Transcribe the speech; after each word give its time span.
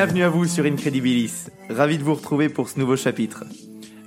Bienvenue 0.00 0.22
à 0.22 0.28
vous 0.28 0.44
sur 0.44 0.64
Incredibilis. 0.64 1.48
Ravi 1.68 1.98
de 1.98 2.04
vous 2.04 2.14
retrouver 2.14 2.48
pour 2.48 2.68
ce 2.68 2.78
nouveau 2.78 2.94
chapitre. 2.94 3.42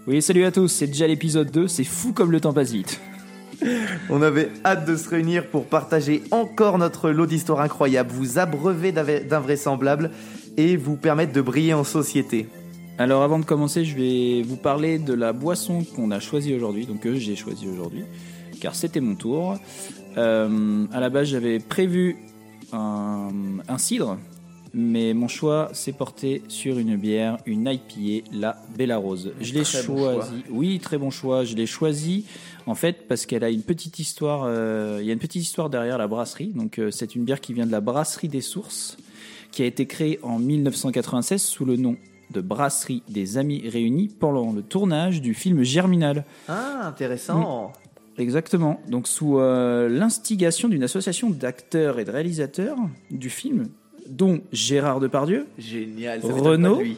Oui, 0.07 0.21
salut 0.21 0.45
à 0.45 0.51
tous, 0.53 0.69
c'est 0.69 0.87
déjà 0.87 1.05
l'épisode 1.05 1.51
2, 1.51 1.67
c'est 1.67 1.83
fou 1.83 2.13
comme 2.13 2.31
le 2.31 2.39
temps 2.39 2.53
passe 2.53 2.71
vite. 2.71 3.01
On 4.09 4.21
avait 4.21 4.51
hâte 4.63 4.85
de 4.85 4.95
se 4.95 5.09
réunir 5.09 5.47
pour 5.47 5.65
partager 5.65 6.23
encore 6.31 6.77
notre 6.77 7.09
lot 7.11 7.25
d'histoires 7.25 7.59
incroyables, 7.59 8.09
vous 8.09 8.39
abreuver 8.39 8.93
d'invraisemblables 8.93 10.11
et 10.55 10.77
vous 10.77 10.95
permettre 10.95 11.33
de 11.33 11.41
briller 11.41 11.73
en 11.73 11.83
société. 11.83 12.47
Alors 12.97 13.21
avant 13.21 13.39
de 13.39 13.43
commencer, 13.43 13.83
je 13.83 13.97
vais 13.97 14.43
vous 14.43 14.55
parler 14.55 14.97
de 14.97 15.13
la 15.13 15.33
boisson 15.33 15.83
qu'on 15.83 16.11
a 16.11 16.21
choisie 16.21 16.55
aujourd'hui, 16.55 16.85
donc 16.85 17.01
que 17.01 17.15
j'ai 17.15 17.35
choisie 17.35 17.67
aujourd'hui, 17.67 18.05
car 18.61 18.75
c'était 18.75 19.01
mon 19.01 19.15
tour. 19.15 19.57
Euh, 20.15 20.85
à 20.93 21.01
la 21.01 21.09
base, 21.09 21.27
j'avais 21.27 21.59
prévu 21.59 22.15
un, 22.71 23.27
un 23.67 23.77
cidre, 23.77 24.17
mais 24.73 25.13
mon 25.13 25.27
choix 25.27 25.69
s'est 25.73 25.91
porté 25.91 26.43
sur 26.47 26.79
une 26.79 26.95
bière, 26.95 27.37
une 27.45 27.67
IPA, 27.67 28.27
la 28.33 28.57
Bella 28.77 28.97
Rose. 28.97 29.33
Je 29.41 29.53
l'ai 29.53 29.59
bon 29.59 29.97
choisie. 29.97 30.43
oui, 30.49 30.79
très 30.79 30.97
bon 30.97 31.09
choix. 31.09 31.43
Je 31.43 31.55
l'ai 31.55 31.65
choisie 31.65 32.25
en 32.65 32.75
fait 32.75 33.07
parce 33.07 33.25
qu'elle 33.25 33.43
a 33.43 33.49
une 33.49 33.63
petite 33.63 33.99
histoire. 33.99 34.43
euh, 34.45 34.99
il 35.01 35.05
y 35.07 35.09
a 35.09 35.13
une 35.13 35.19
petite 35.19 35.41
histoire 35.41 35.69
derrière 35.69 35.97
la 35.97 36.07
brasserie. 36.07 36.51
Donc 36.55 36.79
euh, 36.79 36.91
c'est 36.91 37.15
une 37.15 37.23
bière 37.23 37.41
qui 37.41 37.53
vient 37.53 37.65
de 37.65 37.71
la 37.71 37.81
brasserie 37.81 38.29
des 38.29 38.41
Sources, 38.41 38.97
qui 39.51 39.63
a 39.63 39.65
été 39.65 39.85
créée 39.85 40.19
en 40.23 40.39
1996 40.39 41.41
sous 41.41 41.65
le 41.65 41.75
nom 41.75 41.97
de 42.31 42.39
Brasserie 42.39 43.03
des 43.09 43.37
Amis 43.37 43.67
Réunis 43.67 44.07
pendant 44.07 44.53
le 44.53 44.61
tournage 44.61 45.21
du 45.21 45.33
film 45.33 45.63
Germinal. 45.63 46.23
Ah, 46.47 46.87
intéressant. 46.87 47.73
Exactement. 48.17 48.79
Donc 48.87 49.07
sous 49.07 49.39
euh, 49.39 49.89
l'instigation 49.89 50.69
d'une 50.69 50.83
association 50.83 51.29
d'acteurs 51.29 51.99
et 51.99 52.05
de 52.05 52.11
réalisateurs 52.11 52.77
du 53.09 53.29
film, 53.29 53.67
dont 54.11 54.41
Gérard 54.51 54.99
Depardieu, 54.99 55.47
Génial. 55.57 56.21
Ça 56.21 56.27
Renaud. 56.27 56.43
m'étonne 56.43 56.63
pas 56.63 56.77
de 56.77 56.83
lui. 56.83 56.97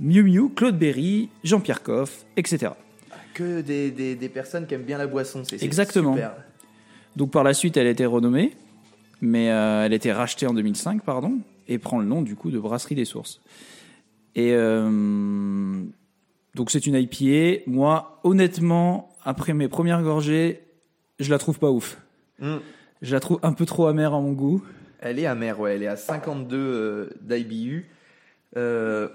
Miu 0.00 0.22
Miu, 0.22 0.48
Claude 0.54 0.78
Berry, 0.78 1.28
Jean-Pierre 1.44 1.82
Coff, 1.82 2.24
etc. 2.36 2.72
Que 3.34 3.60
des, 3.60 3.90
des- 3.90 4.14
des 4.16 4.28
personnes 4.28 4.66
qui 4.66 4.74
aiment 4.74 4.82
bien 4.84 4.98
la 4.98 5.06
boisson, 5.06 5.42
c'est 5.44 5.58
c'est 5.58 5.64
Exactement. 5.64 6.14
super. 6.14 6.32
Donc 7.16 7.30
par 7.32 7.42
la 7.44 7.52
suite, 7.54 7.76
elle 7.76 7.86
a 7.86 7.90
été 7.90 8.06
renommée, 8.06 8.52
mais 9.20 9.50
euh, 9.50 9.84
elle 9.84 9.92
a 9.92 9.96
été 9.96 10.12
rachetée 10.12 10.46
en 10.46 10.54
2005, 10.54 11.02
pardon, 11.02 11.38
et 11.66 11.78
prend 11.78 11.98
le 11.98 12.04
nom 12.06 12.22
du 12.22 12.36
coup 12.36 12.50
de 12.50 12.58
Brasserie 12.58 12.94
des 12.94 13.04
Sources. 13.04 13.40
Et 14.36 14.52
euh, 14.52 15.82
donc 16.54 16.70
c'est 16.70 16.86
une 16.86 16.94
IPA. 16.94 17.62
Moi, 17.66 18.20
honnêtement, 18.24 19.08
après 19.24 19.52
mes 19.54 19.68
premières 19.68 20.02
gorgées, 20.02 20.60
je 21.18 21.30
la 21.30 21.38
trouve 21.38 21.58
pas 21.58 21.70
ouf. 21.70 21.98
Mm. 22.40 22.56
Je 23.02 23.14
la 23.14 23.20
trouve 23.20 23.40
un 23.42 23.52
peu 23.52 23.66
trop 23.66 23.86
amère 23.86 24.14
à 24.14 24.20
mon 24.20 24.32
goût. 24.32 24.62
Elle 25.00 25.18
est 25.18 25.26
amère, 25.26 25.60
ouais. 25.60 25.74
Elle 25.76 25.82
est 25.82 25.88
à 25.88 25.96
52 25.96 26.56
euh, 26.56 27.08
d'IBU. 27.20 27.86
Euh, 28.56 29.08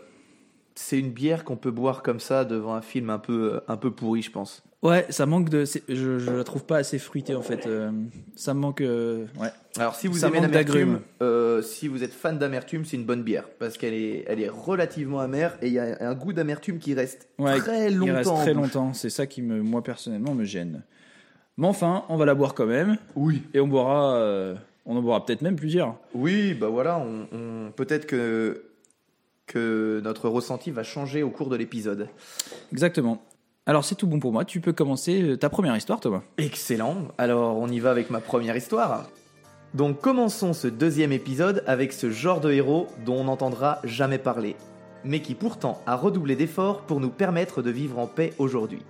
c'est 0.75 0.97
une 0.99 1.11
bière 1.11 1.43
qu'on 1.43 1.57
peut 1.57 1.71
boire 1.71 2.01
comme 2.03 2.19
ça 2.19 2.45
devant 2.45 2.73
un 2.73 2.81
film 2.81 3.09
un 3.09 3.19
peu, 3.19 3.53
euh, 3.55 3.59
un 3.67 3.77
peu 3.77 3.91
pourri, 3.91 4.21
je 4.21 4.31
pense. 4.31 4.63
Ouais, 4.81 5.05
ça 5.09 5.25
manque 5.25 5.47
de. 5.49 5.63
Je, 5.87 6.19
je 6.19 6.29
la 6.31 6.43
trouve 6.43 6.65
pas 6.65 6.75
assez 6.77 6.99
fruitée 6.99 7.35
en 7.35 7.41
fait. 7.41 7.67
Euh, 7.67 7.89
ça 8.35 8.53
me 8.53 8.59
manque. 8.59 8.81
euh, 8.81 9.25
ouais. 9.39 9.47
Alors, 9.77 9.95
si 9.95 10.07
vous 10.07 10.17
Ça 10.17 10.27
aimez 10.27 10.41
l'amertume, 10.41 10.99
euh, 11.21 11.61
si 11.61 11.87
vous 11.87 12.03
êtes 12.03 12.11
fan 12.11 12.37
d'amertume, 12.37 12.83
c'est 12.83 12.97
une 12.97 13.05
bonne 13.05 13.23
bière 13.23 13.45
parce 13.59 13.77
qu'elle 13.77 13.93
est, 13.93 14.25
elle 14.27 14.41
est 14.41 14.49
relativement 14.49 15.19
amère 15.21 15.57
et 15.61 15.67
il 15.67 15.73
y 15.73 15.79
a 15.79 15.95
un 16.01 16.13
goût 16.15 16.33
d'amertume 16.33 16.79
qui 16.79 16.93
reste 16.95 17.29
Ouais, 17.39 17.57
très 17.59 17.89
longtemps. 17.91 18.05
Il 18.07 18.11
reste 18.11 18.35
très 18.35 18.53
longtemps. 18.53 18.93
C'est 18.93 19.09
ça 19.09 19.25
qui 19.25 19.41
me, 19.41 19.61
moi 19.61 19.81
personnellement, 19.83 20.33
me 20.33 20.43
gêne. 20.43 20.83
Mais 21.57 21.67
enfin, 21.67 22.03
on 22.09 22.17
va 22.17 22.25
la 22.25 22.35
boire 22.35 22.53
quand 22.53 22.65
même. 22.65 22.97
Oui. 23.15 23.43
Et 23.53 23.61
on 23.61 23.67
boira. 23.67 24.17
On 24.85 24.95
en 24.97 25.01
boira 25.01 25.25
peut-être 25.25 25.41
même 25.41 25.55
plusieurs. 25.55 25.95
Oui, 26.13 26.53
bah 26.53 26.67
voilà, 26.67 26.97
on, 26.99 27.27
on- 27.35 27.71
peut-être 27.71 28.05
que, 28.05 28.65
que 29.47 30.01
notre 30.03 30.29
ressenti 30.29 30.71
va 30.71 30.83
changer 30.83 31.23
au 31.23 31.29
cours 31.29 31.49
de 31.49 31.55
l'épisode. 31.55 32.09
Exactement. 32.71 33.21
Alors 33.65 33.85
c'est 33.85 33.95
tout 33.95 34.07
bon 34.07 34.19
pour 34.19 34.33
moi. 34.33 34.43
Tu 34.45 34.59
peux 34.59 34.73
commencer 34.73 35.21
euh, 35.21 35.37
ta 35.37 35.49
première 35.49 35.75
histoire, 35.77 35.99
Thomas. 36.01 36.21
Excellent. 36.37 36.97
Alors, 37.17 37.57
on 37.57 37.67
y 37.69 37.79
va 37.79 37.91
avec 37.91 38.09
ma 38.09 38.19
première 38.19 38.57
histoire. 38.57 39.09
Donc, 39.73 40.01
commençons 40.01 40.53
ce 40.53 40.67
deuxième 40.67 41.11
épisode 41.13 41.63
avec 41.65 41.93
ce 41.93 42.11
genre 42.11 42.41
de 42.41 42.51
héros 42.51 42.87
dont 43.05 43.15
on 43.21 43.23
n'entendra 43.23 43.79
jamais 43.85 44.19
parler, 44.19 44.55
mais 45.03 45.21
qui 45.21 45.33
pourtant 45.33 45.81
a 45.87 45.95
redoublé 45.95 46.35
d'efforts 46.35 46.81
pour 46.81 46.99
nous 46.99 47.09
permettre 47.09 47.61
de 47.61 47.71
vivre 47.71 47.97
en 47.99 48.05
paix 48.05 48.33
aujourd'hui. 48.37 48.83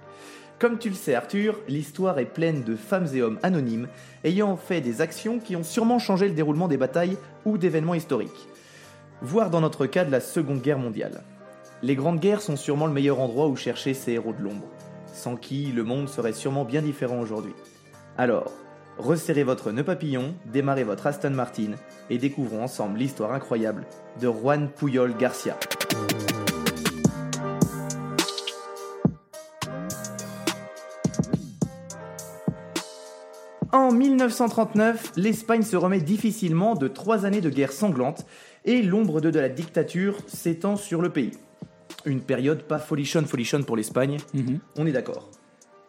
Comme 0.63 0.79
tu 0.79 0.87
le 0.87 0.95
sais, 0.95 1.13
Arthur, 1.13 1.59
l'histoire 1.67 2.19
est 2.19 2.25
pleine 2.25 2.63
de 2.63 2.77
femmes 2.77 3.09
et 3.13 3.21
hommes 3.21 3.37
anonymes 3.43 3.89
ayant 4.23 4.55
fait 4.55 4.79
des 4.79 5.01
actions 5.01 5.39
qui 5.39 5.57
ont 5.57 5.63
sûrement 5.63 5.99
changé 5.99 6.29
le 6.29 6.33
déroulement 6.33 6.69
des 6.69 6.77
batailles 6.77 7.17
ou 7.43 7.57
d'événements 7.57 7.95
historiques. 7.95 8.47
Voire 9.21 9.49
dans 9.49 9.59
notre 9.59 9.87
cas 9.87 10.05
de 10.05 10.11
la 10.11 10.21
Seconde 10.21 10.61
Guerre 10.61 10.79
mondiale. 10.79 11.25
Les 11.81 11.97
grandes 11.97 12.21
guerres 12.21 12.41
sont 12.41 12.55
sûrement 12.55 12.87
le 12.87 12.93
meilleur 12.93 13.19
endroit 13.19 13.49
où 13.49 13.57
chercher 13.57 13.93
ces 13.93 14.13
héros 14.13 14.31
de 14.31 14.41
l'ombre, 14.41 14.69
sans 15.13 15.35
qui 15.35 15.65
le 15.65 15.83
monde 15.83 16.07
serait 16.07 16.31
sûrement 16.31 16.63
bien 16.63 16.81
différent 16.81 17.19
aujourd'hui. 17.19 17.55
Alors, 18.17 18.49
resserrez 18.97 19.43
votre 19.43 19.73
nœud 19.73 19.83
papillon, 19.83 20.33
démarrez 20.45 20.85
votre 20.85 21.07
Aston 21.07 21.31
Martin 21.31 21.71
et 22.09 22.17
découvrons 22.17 22.63
ensemble 22.63 22.99
l'histoire 22.99 23.33
incroyable 23.33 23.83
de 24.21 24.29
Juan 24.29 24.69
Puyol 24.69 25.13
Garcia. 25.17 25.57
1939, 33.93 35.13
l'Espagne 35.15 35.61
se 35.61 35.75
remet 35.75 36.01
difficilement 36.01 36.75
de 36.75 36.87
trois 36.87 37.25
années 37.25 37.41
de 37.41 37.49
guerre 37.49 37.71
sanglante 37.71 38.25
et 38.65 38.81
l'ombre 38.81 39.21
de, 39.21 39.31
de 39.31 39.39
la 39.39 39.49
dictature 39.49 40.17
s'étend 40.27 40.75
sur 40.75 41.01
le 41.01 41.09
pays. 41.09 41.31
Une 42.05 42.21
période 42.21 42.63
pas 42.63 42.79
folichonne 42.79 43.25
folichonne 43.25 43.65
pour 43.65 43.77
l'Espagne, 43.77 44.17
on 44.77 44.85
est 44.85 44.91
d'accord. 44.91 45.29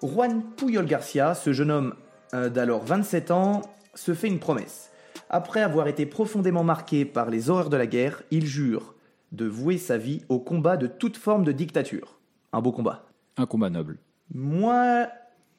Juan 0.02 0.42
Puyol 0.56 0.86
Garcia, 0.86 1.34
ce 1.34 1.52
jeune 1.52 1.70
homme 1.70 1.94
euh, 2.34 2.48
d'alors 2.48 2.84
27 2.84 3.30
ans, 3.30 3.62
se 3.94 4.14
fait 4.14 4.28
une 4.28 4.38
promesse. 4.38 4.90
Après 5.30 5.62
avoir 5.62 5.88
été 5.88 6.06
profondément 6.06 6.64
marqué 6.64 7.04
par 7.04 7.30
les 7.30 7.50
horreurs 7.50 7.70
de 7.70 7.76
la 7.76 7.86
guerre, 7.86 8.22
il 8.30 8.46
jure 8.46 8.94
de 9.32 9.46
vouer 9.46 9.78
sa 9.78 9.96
vie 9.96 10.22
au 10.28 10.38
combat 10.38 10.76
de 10.76 10.86
toute 10.86 11.16
forme 11.16 11.44
de 11.44 11.52
dictature. 11.52 12.18
Un 12.52 12.60
beau 12.60 12.72
combat. 12.72 13.06
Un 13.36 13.46
combat 13.46 13.70
noble. 13.70 13.98
Moi, 14.32 15.08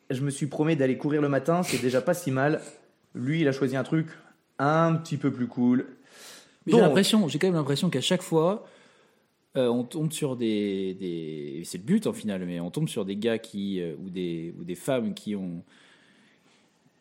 je 0.09 0.21
me 0.21 0.29
suis 0.29 0.47
promis 0.47 0.75
d'aller 0.75 0.97
courir 0.97 1.21
le 1.21 1.29
matin, 1.29 1.63
c'est 1.63 1.81
déjà 1.81 2.01
pas 2.01 2.13
si 2.13 2.31
mal. 2.31 2.61
Lui, 3.13 3.41
il 3.41 3.47
a 3.47 3.51
choisi 3.51 3.75
un 3.75 3.83
truc 3.83 4.07
un 4.59 4.93
petit 4.95 5.17
peu 5.17 5.31
plus 5.31 5.47
cool. 5.47 5.85
J'ai 6.67 6.77
l'impression, 6.79 7.27
j'ai 7.27 7.37
quand 7.39 7.47
même 7.47 7.55
l'impression 7.55 7.89
qu'à 7.89 8.01
chaque 8.01 8.21
fois, 8.23 8.67
euh, 9.55 9.67
on 9.67 9.83
tombe 9.83 10.11
sur 10.11 10.35
des, 10.35 10.95
des- 10.95 11.61
c'est 11.63 11.77
le 11.77 11.83
but 11.83 12.07
en 12.07 12.13
final, 12.13 12.43
mais 12.45 12.59
on 12.59 12.71
tombe 12.71 12.89
sur 12.89 13.05
des 13.05 13.15
gars 13.15 13.37
qui 13.37 13.79
euh, 13.81 13.93
ou 14.03 14.09
des 14.09 14.53
ou 14.59 14.63
des 14.63 14.75
femmes 14.75 15.13
qui 15.13 15.35
ont 15.35 15.63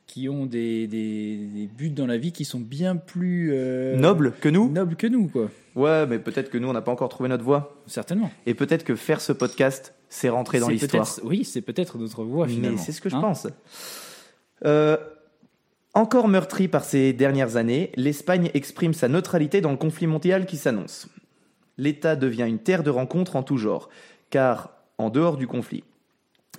qui 0.06 0.28
ont 0.28 0.44
des, 0.46 0.86
des, 0.86 1.36
des 1.36 1.66
buts 1.66 1.88
dans 1.90 2.06
la 2.06 2.18
vie 2.18 2.30
qui 2.30 2.44
sont 2.44 2.60
bien 2.60 2.94
plus 2.94 3.50
euh, 3.52 3.96
Noble 3.96 4.34
que 4.40 4.48
nous 4.50 4.70
nobles 4.70 4.96
que 4.96 5.06
nous, 5.06 5.28
quoi. 5.28 5.50
Ouais, 5.74 6.06
mais 6.06 6.18
peut-être 6.18 6.50
que 6.50 6.58
nous, 6.58 6.68
on 6.68 6.72
n'a 6.74 6.82
pas 6.82 6.92
encore 6.92 7.08
trouvé 7.08 7.28
notre 7.28 7.42
voie. 7.42 7.82
Certainement. 7.86 8.30
Et 8.46 8.54
peut-être 8.54 8.84
que 8.84 8.94
faire 8.94 9.20
ce 9.20 9.32
podcast, 9.32 9.94
c'est 10.14 10.28
rentrer 10.28 10.60
dans 10.60 10.68
l'histoire. 10.68 11.08
Oui, 11.24 11.44
c'est 11.44 11.60
peut-être 11.60 11.98
notre 11.98 12.22
voie 12.22 12.46
finalement. 12.46 12.76
Mais 12.76 12.82
c'est 12.82 12.92
ce 12.92 13.00
que 13.00 13.08
je 13.08 13.16
Hein 13.16 13.20
pense. 13.20 13.48
Euh, 14.64 14.96
encore 15.92 16.28
meurtri 16.28 16.68
par 16.68 16.84
ces 16.84 17.12
dernières 17.12 17.56
années, 17.56 17.90
l'Espagne 17.96 18.48
exprime 18.54 18.94
sa 18.94 19.08
neutralité 19.08 19.60
dans 19.60 19.72
le 19.72 19.76
conflit 19.76 20.06
mondial 20.06 20.46
qui 20.46 20.56
s'annonce. 20.56 21.08
L'État 21.78 22.14
devient 22.14 22.46
une 22.46 22.60
terre 22.60 22.84
de 22.84 22.90
rencontre 22.90 23.34
en 23.34 23.42
tout 23.42 23.56
genre, 23.56 23.88
car 24.30 24.70
en 24.98 25.10
dehors 25.10 25.36
du 25.36 25.48
conflit, 25.48 25.82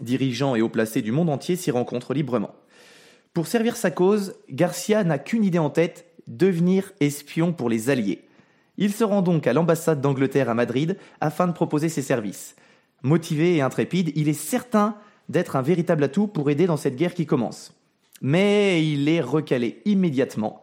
dirigeants 0.02 0.56
et 0.56 0.62
hauts 0.62 0.68
placés 0.68 1.02
du 1.02 1.14
monde 1.14 1.30
entier 1.30 1.56
s'y 1.56 1.72
rencontrent 1.72 2.14
librement. 2.14 2.56
Pour 3.34 3.48
servir 3.48 3.78
sa 3.78 3.90
cause, 3.90 4.36
Garcia 4.50 5.06
n'a 5.06 5.18
qu'une 5.18 5.46
idée 5.46 5.60
en 5.60 5.70
tête, 5.70 6.06
devenir 6.28 6.92
espion 7.00 7.54
pour 7.54 7.70
les 7.70 7.90
Alliés. 7.90 8.28
Il 8.78 8.92
se 8.92 9.06
rend 9.06 9.22
donc 9.22 9.48
à 9.48 9.54
l'ambassade 9.54 10.02
d'Angleterre 10.02 10.50
à 10.50 10.54
Madrid 10.54 10.98
afin 11.22 11.48
de 11.48 11.54
proposer 11.54 11.88
ses 11.88 12.02
services. 12.02 12.58
Motivé 13.06 13.56
et 13.56 13.62
intrépide, 13.62 14.12
il 14.16 14.28
est 14.30 14.34
certain 14.34 14.96
d'être 15.30 15.56
un 15.56 15.62
véritable 15.62 16.04
atout 16.04 16.26
pour 16.26 16.50
aider 16.50 16.66
dans 16.66 16.76
cette 16.78 16.96
guerre 16.96 17.14
qui 17.14 17.26
commence. 17.28 17.72
Mais 18.22 18.84
il 18.84 19.08
est 19.08 19.22
recalé 19.22 19.82
immédiatement, 19.86 20.62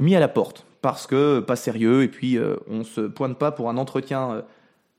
mis 0.00 0.16
à 0.16 0.20
la 0.20 0.26
porte, 0.28 0.66
parce 0.82 1.06
que 1.06 1.38
pas 1.40 1.54
sérieux, 1.54 2.02
et 2.02 2.08
puis 2.08 2.38
euh, 2.38 2.56
on 2.68 2.82
se 2.82 3.02
pointe 3.02 3.38
pas 3.38 3.52
pour 3.52 3.70
un 3.70 3.76
entretien. 3.76 4.32
euh, 4.32 4.42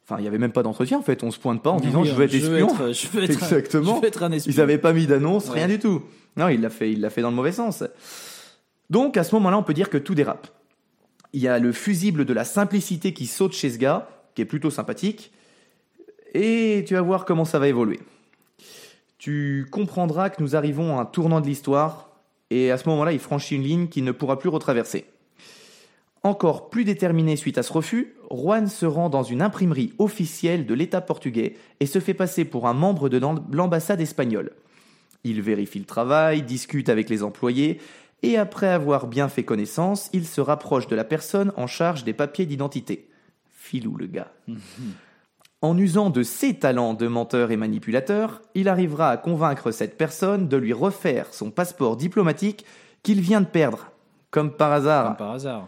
Enfin, 0.10 0.20
il 0.20 0.22
n'y 0.22 0.28
avait 0.30 0.38
même 0.38 0.54
pas 0.54 0.64
d'entretien 0.64 1.00
en 1.00 1.02
fait, 1.02 1.22
on 1.24 1.32
se 1.32 1.38
pointe 1.40 1.62
pas 1.62 1.72
en 1.72 1.82
disant 1.82 2.02
Oui, 2.04 2.08
je 2.08 2.14
veux 2.14 2.24
être 2.24 2.34
espion. 2.34 2.70
être- 2.70 2.94
je 2.94 3.08
veux 3.10 3.24
être 3.26 3.32
un- 3.32 3.34
Exactement. 3.34 3.96
je 3.98 4.02
veux 4.02 4.08
être 4.08 4.24
un 4.24 4.32
espion. 4.32 4.54
Ils 4.54 4.58
n'avaient 4.60 4.78
pas 4.78 4.94
mis 4.94 5.06
d'annonce, 5.06 5.50
rien 5.50 5.64
Ouais. 5.68 5.74
du 5.74 5.80
tout. 5.80 6.02
Non, 6.38 6.48
il 6.48 6.62
l'a 6.62 6.70
fait, 6.70 6.94
il 6.94 7.02
l'a 7.02 7.10
fait 7.10 7.22
dans 7.22 7.30
le 7.30 7.36
mauvais 7.36 7.52
sens. 7.52 7.84
Donc 8.90 9.18
à 9.18 9.26
ce 9.26 9.36
moment-là, 9.36 9.58
on 9.58 9.64
peut 9.64 9.74
dire 9.74 9.90
que 9.90 9.98
tout 9.98 10.16
dérape. 10.16 10.48
Il 11.34 11.42
y 11.42 11.50
a 11.50 11.60
le 11.60 11.74
fusible 11.74 12.24
de 12.24 12.34
la 12.34 12.46
simplicité 12.46 13.14
qui 13.14 13.26
saute 13.26 13.52
chez 13.52 13.70
ce 13.70 13.78
gars, 13.78 14.08
qui 14.34 14.42
est 14.42 14.46
plutôt 14.46 14.70
sympathique, 14.70 15.34
et 16.34 16.84
tu 16.88 16.94
vas 16.94 17.02
voir 17.02 17.26
comment 17.26 17.46
ça 17.46 17.60
va 17.60 17.68
évoluer. 17.68 18.00
Tu 19.18 19.66
comprendras 19.72 20.30
que 20.30 20.42
nous 20.42 20.56
arrivons 20.56 20.98
à 20.98 21.02
un 21.02 21.06
tournant 21.06 21.42
de 21.42 21.48
l'histoire, 21.48 22.10
et 22.50 22.72
à 22.72 22.78
ce 22.78 22.88
moment-là, 22.90 23.12
il 23.12 23.20
franchit 23.20 23.56
une 23.56 23.64
ligne 23.64 23.88
qu'il 23.88 24.04
ne 24.04 24.12
pourra 24.12 24.40
plus 24.40 24.50
retraverser. 24.50 25.06
Encore 26.24 26.70
plus 26.70 26.84
déterminé 26.84 27.36
suite 27.36 27.58
à 27.58 27.64
ce 27.64 27.72
refus, 27.74 28.16
Juan 28.32 28.68
se 28.68 28.86
rend 28.86 29.10
dans 29.10 29.24
une 29.24 29.42
imprimerie 29.42 29.94
officielle 29.98 30.66
de 30.66 30.74
l'État 30.74 31.02
portugais 31.02 31.56
et 31.80 31.86
se 31.86 32.00
fait 32.00 32.14
passer 32.14 32.46
pour 32.46 32.68
un 32.68 32.74
membre 32.74 33.10
de 33.10 33.20
l'ambassade 33.52 34.02
espagnole. 34.02 34.52
Il 35.24 35.42
vérifie 35.42 35.80
le 35.80 35.86
travail, 35.86 36.42
discute 36.42 36.90
avec 36.90 37.10
les 37.10 37.24
employés, 37.24 37.80
et 38.24 38.38
après 38.38 38.68
avoir 38.68 39.08
bien 39.08 39.30
fait 39.30 39.44
connaissance, 39.44 40.10
il 40.14 40.26
se 40.26 40.42
rapproche 40.42 40.88
de 40.88 40.96
la 40.96 41.04
personne 41.04 41.54
en 41.56 41.68
charge 41.68 42.04
des 42.04 42.14
papiers 42.14 42.46
d'identité. 42.46 43.08
Filou 43.52 43.96
le 43.96 44.08
gars. 44.08 44.32
En 45.62 45.76
usant 45.78 46.12
de 46.12 46.22
ses 46.22 46.54
talents 46.54 46.94
de 46.94 47.08
menteur 47.08 47.50
et 47.50 47.58
manipulateur, 47.58 48.42
il 48.54 48.70
arrivera 48.70 49.10
à 49.10 49.18
convaincre 49.18 49.72
cette 49.72 49.98
personne 49.98 50.48
de 50.48 50.58
lui 50.58 50.72
refaire 50.72 51.34
son 51.34 51.50
passeport 51.50 51.98
diplomatique 51.98 52.64
qu'il 53.02 53.22
vient 53.22 53.42
de 53.42 53.48
perdre. 53.48 53.92
Comme 54.30 54.52
par 54.52 54.72
hasard. 54.72 55.08
Comme 55.08 55.18
par 55.18 55.32
hasard. 55.32 55.68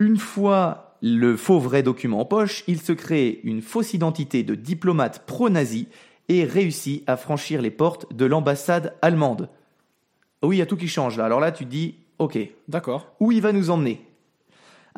Une 0.00 0.16
fois 0.16 0.96
le 1.02 1.36
faux 1.36 1.60
vrai 1.60 1.82
document 1.84 2.20
en 2.20 2.24
poche, 2.24 2.64
il 2.66 2.80
se 2.80 2.92
crée 2.92 3.40
une 3.44 3.62
fausse 3.62 3.94
identité 3.94 4.42
de 4.42 4.54
diplomate 4.54 5.24
pro-nazi 5.24 5.86
et 6.28 6.44
réussit 6.44 7.04
à 7.06 7.16
franchir 7.16 7.62
les 7.62 7.70
portes 7.70 8.12
de 8.12 8.24
l'ambassade 8.24 8.94
allemande. 9.02 9.48
Oui, 10.42 10.56
il 10.56 10.58
y 10.58 10.62
a 10.62 10.66
tout 10.66 10.76
qui 10.76 10.88
change 10.88 11.16
là. 11.16 11.26
Alors 11.26 11.40
là, 11.40 11.52
tu 11.52 11.64
te 11.64 11.70
dis, 11.70 11.94
ok. 12.18 12.38
D'accord. 12.66 13.12
Où 13.20 13.30
il 13.30 13.40
va 13.40 13.52
nous 13.52 13.70
emmener? 13.70 14.05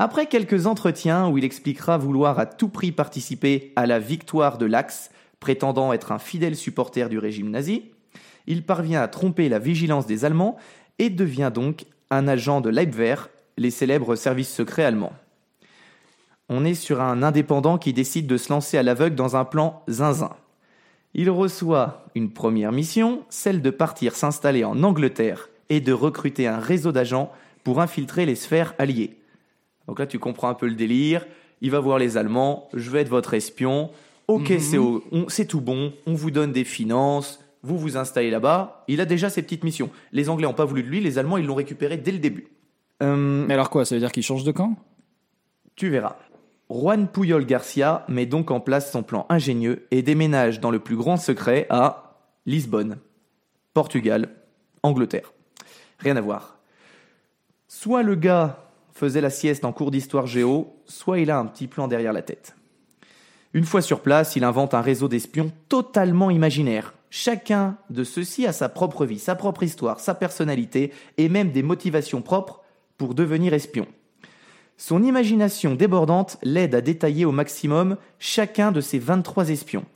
Après 0.01 0.27
quelques 0.27 0.67
entretiens 0.67 1.29
où 1.29 1.39
il 1.39 1.45
expliquera 1.45 1.99
vouloir 1.99 2.39
à 2.39 2.47
tout 2.47 2.69
prix 2.69 2.93
participer 2.93 3.73
à 3.75 3.85
la 3.85 3.99
victoire 3.99 4.57
de 4.57 4.65
l'Axe, 4.65 5.11
prétendant 5.41 5.93
être 5.93 6.13
un 6.13 6.21
fidèle 6.21 6.55
supporter 6.55 7.09
du 7.09 7.19
régime 7.19 7.51
nazi, 7.51 7.83
il 8.47 8.65
parvient 8.65 9.03
à 9.03 9.09
tromper 9.09 9.49
la 9.49 9.59
vigilance 9.59 10.07
des 10.07 10.25
Allemands 10.25 10.57
et 11.01 11.11
devient 11.11 11.51
donc 11.53 11.85
un 12.11 12.29
agent 12.29 12.61
de 12.61 12.71
Leibwehr, 12.71 13.29
les 13.57 13.73
célèbres 13.73 14.15
services 14.15 14.55
secrets 14.55 14.85
allemands. 14.85 15.15
On 16.49 16.65
est 16.65 16.75
sur 16.75 17.01
un 17.01 17.25
indépendant 17.25 17.77
qui 17.77 17.93
décide 17.93 18.29
de 18.29 18.37
se 18.37 18.53
lancer 18.53 18.79
à 18.79 18.85
l'aveugle 18.85 19.17
dans 19.17 19.35
un 19.35 19.45
plan 19.45 19.83
zinzin. 19.89 20.37
Il 21.15 21.29
reçoit 21.29 22.05
une 22.15 22.31
première 22.31 22.71
mission, 22.71 23.25
celle 23.31 23.63
de 23.63 23.71
partir 23.71 24.15
s'installer 24.15 24.63
en 24.63 24.81
Angleterre 24.85 25.49
et 25.71 25.81
de 25.81 25.93
recruter 25.93 26.47
un 26.47 26.61
réseau 26.61 26.93
d'agents 26.93 27.33
pour 27.65 27.81
infiltrer 27.81 28.27
les 28.27 28.37
sphères 28.37 28.75
alliées. 28.79 29.19
Donc 29.89 29.99
là, 29.99 30.07
tu 30.07 30.19
comprends 30.19 30.51
un 30.51 30.55
peu 30.55 30.67
le 30.67 30.75
délire. 30.75 31.27
Il 31.61 31.73
va 31.73 31.81
voir 31.81 31.99
les 31.99 32.17
Allemands, 32.17 32.69
je 32.75 32.91
vais 32.91 33.01
être 33.01 33.09
votre 33.09 33.35
espion. 33.35 33.91
Ok, 34.29 34.51
mhm. 34.51 35.25
c'est 35.29 35.47
tout 35.47 35.63
bon, 35.63 35.95
on 36.07 36.15
vous 36.15 36.31
donne 36.31 36.53
des 36.53 36.65
finances, 36.65 37.43
vous 37.63 37.79
vous 37.79 37.97
installez 37.97 38.31
là-bas. 38.31 38.85
Il 38.87 39.01
a 39.01 39.07
déjà 39.07 39.31
ses 39.31 39.43
petites 39.43 39.65
missions. 39.65 39.91
Les 40.13 40.29
Anglais 40.29 40.47
n'ont 40.47 40.53
pas 40.53 40.67
voulu 40.67 40.83
de 40.83 40.89
lui, 40.89 41.01
les 41.01 41.19
Allemands, 41.19 41.39
ils 41.39 41.47
l'ont 41.47 41.55
récupéré 41.55 41.97
dès 41.97 42.13
le 42.13 42.19
début. 42.19 42.49
Euh, 43.03 43.47
Mais 43.49 43.55
alors 43.55 43.71
quoi 43.71 43.87
Ça 43.87 43.95
veut 43.95 44.01
dire 44.01 44.13
qu'il 44.13 44.23
change 44.23 44.45
de 44.45 44.53
camp? 44.53 44.77
Tu 45.75 45.89
verras. 45.89 46.17
Juan 46.71 47.09
Puyol 47.09 47.47
Garcia 47.47 48.05
met 48.09 48.27
donc 48.27 48.51
en 48.51 48.61
place 48.61 48.93
son 48.93 49.03
plan 49.03 49.25
ingénieux 49.31 49.87
et 49.91 50.03
déménage 50.03 50.61
dans 50.61 50.71
le 50.71 50.79
plus 50.79 50.97
grand 50.97 51.17
secret 51.17 51.67
à 51.71 52.19
Lisbonne, 52.45 52.99
Portugal, 53.73 54.29
Angleterre. 54.83 55.33
Rien 55.99 56.17
à 56.17 56.21
voir. 56.21 56.59
Soit 57.67 58.03
le 58.03 58.15
gars 58.15 58.68
faisait 58.99 59.21
la 59.21 59.31
sieste 59.31 59.65
en 59.65 59.73
cours 59.73 59.91
d'histoire 59.91 60.27
géo, 60.27 60.77
soit 60.85 61.21
il 61.21 61.31
a 61.31 61.39
un 61.39 61.47
petit 61.47 61.69
plan 61.69 61.89
derrière 61.89 62.13
la 62.13 62.23
tête. 62.23 62.55
Une 63.55 63.65
fois 63.65 63.81
sur 63.81 64.01
place, 64.01 64.37
il 64.37 64.45
invente 64.45 64.75
un 64.75 64.83
réseau 64.83 65.09
d'espions 65.09 65.53
totalement 65.69 66.31
imaginaire. 66.31 66.95
Chacun 67.09 67.79
de 67.89 68.05
ceux-ci 68.05 68.47
a 68.47 68.53
sa 68.53 68.69
propre 68.69 69.07
vie, 69.07 69.19
sa 69.19 69.35
propre 69.35 69.63
histoire, 69.63 70.01
sa 70.01 70.15
personnalité 70.15 70.93
et 71.17 71.31
même 71.31 71.53
des 71.53 71.63
motivations 71.63 72.21
propres 72.21 72.63
pour 72.99 73.15
devenir 73.15 73.55
espion. 73.55 73.87
Son 74.77 75.03
imagination 75.03 75.75
débordante 75.75 76.37
l'aide 76.43 76.75
à 76.75 76.81
détailler 76.81 77.25
au 77.25 77.33
maximum 77.33 77.97
chacun 78.19 78.71
de 78.71 78.81
ses 78.81 78.99
23 78.99 79.49
espions. 79.49 79.87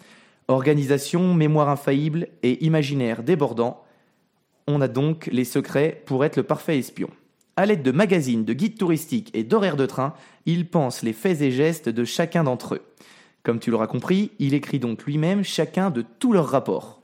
Organisation, 0.49 1.35
mémoire 1.35 1.69
infaillible 1.69 2.29
et 2.43 2.65
imaginaire 2.65 3.23
débordant, 3.23 3.85
on 4.67 4.81
a 4.81 4.89
donc 4.89 5.29
les 5.31 5.45
secrets 5.45 6.03
pour 6.07 6.25
être 6.25 6.37
le 6.37 6.43
parfait 6.43 6.79
espion. 6.79 7.11
À 7.57 7.67
l'aide 7.67 7.83
de 7.83 7.93
magazines, 7.93 8.45
de 8.45 8.55
guides 8.55 8.79
touristiques 8.79 9.31
et 9.35 9.45
d'horaires 9.45 9.77
de 9.77 9.85
train, 9.85 10.15
il 10.47 10.67
pense 10.67 11.03
les 11.03 11.13
faits 11.13 11.43
et 11.43 11.51
gestes 11.51 11.89
de 11.91 12.05
chacun 12.05 12.45
d'entre 12.45 12.77
eux. 12.77 12.83
Comme 13.43 13.59
tu 13.59 13.71
l'auras 13.71 13.87
compris, 13.87 14.31
il 14.39 14.55
écrit 14.55 14.79
donc 14.79 15.05
lui-même 15.05 15.45
chacun 15.45 15.91
de 15.91 16.05
tous 16.19 16.33
leurs 16.33 16.49
rapports. 16.49 17.03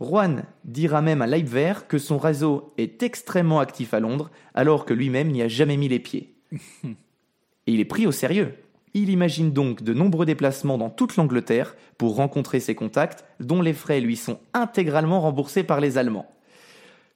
Juan 0.00 0.44
dira 0.64 1.00
même 1.00 1.22
à 1.22 1.26
Leibwehr 1.26 1.86
que 1.86 1.98
son 1.98 2.18
réseau 2.18 2.74
est 2.76 3.02
extrêmement 3.02 3.60
actif 3.60 3.94
à 3.94 4.00
Londres, 4.00 4.30
alors 4.54 4.84
que 4.84 4.92
lui-même 4.92 5.30
n'y 5.30 5.42
a 5.42 5.48
jamais 5.48 5.76
mis 5.76 5.88
les 5.88 6.00
pieds. 6.00 6.34
Et 6.52 6.58
il 7.68 7.80
est 7.80 7.84
pris 7.84 8.06
au 8.06 8.12
sérieux. 8.12 8.54
Il 8.92 9.08
imagine 9.08 9.52
donc 9.52 9.82
de 9.82 9.94
nombreux 9.94 10.26
déplacements 10.26 10.78
dans 10.78 10.90
toute 10.90 11.16
l'Angleterre 11.16 11.74
pour 11.96 12.16
rencontrer 12.16 12.60
ses 12.60 12.74
contacts, 12.74 13.24
dont 13.40 13.62
les 13.62 13.72
frais 13.72 14.00
lui 14.00 14.16
sont 14.16 14.38
intégralement 14.52 15.20
remboursés 15.20 15.64
par 15.64 15.80
les 15.80 15.96
Allemands. 15.96 16.30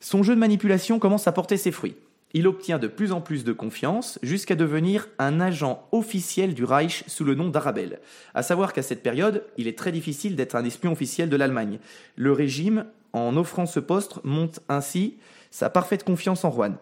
Son 0.01 0.23
jeu 0.23 0.35
de 0.35 0.41
manipulation 0.41 0.99
commence 0.99 1.29
à 1.29 1.33
porter 1.33 1.57
ses 1.57 1.73
fruits. 1.73 1.97
Il 2.35 2.47
obtient 2.47 2.79
de 2.79 2.89
plus 2.89 3.13
en 3.13 3.23
plus 3.23 3.43
de 3.43 3.53
confiance 3.53 4.19
jusqu'à 4.23 4.55
devenir 4.55 5.09
un 5.19 5.41
agent 5.41 5.89
officiel 5.93 6.55
du 6.55 6.65
Reich 6.65 7.05
sous 7.07 7.25
le 7.25 7.35
nom 7.35 7.49
d'Arabelle. 7.49 8.01
À 8.35 8.43
savoir 8.43 8.75
qu'à 8.75 8.83
cette 8.83 9.03
période, 9.03 9.45
il 9.57 9.67
est 9.67 9.79
très 9.79 9.93
difficile 9.93 10.37
d'être 10.37 10.55
un 10.55 10.65
espion 10.65 10.93
officiel 10.93 11.31
de 11.31 11.37
l'Allemagne. 11.37 11.79
Le 12.17 12.33
régime, 12.33 12.85
en 13.15 13.37
offrant 13.37 13.65
ce 13.65 13.81
poste, 13.81 14.21
monte 14.25 14.61
ainsi 14.69 15.17
sa 15.51 15.71
parfaite 15.71 16.05
confiance 16.05 16.45
en 16.45 16.51
Rouen. 16.51 16.75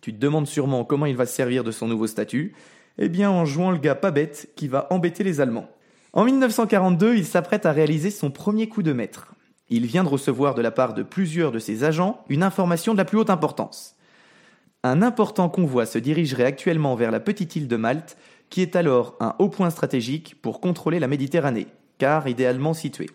Tu 0.00 0.14
te 0.14 0.20
demandes 0.20 0.46
sûrement 0.46 0.84
comment 0.84 1.06
il 1.06 1.16
va 1.16 1.26
se 1.26 1.34
servir 1.34 1.64
de 1.64 1.72
son 1.72 1.88
nouveau 1.88 2.06
statut. 2.06 2.54
Eh 2.98 3.08
bien, 3.08 3.30
en 3.30 3.44
jouant 3.44 3.72
le 3.72 3.78
gars 3.78 3.96
pas 3.96 4.12
bête 4.12 4.50
qui 4.54 4.68
va 4.68 4.86
embêter 4.90 5.24
les 5.24 5.40
Allemands. 5.40 5.68
En 6.12 6.24
1942, 6.24 7.16
il 7.16 7.26
s'apprête 7.26 7.66
à 7.66 7.72
réaliser 7.72 8.12
son 8.12 8.30
premier 8.30 8.68
coup 8.68 8.84
de 8.84 8.92
maître. 8.92 9.34
Il 9.68 9.86
vient 9.86 10.04
de 10.04 10.08
recevoir 10.08 10.54
de 10.54 10.62
la 10.62 10.70
part 10.70 10.94
de 10.94 11.02
plusieurs 11.02 11.50
de 11.50 11.58
ses 11.58 11.82
agents 11.82 12.22
une 12.28 12.44
information 12.44 12.92
de 12.92 12.98
la 12.98 13.04
plus 13.04 13.18
haute 13.18 13.30
importance. 13.30 13.96
Un 14.84 15.02
important 15.02 15.48
convoi 15.48 15.86
se 15.86 15.98
dirigerait 15.98 16.44
actuellement 16.44 16.94
vers 16.94 17.10
la 17.10 17.18
petite 17.18 17.56
île 17.56 17.66
de 17.66 17.76
Malte, 17.76 18.16
qui 18.50 18.62
est 18.62 18.76
alors 18.76 19.16
un 19.18 19.34
haut 19.40 19.48
point 19.48 19.70
stratégique 19.70 20.36
pour 20.40 20.60
contrôler 20.60 21.00
la 21.00 21.08
Méditerranée, 21.08 21.66
car 21.98 22.28
idéalement 22.28 22.74
située. 22.74 23.10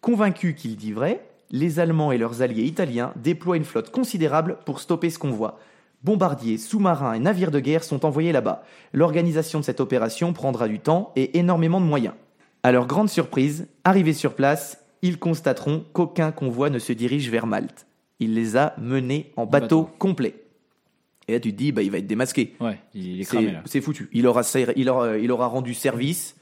Convaincus 0.00 0.54
qu'il 0.54 0.76
dit 0.76 0.92
vrai, 0.92 1.26
les 1.50 1.80
Allemands 1.80 2.12
et 2.12 2.18
leurs 2.18 2.42
alliés 2.42 2.62
italiens 2.62 3.12
déploient 3.16 3.56
une 3.56 3.64
flotte 3.64 3.90
considérable 3.90 4.58
pour 4.64 4.78
stopper 4.78 5.10
ce 5.10 5.18
convoi, 5.18 5.58
Bombardiers, 6.04 6.58
sous-marins 6.58 7.12
et 7.12 7.20
navires 7.20 7.52
de 7.52 7.60
guerre 7.60 7.84
sont 7.84 8.04
envoyés 8.04 8.32
là-bas. 8.32 8.64
L'organisation 8.92 9.60
de 9.60 9.64
cette 9.64 9.78
opération 9.78 10.32
prendra 10.32 10.66
du 10.66 10.80
temps 10.80 11.12
et 11.14 11.38
énormément 11.38 11.80
de 11.80 11.86
moyens. 11.86 12.14
À 12.64 12.72
leur 12.72 12.88
grande 12.88 13.08
surprise, 13.08 13.68
arrivés 13.84 14.12
sur 14.12 14.34
place, 14.34 14.84
ils 15.02 15.18
constateront 15.18 15.84
qu'aucun 15.92 16.32
convoi 16.32 16.70
ne 16.70 16.80
se 16.80 16.92
dirige 16.92 17.30
vers 17.30 17.46
Malte. 17.46 17.86
Il 18.18 18.34
les 18.34 18.56
a 18.56 18.74
menés 18.78 19.32
en 19.36 19.46
bateau, 19.46 19.88
complet. 19.98 20.41
Et 21.28 21.32
là, 21.32 21.40
tu 21.40 21.52
te 21.52 21.56
dis, 21.56 21.72
bah, 21.72 21.82
il 21.82 21.90
va 21.90 21.98
être 21.98 22.06
démasqué. 22.06 22.54
Ouais, 22.60 22.78
il 22.94 23.20
est 23.20 23.24
cramé 23.24 23.54
C'est 23.64 23.80
foutu. 23.80 24.08
Il 24.12 24.26
aura, 24.26 24.42
il, 24.76 24.88
aura, 24.88 25.18
il 25.18 25.30
aura 25.30 25.46
rendu 25.46 25.74
service 25.74 26.36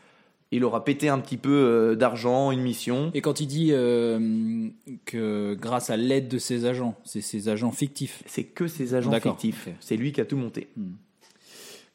il 0.52 0.64
aura 0.64 0.84
pété 0.84 1.08
un 1.08 1.18
petit 1.20 1.36
peu 1.36 1.50
euh, 1.50 1.94
d'argent, 1.94 2.50
une 2.50 2.60
mission. 2.60 3.10
Et 3.14 3.20
quand 3.20 3.40
il 3.40 3.46
dit 3.46 3.68
euh, 3.70 4.68
que 5.04 5.54
grâce 5.54 5.90
à 5.90 5.96
l'aide 5.96 6.28
de 6.28 6.38
ses 6.38 6.64
agents, 6.66 6.96
c'est 7.04 7.20
ses 7.20 7.48
agents 7.48 7.70
fictifs. 7.70 8.22
C'est 8.26 8.44
que 8.44 8.66
ses 8.66 8.94
agents 8.94 9.12
fictifs. 9.20 9.68
C'est 9.78 9.96
lui 9.96 10.12
qui 10.12 10.20
a 10.20 10.24
tout 10.24 10.36
monté. 10.36 10.68
Hmm. 10.76 10.92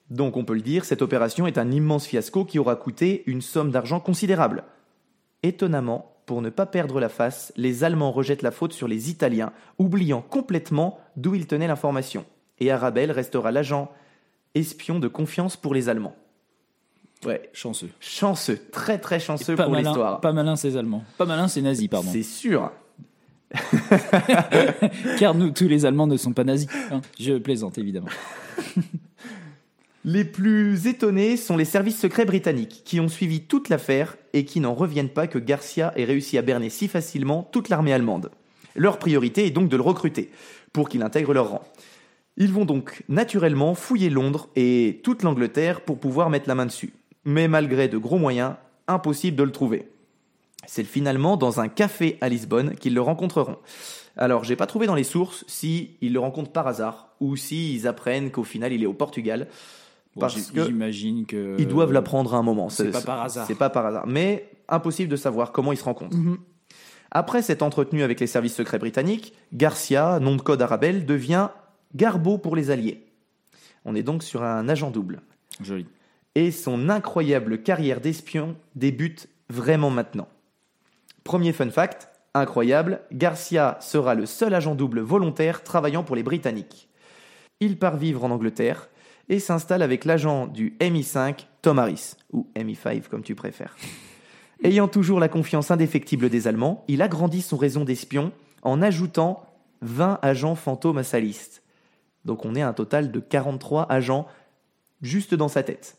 Donc 0.10 0.38
on 0.38 0.46
peut 0.46 0.54
le 0.54 0.62
dire, 0.62 0.86
cette 0.86 1.02
opération 1.02 1.48
est 1.48 1.58
un 1.58 1.72
immense 1.72 2.06
fiasco 2.06 2.46
qui 2.46 2.60
aura 2.60 2.76
coûté 2.76 3.24
une 3.26 3.42
somme 3.42 3.72
d'argent 3.72 4.00
considérable. 4.00 4.64
Étonnamment, 5.44 6.16
pour 6.26 6.42
ne 6.42 6.50
pas 6.50 6.66
perdre 6.66 7.00
la 7.00 7.10
face, 7.10 7.52
les 7.58 7.84
Allemands 7.84 8.12
rejettent 8.12 8.42
la 8.42 8.52
faute 8.52 8.74
sur 8.74 8.88
les 8.88 9.10
Italiens, 9.10 9.52
oubliant 9.80 10.22
complètement 10.22 11.00
d'où 11.18 11.36
ils 11.36 11.48
tenaient 11.48 11.68
l'information. 11.68 12.26
Et 12.60 12.72
Arabelle 12.72 13.12
restera 13.12 13.52
l'agent 13.52 13.92
espion 14.54 15.00
de 15.00 15.08
confiance 15.08 15.58
pour 15.58 15.74
les 15.74 15.90
Allemands. 15.90 16.16
Ouais. 17.26 17.50
Chanceux. 17.54 17.90
Chanceux, 18.00 18.60
très 18.72 18.98
très 19.00 19.20
chanceux 19.20 19.56
pour 19.56 19.76
l'histoire. 19.76 20.22
Pas 20.22 20.32
malin 20.32 20.56
ces 20.56 20.78
Allemands. 20.78 21.04
Pas 21.18 21.26
malin 21.26 21.48
ces 21.48 21.62
nazis, 21.62 21.88
pardon. 21.88 22.10
C'est 22.12 22.24
sûr. 22.24 22.72
Car 25.20 25.36
nous, 25.36 25.52
tous 25.52 25.68
les 25.68 25.86
Allemands 25.86 26.08
ne 26.08 26.18
sont 26.18 26.34
pas 26.34 26.44
nazis. 26.44 26.68
Hein. 26.92 27.02
Je 27.20 27.34
plaisante, 27.34 27.78
évidemment. 27.78 28.08
les 30.06 30.26
plus 30.26 30.88
étonnés 30.88 31.38
sont 31.38 31.58
les 31.58 31.66
services 31.66 32.00
secrets 32.00 32.26
britanniques, 32.26 32.82
qui 32.86 33.00
ont 33.00 33.08
suivi 33.08 33.42
toute 33.42 33.70
l'affaire 33.70 34.18
et 34.34 34.46
qui 34.46 34.60
n'en 34.60 34.74
reviennent 34.74 35.10
pas 35.10 35.28
que 35.28 35.40
Garcia 35.40 35.94
ait 35.96 36.06
réussi 36.06 36.38
à 36.38 36.42
berner 36.42 36.70
si 36.70 36.88
facilement 36.88 37.48
toute 37.52 37.70
l'armée 37.70 37.94
allemande. 37.94 38.30
Leur 38.76 39.00
priorité 39.00 39.46
est 39.46 39.52
donc 39.52 39.70
de 39.70 39.78
le 39.78 39.84
recruter, 39.84 40.32
pour 40.74 40.90
qu'il 40.90 41.02
intègre 41.02 41.34
leur 41.34 41.50
rang. 41.50 41.62
Ils 42.38 42.52
vont 42.52 42.66
donc 42.66 43.04
naturellement 43.08 43.76
fouiller 43.76 44.10
Londres 44.10 44.50
et 44.56 45.00
toute 45.04 45.24
l'Angleterre 45.24 45.82
pour 45.82 46.00
pouvoir 46.00 46.30
mettre 46.30 46.48
la 46.48 46.56
main 46.56 46.66
dessus 46.66 46.94
mais 47.26 47.48
malgré 47.48 47.88
de 47.88 47.98
gros 47.98 48.20
moyens, 48.20 48.54
impossible 48.88 49.36
de 49.36 49.44
le 49.44 49.52
trouver. 49.52 49.90
C'est 50.68 50.84
finalement 50.84 51.38
dans 51.38 51.60
un 51.60 51.68
café 51.68 52.18
à 52.22 52.30
Lisbonne 52.30 52.76
qu'ils 52.76 52.94
le 52.94 53.02
rencontreront. 53.02 53.58
Alors, 54.18 54.44
j'ai 54.44 54.56
pas 54.56 54.68
trouvé 54.68 54.88
dans 54.88 54.96
les 54.96 55.04
sources 55.04 55.44
si 55.48 55.98
ils 56.02 56.14
le 56.14 56.20
rencontrent 56.20 56.52
par 56.52 56.68
hasard 56.68 57.10
ou 57.20 57.36
si 57.36 57.76
ils 57.76 57.88
apprennent 57.88 58.32
qu'au 58.32 58.44
final 58.44 58.72
il 58.72 58.82
est 58.82 58.88
au 58.88 58.94
Portugal. 58.94 59.48
Bon, 60.16 60.22
Parce 60.22 60.50
que 60.50 60.66
j'imagine 60.66 61.26
que 61.26 61.58
ils 61.60 61.68
doivent 61.68 61.92
l'apprendre 61.92 62.34
à 62.34 62.38
un 62.38 62.42
moment. 62.42 62.70
c'est 62.70 62.92
pas 62.92 63.02
par 63.02 63.22
hasard. 63.22 63.46
C'est 63.46 63.56
pas 63.56 63.70
par 63.70 63.86
hasard. 63.86 64.08
Mais 64.08 64.50
impossible 64.70 65.10
de 65.10 65.18
savoir 65.18 65.52
comment 65.52 65.74
ils 65.74 65.78
se 65.78 65.84
rencontrent. 65.84 66.16
Mhm. 66.16 66.38
Après 67.12 67.42
s'être 67.42 67.64
entretenu 67.64 68.02
avec 68.02 68.20
les 68.20 68.28
services 68.28 68.56
secrets 68.56 68.80
britanniques, 68.80 69.34
Garcia, 69.54 70.20
nom 70.20 70.36
de 70.36 70.42
code 70.42 70.62
Arabelle, 70.62 71.06
devient 71.06 71.50
Garbo 71.96 72.38
pour 72.38 72.58
les 72.58 72.72
Alliés. 72.72 73.06
On 73.86 73.96
est 73.96 74.04
donc 74.04 74.22
sur 74.22 74.44
un 74.44 74.68
agent 74.68 74.92
double. 74.92 75.22
Joli. 75.62 75.88
Et 76.36 76.52
son 76.52 76.90
incroyable 76.90 77.64
carrière 77.64 78.02
d'espion 78.02 78.58
débute 78.76 79.30
vraiment 79.50 79.90
maintenant. 79.90 80.28
Premier 81.24 81.54
fun 81.54 81.70
fact, 81.70 82.10
incroyable, 82.34 83.00
Garcia 83.14 83.78
sera 83.80 84.14
le 84.14 84.26
seul 84.26 84.54
agent 84.54 84.76
double 84.76 85.00
volontaire 85.00 85.64
travaillant 85.64 86.04
pour 86.04 86.18
les 86.18 86.24
Britanniques. 86.24 86.90
Il 87.62 87.80
part 87.80 87.96
vivre 87.96 88.26
en 88.26 88.32
Angleterre 88.32 88.90
et 89.30 89.40
s'installe 89.40 89.82
avec 89.82 90.04
l'agent 90.04 90.48
du 90.48 90.76
MI5, 90.82 91.46
Tom 91.62 91.80
Harris, 91.80 92.16
ou 92.34 92.50
MI5 92.58 93.04
comme 93.08 93.24
tu 93.24 93.36
préfères. 93.36 93.78
Ayant 94.64 94.90
toujours 94.90 95.22
la 95.22 95.30
confiance 95.30 95.72
indéfectible 95.72 96.30
des 96.30 96.48
Allemands, 96.48 96.84
il 96.90 97.02
agrandit 97.02 97.42
son 97.42 97.56
réseau 97.56 97.86
d'espions 97.86 98.34
en 98.64 98.82
ajoutant 98.82 99.46
20 99.82 100.20
agents 100.22 100.56
fantômes 100.56 100.98
à 100.98 101.04
sa 101.04 101.22
liste. 101.22 101.62
Donc 102.26 102.46
on 102.46 102.56
est 102.56 102.62
un 102.62 102.74
total 102.74 103.12
de 103.12 103.20
43 103.20 103.92
agents 103.92 104.28
juste 105.02 105.34
dans 105.36 105.48
sa 105.48 105.64
tête. 105.64 105.98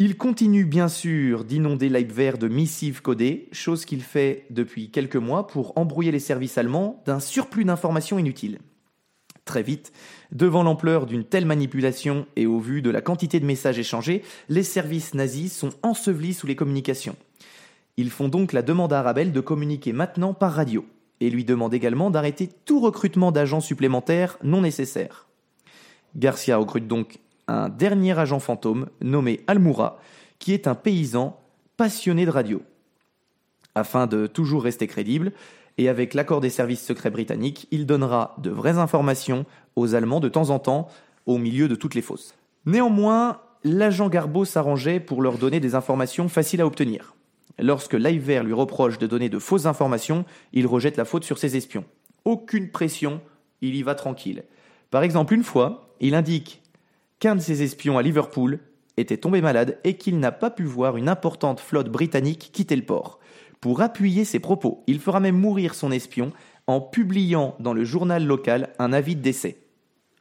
Il 0.00 0.16
continue 0.16 0.64
bien 0.64 0.88
sûr 0.88 1.44
d'inonder 1.44 1.88
Leibwehr 1.88 2.36
de 2.36 2.48
missives 2.48 3.00
codées, 3.00 3.48
chose 3.52 3.84
qu'il 3.84 4.02
fait 4.02 4.46
depuis 4.50 4.90
quelques 4.90 5.14
mois 5.14 5.46
pour 5.46 5.78
embrouiller 5.78 6.10
les 6.10 6.18
services 6.18 6.58
allemands 6.58 7.00
d'un 7.06 7.20
surplus 7.20 7.64
d'informations 7.64 8.18
inutiles. 8.18 8.58
Très 9.44 9.62
vite, 9.62 9.92
devant 10.32 10.64
l'ampleur 10.64 11.06
d'une 11.06 11.24
telle 11.24 11.46
manipulation 11.46 12.26
et 12.34 12.46
au 12.46 12.58
vu 12.58 12.82
de 12.82 12.90
la 12.90 13.02
quantité 13.02 13.38
de 13.38 13.46
messages 13.46 13.78
échangés, 13.78 14.24
les 14.48 14.64
services 14.64 15.14
nazis 15.14 15.56
sont 15.56 15.70
ensevelis 15.82 16.34
sous 16.34 16.46
les 16.46 16.56
communications. 16.56 17.16
Ils 17.96 18.10
font 18.10 18.28
donc 18.28 18.52
la 18.52 18.62
demande 18.62 18.92
à 18.92 18.98
Arabelle 18.98 19.32
de 19.32 19.40
communiquer 19.40 19.92
maintenant 19.92 20.34
par 20.34 20.54
radio 20.54 20.84
et 21.20 21.30
lui 21.30 21.44
demandent 21.44 21.74
également 21.74 22.10
d'arrêter 22.10 22.48
tout 22.64 22.80
recrutement 22.80 23.32
d'agents 23.32 23.60
supplémentaires 23.60 24.38
non 24.42 24.60
nécessaires. 24.60 25.26
Garcia 26.16 26.56
recrute 26.56 26.86
donc 26.86 27.18
un 27.48 27.68
dernier 27.68 28.18
agent 28.18 28.40
fantôme 28.40 28.88
nommé 29.00 29.40
Almoura, 29.46 29.98
qui 30.38 30.52
est 30.52 30.66
un 30.66 30.74
paysan 30.74 31.40
passionné 31.76 32.24
de 32.24 32.30
radio. 32.30 32.62
Afin 33.74 34.06
de 34.06 34.26
toujours 34.26 34.62
rester 34.62 34.86
crédible, 34.86 35.32
et 35.76 35.88
avec 35.88 36.14
l'accord 36.14 36.40
des 36.40 36.50
services 36.50 36.84
secrets 36.84 37.10
britanniques, 37.10 37.66
il 37.70 37.86
donnera 37.86 38.36
de 38.38 38.50
vraies 38.50 38.78
informations 38.78 39.44
aux 39.74 39.94
Allemands 39.94 40.20
de 40.20 40.28
temps 40.28 40.50
en 40.50 40.58
temps, 40.58 40.88
au 41.26 41.38
milieu 41.38 41.68
de 41.68 41.74
toutes 41.74 41.94
les 41.94 42.02
fausses. 42.02 42.34
Néanmoins, 42.66 43.40
l'agent 43.64 44.08
Garbeau 44.08 44.44
s'arrangeait 44.44 45.00
pour 45.00 45.22
leur 45.22 45.38
donner 45.38 45.58
des 45.58 45.74
informations 45.74 46.28
faciles 46.28 46.60
à 46.60 46.66
obtenir. 46.66 47.14
Lorsque 47.58 47.94
Leibwehr 47.94 48.42
lui 48.42 48.52
reproche 48.52 48.98
de 48.98 49.06
donner 49.06 49.28
de 49.28 49.38
fausses 49.38 49.66
informations, 49.66 50.24
il 50.52 50.66
rejette 50.66 50.96
la 50.96 51.04
faute 51.04 51.24
sur 51.24 51.38
ses 51.38 51.56
espions. 51.56 51.84
Aucune 52.24 52.70
pression, 52.70 53.20
il 53.60 53.76
y 53.76 53.82
va 53.82 53.94
tranquille. 53.94 54.44
Par 54.90 55.02
exemple, 55.02 55.34
une 55.34 55.44
fois, 55.44 55.88
il 56.00 56.14
indique 56.14 56.62
qu'un 57.20 57.36
de 57.36 57.40
ses 57.40 57.62
espions 57.62 57.98
à 57.98 58.02
Liverpool 58.02 58.58
était 58.96 59.16
tombé 59.16 59.40
malade 59.40 59.78
et 59.84 59.96
qu'il 59.96 60.18
n'a 60.18 60.32
pas 60.32 60.50
pu 60.50 60.64
voir 60.64 60.96
une 60.96 61.08
importante 61.08 61.60
flotte 61.60 61.88
britannique 61.88 62.50
quitter 62.52 62.76
le 62.76 62.84
port. 62.84 63.18
Pour 63.60 63.80
appuyer 63.80 64.24
ses 64.24 64.40
propos, 64.40 64.82
il 64.86 65.00
fera 65.00 65.20
même 65.20 65.38
mourir 65.38 65.74
son 65.74 65.90
espion 65.90 66.32
en 66.66 66.80
publiant 66.80 67.54
dans 67.60 67.72
le 67.72 67.84
journal 67.84 68.24
local 68.24 68.72
un 68.78 68.92
avis 68.92 69.16
de 69.16 69.22
décès. 69.22 69.58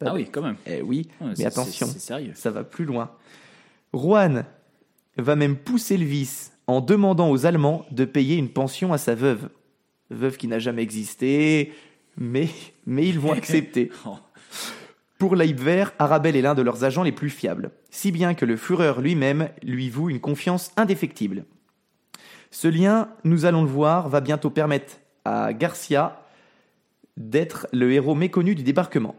Ah 0.06 0.14
oui, 0.14 0.28
quand 0.32 0.42
même. 0.42 0.58
Eh 0.66 0.82
oui, 0.82 1.08
mais 1.38 1.46
attention, 1.46 1.88
sérieux. 1.88 2.34
ça 2.36 2.52
va 2.52 2.64
plus 2.64 2.86
loin. 2.86 3.12
Juan 3.94 4.46
va 5.18 5.36
même 5.36 5.56
pousser 5.56 5.98
le 5.98 6.06
vice 6.06 6.53
en 6.68 6.82
demandant 6.82 7.30
aux 7.30 7.46
Allemands 7.46 7.86
de 7.92 8.06
payer 8.06 8.38
une 8.38 8.50
pension 8.50 8.94
à 8.94 8.98
sa 8.98 9.16
veuve. 9.16 9.50
Veuve 10.10 10.38
qui 10.38 10.48
n'a 10.48 10.60
jamais 10.60 10.84
existé, 10.84 11.74
mais, 12.18 12.50
mais 12.86 13.08
ils 13.08 13.20
vont 13.20 13.32
accepter. 13.32 13.92
Pour 15.18 15.36
Leibwehr, 15.36 15.94
Arabelle 16.00 16.36
est 16.36 16.42
l'un 16.42 16.54
de 16.54 16.62
leurs 16.62 16.84
agents 16.84 17.04
les 17.04 17.12
plus 17.12 17.30
fiables, 17.30 17.72
si 17.90 18.12
bien 18.12 18.34
que 18.34 18.46
le 18.46 18.58
Führer 18.58 19.02
lui-même 19.02 19.50
lui 19.64 19.90
voue 19.90 20.10
une 20.10 20.20
confiance 20.20 20.72
indéfectible. 20.76 21.46
Ce 22.52 22.68
lien, 22.68 23.10
nous 23.24 23.46
allons 23.46 23.64
le 23.64 23.70
voir, 23.70 24.10
va 24.10 24.22
bientôt 24.22 24.50
permettre 24.50 24.98
à 25.26 25.54
Garcia 25.54 26.22
d'être 27.18 27.68
le 27.72 27.92
héros 27.92 28.16
méconnu 28.16 28.54
du 28.54 28.64
débarquement. 28.64 29.16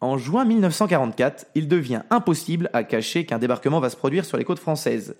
En 0.00 0.18
juin 0.18 0.44
1944, 0.44 1.46
il 1.54 1.68
devient 1.68 2.02
impossible 2.10 2.68
à 2.72 2.84
cacher 2.84 3.24
qu'un 3.24 3.38
débarquement 3.38 3.80
va 3.80 3.88
se 3.88 3.96
produire 3.96 4.24
sur 4.24 4.36
les 4.36 4.44
côtes 4.44 4.58
françaises. 4.58 5.16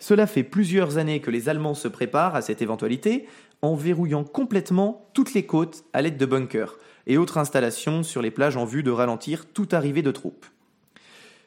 Cela 0.00 0.26
fait 0.26 0.42
plusieurs 0.42 0.96
années 0.96 1.20
que 1.20 1.30
les 1.30 1.48
Allemands 1.48 1.74
se 1.74 1.86
préparent 1.86 2.34
à 2.34 2.42
cette 2.42 2.62
éventualité 2.62 3.28
en 3.62 3.74
verrouillant 3.74 4.24
complètement 4.24 5.08
toutes 5.12 5.34
les 5.34 5.44
côtes 5.44 5.84
à 5.92 6.00
l'aide 6.00 6.16
de 6.16 6.26
bunkers 6.26 6.78
et 7.06 7.18
autres 7.18 7.36
installations 7.38 8.02
sur 8.02 8.22
les 8.22 8.30
plages 8.30 8.56
en 8.56 8.64
vue 8.64 8.82
de 8.82 8.90
ralentir 8.90 9.46
toute 9.46 9.74
arrivée 9.74 10.02
de 10.02 10.10
troupes. 10.10 10.46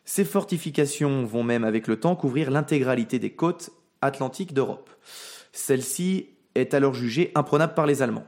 Ces 0.05 0.24
fortifications 0.24 1.25
vont 1.25 1.43
même 1.43 1.63
avec 1.63 1.88
le 1.88 2.00
temps 2.00 2.15
couvrir 2.15 2.51
l'intégralité 2.51 3.17
des 3.17 3.31
côtes 3.31 3.72
atlantiques 4.01 4.53
d'Europe. 4.53 4.91
Celle-ci 5.51 6.29
est 6.53 6.75
alors 6.75 6.93
jugée 6.93 7.31
imprenable 7.33 7.74
par 7.74 7.88
les 7.88 8.03
Allemands. 8.03 8.27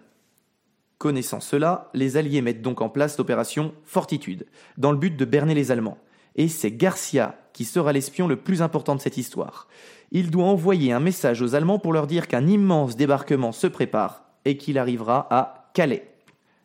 Connaissant 0.98 1.42
cela, 1.42 1.90
les 1.94 2.18
Alliés 2.18 2.42
mettent 2.42 2.62
donc 2.62 2.82
en 2.82 2.90
place 2.90 3.18
l'opération 3.18 3.74
Fortitude, 3.84 4.48
dans 4.78 4.92
le 4.92 4.98
but 4.98 5.16
de 5.16 5.26
berner 5.26 5.54
les 5.54 5.72
Allemands. 5.72 6.00
Et 6.36 6.48
c'est 6.48 6.72
Garcia 6.72 7.38
qui 7.54 7.66
sera 7.66 7.94
l'espion 7.94 8.28
le 8.28 8.38
plus 8.38 8.62
important 8.62 8.96
de 8.96 9.02
cette 9.02 9.18
histoire. 9.18 9.68
Il 10.12 10.32
doit 10.32 10.46
envoyer 10.46 10.92
un 10.92 11.00
message 11.00 11.42
aux 11.42 11.56
Allemands 11.56 11.80
pour 11.80 11.94
leur 11.94 12.08
dire 12.08 12.28
qu'un 12.28 12.48
immense 12.48 12.96
débarquement 12.96 13.52
se 13.52 13.68
prépare 13.68 14.24
et 14.46 14.58
qu'il 14.58 14.78
arrivera 14.78 15.28
à 15.30 15.72
Calais. 15.74 16.08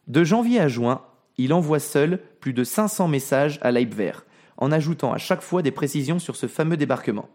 De 0.07 0.25
janvier 0.25 0.61
à 0.61 0.69
juin, 0.69 1.03
il 1.39 1.53
envoie 1.53 1.79
seul 1.79 2.21
plus 2.41 2.53
de 2.53 2.65
500 2.65 3.09
messages 3.09 3.59
à 3.63 3.71
Leibwehr, 3.71 4.25
en 4.57 4.73
ajoutant 4.73 5.13
à 5.13 5.19
chaque 5.19 5.41
fois 5.41 5.63
des 5.63 5.71
précisions 5.71 6.19
sur 6.19 6.37
ce 6.37 6.47
fameux 6.47 6.77
débarquement. 6.77 7.29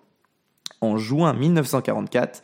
En 0.82 0.98
juin 0.98 1.34
1944, 1.34 2.44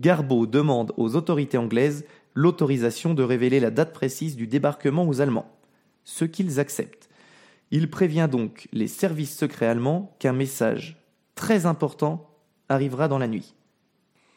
Garbeau 0.00 0.46
demande 0.46 0.92
aux 0.96 1.16
autorités 1.16 1.58
anglaises 1.58 2.04
l'autorisation 2.34 3.14
de 3.14 3.22
révéler 3.22 3.58
la 3.58 3.70
date 3.70 3.92
précise 3.92 4.36
du 4.36 4.46
débarquement 4.46 5.08
aux 5.08 5.20
Allemands, 5.20 5.50
ce 6.04 6.24
qu'ils 6.24 6.60
acceptent. 6.60 7.08
Il 7.70 7.90
prévient 7.90 8.28
donc 8.30 8.68
les 8.72 8.86
services 8.86 9.36
secrets 9.36 9.66
allemands 9.66 10.14
qu'un 10.18 10.32
message 10.32 11.02
très 11.34 11.66
important 11.66 12.28
arrivera 12.68 13.08
dans 13.08 13.18
la 13.18 13.28
nuit. 13.28 13.54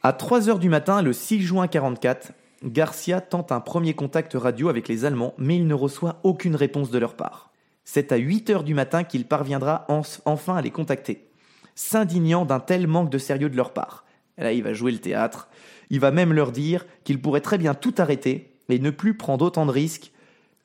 À 0.04 0.14
3 0.14 0.50
heures 0.50 0.60
du 0.60 0.70
matin, 0.70 1.02
le 1.02 1.14
6 1.14 1.42
juin 1.42 1.64
1944, 1.68 2.34
Garcia 2.64 3.22
tente 3.22 3.52
un 3.52 3.60
premier 3.60 3.94
contact 3.94 4.34
radio 4.34 4.70
avec 4.70 4.88
les 4.88 5.06
Allemands, 5.06 5.34
mais 5.38 5.56
il 5.58 5.68
ne 5.68 5.74
reçoit 5.74 6.20
aucune 6.24 6.56
réponse 6.56 6.92
de 6.92 6.98
leur 7.00 7.16
part. 7.16 7.52
C'est 7.84 8.12
à 8.12 8.18
8 8.18 8.50
heures 8.52 8.64
du 8.64 8.74
matin 8.74 9.04
qu'il 9.04 9.26
parviendra 9.26 9.86
en- 9.90 10.02
enfin 10.26 10.56
à 10.56 10.62
les 10.62 10.70
contacter, 10.72 11.28
s'indignant 11.76 12.46
d'un 12.46 12.60
tel 12.60 12.88
manque 12.88 13.10
de 13.10 13.18
sérieux 13.18 13.50
de 13.50 13.58
leur 13.58 13.74
part. 13.74 14.06
Là, 14.38 14.54
il 14.54 14.64
va 14.64 14.74
jouer 14.74 14.92
le 14.92 15.00
théâtre. 15.00 15.50
Il 15.90 16.00
va 16.00 16.12
même 16.12 16.34
leur 16.34 16.52
dire 16.52 16.86
qu'il 17.04 17.22
pourrait 17.22 17.42
très 17.42 17.58
bien 17.58 17.74
tout 17.74 17.94
arrêter 17.98 18.54
et 18.70 18.80
ne 18.80 18.90
plus 18.92 19.16
prendre 19.16 19.44
autant 19.46 19.66
de 19.66 19.72
risques, 19.72 20.12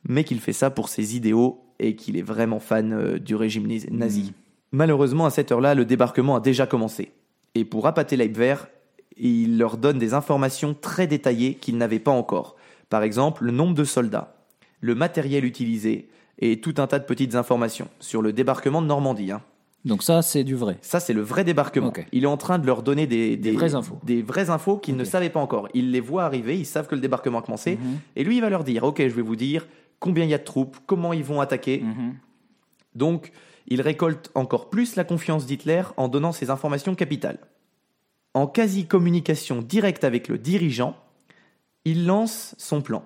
mais 0.08 0.22
qu'il 0.24 0.40
fait 0.40 0.52
ça 0.52 0.70
pour 0.70 0.88
ses 0.88 1.16
idéaux 1.16 1.64
et 1.78 1.96
qu'il 1.96 2.16
est 2.16 2.22
vraiment 2.22 2.60
fan 2.60 2.92
euh, 2.92 3.18
du 3.18 3.34
régime 3.34 3.66
nazi. 3.90 4.32
Malheureusement, 4.72 5.26
à 5.26 5.30
cette 5.30 5.50
heure-là, 5.52 5.74
le 5.74 5.84
débarquement 5.84 6.36
a 6.36 6.40
déjà 6.40 6.66
commencé. 6.66 7.12
Et 7.56 7.64
pour 7.64 7.86
appâter 7.86 8.18
Leibwehr, 8.18 8.68
il 9.16 9.56
leur 9.56 9.78
donne 9.78 9.98
des 9.98 10.12
informations 10.12 10.74
très 10.78 11.06
détaillées 11.06 11.54
qu'ils 11.54 11.78
n'avaient 11.78 11.98
pas 11.98 12.10
encore. 12.10 12.56
Par 12.90 13.02
exemple, 13.02 13.44
le 13.44 13.50
nombre 13.50 13.72
de 13.74 13.84
soldats, 13.84 14.36
le 14.82 14.94
matériel 14.94 15.46
utilisé 15.46 16.08
et 16.38 16.60
tout 16.60 16.74
un 16.76 16.86
tas 16.86 16.98
de 16.98 17.04
petites 17.04 17.34
informations 17.34 17.88
sur 17.98 18.20
le 18.20 18.34
débarquement 18.34 18.82
de 18.82 18.86
Normandie. 18.86 19.32
hein. 19.32 19.40
Donc 19.86 20.02
ça, 20.02 20.20
c'est 20.20 20.44
du 20.44 20.54
vrai. 20.54 20.76
Ça, 20.82 21.00
c'est 21.00 21.14
le 21.14 21.22
vrai 21.22 21.44
débarquement. 21.44 21.94
Il 22.12 22.24
est 22.24 22.26
en 22.26 22.36
train 22.36 22.58
de 22.58 22.66
leur 22.66 22.82
donner 22.82 23.06
des, 23.06 23.38
Des 23.38 23.52
vraies 23.52 23.74
infos. 23.74 23.98
Des 24.04 24.20
vraies 24.20 24.50
infos 24.50 24.76
qu'ils 24.76 24.96
ne 24.96 25.04
savaient 25.04 25.30
pas 25.30 25.40
encore. 25.40 25.68
Ils 25.72 25.92
les 25.92 26.00
voient 26.00 26.24
arriver, 26.24 26.58
ils 26.58 26.66
savent 26.66 26.88
que 26.88 26.94
le 26.94 27.00
débarquement 27.00 27.38
a 27.38 27.42
commencé. 27.42 27.76
Mhm. 27.76 27.98
Et 28.16 28.24
lui, 28.24 28.36
il 28.36 28.40
va 28.42 28.50
leur 28.50 28.64
dire, 28.64 28.84
OK, 28.84 28.98
je 28.98 29.14
vais 29.14 29.22
vous 29.22 29.36
dire 29.36 29.66
combien 29.98 30.24
il 30.24 30.30
y 30.30 30.34
a 30.34 30.38
de 30.38 30.44
troupes, 30.44 30.76
comment 30.84 31.14
ils 31.14 31.24
vont 31.24 31.40
attaquer. 31.40 31.80
Mhm. 31.80 32.16
Donc, 32.94 33.32
il 33.68 33.80
récolte 33.80 34.30
encore 34.34 34.70
plus 34.70 34.96
la 34.96 35.04
confiance 35.04 35.46
d'Hitler 35.46 35.82
en 35.96 36.08
donnant 36.08 36.32
ces 36.32 36.50
informations 36.50 36.94
capitales. 36.94 37.38
En 38.34 38.46
quasi-communication 38.46 39.62
directe 39.62 40.04
avec 40.04 40.28
le 40.28 40.38
dirigeant, 40.38 40.96
il 41.84 42.06
lance 42.06 42.54
son 42.58 42.82
plan. 42.82 43.04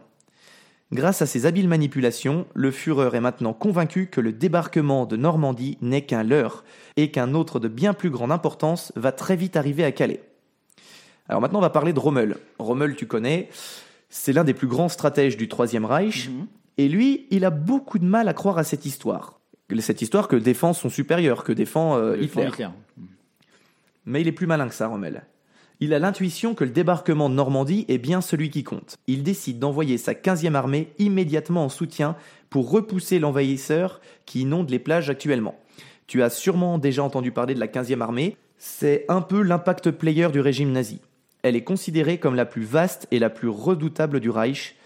Grâce 0.92 1.22
à 1.22 1.26
ces 1.26 1.46
habiles 1.46 1.68
manipulations, 1.68 2.46
le 2.54 2.72
Führer 2.72 3.16
est 3.16 3.20
maintenant 3.20 3.52
convaincu 3.52 4.08
que 4.08 4.20
le 4.20 4.32
débarquement 4.32 5.06
de 5.06 5.16
Normandie 5.16 5.78
n'est 5.80 6.04
qu'un 6.04 6.24
leurre 6.24 6.64
et 6.96 7.12
qu'un 7.12 7.34
autre 7.34 7.60
de 7.60 7.68
bien 7.68 7.94
plus 7.94 8.10
grande 8.10 8.32
importance 8.32 8.92
va 8.96 9.12
très 9.12 9.36
vite 9.36 9.56
arriver 9.56 9.84
à 9.84 9.92
Calais. 9.92 10.20
Alors 11.28 11.40
maintenant, 11.40 11.60
on 11.60 11.62
va 11.62 11.70
parler 11.70 11.92
de 11.92 12.00
Rommel. 12.00 12.38
Rommel, 12.58 12.96
tu 12.96 13.06
connais, 13.06 13.50
c'est 14.08 14.32
l'un 14.32 14.42
des 14.42 14.54
plus 14.54 14.66
grands 14.66 14.88
stratèges 14.88 15.36
du 15.36 15.48
Troisième 15.48 15.84
Reich. 15.84 16.28
Mhm. 16.28 16.46
Et 16.76 16.88
lui, 16.88 17.28
il 17.30 17.44
a 17.44 17.50
beaucoup 17.50 18.00
de 18.00 18.04
mal 18.04 18.26
à 18.26 18.34
croire 18.34 18.58
à 18.58 18.64
cette 18.64 18.84
histoire. 18.84 19.39
Cette 19.78 20.02
histoire 20.02 20.28
que 20.28 20.36
défend 20.36 20.72
son 20.72 20.90
supérieur, 20.90 21.44
que 21.44 21.52
défend 21.52 21.96
euh, 21.96 22.16
Hitler. 22.20 22.48
Hitler. 22.48 22.68
Mais 24.04 24.20
il 24.20 24.28
est 24.28 24.32
plus 24.32 24.46
malin 24.46 24.68
que 24.68 24.74
ça, 24.74 24.88
Rommel. 24.88 25.22
Il 25.82 25.94
a 25.94 25.98
l'intuition 25.98 26.54
que 26.54 26.64
le 26.64 26.70
débarquement 26.70 27.30
de 27.30 27.34
Normandie 27.34 27.86
est 27.88 27.96
bien 27.96 28.20
celui 28.20 28.50
qui 28.50 28.64
compte. 28.64 28.98
Il 29.06 29.22
décide 29.22 29.58
d'envoyer 29.58 29.96
sa 29.96 30.12
15e 30.12 30.54
armée 30.54 30.92
immédiatement 30.98 31.64
en 31.64 31.68
soutien 31.70 32.16
pour 32.50 32.70
repousser 32.70 33.18
l'envahisseur 33.18 34.02
qui 34.26 34.42
inonde 34.42 34.68
les 34.68 34.78
plages 34.78 35.08
actuellement. 35.08 35.58
Tu 36.06 36.22
as 36.22 36.28
sûrement 36.28 36.76
déjà 36.76 37.02
entendu 37.02 37.32
parler 37.32 37.54
de 37.54 37.60
la 37.60 37.66
15e 37.66 38.02
armée. 38.02 38.36
C'est 38.58 39.06
un 39.08 39.22
peu 39.22 39.40
l'impact 39.40 39.90
player 39.92 40.28
du 40.30 40.40
régime 40.40 40.70
nazi. 40.70 41.00
Elle 41.42 41.56
est 41.56 41.64
considérée 41.64 42.18
comme 42.18 42.34
la 42.34 42.44
plus 42.44 42.64
vaste 42.64 43.06
et 43.10 43.18
la 43.18 43.30
plus 43.30 43.48
redoutable 43.48 44.20
du 44.20 44.28
Reich, 44.28 44.76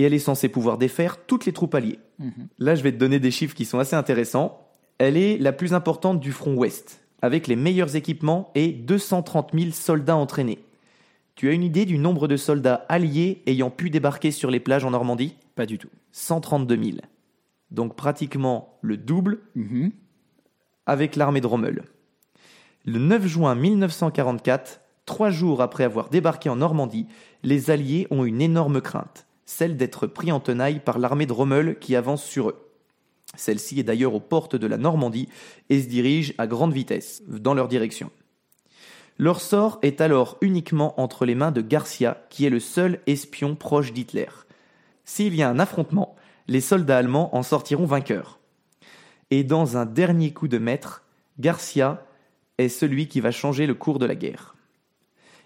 et 0.00 0.04
elle 0.04 0.14
est 0.14 0.18
censée 0.18 0.48
pouvoir 0.48 0.78
défaire 0.78 1.24
toutes 1.26 1.44
les 1.44 1.52
troupes 1.52 1.74
alliées. 1.74 1.98
Là, 2.58 2.74
je 2.74 2.82
vais 2.82 2.92
te 2.92 2.96
donner 2.96 3.18
des 3.20 3.30
chiffres 3.30 3.54
qui 3.54 3.64
sont 3.66 3.78
assez 3.78 3.94
intéressants. 3.96 4.66
Elle 4.98 5.16
est 5.16 5.36
la 5.38 5.52
plus 5.52 5.74
importante 5.74 6.20
du 6.20 6.32
front 6.32 6.54
ouest, 6.54 7.02
avec 7.22 7.46
les 7.46 7.56
meilleurs 7.56 7.96
équipements 7.96 8.50
et 8.54 8.68
230 8.72 9.50
000 9.52 9.70
soldats 9.72 10.16
entraînés. 10.16 10.58
Tu 11.34 11.48
as 11.48 11.52
une 11.52 11.62
idée 11.62 11.84
du 11.84 11.98
nombre 11.98 12.28
de 12.28 12.36
soldats 12.36 12.86
alliés 12.88 13.42
ayant 13.46 13.70
pu 13.70 13.90
débarquer 13.90 14.30
sur 14.30 14.50
les 14.50 14.60
plages 14.60 14.84
en 14.84 14.90
Normandie? 14.90 15.36
Pas 15.54 15.66
du 15.66 15.78
tout. 15.78 15.88
132 16.12 16.76
000. 16.82 16.96
Donc 17.70 17.94
pratiquement 17.96 18.78
le 18.82 18.96
double 18.96 19.40
Mhm. 19.54 19.92
avec 20.86 21.14
l'armée 21.16 21.40
de 21.40 21.46
Rommel. 21.46 21.84
Le 22.86 22.98
9 22.98 23.26
juin 23.26 23.54
1944, 23.54 24.80
trois 25.06 25.30
jours 25.30 25.62
après 25.62 25.84
avoir 25.84 26.08
débarqué 26.08 26.48
en 26.48 26.56
Normandie, 26.56 27.06
les 27.42 27.70
Alliés 27.70 28.06
ont 28.10 28.24
une 28.24 28.40
énorme 28.42 28.80
crainte, 28.80 29.26
celle 29.50 29.76
d'être 29.76 30.06
pris 30.06 30.30
en 30.30 30.38
tenaille 30.38 30.78
par 30.78 30.98
l'armée 30.98 31.26
de 31.26 31.32
Rommel 31.32 31.78
qui 31.80 31.96
avance 31.96 32.24
sur 32.24 32.50
eux. 32.50 32.70
Celle-ci 33.36 33.80
est 33.80 33.84
d'ailleurs 33.84 34.14
aux 34.14 34.20
portes 34.20 34.54
de 34.54 34.66
la 34.66 34.76
Normandie 34.76 35.28
et 35.68 35.82
se 35.82 35.88
dirige 35.88 36.34
à 36.38 36.46
grande 36.46 36.72
vitesse 36.72 37.22
dans 37.26 37.52
leur 37.52 37.66
direction. 37.66 38.10
Leur 39.18 39.40
sort 39.40 39.78
est 39.82 40.00
alors 40.00 40.38
uniquement 40.40 40.98
entre 41.00 41.26
les 41.26 41.34
mains 41.34 41.50
de 41.50 41.60
Garcia, 41.60 42.24
qui 42.30 42.46
est 42.46 42.50
le 42.50 42.60
seul 42.60 43.00
espion 43.06 43.56
proche 43.56 43.92
d'Hitler. 43.92 44.28
S'il 45.04 45.34
y 45.34 45.42
a 45.42 45.50
un 45.50 45.58
affrontement, 45.58 46.14
les 46.46 46.60
soldats 46.60 46.98
allemands 46.98 47.34
en 47.36 47.42
sortiront 47.42 47.86
vainqueurs. 47.86 48.38
Et 49.30 49.42
dans 49.42 49.76
un 49.76 49.84
dernier 49.84 50.32
coup 50.32 50.48
de 50.48 50.58
maître, 50.58 51.04
Garcia 51.38 52.06
est 52.58 52.68
celui 52.68 53.08
qui 53.08 53.20
va 53.20 53.32
changer 53.32 53.66
le 53.66 53.74
cours 53.74 53.98
de 53.98 54.06
la 54.06 54.14
guerre. 54.14 54.54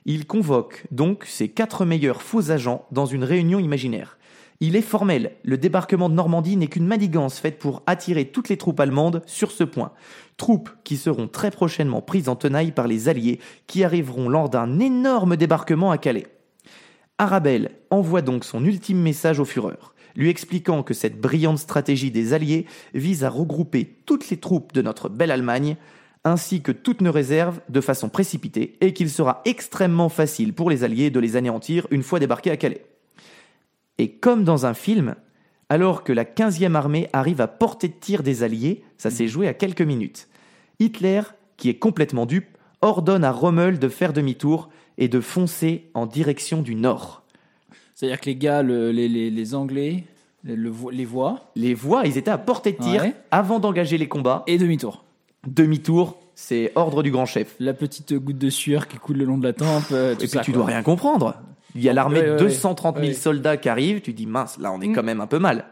Il 0.06 0.26
convoque 0.26 0.84
donc 0.90 1.24
ses 1.24 1.48
quatre 1.48 1.86
meilleurs 1.86 2.20
faux 2.20 2.50
agents 2.50 2.86
dans 2.92 3.06
une 3.06 3.24
réunion 3.24 3.58
imaginaire. 3.58 4.18
Il 4.60 4.76
est 4.76 4.82
formel, 4.82 5.32
le 5.42 5.58
débarquement 5.58 6.08
de 6.08 6.14
Normandie 6.14 6.56
n'est 6.56 6.68
qu'une 6.68 6.86
manigance 6.86 7.38
faite 7.38 7.58
pour 7.58 7.82
attirer 7.86 8.26
toutes 8.26 8.48
les 8.48 8.56
troupes 8.56 8.80
allemandes 8.80 9.22
sur 9.26 9.50
ce 9.50 9.64
point. 9.64 9.92
Troupes 10.36 10.70
qui 10.84 10.96
seront 10.96 11.26
très 11.26 11.50
prochainement 11.50 12.02
prises 12.02 12.28
en 12.28 12.36
tenaille 12.36 12.70
par 12.70 12.86
les 12.86 13.08
Alliés 13.08 13.40
qui 13.66 13.82
arriveront 13.82 14.28
lors 14.28 14.50
d'un 14.50 14.78
énorme 14.78 15.36
débarquement 15.36 15.90
à 15.90 15.98
Calais. 15.98 16.26
Arabelle 17.18 17.72
envoie 17.90 18.22
donc 18.22 18.44
son 18.44 18.64
ultime 18.64 19.00
message 19.00 19.40
au 19.40 19.44
Führer, 19.44 19.78
lui 20.16 20.28
expliquant 20.28 20.82
que 20.82 20.94
cette 20.94 21.20
brillante 21.20 21.58
stratégie 21.58 22.10
des 22.10 22.32
Alliés 22.32 22.66
vise 22.92 23.24
à 23.24 23.30
regrouper 23.30 23.98
toutes 24.06 24.30
les 24.30 24.36
troupes 24.36 24.72
de 24.72 24.82
notre 24.82 25.08
belle 25.08 25.30
Allemagne, 25.30 25.76
ainsi 26.24 26.62
que 26.62 26.72
toutes 26.72 27.00
nos 27.02 27.12
réserves 27.12 27.60
de 27.68 27.80
façon 27.80 28.08
précipitée, 28.08 28.76
et 28.80 28.92
qu'il 28.94 29.10
sera 29.10 29.42
extrêmement 29.44 30.08
facile 30.08 30.52
pour 30.54 30.70
les 30.70 30.82
Alliés 30.84 31.10
de 31.10 31.20
les 31.20 31.36
anéantir 31.36 31.86
une 31.90 32.02
fois 32.02 32.18
débarqués 32.18 32.50
à 32.50 32.56
Calais. 32.56 32.84
Et 33.98 34.10
comme 34.12 34.44
dans 34.44 34.66
un 34.66 34.74
film, 34.74 35.14
alors 35.68 36.02
que 36.04 36.12
la 36.12 36.24
15e 36.24 36.74
armée 36.74 37.08
arrive 37.12 37.40
à 37.40 37.46
portée 37.48 37.88
de 37.88 37.94
tir 37.94 38.22
des 38.22 38.42
Alliés, 38.42 38.82
ça 38.98 39.10
s'est 39.10 39.28
joué 39.28 39.48
à 39.48 39.54
quelques 39.54 39.82
minutes. 39.82 40.28
Hitler, 40.80 41.22
qui 41.56 41.68
est 41.68 41.78
complètement 41.78 42.26
dupe, 42.26 42.48
ordonne 42.82 43.24
à 43.24 43.30
Rommel 43.30 43.78
de 43.78 43.88
faire 43.88 44.12
demi-tour 44.12 44.68
et 44.98 45.08
de 45.08 45.20
foncer 45.20 45.90
en 45.94 46.06
direction 46.06 46.62
du 46.62 46.74
nord. 46.74 47.22
C'est-à-dire 47.94 48.20
que 48.20 48.26
les 48.26 48.36
gars, 48.36 48.62
le- 48.62 48.90
les, 48.90 49.08
les- 49.08 49.30
les 49.30 49.54
Anglais, 49.54 50.04
le- 50.42 50.72
les 50.90 51.04
voient 51.04 51.50
Les 51.56 51.74
voix, 51.74 52.02
ils 52.06 52.18
étaient 52.18 52.30
à 52.30 52.38
portée 52.38 52.72
de 52.72 52.78
tir 52.82 53.02
Ouais. 53.02 53.14
avant 53.30 53.60
d'engager 53.60 53.96
les 53.98 54.08
combats. 54.08 54.42
et 54.46 54.58
demi-tour. 54.58 55.03
Demi-tour, 55.46 56.18
c'est 56.34 56.72
ordre 56.74 57.02
du 57.02 57.10
grand 57.10 57.26
chef. 57.26 57.54
La 57.60 57.74
petite 57.74 58.14
goutte 58.14 58.38
de 58.38 58.50
sueur 58.50 58.88
qui 58.88 58.96
coule 58.98 59.16
le 59.18 59.24
long 59.24 59.38
de 59.38 59.44
la 59.44 59.52
tempe. 59.52 59.84
euh, 59.92 60.14
tout 60.14 60.22
Et 60.22 60.26
puis 60.26 60.28
ça, 60.28 60.40
tu 60.40 60.52
quoi. 60.52 60.58
dois 60.62 60.66
rien 60.66 60.82
comprendre. 60.82 61.34
Il 61.74 61.82
y 61.82 61.88
a 61.88 61.92
l'armée 61.92 62.20
Ouais, 62.20 62.26
de 62.26 62.32
ouais, 62.32 62.38
230 62.38 62.96
000 62.96 63.06
ouais. 63.08 63.12
soldats 63.14 63.56
qui 63.56 63.68
arrivent, 63.68 64.00
tu 64.00 64.12
dis 64.12 64.26
mince, 64.26 64.58
là 64.58 64.72
on 64.72 64.80
est 64.80 64.88
Mm. 64.88 64.94
quand 64.94 65.02
même 65.02 65.20
un 65.20 65.26
peu 65.26 65.38
mal. 65.38 65.64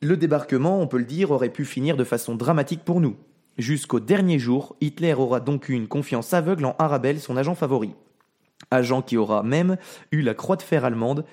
Le 0.00 0.16
débarquement, 0.16 0.80
on 0.80 0.86
peut 0.86 0.98
le 0.98 1.04
dire, 1.04 1.30
aurait 1.30 1.50
pu 1.50 1.64
finir 1.64 1.96
de 1.96 2.04
façon 2.04 2.34
dramatique 2.34 2.80
pour 2.84 3.00
nous. 3.00 3.16
Jusqu'au 3.58 4.00
dernier 4.00 4.38
jour, 4.38 4.74
Hitler 4.80 5.12
aura 5.14 5.40
donc 5.40 5.68
eu 5.68 5.74
une 5.74 5.86
confiance 5.86 6.32
aveugle 6.34 6.64
en 6.64 6.74
Arabelle, 6.78 7.20
son 7.20 7.36
agent 7.36 7.54
favori. 7.54 7.92
Agent 8.70 9.02
qui 9.02 9.16
aura 9.16 9.42
même 9.42 9.76
eu 10.10 10.22
la 10.22 10.34
croix 10.34 10.56
de 10.56 10.62
fer 10.62 10.84
allemande 10.84 11.24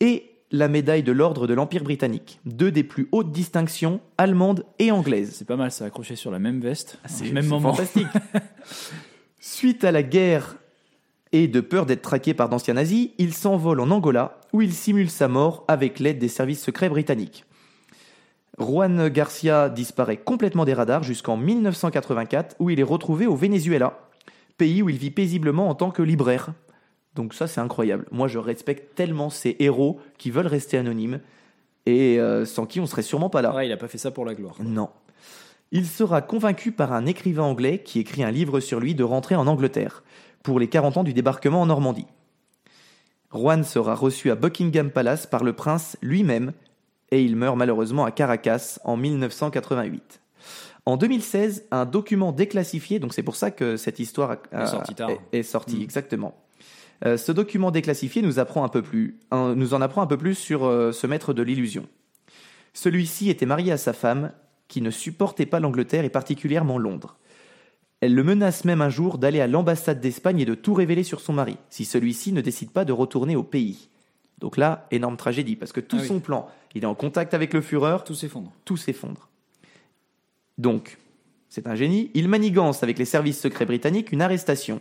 et 0.00 0.30
la 0.50 0.68
médaille 0.68 1.02
de 1.02 1.12
l'ordre 1.12 1.46
de 1.46 1.54
l'Empire 1.54 1.84
britannique, 1.84 2.40
deux 2.46 2.70
des 2.70 2.84
plus 2.84 3.08
hautes 3.12 3.32
distinctions 3.32 4.00
allemandes 4.16 4.64
et 4.78 4.90
anglaises. 4.90 5.34
C'est 5.34 5.46
pas 5.46 5.56
mal, 5.56 5.70
ça 5.70 5.84
accroché 5.84 6.16
sur 6.16 6.30
la 6.30 6.38
même 6.38 6.60
veste. 6.60 6.98
C'est 7.06 7.30
au 7.30 7.32
même 7.32 7.42
c'est 7.42 7.48
moment. 7.50 7.74
fantastique. 7.74 8.08
Suite 9.40 9.84
à 9.84 9.92
la 9.92 10.02
guerre 10.02 10.56
et 11.32 11.48
de 11.48 11.60
peur 11.60 11.84
d'être 11.84 12.02
traqué 12.02 12.32
par 12.32 12.48
d'anciens 12.48 12.74
nazis, 12.74 13.10
il 13.18 13.34
s'envole 13.34 13.80
en 13.80 13.90
Angola 13.90 14.40
où 14.52 14.62
il 14.62 14.72
simule 14.72 15.10
sa 15.10 15.28
mort 15.28 15.64
avec 15.68 15.98
l'aide 15.98 16.18
des 16.18 16.28
services 16.28 16.62
secrets 16.62 16.88
britanniques. 16.88 17.44
Juan 18.58 19.08
Garcia 19.08 19.68
disparaît 19.68 20.16
complètement 20.16 20.64
des 20.64 20.74
radars 20.74 21.04
jusqu'en 21.04 21.36
1984 21.36 22.56
où 22.58 22.70
il 22.70 22.80
est 22.80 22.84
retrouvé 22.84 23.26
au 23.26 23.36
Venezuela, 23.36 24.00
pays 24.56 24.82
où 24.82 24.88
il 24.88 24.96
vit 24.96 25.10
paisiblement 25.10 25.68
en 25.68 25.74
tant 25.74 25.90
que 25.90 26.02
libraire. 26.02 26.52
Donc 27.18 27.34
ça 27.34 27.46
c'est 27.48 27.60
incroyable. 27.60 28.06
Moi 28.12 28.28
je 28.28 28.38
respecte 28.38 28.94
tellement 28.94 29.28
ces 29.28 29.56
héros 29.58 29.98
qui 30.18 30.30
veulent 30.30 30.46
rester 30.46 30.78
anonymes 30.78 31.18
et 31.84 32.20
euh, 32.20 32.44
sans 32.46 32.64
qui 32.64 32.78
on 32.80 32.86
serait 32.86 33.02
sûrement 33.02 33.28
pas 33.28 33.42
là. 33.42 33.52
Ouais, 33.54 33.66
il 33.66 33.72
a 33.72 33.76
pas 33.76 33.88
fait 33.88 33.98
ça 33.98 34.10
pour 34.12 34.24
la 34.24 34.34
gloire. 34.34 34.54
Non. 34.62 34.88
Il 35.72 35.84
sera 35.86 36.22
convaincu 36.22 36.70
par 36.72 36.92
un 36.92 37.06
écrivain 37.06 37.42
anglais 37.42 37.82
qui 37.84 37.98
écrit 37.98 38.22
un 38.22 38.30
livre 38.30 38.60
sur 38.60 38.78
lui 38.80 38.94
de 38.94 39.02
rentrer 39.04 39.34
en 39.34 39.46
Angleterre 39.48 40.04
pour 40.44 40.60
les 40.60 40.68
40 40.68 40.98
ans 40.98 41.04
du 41.04 41.12
débarquement 41.12 41.60
en 41.60 41.66
Normandie. 41.66 42.06
Juan 43.34 43.64
sera 43.64 43.94
reçu 43.94 44.30
à 44.30 44.34
Buckingham 44.36 44.90
Palace 44.90 45.26
par 45.26 45.44
le 45.44 45.52
prince 45.52 45.96
lui-même 46.00 46.52
et 47.10 47.22
il 47.22 47.36
meurt 47.36 47.56
malheureusement 47.56 48.04
à 48.04 48.10
Caracas 48.12 48.78
en 48.84 48.96
1988. 48.96 50.20
En 50.86 50.96
2016, 50.96 51.64
un 51.70 51.84
document 51.84 52.32
déclassifié, 52.32 52.98
donc 52.98 53.12
c'est 53.12 53.22
pour 53.22 53.36
ça 53.36 53.50
que 53.50 53.76
cette 53.76 53.98
histoire 53.98 54.36
a- 54.52 54.62
Est 54.62 54.66
sorti 54.68 54.94
tard. 54.94 55.10
est- 55.10 55.38
est 55.38 55.42
sorti, 55.42 55.76
Mm. 55.76 55.82
exactement. 55.82 56.34
Euh, 57.04 57.16
ce 57.16 57.30
document 57.32 57.70
déclassifié 57.70 58.22
nous, 58.22 58.38
apprend 58.38 58.64
un 58.64 58.68
peu 58.68 58.82
plus, 58.82 59.18
un- 59.30 59.54
nous 59.54 59.72
en 59.74 59.80
apprend 59.80 60.02
un 60.02 60.06
peu 60.06 60.16
plus 60.16 60.34
sur 60.34 60.64
euh, 60.66 60.90
ce 60.92 61.06
maître 61.06 61.32
de 61.32 61.42
l'illusion. 61.42 61.86
Celui-ci 62.74 63.30
était 63.30 63.46
marié 63.46 63.72
à 63.72 63.76
sa 63.76 63.92
femme, 63.92 64.32
qui 64.66 64.82
ne 64.82 64.90
supportait 64.90 65.46
pas 65.46 65.60
l'Angleterre 65.60 66.04
et 66.04 66.10
particulièrement 66.10 66.76
Londres. 66.78 67.16
Elle 68.00 68.14
le 68.14 68.22
menace 68.22 68.64
même 68.64 68.82
un 68.82 68.90
jour 68.90 69.18
d'aller 69.18 69.40
à 69.40 69.46
l'ambassade 69.46 70.00
d'Espagne 70.00 70.40
et 70.40 70.44
de 70.44 70.54
tout 70.54 70.74
révéler 70.74 71.02
sur 71.02 71.20
son 71.20 71.32
mari, 71.32 71.56
si 71.70 71.84
celui-ci 71.84 72.32
ne 72.32 72.40
décide 72.40 72.70
pas 72.70 72.84
de 72.84 72.92
retourner 72.92 73.34
au 73.34 73.42
pays. 73.42 73.88
Donc 74.38 74.56
là, 74.56 74.86
énorme 74.92 75.16
tragédie, 75.16 75.56
parce 75.56 75.72
que 75.72 75.80
tout 75.80 75.96
Ah 75.98 76.02
oui. 76.02 76.06
son 76.08 76.20
plan, 76.20 76.48
il 76.74 76.82
est 76.84 76.86
en 76.86 76.94
contact 76.94 77.34
avec 77.34 77.52
le 77.54 77.60
Führer, 77.60 77.98
Tout 78.04 78.14
s'effondre. 78.14 78.52
tout 78.64 78.76
s'effondre. 78.76 79.28
Donc, 80.58 80.98
c'est 81.48 81.66
un 81.66 81.74
génie, 81.74 82.10
il 82.14 82.28
manigance 82.28 82.82
avec 82.82 82.98
les 82.98 83.04
services 83.04 83.40
secrets 83.40 83.66
britanniques 83.66 84.12
une 84.12 84.22
arrestation. 84.22 84.80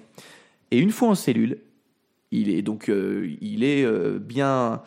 Et 0.71 0.77
une 0.79 0.91
fois 0.91 1.09
en 1.09 1.15
cellule, 1.15 1.59
il 2.31 2.49
est 2.49 2.61
donc 2.61 2.89
euh, 2.89 3.35
il 3.41 3.63
est 3.63 3.83
euh, 3.83 4.19
bien, 4.19 4.81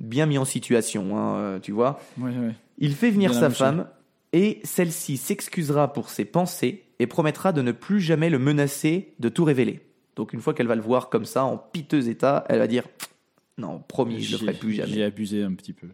bien 0.00 0.26
mis 0.26 0.38
en 0.38 0.44
situation, 0.44 1.16
hein, 1.16 1.36
euh, 1.36 1.58
tu 1.58 1.72
vois. 1.72 2.00
Ouais, 2.18 2.30
ouais. 2.30 2.54
Il 2.78 2.94
fait 2.94 3.10
venir 3.10 3.30
Bien 3.30 3.40
sa 3.40 3.50
femme 3.50 3.86
et 4.32 4.60
celle-ci 4.64 5.16
s'excusera 5.16 5.92
pour 5.92 6.10
ses 6.10 6.24
pensées 6.24 6.84
et 6.98 7.06
promettra 7.06 7.52
de 7.52 7.62
ne 7.62 7.72
plus 7.72 8.00
jamais 8.00 8.30
le 8.30 8.38
menacer 8.38 9.14
de 9.18 9.28
tout 9.28 9.44
révéler. 9.44 9.80
Donc 10.16 10.32
une 10.32 10.40
fois 10.40 10.54
qu'elle 10.54 10.66
va 10.66 10.74
le 10.74 10.82
voir 10.82 11.08
comme 11.08 11.24
ça, 11.24 11.44
en 11.44 11.56
piteux 11.56 12.08
état, 12.08 12.44
elle 12.48 12.58
va 12.58 12.66
dire 12.66 12.84
non, 13.58 13.82
promis, 13.86 14.22
je 14.22 14.32
le 14.32 14.38
ferai 14.38 14.54
plus 14.54 14.72
J'ai 14.72 14.86
jamais. 14.86 15.02
abusé 15.02 15.42
un 15.42 15.52
petit 15.52 15.72
peu. 15.72 15.88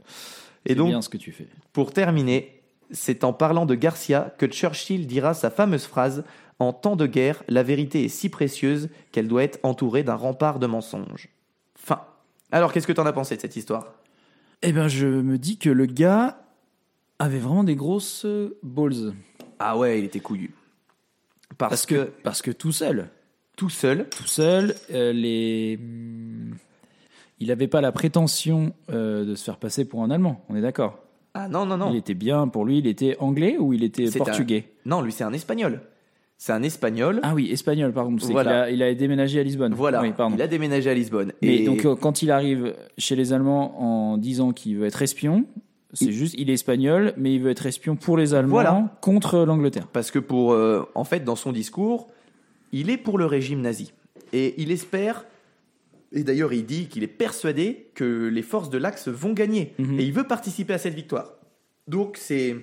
Et 0.65 0.75
donc, 0.75 0.89
bien 0.89 1.03
ce 1.03 1.09
que 1.09 1.17
tu 1.17 1.33
fais. 1.33 1.47
pour 1.73 1.93
terminer, 1.93 2.63
c'est 2.91 3.25
en 3.25 3.33
parlant 3.33 3.67
de 3.67 3.75
Garcia 3.75 4.35
que 4.39 4.47
Churchill 4.47 5.07
dira 5.07 5.35
sa 5.35 5.51
fameuse 5.51 5.85
phrase 5.85 6.25
En 6.61 6.73
temps 6.73 6.97
de 6.97 7.07
guerre, 7.07 7.43
la 7.49 7.63
vérité 7.63 8.05
est 8.05 8.09
si 8.09 8.29
précieuse 8.29 8.89
qu'elle 9.13 9.29
doit 9.29 9.45
être 9.45 9.61
entourée 9.63 10.03
d'un 10.03 10.17
rempart 10.17 10.59
de 10.59 10.67
mensonges. 10.67 11.29
Fin. 11.77 12.01
Alors, 12.51 12.73
qu'est-ce 12.73 12.87
que 12.87 12.93
t'en 12.93 13.07
as 13.07 13.13
pensé 13.13 13.37
de 13.37 13.41
cette 13.41 13.55
histoire? 13.57 13.95
Eh 14.63 14.73
ben, 14.73 14.89
je 14.89 15.07
me 15.07 15.39
dis 15.39 15.57
que 15.57 15.71
le 15.71 15.87
gars 15.87 16.43
avait 17.21 17.39
vraiment 17.39 17.63
des 17.63 17.77
grosses 17.77 18.25
euh, 18.25 18.59
balls. 18.63 19.15
Ah 19.61 19.79
ouais, 19.79 20.01
il 20.01 20.05
était 20.05 20.21
couillu. 20.21 20.53
Parce, 21.57 21.71
Parce 21.71 21.87
que, 21.87 21.95
que, 21.95 22.11
parce 22.23 22.43
que 22.43 22.51
tout 22.51 22.73
seul, 22.73 23.09
tout 23.57 23.71
seul. 23.71 24.09
tout 24.09 24.27
seul. 24.27 24.75
Euh, 24.91 25.13
les... 25.13 25.79
Il 27.41 27.49
n'avait 27.49 27.69
pas 27.69 27.81
la 27.81 27.93
prétention 27.93 28.73
euh, 28.91 29.25
de 29.25 29.35
se 29.37 29.45
faire 29.45 29.59
passer 29.59 29.85
pour 29.85 30.03
un 30.03 30.11
Allemand, 30.11 30.45
on 30.49 30.57
est 30.57 30.61
d'accord? 30.61 30.99
Ah 31.35 31.49
non, 31.49 31.67
non, 31.67 31.77
non. 31.77 31.91
Il 31.91 31.97
était 31.97 32.15
bien, 32.15 32.49
pour 32.49 32.65
lui, 32.65 32.79
il 32.79 32.87
était 32.89 33.17
anglais 33.21 33.57
ou 33.59 33.73
il 33.73 33.85
était 33.85 34.11
portugais? 34.11 34.73
Non, 34.85 35.03
lui, 35.03 35.13
c'est 35.13 35.25
un 35.25 35.33
espagnol. 35.33 35.83
C'est 36.41 36.53
un 36.53 36.63
espagnol. 36.63 37.19
Ah 37.25 37.35
oui, 37.35 37.51
espagnol, 37.51 37.93
par 37.93 38.05
contre. 38.07 38.25
C'est 38.25 38.33
Voilà. 38.33 38.63
a, 38.63 38.71
il 38.71 38.81
a 38.83 38.95
déménagé 38.95 39.41
à 39.41 39.43
Lisbonne. 39.43 39.75
voilà. 39.75 40.01
Oui, 40.01 40.13
pardon. 40.17 40.37
Il 40.37 40.43
a 40.43 40.47
déménagé 40.47 40.89
à 40.89 40.95
Lisbonne. 40.95 41.33
Mais 41.43 41.57
et 41.57 41.65
donc, 41.67 41.85
euh, 41.85 41.97
quand 41.97 42.23
il 42.23 42.31
arrive 42.31 42.75
chez 42.97 43.17
les 43.17 43.33
Allemands 43.33 43.81
en 43.83 44.17
disant 44.19 44.53
qu'il 44.53 44.77
veut 44.79 44.87
être 44.87 45.03
espion, 45.03 45.45
c'est 45.95 46.13
juste, 46.13 46.35
il 46.39 46.49
est 46.51 46.53
espagnol, 46.55 47.13
mais 47.17 47.35
il 47.35 47.41
veut 47.41 47.51
être 47.51 47.67
espion 47.67 47.97
pour 47.97 48.17
les 48.17 48.35
Allemands 48.35 48.53
Voilà. 48.53 48.97
contre 49.01 49.39
l'Angleterre. 49.45 49.89
parce 49.93 50.11
que 50.13 50.19
pour, 50.21 50.53
euh, 50.53 50.85
en 50.95 51.05
fait, 51.05 51.25
dans 51.25 51.35
son 51.35 51.51
discours, 51.51 52.09
il 52.73 52.89
est 52.91 52.99
pour 52.99 53.19
le 53.19 53.25
régime 53.27 53.61
nazi. 53.63 53.93
Et 54.35 54.55
il 54.61 54.71
espère, 54.71 55.25
et 56.13 56.23
d'ailleurs 56.23 56.53
il 56.53 56.67
dit 56.67 56.87
qu'il 56.89 57.03
est 57.03 57.07
persuadé 57.09 57.87
que 57.95 58.29
les 58.29 58.43
forces 58.43 58.69
de 58.71 58.77
l'Axe 58.79 59.09
vont 59.09 59.33
gagner. 59.33 59.73
Mhm. 59.79 59.99
Et 59.99 60.05
il 60.05 60.13
veut 60.13 60.25
participer 60.25 60.75
à 60.75 60.79
cette 60.79 60.95
victoire. 60.95 61.33
Donc 61.89 62.17
c'est, 62.19 62.55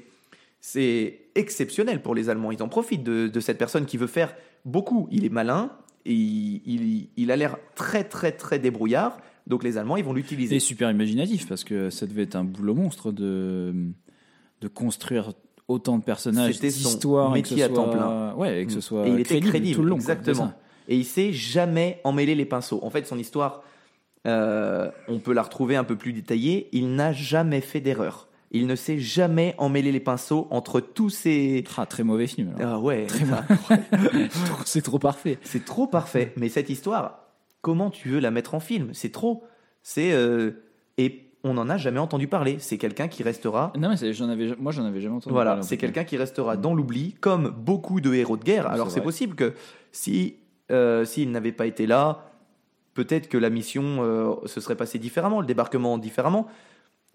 c'est 0.62 1.20
exceptionnel 1.36 2.02
pour 2.02 2.16
les 2.16 2.30
Allemands. 2.30 2.52
Ils 2.52 2.64
en 2.64 2.68
profitent 2.70 3.04
de, 3.04 3.28
de 3.28 3.40
cette 3.40 3.58
personne 3.58 3.86
qui 3.86 3.98
veut 3.98 4.08
faire 4.08 4.34
beaucoup. 4.66 5.08
Il 5.12 5.26
est 5.26 5.30
malin, 5.30 5.72
et 6.06 6.14
il, 6.14 6.62
il- 6.66 7.10
il 7.18 7.32
a 7.32 7.36
l'air 7.36 7.58
très 7.76 8.04
très 8.04 8.32
très 8.32 8.60
débrouillard. 8.60 9.18
Donc 9.48 9.64
les 9.64 9.78
Allemands, 9.78 9.98
ils 9.98 10.04
vont 10.04 10.14
l'utiliser. 10.14 10.60
C'est 10.60 10.66
super 10.66 10.90
imaginatif 10.90 11.48
parce 11.48 11.64
que 11.64 11.90
ça 11.90 12.08
devait 12.08 12.24
être 12.24 12.36
un 12.36 12.44
boulot 12.44 12.74
monstre 12.74 13.12
de, 13.12 13.74
de 14.62 14.68
construire 14.68 15.34
autant 15.68 15.98
de 15.98 16.04
personnages, 16.04 16.60
d'histoires, 16.60 17.36
et 17.36 17.42
que 17.42 17.50
métier 17.50 17.58
ce 17.60 17.64
à 17.64 17.70
temps 17.70 17.86
soit- 17.86 17.94
plein. 17.94 18.34
Ouais, 18.36 18.62
et 18.62 18.66
que 18.66 18.72
ce 18.72 18.82
soit 18.82 19.08
Et 19.08 19.12
il 19.12 19.20
était 19.20 19.24
crédible, 19.40 19.50
crédible, 19.50 19.76
tout 19.76 19.82
le 19.84 19.90
long. 19.90 19.96
exactement. 19.96 20.54
Et 20.88 20.96
il 20.96 21.06
sait 21.06 21.32
jamais 21.34 22.00
emmêler 22.04 22.36
les 22.36 22.46
pinceaux. 22.46 22.80
En 22.84 22.90
fait, 22.92 23.06
son 23.08 23.18
histoire, 23.18 23.64
euh, 24.28 24.90
on 25.08 25.18
peut 25.20 25.34
la 25.34 25.42
retrouver 25.44 25.76
un 25.76 25.84
peu 25.84 25.96
plus 25.96 26.14
détaillée. 26.14 26.70
Il 26.72 26.94
n'a 26.96 27.12
jamais 27.14 27.62
fait 27.62 27.82
d'erreur. 27.82 28.28
Il 28.52 28.68
ne 28.68 28.76
sait 28.76 29.00
jamais 29.00 29.56
emmêler 29.58 29.92
les 29.92 30.00
pinceaux 30.00 30.48
entre 30.52 30.80
tous 30.80 31.10
ces. 31.10 31.64
Ah, 31.78 31.86
très 31.86 32.04
mauvais 32.04 32.28
film. 32.28 32.54
alors. 32.58 32.76
Ah 32.76 32.80
ouais, 32.80 33.08
c'est 34.66 34.82
trop 34.82 35.00
parfait. 35.00 35.38
c'est 35.44 35.66
trop 35.66 35.88
parfait. 35.88 36.34
Mais 36.38 36.50
cette 36.50 36.70
histoire, 36.70 37.20
comment 37.62 37.90
tu 37.90 38.10
veux 38.10 38.20
la 38.20 38.32
mettre 38.32 38.54
en 38.56 38.60
film? 38.60 38.90
C'est 38.94 39.12
trop. 39.12 39.44
C'est 39.84 40.14
euh, 40.14 40.52
et 40.98 41.26
on 41.44 41.54
n'en 41.54 41.70
a 41.70 41.78
jamais 41.78 42.00
entendu 42.00 42.28
parler. 42.28 42.58
C'est 42.60 42.78
quelqu'un 42.78 43.08
qui 43.08 43.24
restera. 43.24 43.72
Non, 43.78 43.90
mais 43.90 44.14
j'en 44.14 44.30
avais, 44.30 44.56
moi, 44.58 44.72
j'en 44.72 44.86
avais 44.86 45.02
jamais 45.02 45.16
entendu. 45.16 45.34
Voilà, 45.34 45.52
parler, 45.52 45.64
c'est 45.64 45.78
quelqu'un 45.78 46.04
qui 46.04 46.18
restera 46.18 46.58
dans 46.58 46.74
l'oubli, 46.74 47.14
comme 47.20 47.50
beaucoup 47.50 48.02
de 48.02 48.14
héros 48.14 48.38
de 48.38 48.44
guerre. 48.44 48.68
Alors 48.68 48.90
C'est 48.90 49.02
possible 49.02 49.36
que 49.36 49.54
si 49.92 50.36
euh, 50.72 51.06
s'il 51.06 51.32
n'avait 51.32 51.52
pas 51.52 51.68
été 51.68 51.86
là, 51.86 52.32
peut-être 52.96 53.30
que 53.30 53.38
la 53.38 53.50
mission 53.50 53.98
euh, 54.00 54.34
se 54.46 54.60
serait 54.60 54.76
passée 54.76 54.98
différemment, 54.98 55.40
le 55.40 55.46
débarquement 55.46 55.98
différemment, 55.98 56.48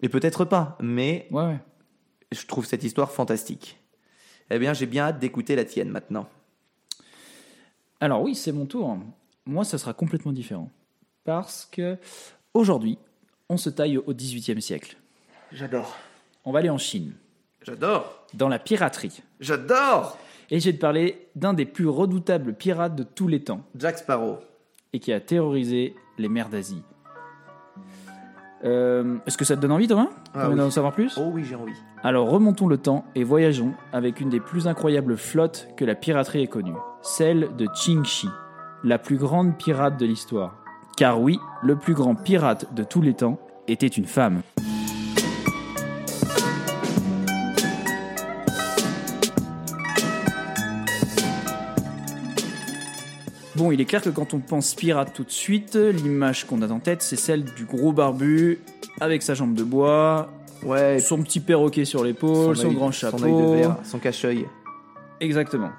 et 0.01 0.09
peut-être 0.09 0.45
pas. 0.45 0.77
Mais 0.81 1.27
Ouais, 1.31 1.43
ouais. 1.45 1.59
je 2.31 2.45
trouve 2.45 2.65
cette 2.65 2.83
histoire 2.83 3.11
fantastique. 3.11 3.79
Eh 4.49 4.59
bien, 4.59 4.73
j'ai 4.73 4.85
bien 4.85 5.05
hâte 5.05 5.19
d'écouter 5.19 5.55
la 5.55 5.65
tienne 5.65 5.89
maintenant. 5.89 6.27
Alors 7.99 8.21
oui, 8.21 8.35
c'est 8.35 8.51
mon 8.51 8.65
tour. 8.65 8.97
Moi, 9.45 9.63
ça 9.63 9.77
sera 9.77 9.93
complètement 9.93 10.31
différent. 10.33 10.69
Parce 11.23 11.65
que 11.71 11.97
aujourd'hui, 12.53 12.97
on 13.49 13.57
se 13.57 13.69
taille 13.69 13.97
au 13.97 14.13
XVIIIe 14.13 14.61
siècle. 14.61 14.97
J'adore. 15.51 15.95
On 16.45 16.51
va 16.51 16.59
aller 16.59 16.69
en 16.69 16.77
Chine, 16.77 17.13
J'adore. 17.61 18.25
dans 18.33 18.47
la 18.49 18.57
piraterie. 18.59 19.21
J'adore. 19.39 20.17
Et 20.49 20.59
je 20.59 20.65
vais 20.69 20.73
te 20.75 20.81
parler 20.81 21.27
d'un 21.35 21.53
des 21.53 21.65
plus 21.65 21.87
redoutables 21.87 22.53
pirates 22.55 22.95
de 22.95 23.03
tous 23.03 23.27
les 23.27 23.43
temps 23.43 23.63
Jack 23.75 23.99
Sparrow. 23.99 24.39
et 24.93 24.99
qui 24.99 25.13
a 25.13 25.19
terrorisé 25.21 25.95
les 26.17 26.27
mers 26.27 26.49
d'Asie. 26.49 26.81
Euh, 28.63 29.17
Est-ce 29.25 29.37
que 29.37 29.45
ça 29.45 29.55
te 29.55 29.61
donne 29.61 29.71
envie, 29.71 29.87
Thomas 29.87 30.07
Ah 30.35 30.49
oui. 30.49 30.55
d'en 30.55 30.69
savoir 30.69 30.93
plus 30.93 31.17
Oh 31.17 31.29
oui, 31.33 31.43
j'ai 31.43 31.55
envie. 31.55 31.73
Alors 32.03 32.29
remontons 32.29 32.67
le 32.67 32.77
temps 32.77 33.05
et 33.15 33.23
voyageons 33.23 33.73
avec 33.93 34.21
une 34.21 34.29
des 34.29 34.39
plus 34.39 34.67
incroyables 34.67 35.17
flottes 35.17 35.67
que 35.77 35.85
la 35.85 35.95
piraterie 35.95 36.43
ait 36.43 36.47
connue, 36.47 36.75
celle 37.01 37.55
de 37.57 37.65
Qingxi, 37.67 38.29
la 38.83 38.97
plus 38.99 39.17
grande 39.17 39.57
pirate 39.57 39.99
de 39.99 40.05
l'histoire. 40.05 40.55
Car 40.97 41.19
oui, 41.21 41.39
le 41.63 41.75
plus 41.75 41.93
grand 41.95 42.15
pirate 42.15 42.73
de 42.75 42.83
tous 42.83 43.01
les 43.01 43.13
temps 43.13 43.39
était 43.67 43.87
une 43.87 44.05
femme. 44.05 44.41
Bon, 53.61 53.71
il 53.71 53.79
est 53.79 53.85
clair 53.85 54.01
que 54.01 54.09
quand 54.09 54.33
on 54.33 54.39
pense 54.39 54.73
pirate 54.73 55.13
tout 55.13 55.23
de 55.23 55.29
suite, 55.29 55.75
l'image 55.75 56.47
qu'on 56.47 56.63
a 56.63 56.67
en 56.69 56.79
tête, 56.79 57.03
c'est 57.03 57.15
celle 57.15 57.43
du 57.43 57.65
gros 57.65 57.91
barbu, 57.91 58.59
avec 58.99 59.21
sa 59.21 59.35
jambe 59.35 59.53
de 59.53 59.61
bois, 59.61 60.31
Ouais. 60.63 60.97
son 60.97 61.21
petit 61.21 61.39
perroquet 61.39 61.85
sur 61.85 62.03
l'épaule, 62.03 62.57
son, 62.57 62.71
grand 62.71 62.89
chapeau. 62.91 63.23
œil 63.23 63.31
de 63.33 63.55
verre, 63.57 63.77
son 63.83 63.99
cache-œil. 63.99 64.47
Exactement. 65.19 65.69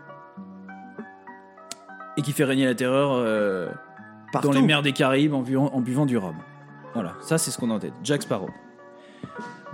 Et 2.17 2.23
qui 2.23 2.31
fait 2.31 2.45
régner 2.45 2.67
la 2.67 2.77
terreur 2.77 3.15
euh, 3.15 3.69
dans 4.45 4.53
les 4.53 4.63
mers 4.63 4.83
des 4.83 4.93
Caraïbes 4.93 5.35
en 5.35 5.43
buvant, 5.43 5.75
en 5.75 5.81
buvant 5.81 6.07
du 6.07 6.17
rhum. 6.17 6.37
Voilà, 6.95 7.15
ça 7.21 7.37
c'est 7.37 7.51
ce 7.51 7.59
qu'on 7.59 7.73
a 7.73 7.75
en 7.75 7.81
tête. 7.81 7.95
Jack 8.05 8.23
Sparrow. 8.23 8.51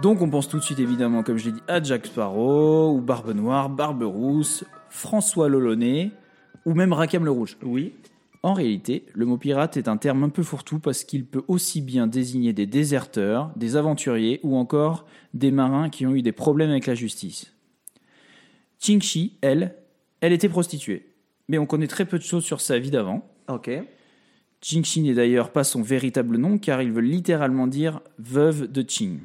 Donc 0.01 0.23
on 0.23 0.31
pense 0.31 0.49
tout 0.49 0.57
de 0.57 0.63
suite 0.65 0.79
évidemment, 0.79 1.23
comme 1.23 1.37
je 1.37 1.45
l'ai 1.45 1.53
dit, 1.53 1.63
à 1.69 1.83
Jack 1.83 2.07
Sparrow, 2.07 2.91
ou 2.95 3.03
Barbe 3.03 3.35
Noire, 3.35 3.69
Barbe 3.69 4.05
Rousse, 4.05 4.65
François 4.89 5.51
Lolonais, 5.51 6.13
ou 6.69 6.75
même 6.75 6.93
Rackham 6.93 7.25
le 7.25 7.31
Rouge. 7.31 7.57
Oui. 7.63 7.95
En 8.43 8.53
réalité, 8.53 9.07
le 9.15 9.25
mot 9.25 9.39
pirate 9.39 9.79
est 9.79 9.89
un 9.89 9.97
terme 9.97 10.23
un 10.23 10.29
peu 10.29 10.43
fourre-tout 10.43 10.79
parce 10.79 11.03
qu'il 11.03 11.25
peut 11.25 11.43
aussi 11.49 11.81
bien 11.81 12.07
désigner 12.07 12.53
des 12.53 12.67
déserteurs, 12.67 13.51
des 13.57 13.77
aventuriers 13.77 14.39
ou 14.43 14.57
encore 14.57 15.07
des 15.33 15.51
marins 15.51 15.89
qui 15.89 16.07
ont 16.07 16.15
eu 16.15 16.23
des 16.23 16.33
problèmes 16.33 16.71
avec 16.71 16.87
la 16.87 16.95
justice. 16.95 17.55
Qingxi, 18.81 19.39
elle, 19.41 19.75
elle 20.21 20.33
était 20.33 20.51
prostituée. 20.51 21.07
Mais 21.49 21.59
on 21.59 21.65
connaît 21.65 21.89
très 21.89 22.05
peu 22.05 22.19
de 22.19 22.23
choses 22.23 22.45
sur 22.45 22.61
sa 22.61 22.79
vie 22.79 22.91
d'avant. 22.91 23.27
Ok. 23.49 23.71
Qingxi 24.61 25.01
n'est 25.01 25.15
d'ailleurs 25.15 25.51
pas 25.51 25.65
son 25.65 25.81
véritable 25.81 26.37
nom 26.37 26.59
car 26.59 26.83
il 26.83 26.93
veut 26.93 27.01
littéralement 27.01 27.67
dire 27.67 28.03
veuve 28.19 28.71
de 28.71 28.83
Qing. 28.83 29.21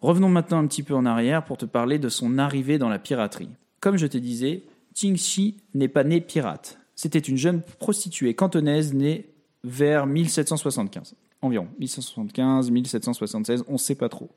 Revenons 0.00 0.28
maintenant 0.28 0.58
un 0.58 0.66
petit 0.68 0.84
peu 0.84 0.94
en 0.94 1.04
arrière 1.04 1.44
pour 1.44 1.56
te 1.56 1.66
parler 1.66 1.98
de 1.98 2.08
son 2.08 2.38
arrivée 2.38 2.78
dans 2.78 2.88
la 2.88 3.00
piraterie. 3.00 3.50
Comme 3.80 3.96
je 3.96 4.06
te 4.06 4.16
disais, 4.16 4.62
Qingxi 4.98 5.56
n'est 5.74 5.88
pas 5.88 6.02
née 6.02 6.20
pirate. 6.20 6.78
C'était 6.96 7.18
une 7.20 7.36
jeune 7.36 7.62
prostituée 7.62 8.34
cantonaise 8.34 8.94
née 8.94 9.32
vers 9.62 10.06
1775. 10.06 11.14
Environ 11.40 11.68
1775, 11.78 12.70
1776, 12.70 13.64
on 13.68 13.74
ne 13.74 13.78
sait 13.78 13.94
pas 13.94 14.08
trop. 14.08 14.30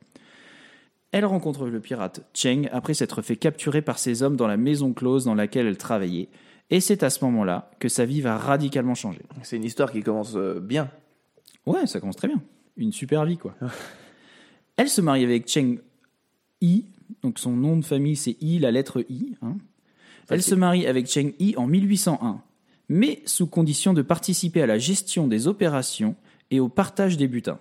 Elle 1.12 1.26
rencontre 1.26 1.66
le 1.66 1.80
pirate 1.80 2.22
Cheng 2.34 2.70
après 2.72 2.94
s'être 2.94 3.22
fait 3.22 3.36
capturer 3.36 3.82
par 3.82 3.98
ses 3.98 4.22
hommes 4.22 4.36
dans 4.36 4.48
la 4.48 4.58
maison 4.58 4.94
close 4.94 5.26
dans 5.26 5.34
laquelle 5.34 5.66
elle 5.66 5.78
travaillait. 5.78 6.30
Et 6.70 6.80
c'est 6.80 7.04
à 7.04 7.10
ce 7.10 7.26
moment-là 7.26 7.72
que 7.80 7.90
sa 7.90 8.06
vie 8.06 8.22
va 8.22 8.38
radicalement 8.38 8.96
changer. 8.96 9.24
C'est 9.42 9.58
une 9.58 9.64
histoire 9.64 9.92
qui 9.92 10.04
commence 10.04 10.36
euh, 10.36 10.60
bien. 10.60 10.90
Ouais, 11.66 11.88
ça 11.88 12.00
commence 12.00 12.16
très 12.16 12.28
bien. 12.28 12.42
Une 12.78 12.94
super 12.94 13.26
vie, 13.26 13.38
quoi. 13.38 13.56
Elle 14.78 14.88
se 14.90 15.02
marie 15.02 15.24
avec 15.24 15.50
Cheng 15.50 15.80
Yi, 16.62 16.86
donc 17.24 17.40
son 17.40 17.52
nom 17.52 17.78
de 17.78 17.84
famille 17.84 18.16
c'est 18.16 18.38
I, 18.40 18.60
la 18.60 18.72
lettre 18.72 19.04
I. 19.10 19.36
hein. 19.42 19.58
Elle 20.30 20.44
se 20.44 20.56
marie 20.56 20.88
avec 20.88 21.08
Cheng 21.08 21.34
Yi 21.40 21.56
en 21.58 21.68
1801, 21.68 22.42
mais 22.90 23.22
sous 23.26 23.48
condition 23.48 23.94
de 23.94 24.02
participer 24.02 24.62
à 24.62 24.66
la 24.66 24.78
gestion 24.78 25.28
des 25.28 25.48
opérations 25.48 26.16
et 26.52 26.60
au 26.60 26.70
partage 26.70 27.18
des 27.18 27.28
butins. 27.28 27.60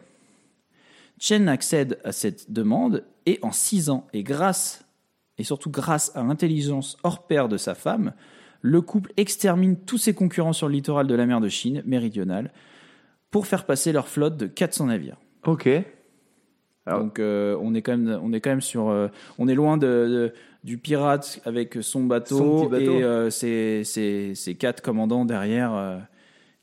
Chen 1.18 1.48
accède 1.48 1.98
à 2.04 2.12
cette 2.12 2.50
demande 2.50 3.04
et 3.26 3.38
en 3.42 3.52
six 3.52 3.90
ans, 3.90 4.06
et 4.12 4.22
grâce, 4.22 4.84
et 5.38 5.44
surtout 5.44 5.70
grâce 5.70 6.12
à 6.14 6.22
l'intelligence 6.22 6.96
hors 7.02 7.26
pair 7.26 7.48
de 7.48 7.56
sa 7.56 7.74
femme, 7.74 8.12
le 8.62 8.80
couple 8.80 9.12
extermine 9.16 9.76
tous 9.76 9.98
ses 9.98 10.14
concurrents 10.14 10.52
sur 10.52 10.68
le 10.68 10.74
littoral 10.74 11.06
de 11.06 11.14
la 11.14 11.26
mer 11.26 11.40
de 11.40 11.48
Chine 11.48 11.82
méridionale 11.86 12.52
pour 13.30 13.46
faire 13.46 13.64
passer 13.64 13.92
leur 13.92 14.08
flotte 14.08 14.36
de 14.36 14.46
400 14.46 14.86
navires. 14.86 15.16
Ok. 15.44 15.68
Alors- 16.86 17.00
Donc 17.00 17.18
euh, 17.18 17.56
on 17.60 17.74
est 17.74 17.82
quand 17.82 17.96
même 17.96 18.18
on 18.22 18.32
est 18.32 18.40
quand 18.40 18.50
même 18.50 18.60
sur 18.60 18.88
euh, 18.88 19.08
on 19.38 19.48
est 19.48 19.54
loin 19.54 19.76
de, 19.76 19.86
de- 19.86 20.32
du 20.64 20.76
pirate 20.78 21.40
avec 21.44 21.78
son 21.80 22.04
bateau, 22.04 22.38
Son 22.38 22.60
petit 22.68 22.70
bateau. 22.70 22.98
et 22.98 23.02
euh, 23.04 23.30
ses, 23.30 23.82
ses- 23.84 24.34
ses 24.34 24.54
quatre 24.54 24.82
commandants 24.82 25.24
derrière 25.24 26.00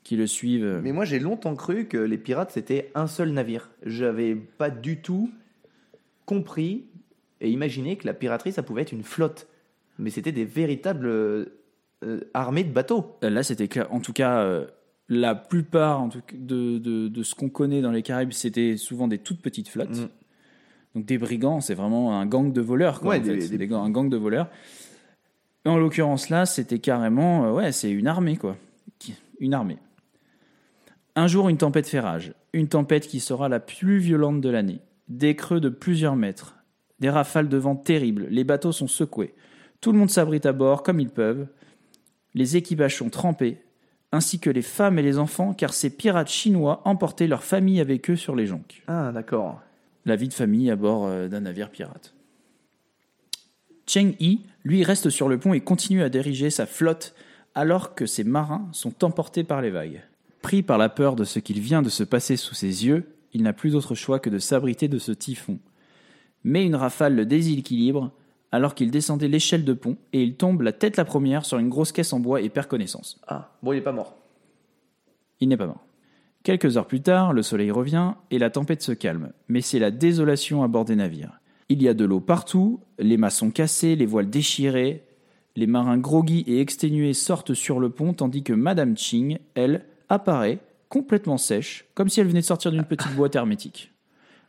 qui 0.04 0.16
le 0.16 0.26
suivent. 0.26 0.80
Mais 0.82 0.92
moi, 0.92 1.04
j'ai 1.04 1.18
longtemps 1.18 1.54
cru 1.54 1.84
que 1.86 1.98
les 1.98 2.16
pirates, 2.16 2.50
c'était 2.52 2.90
un 2.94 3.06
seul 3.06 3.30
navire. 3.32 3.70
J'avais 3.84 4.34
pas 4.34 4.70
du 4.70 5.00
tout 5.02 5.30
compris 6.26 6.86
et 7.40 7.50
imaginé 7.50 7.96
que 7.96 8.06
la 8.06 8.14
piraterie, 8.14 8.52
ça 8.52 8.62
pouvait 8.62 8.82
être 8.82 8.92
une 8.92 9.02
flotte. 9.02 9.46
Mais 9.98 10.10
c'était 10.10 10.32
des 10.32 10.44
véritables 10.44 11.48
armées 12.34 12.64
de 12.64 12.72
bateaux. 12.72 13.16
Là 13.22 13.42
c'était 13.42 13.68
clair. 13.68 13.88
en 13.92 14.00
tout 14.00 14.12
cas 14.12 14.60
la 15.08 15.34
plupart 15.34 16.00
en 16.00 16.08
tout 16.08 16.20
cas, 16.20 16.36
de, 16.38 16.78
de, 16.78 17.08
de 17.08 17.22
ce 17.22 17.34
qu'on 17.34 17.48
connaît 17.48 17.80
dans 17.80 17.90
les 17.92 18.02
Caraïbes 18.02 18.32
c'était 18.32 18.76
souvent 18.76 19.08
des 19.08 19.18
toutes 19.18 19.40
petites 19.40 19.68
flottes. 19.68 19.96
Mm. 19.96 20.08
Donc 20.94 21.04
des 21.06 21.18
brigands, 21.18 21.60
c'est 21.60 21.74
vraiment 21.74 22.18
un 22.18 22.26
gang 22.26 22.52
de 22.52 22.60
voleurs. 22.60 23.00
Quoi, 23.00 23.10
Ouais, 23.10 23.18
en 23.20 23.22
des- 23.22 23.40
fait. 23.40 23.56
Des- 23.56 23.66
des 23.66 23.74
un 23.74 23.90
gang 23.90 24.08
de 24.08 24.16
voleurs. 24.16 24.48
En 25.64 25.76
l'occurrence 25.76 26.28
là, 26.30 26.46
c'était 26.46 26.78
carrément, 26.78 27.44
euh, 27.46 27.52
ouais, 27.52 27.72
c'est 27.72 27.90
une 27.90 28.06
armée 28.06 28.36
quoi. 28.36 28.56
une 29.40 29.54
armée. 29.54 29.78
Un 31.14 31.26
jour, 31.26 31.48
une 31.48 31.56
tempête 31.58 31.86
fait 31.86 32.00
rage. 32.00 32.32
Une 32.52 32.68
tempête 32.68 33.06
qui 33.06 33.20
sera 33.20 33.48
la 33.48 33.60
plus 33.60 33.98
violente 33.98 34.40
de 34.40 34.48
l'année. 34.48 34.80
Des 35.08 35.34
creux 35.36 35.60
de 35.60 35.68
plusieurs 35.68 36.16
mètres. 36.16 36.56
Des 37.00 37.10
rafales 37.10 37.48
de 37.48 37.56
vent 37.56 37.76
terribles. 37.76 38.26
Les 38.30 38.44
bateaux 38.44 38.72
sont 38.72 38.88
secoués. 38.88 39.34
Tout 39.80 39.92
le 39.92 39.98
monde 39.98 40.10
s'abrite 40.10 40.46
à 40.46 40.52
bord 40.52 40.82
comme 40.82 41.00
ils 41.00 41.10
peuvent. 41.10 41.46
Les 42.34 42.56
équipages 42.56 42.96
sont 42.96 43.10
trempés, 43.10 43.58
ainsi 44.12 44.40
que 44.40 44.50
les 44.50 44.62
femmes 44.62 44.98
et 44.98 45.02
les 45.02 45.18
enfants, 45.18 45.52
car 45.52 45.72
ces 45.74 45.90
pirates 45.90 46.30
chinois 46.30 46.82
emportaient 46.84 47.26
leurs 47.26 47.44
familles 47.44 47.80
avec 47.80 48.10
eux 48.10 48.16
sur 48.16 48.34
les 48.34 48.46
jonques. 48.46 48.82
Ah, 48.86 49.12
d'accord. 49.12 49.60
La 50.06 50.16
vie 50.16 50.28
de 50.28 50.34
famille 50.34 50.70
à 50.70 50.76
bord 50.76 51.06
euh, 51.06 51.28
d'un 51.28 51.40
navire 51.40 51.70
pirate. 51.70 52.14
Cheng 53.86 54.14
Yi, 54.20 54.44
lui, 54.64 54.84
reste 54.84 55.10
sur 55.10 55.28
le 55.28 55.38
pont 55.38 55.54
et 55.54 55.60
continue 55.60 56.02
à 56.02 56.08
diriger 56.08 56.50
sa 56.50 56.66
flotte 56.66 57.14
alors 57.54 57.94
que 57.94 58.06
ses 58.06 58.24
marins 58.24 58.68
sont 58.72 59.04
emportés 59.04 59.44
par 59.44 59.62
les 59.62 59.70
vagues. 59.70 60.02
Pris 60.42 60.62
par 60.62 60.78
la 60.78 60.88
peur 60.88 61.16
de 61.16 61.24
ce 61.24 61.38
qu'il 61.38 61.60
vient 61.60 61.82
de 61.82 61.88
se 61.88 62.04
passer 62.04 62.36
sous 62.36 62.54
ses 62.54 62.86
yeux, 62.86 63.16
il 63.32 63.42
n'a 63.42 63.52
plus 63.52 63.70
d'autre 63.70 63.94
choix 63.94 64.20
que 64.20 64.30
de 64.30 64.38
s'abriter 64.38 64.88
de 64.88 64.98
ce 64.98 65.12
typhon. 65.12 65.58
Mais 66.44 66.64
une 66.64 66.76
rafale 66.76 67.16
le 67.16 67.26
déséquilibre 67.26 68.12
alors 68.52 68.74
qu'il 68.74 68.90
descendait 68.90 69.28
l'échelle 69.28 69.64
de 69.64 69.72
pont 69.72 69.96
et 70.12 70.22
il 70.22 70.36
tombe 70.36 70.62
la 70.62 70.72
tête 70.72 70.96
la 70.96 71.04
première 71.04 71.44
sur 71.44 71.58
une 71.58 71.68
grosse 71.68 71.92
caisse 71.92 72.12
en 72.12 72.20
bois 72.20 72.40
et 72.40 72.48
perd 72.48 72.66
connaissance. 72.66 73.20
Ah, 73.26 73.50
bon, 73.62 73.72
il 73.72 73.78
est 73.78 73.82
pas 73.82 73.92
mort. 73.92 74.16
Il 75.40 75.48
n'est 75.48 75.56
pas 75.56 75.66
mort. 75.66 75.84
Quelques 76.42 76.76
heures 76.76 76.86
plus 76.86 77.02
tard, 77.02 77.32
le 77.32 77.42
soleil 77.42 77.70
revient 77.70 78.14
et 78.30 78.38
la 78.38 78.50
tempête 78.50 78.82
se 78.82 78.92
calme, 78.92 79.32
mais 79.48 79.60
c'est 79.60 79.78
la 79.78 79.90
désolation 79.90 80.62
à 80.62 80.68
bord 80.68 80.84
des 80.84 80.96
navires. 80.96 81.40
Il 81.68 81.82
y 81.82 81.88
a 81.88 81.94
de 81.94 82.04
l'eau 82.04 82.20
partout, 82.20 82.80
les 82.98 83.18
mâts 83.18 83.30
sont 83.30 83.50
cassés, 83.50 83.96
les 83.96 84.06
voiles 84.06 84.30
déchirées, 84.30 85.04
les 85.56 85.66
marins 85.66 85.98
groggy 85.98 86.44
et 86.46 86.60
exténués 86.60 87.12
sortent 87.12 87.52
sur 87.52 87.80
le 87.80 87.90
pont 87.90 88.14
tandis 88.14 88.42
que 88.42 88.52
Madame 88.54 88.96
Ching, 88.96 89.38
elle, 89.54 89.84
apparaît, 90.08 90.60
complètement 90.88 91.36
sèche, 91.36 91.84
comme 91.94 92.08
si 92.08 92.20
elle 92.20 92.28
venait 92.28 92.40
de 92.40 92.46
sortir 92.46 92.70
d'une 92.70 92.84
petite 92.84 93.14
boîte 93.14 93.36
hermétique. 93.36 93.92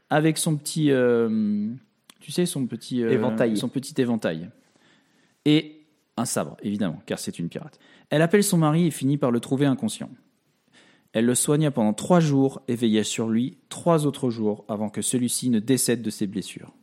Avec 0.10 0.38
son 0.38 0.56
petit. 0.56 0.92
euh, 0.92 1.70
tu 2.20 2.32
sais, 2.32 2.46
son 2.46 2.66
petit. 2.68 3.04
euh, 3.04 3.12
Éventail. 3.12 3.58
Son 3.58 3.70
petit 3.70 4.00
éventail. 4.00 4.50
Et 5.46 5.86
un 6.18 6.26
sabre, 6.26 6.58
évidemment, 6.62 7.02
car 7.06 7.20
c'est 7.20 7.40
une 7.40 7.50
pirate. 7.50 7.80
Elle 8.10 8.22
appelle 8.22 8.44
son 8.44 8.58
mari 8.58 8.88
et 8.88 8.92
finit 8.92 9.18
par 9.18 9.32
le 9.32 9.40
trouver 9.40 9.66
inconscient. 9.66 10.10
Elle 11.14 11.26
le 11.26 11.36
soigna 11.36 11.72
pendant 11.72 11.94
trois 11.94 12.20
jours 12.20 12.62
et 12.68 12.76
veilla 12.76 13.04
sur 13.04 13.30
lui 13.30 13.58
trois 13.70 14.06
autres 14.06 14.30
jours 14.30 14.64
avant 14.68 14.90
que 14.90 15.02
celui-ci 15.02 15.50
ne 15.50 15.60
décède 15.60 16.02
de 16.02 16.10
ses 16.10 16.28
blessures. 16.28 16.74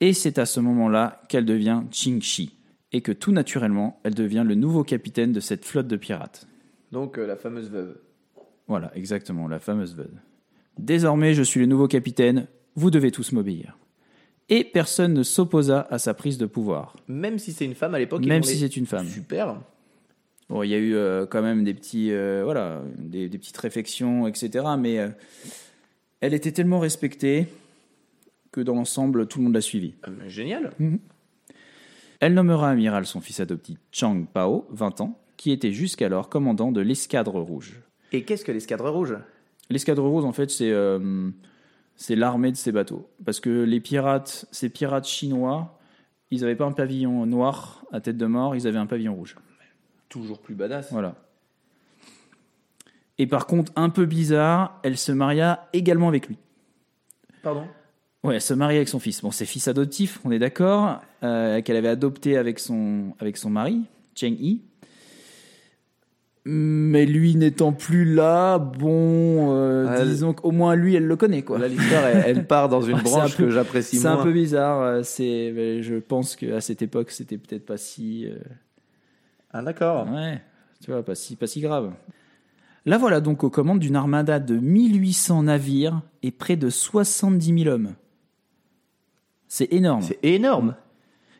Et 0.00 0.12
c'est 0.12 0.38
à 0.38 0.46
ce 0.46 0.60
moment-là 0.60 1.20
qu'elle 1.28 1.46
devient 1.46 1.82
Ching 1.90 2.20
Shi, 2.20 2.52
et 2.92 3.00
que 3.00 3.12
tout 3.12 3.32
naturellement, 3.32 3.98
elle 4.04 4.14
devient 4.14 4.44
le 4.46 4.54
nouveau 4.54 4.84
capitaine 4.84 5.32
de 5.32 5.40
cette 5.40 5.64
flotte 5.64 5.88
de 5.88 5.96
pirates. 5.96 6.46
Donc, 6.92 7.18
euh, 7.18 7.26
la 7.26 7.36
fameuse 7.36 7.70
veuve. 7.70 7.98
Voilà, 8.68 8.92
exactement, 8.94 9.48
la 9.48 9.58
fameuse 9.58 9.96
veuve. 9.96 10.14
Désormais, 10.78 11.34
je 11.34 11.42
suis 11.42 11.60
le 11.60 11.66
nouveau 11.66 11.88
capitaine, 11.88 12.46
vous 12.74 12.90
devez 12.90 13.10
tous 13.10 13.32
m'obéir. 13.32 13.78
Et 14.48 14.64
personne 14.64 15.12
ne 15.12 15.22
s'opposa 15.22 15.86
à 15.90 15.98
sa 15.98 16.14
prise 16.14 16.38
de 16.38 16.46
pouvoir. 16.46 16.94
Même 17.08 17.38
si 17.38 17.52
c'est 17.52 17.64
une 17.64 17.74
femme 17.74 17.94
à 17.94 17.98
l'époque. 17.98 18.24
Même 18.24 18.44
si 18.44 18.58
c'est 18.58 18.76
une 18.76 18.86
femme. 18.86 19.08
Super. 19.08 19.60
Bon, 20.48 20.62
il 20.62 20.70
y 20.70 20.74
a 20.74 20.78
eu 20.78 20.94
euh, 20.94 21.26
quand 21.26 21.42
même 21.42 21.64
des 21.64 21.74
petits, 21.74 22.12
euh, 22.12 22.42
voilà, 22.44 22.82
des, 22.96 23.28
des 23.28 23.38
petites 23.38 23.56
réflexions, 23.56 24.28
etc. 24.28 24.64
Mais 24.78 25.00
euh, 25.00 25.08
elle 26.20 26.34
était 26.34 26.52
tellement 26.52 26.78
respectée 26.78 27.48
que 28.52 28.60
dans 28.60 28.74
l'ensemble, 28.74 29.26
tout 29.26 29.38
le 29.38 29.44
monde 29.44 29.54
l'a 29.54 29.60
suivie. 29.60 29.94
Ah, 30.04 30.10
génial. 30.28 30.72
Elle 32.20 32.34
nommera 32.34 32.70
amiral 32.70 33.04
son 33.04 33.20
fils 33.20 33.40
adoptif 33.40 33.78
Chang 33.90 34.24
Pao, 34.32 34.66
20 34.70 35.00
ans, 35.00 35.20
qui 35.36 35.50
était 35.50 35.72
jusqu'alors 35.72 36.28
commandant 36.28 36.70
de 36.70 36.80
l'escadre 36.80 37.40
rouge. 37.40 37.80
Et 38.12 38.22
qu'est-ce 38.22 38.44
que 38.44 38.52
l'escadre 38.52 38.88
rouge? 38.88 39.16
L'escadre 39.68 40.04
rouge, 40.04 40.24
en 40.24 40.32
fait, 40.32 40.48
c'est 40.50 40.72
c'est 41.96 42.16
l'armée 42.16 42.52
de 42.52 42.56
ces 42.56 42.72
bateaux. 42.72 43.08
Parce 43.24 43.40
que 43.40 43.62
les 43.62 43.80
pirates, 43.80 44.46
ces 44.50 44.68
pirates 44.68 45.06
chinois, 45.06 45.78
ils 46.30 46.40
n'avaient 46.40 46.56
pas 46.56 46.66
un 46.66 46.72
pavillon 46.72 47.26
noir 47.26 47.84
à 47.92 48.00
tête 48.00 48.16
de 48.16 48.26
mort, 48.26 48.56
ils 48.56 48.66
avaient 48.66 48.78
un 48.78 48.86
pavillon 48.86 49.14
rouge. 49.14 49.36
Toujours 50.08 50.40
plus 50.40 50.54
badass. 50.54 50.92
Voilà. 50.92 51.14
Et 53.18 53.26
par 53.26 53.46
contre, 53.46 53.72
un 53.76 53.88
peu 53.88 54.04
bizarre, 54.04 54.78
elle 54.82 54.98
se 54.98 55.12
maria 55.12 55.68
également 55.72 56.08
avec 56.08 56.28
lui. 56.28 56.36
Pardon? 57.42 57.66
Ouais, 58.22 58.34
elle 58.34 58.40
se 58.42 58.54
marie 58.54 58.76
avec 58.76 58.88
son 58.88 58.98
fils. 58.98 59.22
Bon, 59.22 59.30
c'est 59.30 59.46
fils 59.46 59.68
adoptif, 59.68 60.20
on 60.24 60.30
est 60.30 60.38
d'accord, 60.38 61.00
euh, 61.22 61.62
qu'elle 61.62 61.76
avait 61.76 61.88
adopté 61.88 62.36
avec 62.36 62.58
son, 62.58 63.14
avec 63.20 63.36
son 63.36 63.50
mari, 63.50 63.84
Cheng 64.14 64.36
Yi. 64.38 64.62
Mais 66.48 67.06
lui 67.06 67.34
n'étant 67.34 67.72
plus 67.72 68.04
là, 68.04 68.58
bon, 68.58 69.52
euh, 69.52 69.88
Elle- 69.98 70.08
disons 70.08 70.32
qu'au 70.32 70.52
moins 70.52 70.76
lui, 70.76 70.94
elle 70.94 71.06
le 71.06 71.16
connaît, 71.16 71.42
quoi. 71.42 71.58
Là, 71.58 71.66
l'histoire, 71.66 72.04
elle, 72.06 72.22
elle 72.24 72.46
part 72.46 72.68
dans 72.68 72.80
une 72.82 72.96
c'est 72.98 73.02
branche 73.02 73.32
un 73.34 73.36
peu- 73.36 73.44
que 73.46 73.50
j'apprécie 73.50 73.96
C'est 73.96 74.08
moins. 74.08 74.20
un 74.20 74.22
peu 74.22 74.32
bizarre. 74.32 74.80
euh, 74.80 75.00
C'est, 75.02 75.52
mais 75.54 75.82
je 75.82 75.96
pense 75.96 76.36
qu'à 76.36 76.60
cette 76.60 76.82
époque, 76.82 77.10
c'était 77.10 77.36
peut-être 77.36 77.66
pas 77.66 77.76
si. 77.76 78.26
euh, 78.28 78.36
Ah, 79.52 79.60
d'accord. 79.62 80.08
Ouais, 80.08 80.40
tu 80.84 80.92
vois, 80.92 81.02
pas 81.02 81.16
si, 81.16 81.34
pas 81.34 81.48
si 81.48 81.60
grave. 81.60 81.92
Là 82.84 82.98
voilà 82.98 83.20
donc 83.20 83.42
aux 83.42 83.50
commandes 83.50 83.80
d'une 83.80 83.96
armada 83.96 84.38
de 84.38 84.56
1800 84.56 85.42
navires 85.42 86.02
et 86.22 86.30
près 86.30 86.54
de 86.54 86.70
70 86.70 87.64
000 87.64 87.74
hommes. 87.74 87.94
C'est 89.48 89.72
énorme, 89.72 90.02
C'est 90.02 90.18
énorme. 90.22 90.76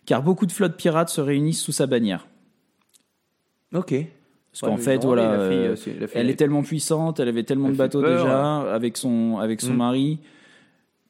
car 0.06 0.24
beaucoup 0.24 0.46
de 0.46 0.50
flottes 0.52 0.76
pirates 0.76 1.10
se 1.10 1.20
réunissent 1.20 1.60
sous 1.62 1.70
sa 1.70 1.86
bannière. 1.86 2.26
Ok. 3.72 3.94
Parce 4.58 4.72
qu'en 4.72 4.78
fait, 4.78 5.04
voilà, 5.04 5.32
euh, 5.32 5.76
elle 6.14 6.30
est 6.30 6.36
tellement 6.36 6.62
puissante, 6.62 7.20
elle 7.20 7.28
avait 7.28 7.42
tellement 7.42 7.66
Elle 7.66 7.72
de 7.74 7.78
bateaux 7.78 8.00
peur. 8.00 8.22
déjà 8.22 8.60
avec 8.74 8.96
son, 8.96 9.36
avec 9.38 9.60
son 9.60 9.74
Mm. 9.74 9.76
mari, 9.76 10.18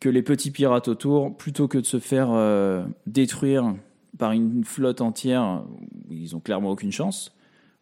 que 0.01 0.09
les 0.09 0.23
petits 0.23 0.51
pirates 0.51 0.89
autour, 0.89 1.37
plutôt 1.37 1.69
que 1.69 1.79
de 1.79 1.87
se 1.87 1.99
faire 2.01 2.29
euh, 2.33 2.85
détruire 3.07 3.75
par 4.19 4.33
une 4.33 4.65
flotte 4.65 5.01
entière, 5.01 5.63
ils 6.11 6.35
ont 6.35 6.41
clairement 6.41 6.71
aucune 6.71 6.91
chance. 6.93 7.33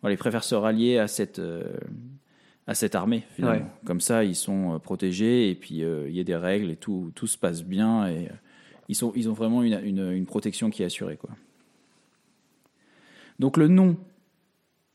Voilà, 0.03 0.14
ils 0.14 0.18
préfèrent 0.18 0.44
se 0.44 0.55
rallier 0.55 0.98
à 0.98 1.09
cette, 1.09 1.38
euh, 1.38 1.64
à 2.66 2.74
cette 2.74 2.94
armée, 2.94 3.22
finalement. 3.35 3.64
Ouais. 3.64 3.70
Comme 3.87 4.00
ça, 4.00 4.22
ils 4.24 4.35
sont 4.37 4.79
protégés 4.83 5.48
et 5.50 5.55
puis 5.55 5.77
il 5.83 6.14
y 6.14 6.20
a 6.20 6.24
des 6.24 6.37
règles 6.37 6.70
et 6.70 6.77
tout, 6.77 7.11
tout 7.14 7.27
se 7.27 7.38
passe 7.38 7.62
bien 7.64 8.07
et 8.09 8.29
ils, 8.90 8.94
sont, 8.94 9.12
ils 9.16 9.31
ont 9.31 9.33
vraiment 9.33 9.62
une, 9.62 9.81
une, 9.83 10.12
une 10.12 10.27
protection 10.27 10.68
qui 10.68 10.83
est 10.83 10.87
assurée. 10.87 11.16
Quoi. 11.16 11.31
Donc 13.38 13.57
le 13.57 13.68
nom 13.68 13.96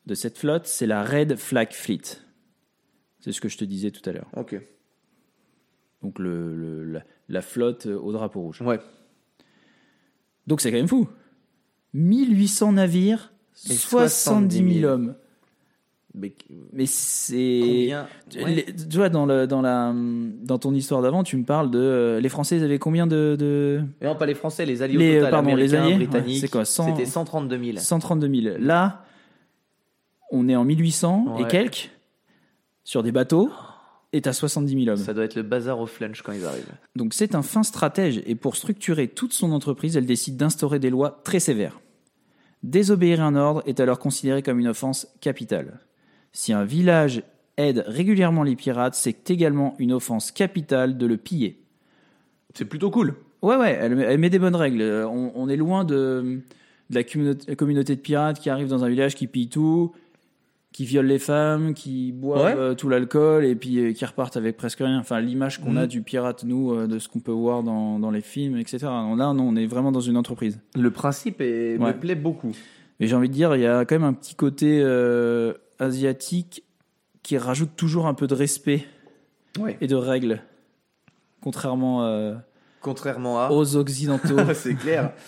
de 0.10 0.16
cette 0.16 0.38
flotte, 0.38 0.66
c'est 0.66 0.88
la 0.88 1.04
Red 1.04 1.36
Flag 1.38 1.72
Fleet. 1.72 2.02
C'est 3.22 3.32
ce 3.32 3.40
que 3.42 3.48
je 3.50 3.58
te 3.58 3.64
disais 3.66 3.92
tout 3.92 4.08
à 4.10 4.14
l'heure. 4.14 4.28
Ok. 4.36 4.60
Donc 6.02 6.20
le, 6.20 6.56
le- 6.56 6.84
la, 6.84 7.04
la 7.28 7.42
flotte 7.42 7.86
euh, 7.86 7.98
au 7.98 8.12
drapeau 8.12 8.42
rouge. 8.42 8.62
Ouais. 8.62 8.80
Donc 10.48 10.62
c'est 10.62 10.72
quand 10.72 10.78
même 10.78 10.88
fou. 10.88 11.08
1800 11.94 12.74
navires, 12.74 13.34
Et 13.70 13.74
70 13.74 14.80
000 14.82 14.92
hommes. 14.92 15.16
Mais 16.16 16.34
Mais 16.74 16.86
c'est... 16.88 17.60
combien 17.62 18.08
Tu- 18.30 18.44
Ouais. 18.44 18.66
tu 18.90 18.98
vois, 18.98 19.10
dans, 19.10 19.26
le, 19.28 19.46
dans, 19.46 19.62
la, 19.62 19.94
dans 19.94 20.58
ton 20.58 20.74
histoire 20.74 21.02
d'avant, 21.04 21.24
tu 21.24 21.38
me 21.38 21.44
parles 21.44 21.70
de... 21.70 21.78
euh, 21.80 22.20
les 22.20 22.30
Français, 22.30 22.58
ils 22.58 22.64
avaient 22.64 22.80
combien 22.80 23.06
de... 23.06 23.36
de... 23.38 23.82
Non, 24.02 24.16
pas 24.16 24.26
les 24.26 24.34
Français, 24.34 24.66
les 24.66 24.82
alliés 24.82 24.98
Les- 24.98 25.12
au 25.18 25.20
total, 25.20 25.32
pardon, 25.32 25.56
les 25.56 25.76
alliés, 25.76 25.96
britanniques. 25.96 26.36
ouais, 26.36 26.40
c'est 26.40 26.48
quoi, 26.52 26.66
100 26.66 26.96
C'était 26.96 27.06
132 27.06 27.64
000. 27.64 27.78
132 27.78 28.42
000. 28.42 28.58
Là, 28.60 29.06
on 30.32 30.48
est 30.50 30.56
en 30.56 30.66
1800 30.66 31.38
et 31.40 31.48
quelques, 31.48 31.92
sur 32.84 33.04
des 33.04 33.12
bateaux, 33.12 33.52
et 34.14 34.22
t'as 34.22 34.34
70 34.34 34.86
000 34.86 34.90
hommes. 34.90 35.04
Ça 35.04 35.14
doit 35.14 35.24
être 35.24 35.36
le 35.36 35.44
bazar 35.44 35.80
au 35.80 35.86
flunch 35.86 36.22
quand 36.22 36.32
ils 36.32 36.46
arrivent. 36.46 36.72
Donc 36.96 37.14
c'est 37.14 37.36
un 37.36 37.42
fin 37.42 37.64
stratège 37.64 38.22
et 38.26 38.36
pour 38.36 38.56
structurer 38.56 39.08
toute 39.08 39.34
son 39.34 39.52
entreprise, 39.52 39.98
elle 39.98 40.06
décide 40.06 40.38
d'instaurer 40.38 40.80
des 40.80 40.90
lois 40.90 41.22
très 41.24 41.40
sévères. 41.40 41.80
Désobéir 42.64 43.22
à 43.22 43.26
un 43.26 43.36
ordre 43.36 43.64
est 43.66 43.80
alors 43.80 44.00
considéré 44.00 44.42
comme 44.42 44.60
une 44.60 44.68
offense 44.68 45.08
capitale. 45.22 45.80
Si 46.32 46.52
un 46.54 46.66
village 46.66 47.24
aide 47.58 47.84
régulièrement 47.88 48.44
les 48.44 48.56
pirates, 48.56 48.96
c'est 48.96 49.30
également 49.30 49.76
une 49.80 49.94
offense 49.94 50.32
capitale 50.32 50.98
de 50.98 51.06
le 51.06 51.18
piller. 51.18 51.62
C'est 52.56 52.66
plutôt 52.66 52.90
cool. 52.90 53.16
Ouais, 53.42 53.56
ouais, 53.56 53.78
elle, 53.80 54.00
elle 54.02 54.18
met 54.18 54.30
des 54.30 54.40
bonnes 54.40 54.56
règles. 54.56 54.82
Euh, 54.82 55.08
On, 55.08 55.32
on 55.36 55.48
est 55.48 55.56
loin 55.56 55.86
de, 55.86 56.42
de 56.90 56.96
la 56.96 57.04
communauté, 57.04 57.56
communauté 57.56 57.96
de 57.96 58.02
pirates 58.02 58.40
qui 58.40 58.50
arrive 58.50 58.68
dans 58.68 58.84
un 58.84 58.90
village, 58.90 59.16
qui 59.16 59.28
pille 59.28 59.50
tout, 59.50 59.94
qui 60.72 60.86
viole 60.86 61.08
les 61.08 61.18
femmes, 61.20 61.74
qui 61.74 62.12
boivent 62.12 62.46
Ouais. 62.46 62.56
euh, 62.56 62.76
tout 62.76 62.90
l'alcool 62.90 63.44
et 63.44 63.56
puis 63.56 63.80
euh, 63.80 63.92
qui 63.94 64.06
repartent 64.06 64.38
avec 64.38 64.56
presque 64.56 64.80
rien. 64.80 65.00
Enfin, 65.00 65.20
l'image 65.20 65.60
qu'on 65.60 65.72
Mhm. 65.72 65.78
a 65.78 65.88
du 65.88 66.02
pirate, 66.04 66.44
nous, 66.44 66.74
euh, 66.74 66.88
de 66.88 67.00
ce 67.00 67.08
qu'on 67.10 67.20
peut 67.20 67.32
voir 67.32 67.64
dans, 67.64 67.98
dans 68.00 68.12
les 68.12 68.22
films, 68.22 68.56
etc. 68.58 68.78
Là, 68.84 69.16
non, 69.34 69.40
on 69.42 69.56
est 69.56 69.66
vraiment 69.66 69.92
dans 69.92 70.00
une 70.00 70.16
entreprise. 70.18 70.60
Le 70.76 70.92
principe 70.92 71.42
est, 71.42 71.78
Ouais. 71.78 71.94
me 71.94 72.00
plaît 72.00 72.16
beaucoup. 72.16 72.52
Mais 73.00 73.08
j'ai 73.08 73.16
envie 73.16 73.30
de 73.30 73.34
dire, 73.34 73.56
il 73.56 73.62
y 73.62 73.66
a 73.68 73.84
quand 73.86 73.96
même 73.96 74.04
un 74.04 74.14
petit 74.14 74.36
côté 74.36 74.84
asiatique 75.80 76.64
qui 77.24 77.38
rajoute 77.38 77.72
toujours 77.76 78.08
un 78.08 78.14
peu 78.14 78.28
de 78.28 78.34
respect 78.36 78.86
Ouais. 79.60 79.78
et 79.82 79.88
de 79.88 79.96
règles, 79.96 80.42
contrairement 81.42 82.36
Contrairement 82.82 83.42
à. 83.42 83.50
aux 83.52 83.76
occidentaux. 83.76 84.38
c'est 84.54 84.76
clair. 84.76 85.14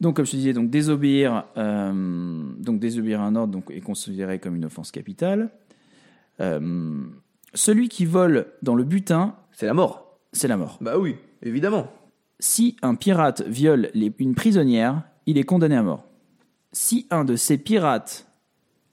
Donc, 0.00 0.16
comme 0.16 0.26
je 0.26 0.32
te 0.32 0.36
disais, 0.36 0.52
donc 0.52 0.70
désobéir, 0.70 1.44
euh, 1.56 2.42
donc 2.58 2.80
désobéir 2.80 3.20
à 3.20 3.24
un 3.24 3.36
ordre 3.36 3.52
donc, 3.52 3.70
est 3.70 3.80
considéré 3.80 4.38
comme 4.38 4.56
une 4.56 4.64
offense 4.64 4.90
capitale. 4.90 5.50
Euh, 6.40 7.00
celui 7.54 7.88
qui 7.88 8.04
vole 8.04 8.46
dans 8.62 8.74
le 8.74 8.84
butin, 8.84 9.36
C'est 9.52 9.66
la 9.66 9.74
mort. 9.74 10.18
c'est 10.32 10.48
la 10.48 10.56
mort. 10.56 10.78
Bah 10.80 10.98
oui, 10.98 11.16
évidemment. 11.42 11.86
Si 12.40 12.76
un 12.82 12.96
pirate 12.96 13.42
viole 13.46 13.90
les- 13.94 14.12
une 14.18 14.34
prisonnière, 14.34 15.02
il 15.26 15.38
est 15.38 15.44
condamné 15.44 15.76
à 15.76 15.82
mort. 15.82 16.04
Si 16.72 17.06
un 17.10 17.24
de 17.24 17.36
ces 17.36 17.56
pirates 17.56 18.26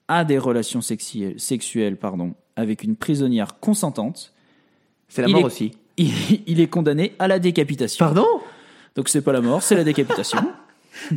a 0.08 0.24
des 0.24 0.38
relations 0.38 0.82
sexuelles, 0.82 1.40
sexuelles 1.40 1.98
pardon, 1.98 2.36
avec 2.56 2.84
une 2.84 2.96
prisonnière 2.96 3.60
consentante, 3.60 4.34
C'est 5.08 5.24
la 5.24 5.28
Il 5.28 5.32
mort 5.34 5.42
est- 5.42 5.46
aussi. 5.46 5.72
il, 5.98 6.14
il 6.48 6.60
est 6.62 6.68
condamné 6.68 7.14
à 7.20 7.28
la 7.28 7.40
décapitation. 7.40 8.06
Pardon? 8.06 8.28
Donc 8.96 9.10
c'est 9.10 9.22
pas 9.22 9.34
la 9.34 9.42
mort, 9.42 9.62
c'est 9.64 9.76
la 9.76 9.84
décapitation. 9.84 10.40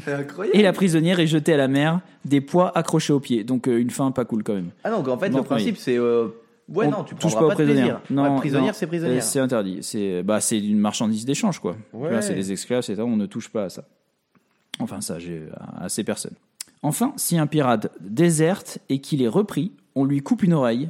Incroyable. 0.07 0.57
Et 0.59 0.63
la 0.63 0.73
prisonnière 0.73 1.21
est 1.21 1.27
jetée 1.27 1.53
à 1.55 1.57
la 1.57 1.69
mer, 1.69 2.01
des 2.25 2.41
poids 2.41 2.77
accrochés 2.77 3.13
aux 3.13 3.21
pieds. 3.21 3.45
Donc 3.45 3.69
euh, 3.69 3.79
une 3.81 3.91
fin 3.91 4.11
pas 4.11 4.25
cool 4.25 4.43
quand 4.43 4.55
même. 4.55 4.71
Ah 4.85 4.91
non, 4.91 5.07
en 5.09 5.19
fait, 5.19 5.31
Non, 5.31 5.39
le 5.39 5.45
principe, 5.45 5.77
c'est. 5.77 5.99
euh, 5.99 6.29
Ouais, 6.67 6.87
On 6.87 6.91
non, 6.93 7.05
tu 7.05 7.15
touche 7.15 7.33
prendras 7.33 7.41
pas 7.55 7.63
aux 7.63 7.67
prisonnières. 7.67 8.01
Non, 8.09 8.23
Ouais, 8.35 8.39
prisonnière, 8.39 8.75
c'est 8.75 8.87
Euh, 8.87 8.89
prisonnière. 8.89 9.23
C'est 9.23 9.39
interdit. 9.39 9.79
C'est 9.83 10.23
bah 10.23 10.41
c'est 10.41 10.59
une 10.59 10.79
marchandise 10.79 11.27
d'échange 11.27 11.59
quoi. 11.59 11.77
Ouais. 11.93 12.23
C'est 12.23 12.35
des 12.35 12.53
esclaves, 12.53 12.83
c'est 12.83 12.95
ça. 12.97 13.05
On 13.05 13.17
ne 13.17 13.27
touche 13.27 13.51
pas 13.51 13.65
à 13.65 13.69
ça. 13.69 13.85
Enfin 14.81 15.03
ça, 15.03 15.19
j'ai 15.19 15.43
à 15.79 15.89
ces 15.91 16.05
personnes. 16.05 16.33
Enfin, 16.83 17.13
si 17.17 17.37
un 17.39 17.47
pirate 17.47 17.93
déserte 18.01 18.79
et 18.89 19.01
qu'il 19.01 19.21
est 19.23 19.29
repris, 19.29 19.73
on 19.95 20.05
lui 20.07 20.21
coupe 20.23 20.43
une 20.43 20.55
oreille 20.55 20.89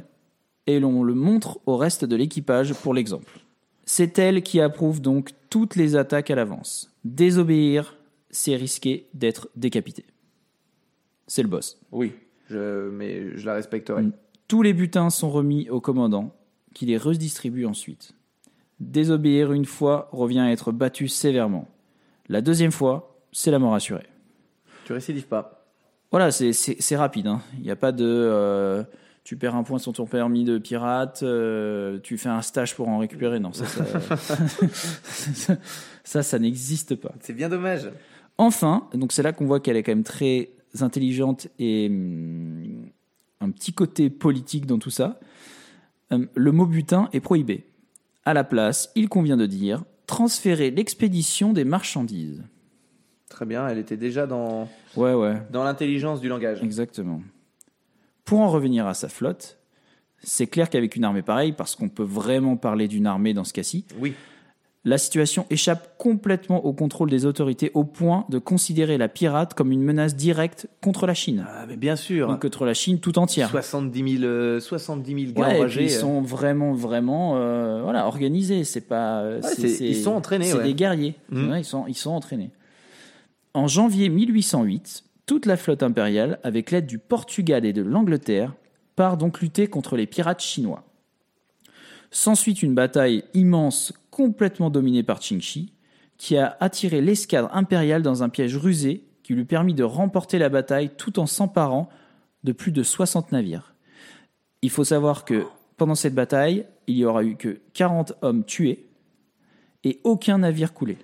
et 0.67 0.79
l'on 0.79 1.03
le 1.03 1.13
montre 1.13 1.59
au 1.65 1.75
reste 1.77 2.05
de 2.05 2.15
l'équipage 2.15 2.73
pour 2.73 2.93
l'exemple. 2.93 3.39
C'est 3.85 4.17
elle 4.17 4.41
qui 4.43 4.61
approuve 4.61 5.01
donc 5.01 5.31
toutes 5.49 5.75
les 5.75 5.95
attaques 5.97 6.31
à 6.31 6.35
l'avance. 6.35 6.89
Désobéir, 7.03 7.95
c'est 8.35 8.55
risquer 8.55 9.07
d'être 9.13 9.49
décapité. 9.55 10.05
C'est 11.27 11.41
le 11.41 11.47
boss. 11.47 11.79
Oui, 11.91 12.13
je... 12.49 12.89
mais 12.89 13.37
je 13.37 13.45
la 13.45 13.53
respecterai. 13.53 14.03
Mm. 14.03 14.11
Tous 14.47 14.61
les 14.61 14.73
butins 14.73 15.09
sont 15.09 15.29
remis 15.31 15.69
au 15.69 15.79
commandant, 15.79 16.35
qui 16.73 16.85
les 16.85 16.97
redistribue 16.97 17.65
ensuite. 17.65 18.13
Désobéir 18.79 19.53
une 19.53 19.65
fois 19.65 20.09
revient 20.11 20.39
à 20.39 20.51
être 20.51 20.71
battu 20.73 21.07
sévèrement. 21.07 21.67
La 22.27 22.41
deuxième 22.41 22.71
fois, 22.73 23.17
c'est 23.31 23.51
la 23.51 23.57
mort 23.59 23.73
assurée. 23.73 24.05
Tu 24.83 24.93
récidives 24.93 25.27
pas. 25.27 25.65
Voilà, 26.11 26.29
c'est- 26.31 26.95
rapide. 26.95 27.27
hein. 27.27 27.41
Il 27.57 27.61
n'y 27.63 27.71
a 27.71 27.75
pas 27.75 27.91
de. 27.91 28.05
euh, 28.05 28.83
tu 29.23 29.37
perds 29.37 29.55
un 29.55 29.63
point 29.63 29.79
sur 29.79 29.93
ton 29.93 30.05
permis 30.05 30.43
de 30.43 30.57
pirate, 30.59 31.21
euh, 31.23 31.99
tu 32.03 32.17
fais 32.17 32.29
un 32.29 32.41
stage 32.43 32.75
pour 32.75 32.87
en 32.89 32.99
récupérer. 32.99 33.39
Non, 33.39 33.53
ça, 33.53 33.65
ça, 33.65 34.17
ça, 36.03 36.21
ça 36.23 36.37
n'existe 36.39 36.95
pas. 36.95 37.13
C'est 37.21 37.33
bien 37.33 37.49
dommage. 37.49 37.89
Enfin, 38.37 38.87
donc 38.93 39.11
c'est 39.11 39.23
là 39.23 39.31
qu'on 39.33 39.45
voit 39.45 39.59
qu'elle 39.59 39.77
est 39.77 39.83
quand 39.83 39.91
même 39.93 40.03
très 40.03 40.49
intelligente 40.81 41.47
et 41.57 41.87
hum, 41.89 42.89
un 43.41 43.49
petit 43.51 43.73
côté 43.73 44.09
politique 44.09 44.65
dans 44.65 44.77
tout 44.79 44.89
ça. 44.89 45.19
Hum, 46.11 46.27
le 46.35 46.51
mot 46.51 46.65
butin 46.65 47.09
est 47.13 47.19
prohibé. 47.21 47.65
À 48.25 48.33
la 48.33 48.43
place, 48.43 48.91
il 48.95 49.07
convient 49.09 49.37
de 49.37 49.45
dire 49.45 49.83
transférer 50.07 50.69
l'expédition 50.71 51.53
des 51.53 51.63
marchandises. 51.63 52.43
Très 53.29 53.45
bien, 53.45 53.67
elle 53.67 53.77
était 53.79 53.97
déjà 53.97 54.27
dans, 54.27 54.67
Ouais, 54.95 55.13
ouais, 55.13 55.41
dans 55.51 55.63
l'intelligence 55.63 56.21
du 56.21 56.27
langage. 56.29 56.61
exactement. 56.63 57.21
Pour 58.23 58.39
en 58.41 58.49
revenir 58.49 58.85
à 58.87 58.93
sa 58.93 59.09
flotte, 59.09 59.57
c'est 60.21 60.47
clair 60.47 60.69
qu'avec 60.69 60.95
une 60.95 61.03
armée 61.03 61.21
pareille, 61.21 61.53
parce 61.53 61.75
qu'on 61.75 61.89
peut 61.89 62.03
vraiment 62.03 62.55
parler 62.57 62.87
d'une 62.87 63.05
armée 63.07 63.33
dans 63.33 63.43
ce 63.43 63.53
cas-ci, 63.53 63.85
Oui. 63.99 64.13
La 64.87 64.99
situation 64.99 65.47
échappe 65.49 65.97
complètement 65.97 66.63
au 66.63 66.71
contrôle 66.71 67.09
des 67.09 67.25
autorités 67.25 67.71
au 67.73 67.83
point 67.83 68.23
de 68.29 68.37
considérer 68.37 68.97
la 68.99 69.07
pirate 69.09 69.55
comme 69.55 69.71
une 69.71 69.81
menace 69.81 70.15
directe 70.15 70.67
contre 70.81 71.07
la 71.07 71.15
Chine. 71.15 71.43
Ah, 71.49 71.65
mais 71.67 71.75
bien 71.75 71.95
sûr. 71.95 72.27
Donc 72.27 72.43
contre 72.43 72.65
la 72.65 72.75
Chine 72.75 72.99
tout 72.99 73.17
entière. 73.17 73.49
70 73.49 74.17
000, 74.19 74.23
euh, 74.23 74.59
70 74.59 75.11
000 75.27 75.33
gars 75.33 75.47
Ouais, 75.47 75.57
enragés. 75.57 75.83
ils 75.85 75.89
sont 75.91 76.21
vraiment, 76.21 76.73
vraiment 76.73 77.33
euh, 77.37 77.81
voilà, 77.81 78.05
organisés. 78.05 78.63
C'est 78.63 78.81
pas, 78.87 79.21
euh, 79.21 79.39
c'est- 79.41 79.55
c'est- 79.61 79.67
c'est- 79.69 79.85
ils 79.87 79.95
sont 79.95 80.11
entraînés, 80.11 80.45
C'est 80.45 80.57
ouais. 80.57 80.63
des 80.63 80.73
guerriers. 80.75 81.15
Ouais, 81.31 81.61
ils, 81.61 81.65
sont, 81.65 81.85
ils 81.87 81.95
sont 81.95 82.11
entraînés. 82.11 82.51
En 83.55 83.67
janvier 83.67 84.09
1808, 84.09 85.03
toute 85.25 85.47
la 85.47 85.57
flotte 85.57 85.81
impériale, 85.81 86.37
avec 86.43 86.69
l'aide 86.69 86.85
du 86.85 86.99
Portugal 86.99 87.65
et 87.65 87.73
de 87.73 87.81
l'Angleterre, 87.81 88.53
part 88.95 89.17
donc 89.17 89.41
lutter 89.41 89.65
contre 89.65 89.95
les 89.97 90.05
pirates 90.05 90.41
chinois. 90.43 90.83
S'ensuit 92.11 92.53
une 92.53 92.75
bataille 92.75 93.23
immense, 93.33 93.91
complètement 94.15 94.69
dominée 94.69 95.03
par 95.03 95.19
Qingxi, 95.19 95.73
qui 96.17 96.37
a 96.37 96.55
attiré 96.61 97.01
l'escadre 97.01 97.49
impériale 97.53 98.01
dans 98.01 98.23
un 98.23 98.29
piège 98.29 98.55
rusé 98.55 99.03
qui 99.23 99.33
lui 99.33 99.43
permit 99.43 99.73
de 99.73 99.83
remporter 99.83 100.39
la 100.39 100.47
bataille 100.47 100.91
tout 100.95 101.19
en 101.19 101.25
s'emparant 101.25 101.89
de 102.45 102.53
plus 102.53 102.71
de 102.71 102.81
60 102.81 103.33
navires. 103.33 103.75
Il 104.61 104.69
faut 104.69 104.85
savoir 104.85 105.25
que 105.25 105.43
pendant 105.75 105.95
cette 105.95 106.15
bataille, 106.15 106.65
il 106.87 106.95
y 106.95 107.03
aura 107.03 107.25
eu 107.25 107.35
que 107.35 107.59
40 107.73 108.13
hommes 108.21 108.45
tués 108.45 108.87
et 109.83 109.99
aucun 110.05 110.37
navire 110.37 110.73
coulé, 110.73 110.97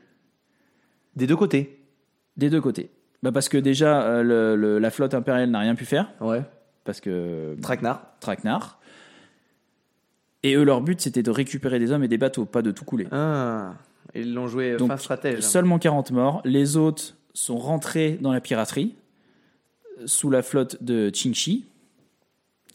Des 1.17 1.28
deux 1.28 1.36
côtés. 1.36 1.84
des 2.38 2.50
deux 2.50 2.62
côtés. 2.62 2.91
Bah 3.24 3.34
parce 3.34 3.50
que 3.50 3.58
déjà, 3.58 4.04
euh, 4.04 4.24
le- 4.24 4.56
le- 4.56 4.80
la 4.80 4.89
flotte 4.89 5.13
impériale 5.13 5.50
n'a 5.50 5.60
rien 5.60 5.76
pu 5.76 5.84
faire, 5.84 6.13
Ouais. 6.21 6.41
parce 6.86 7.02
que 7.02 7.58
Traquenard. 7.62 8.02
traquenard. 8.21 8.80
Et 10.43 10.56
eux, 10.56 10.63
leur 10.63 10.82
but, 10.82 10.99
c'était 11.01 11.23
de 11.23 11.30
récupérer 11.32 11.77
des 11.80 11.91
hommes 11.91 12.04
et 12.04 12.08
des 12.08 12.17
bateaux, 12.17 12.45
pas 12.45 12.62
de 12.62 12.71
tout 12.71 12.84
couler. 12.86 13.08
Ah, 13.12 13.73
ils 14.15 14.34
l'ont 14.34 14.47
joué 14.47 14.75
Donc, 14.77 14.89
fin 14.89 14.97
stratège. 14.97 15.41
Seulement 15.41 15.77
40 15.80 16.12
morts. 16.12 16.41
Les 16.45 16.77
autres 16.77 17.15
sont 17.34 17.58
rentrés 17.58 18.17
dans 18.21 18.34
la 18.34 18.41
piraterie 18.41 18.95
euh, 19.99 20.04
sous 20.08 20.30
la 20.30 20.41
flotte 20.41 20.82
de 20.84 21.10
Qingxi. 21.12 21.65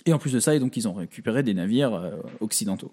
Et 0.07 0.13
en 0.13 0.19
plus 0.19 0.33
de 0.33 0.39
ça, 0.39 0.55
et 0.55 0.61
donc 0.61 0.77
ils 0.77 0.87
ont 0.87 0.95
récupéré 0.95 1.43
des 1.43 1.53
navires 1.55 1.93
euh, 1.95 2.13
occidentaux. 2.41 2.93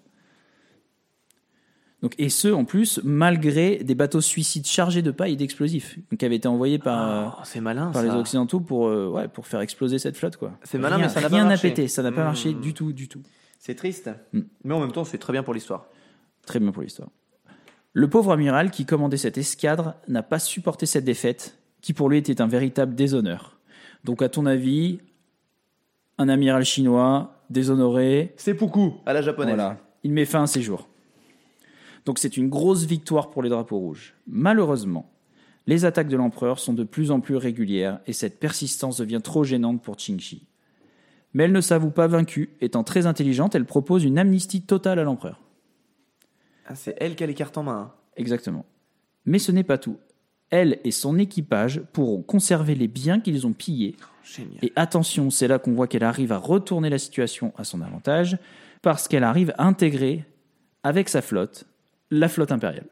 Donc, 2.02 2.14
et 2.18 2.28
ce, 2.28 2.48
en 2.48 2.64
plus, 2.66 3.00
malgré 3.02 3.76
des 3.82 3.94
bateaux 3.94 4.20
suicides 4.20 4.66
chargés 4.66 5.00
de 5.00 5.10
paille 5.10 5.32
et 5.32 5.36
d'explosifs, 5.36 5.96
donc, 6.10 6.18
qui 6.18 6.24
avaient 6.26 6.36
été 6.36 6.48
envoyés 6.48 6.78
par, 6.78 7.10
euh, 7.10 7.42
Oh, 7.56 7.60
malin 7.62 7.92
par 7.92 8.02
ça. 8.02 8.08
les 8.08 8.14
Occidentaux 8.14 8.60
pour, 8.60 8.88
euh, 8.88 9.08
ouais, 9.08 9.28
pour 9.28 9.46
faire 9.46 9.60
exploser 9.60 9.98
cette 9.98 10.16
flotte. 10.16 10.36
quoi. 10.36 10.52
C'est 10.64 10.76
malin, 10.76 10.96
rien, 10.96 11.06
mais 11.06 11.10
ça 11.12 11.20
n'a 11.22 11.30
pas 11.30 11.34
rien 11.36 11.44
n'a 11.44 11.50
marché. 11.50 11.70
pété, 11.70 11.88
ça 11.88 12.02
n'a 12.02 12.12
pas 12.12 12.20
Hmm. 12.22 12.24
marché 12.24 12.52
du 12.52 12.74
tout, 12.74 12.92
du 12.92 13.08
tout. 13.08 13.22
C'est 13.64 13.74
triste. 13.74 14.10
Mm. 14.34 14.40
Mais 14.64 14.74
en 14.74 14.80
même 14.80 14.92
temps, 14.92 15.04
c'est 15.04 15.16
très 15.16 15.32
bien 15.32 15.42
pour 15.42 15.54
l'histoire. 15.54 15.86
Très 16.44 16.60
bien 16.60 16.70
pour 16.70 16.82
l'histoire. 16.82 17.08
Le 17.94 18.10
pauvre 18.10 18.32
amiral 18.32 18.70
qui 18.70 18.84
commandait 18.84 19.16
cette 19.16 19.38
escadre 19.38 19.94
n'a 20.06 20.22
pas 20.22 20.38
supporté 20.38 20.84
cette 20.84 21.06
défaite, 21.06 21.56
qui 21.80 21.94
pour 21.94 22.10
lui 22.10 22.18
était 22.18 22.42
un 22.42 22.46
véritable 22.46 22.94
déshonneur. 22.94 23.58
Donc, 24.04 24.20
à 24.20 24.28
ton 24.28 24.44
avis, 24.44 24.98
un 26.18 26.28
amiral 26.28 26.66
chinois 26.66 27.42
déshonoré, 27.48 28.34
C'est 28.36 28.52
beaucoup 28.52 28.96
à 29.06 29.14
la 29.14 29.22
japonaise. 29.22 29.54
voilà, 29.54 29.78
il 30.02 30.12
met 30.12 30.26
fin 30.26 30.42
à 30.42 30.46
ses 30.46 30.60
jours. 30.60 30.86
Donc, 32.04 32.18
c'est 32.18 32.36
une 32.36 32.50
grosse 32.50 32.84
victoire 32.84 33.30
pour 33.30 33.42
les 33.42 33.48
drapeaux 33.48 33.78
rouges. 33.78 34.14
Malheureusement, 34.26 35.10
les 35.66 35.86
attaques 35.86 36.08
de 36.08 36.18
l'empereur 36.18 36.58
sont 36.58 36.74
de 36.74 36.84
plus 36.84 37.10
en 37.10 37.20
plus 37.20 37.36
régulières 37.36 38.00
et 38.06 38.12
cette 38.12 38.38
persistance 38.38 38.98
devient 38.98 39.22
trop 39.24 39.42
gênante 39.42 39.82
pour 39.82 39.96
Qingxi. 39.96 40.46
Mais 41.34 41.44
elle 41.44 41.52
ne 41.52 41.60
s'avoue 41.60 41.90
pas 41.90 42.06
vaincue, 42.06 42.56
étant 42.60 42.84
très 42.84 43.06
intelligente, 43.06 43.54
elle 43.54 43.64
propose 43.64 44.04
une 44.04 44.18
amnistie 44.18 44.62
totale 44.62 44.98
à 44.98 45.04
l'empereur. 45.04 45.40
Ah, 46.66 46.74
c'est 46.74 46.96
elle 46.98 47.16
qui 47.16 47.24
a 47.24 47.26
les 47.26 47.34
cartes 47.34 47.58
en 47.58 47.64
main. 47.64 47.78
hein. 47.78 47.92
Exactement. 48.16 48.64
Mais 49.26 49.38
ce 49.38 49.52
n'est 49.52 49.64
pas 49.64 49.76
tout. 49.78 49.98
Elle 50.50 50.78
et 50.84 50.92
son 50.92 51.18
équipage 51.18 51.82
pourront 51.92 52.22
conserver 52.22 52.74
les 52.74 52.88
biens 52.88 53.20
qu'ils 53.20 53.46
ont 53.46 53.52
pillés. 53.52 53.96
Génial. 54.22 54.58
Et 54.62 54.72
attention, 54.76 55.30
c'est 55.30 55.48
là 55.48 55.58
qu'on 55.58 55.72
voit 55.72 55.88
qu'elle 55.88 56.04
arrive 56.04 56.32
à 56.32 56.38
retourner 56.38 56.88
la 56.88 56.98
situation 56.98 57.52
à 57.56 57.64
son 57.64 57.80
avantage, 57.82 58.38
parce 58.80 59.08
qu'elle 59.08 59.24
arrive 59.24 59.52
à 59.58 59.66
intégrer 59.66 60.24
avec 60.82 61.08
sa 61.08 61.20
flotte 61.22 61.66
la 62.10 62.28
flotte 62.28 62.52
impériale. 62.52 62.86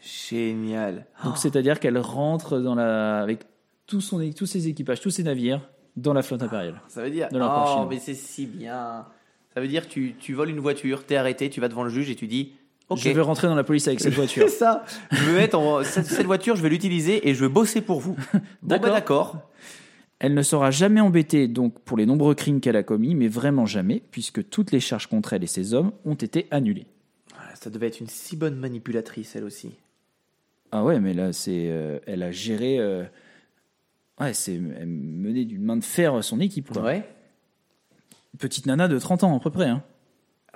Génial. 0.00 1.06
Donc 1.24 1.38
c'est-à-dire 1.38 1.80
qu'elle 1.80 1.98
rentre 1.98 2.60
dans 2.60 2.74
la, 2.74 3.20
avec 3.20 3.40
tout 3.86 4.00
son, 4.00 4.30
tous 4.30 4.46
ses 4.46 4.68
équipages, 4.68 5.00
tous 5.00 5.10
ses 5.10 5.24
navires, 5.24 5.68
dans 6.00 6.12
la 6.12 6.22
flotte 6.22 6.42
impériale. 6.42 6.80
Ça 6.88 7.02
veut 7.02 7.10
dire. 7.10 7.28
Oh, 7.32 7.86
mais 7.88 7.98
c'est 7.98 8.14
si 8.14 8.46
bien. 8.46 9.06
Ça 9.54 9.60
veut 9.60 9.68
dire 9.68 9.88
que 9.88 9.92
tu, 9.92 10.14
tu 10.18 10.34
voles 10.34 10.50
une 10.50 10.60
voiture, 10.60 11.04
t'es 11.04 11.16
arrêté, 11.16 11.50
tu 11.50 11.60
vas 11.60 11.68
devant 11.68 11.82
le 11.84 11.90
juge 11.90 12.10
et 12.10 12.14
tu 12.14 12.26
dis 12.26 12.52
Ok. 12.88 12.98
Je 13.00 13.10
veux 13.10 13.22
rentrer 13.22 13.48
dans 13.48 13.54
la 13.54 13.64
police 13.64 13.86
avec 13.88 14.00
cette 14.00 14.14
voiture. 14.22 14.48
C'est 14.48 14.56
ça. 14.56 14.84
Je 15.10 15.24
veux 15.30 15.38
être 15.38 15.54
en... 15.56 15.82
cette, 15.84 16.24
voiture, 16.24 16.56
je 16.56 16.62
vais 16.62 16.68
l'utiliser 16.70 17.28
et 17.28 17.34
je 17.34 17.40
veux 17.42 17.48
bosser 17.48 17.80
pour 17.80 18.00
vous. 18.00 18.16
Bon, 18.32 18.40
bah, 18.62 18.78
D'accord. 18.78 18.92
d'accord. 18.92 19.36
Elle 20.20 20.34
ne 20.34 20.42
sera 20.42 20.70
jamais 20.72 21.00
embêtée 21.00 21.46
donc 21.48 21.78
pour 21.80 21.96
les 21.96 22.04
nombreux 22.06 22.34
crimes 22.34 22.60
qu'elle 22.60 22.76
a 22.76 22.82
commis, 22.82 23.14
mais 23.14 23.28
vraiment 23.28 23.66
jamais, 23.66 24.02
puisque 24.10 24.48
toutes 24.48 24.72
les 24.72 24.80
charges 24.80 25.06
contre 25.06 25.32
elle 25.32 25.44
et 25.44 25.48
ses 25.48 25.74
hommes 25.74 25.92
ont 26.04 26.14
été 26.14 26.46
annulées. 26.50 26.86
Voilà, 27.36 27.54
Ça 27.54 27.70
devait 27.70 27.86
être 27.86 28.00
une 28.00 28.08
si 28.08 28.36
bonne 28.36 28.56
manipulatrice, 28.56 29.36
elle 29.36 29.44
aussi. 29.44 29.76
Ah 30.72 30.82
ouais, 30.82 30.98
mais 30.98 31.14
là, 31.14 31.32
c'est, 31.32 31.68
euh, 31.70 31.98
elle 32.06 32.22
a 32.22 32.30
géré. 32.32 32.78
euh, 32.78 33.04
ouais, 34.20 34.34
c'est 34.34 34.58
menait 34.58 35.44
d'une 35.44 35.62
main 35.62 35.76
de 35.76 35.84
fer 35.84 36.22
son 36.24 36.40
équipe. 36.40 36.70
quoi. 36.72 36.82
Ouais. 36.82 37.04
Petite 38.38 38.66
nana 38.66 38.88
de 38.88 38.98
30 38.98 39.24
ans 39.24 39.36
à 39.36 39.40
peu 39.40 39.50
près. 39.50 39.66
hein. 39.68 39.82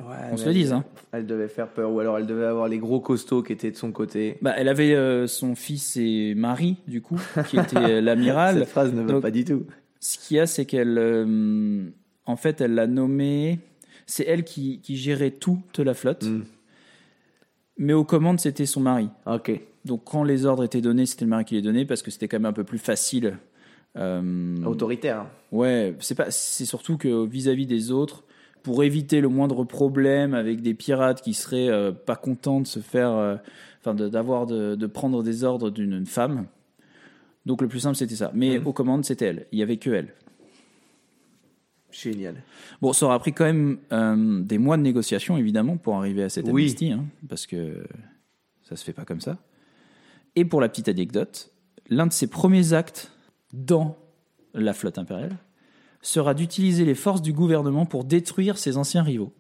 Ouais, 0.00 0.16
On 0.32 0.36
se 0.36 0.46
le 0.46 0.52
dise, 0.54 0.68
elle- 0.70 0.76
hein. 0.78 0.84
Elle 1.12 1.26
devait 1.26 1.48
faire 1.48 1.68
peur, 1.68 1.92
ou 1.92 2.00
alors 2.00 2.18
elle 2.18 2.26
devait 2.26 2.46
avoir 2.46 2.66
les 2.66 2.78
gros 2.78 3.00
costauds 3.00 3.42
qui 3.42 3.52
étaient 3.52 3.70
de 3.70 3.76
son 3.76 3.92
côté. 3.92 4.38
Bah, 4.40 4.54
elle 4.56 4.68
avait 4.68 4.94
euh, 4.94 5.26
son 5.26 5.54
fils 5.54 5.96
et 5.96 6.34
Marie, 6.34 6.76
du 6.88 7.02
coup, 7.02 7.20
qui 7.48 7.58
était 7.58 7.76
euh, 7.76 8.00
l'amiral. 8.00 8.58
Cette 8.60 8.68
phrase 8.68 8.92
ne 8.94 9.02
va 9.02 9.12
Donc- 9.12 9.22
pas 9.22 9.30
du 9.30 9.44
tout. 9.44 9.64
Ce 10.00 10.18
qu'il 10.18 10.38
y 10.38 10.40
a, 10.40 10.46
c'est 10.46 10.64
qu'elle, 10.64 10.96
euh, 10.98 11.84
en 12.26 12.36
fait, 12.36 12.60
elle 12.60 12.74
l'a 12.74 12.86
nommé. 12.86 13.60
C'est 14.06 14.24
elle 14.26 14.44
qui, 14.44 14.80
qui 14.80 14.96
gérait 14.96 15.30
toute 15.30 15.78
la 15.78 15.94
flotte, 15.94 16.24
Hmm. 16.24 16.42
mais 17.78 17.92
aux 17.92 18.04
commandes, 18.04 18.40
c'était 18.40 18.66
son 18.66 18.80
mari. 18.80 19.08
Ok. 19.26 19.52
Donc, 19.84 20.02
quand 20.04 20.24
les 20.24 20.46
ordres 20.46 20.64
étaient 20.64 20.80
donnés, 20.80 21.06
c'était 21.06 21.24
le 21.24 21.30
mari 21.30 21.44
qui 21.44 21.54
les 21.54 21.62
donnait 21.62 21.84
parce 21.84 22.02
que 22.02 22.10
c'était 22.10 22.28
quand 22.28 22.38
même 22.38 22.46
un 22.46 22.52
peu 22.52 22.64
plus 22.64 22.78
facile. 22.78 23.36
Euh, 23.96 24.56
Autoritaire. 24.64 25.26
Ouais, 25.50 25.94
c'est 26.00 26.14
pas, 26.14 26.30
c'est 26.30 26.64
surtout 26.64 26.96
que 26.96 27.26
vis-à-vis 27.26 27.66
des 27.66 27.90
autres, 27.90 28.24
pour 28.62 28.84
éviter 28.84 29.20
le 29.20 29.28
moindre 29.28 29.64
problème 29.64 30.34
avec 30.34 30.62
des 30.62 30.72
pirates 30.74 31.20
qui 31.20 31.34
seraient 31.34 31.68
euh, 31.68 31.92
pas 31.92 32.16
contents 32.16 32.60
de 32.60 32.66
se 32.66 32.78
faire, 32.80 33.10
euh, 33.12 33.36
enfin, 33.80 33.94
d'avoir 33.94 34.46
de, 34.46 34.76
de 34.76 34.86
prendre 34.86 35.22
des 35.22 35.44
ordres 35.44 35.70
d'une 35.70 35.92
une 35.94 36.06
femme. 36.06 36.46
Donc 37.44 37.60
le 37.60 37.68
plus 37.68 37.80
simple 37.80 37.96
c'était 37.96 38.14
ça. 38.14 38.30
Mais 38.34 38.58
Mhm. 38.58 38.66
aux 38.66 38.72
commandes 38.72 39.04
c'était 39.04 39.26
elle. 39.26 39.46
Il 39.52 39.58
y 39.58 39.62
avait 39.62 39.76
que 39.76 39.90
elle. 39.90 40.14
Génial. 41.90 42.36
Bon, 42.80 42.92
ça 42.94 43.04
aura 43.06 43.18
pris 43.18 43.34
quand 43.34 43.44
même 43.44 44.44
des 44.46 44.56
mois 44.56 44.78
de 44.78 44.82
négociation 44.82 45.36
évidemment 45.36 45.76
pour 45.76 45.96
arriver 45.96 46.22
à 46.22 46.30
cette 46.30 46.46
Oui. 46.46 46.62
amnistie, 46.62 46.92
hein, 46.92 47.04
parce 47.28 47.46
que 47.46 47.84
ça 48.62 48.76
se 48.76 48.84
fait 48.84 48.94
pas 48.94 49.04
comme 49.04 49.20
ça. 49.20 49.36
Et 50.34 50.46
pour 50.46 50.62
la 50.62 50.70
petite 50.70 50.88
anecdote, 50.88 51.50
l'un 51.90 52.06
de 52.06 52.12
ses 52.12 52.28
premiers 52.28 52.72
actes 52.72 53.11
dans 53.52 53.96
la 54.54 54.72
flotte 54.72 54.98
impériale 54.98 55.36
sera 56.00 56.34
d'utiliser 56.34 56.84
les 56.84 56.94
forces 56.94 57.22
du 57.22 57.32
gouvernement 57.32 57.86
pour 57.86 58.04
détruire 58.04 58.58
ses 58.58 58.76
anciens 58.76 59.02
rivaux. 59.02 59.32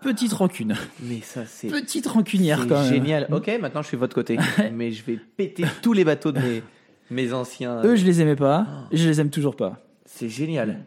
Petite 0.00 0.32
rancune, 0.32 0.74
Mais 1.02 1.20
ça, 1.22 1.46
c'est 1.46 1.68
petite 1.68 2.06
rancunière 2.06 2.66
quand 2.66 2.82
même. 2.82 2.92
génial. 2.92 3.28
Ok, 3.32 3.50
maintenant 3.60 3.80
je 3.82 3.88
suis 3.88 3.96
de 3.96 4.00
votre 4.00 4.14
côté. 4.14 4.36
Mais 4.72 4.92
je 4.92 5.02
vais 5.04 5.16
péter 5.36 5.64
tous 5.82 5.92
les 5.94 6.04
bateaux 6.04 6.30
de 6.32 6.40
mes, 6.40 6.62
mes 7.10 7.32
anciens. 7.32 7.82
Eux, 7.84 7.96
je 7.96 8.04
les 8.04 8.20
aimais 8.20 8.36
pas, 8.36 8.66
Oh. 8.68 8.86
je 8.92 9.08
les 9.08 9.20
aime 9.20 9.30
toujours 9.30 9.56
pas. 9.56 9.82
C'est 10.04 10.28
génial. 10.28 10.84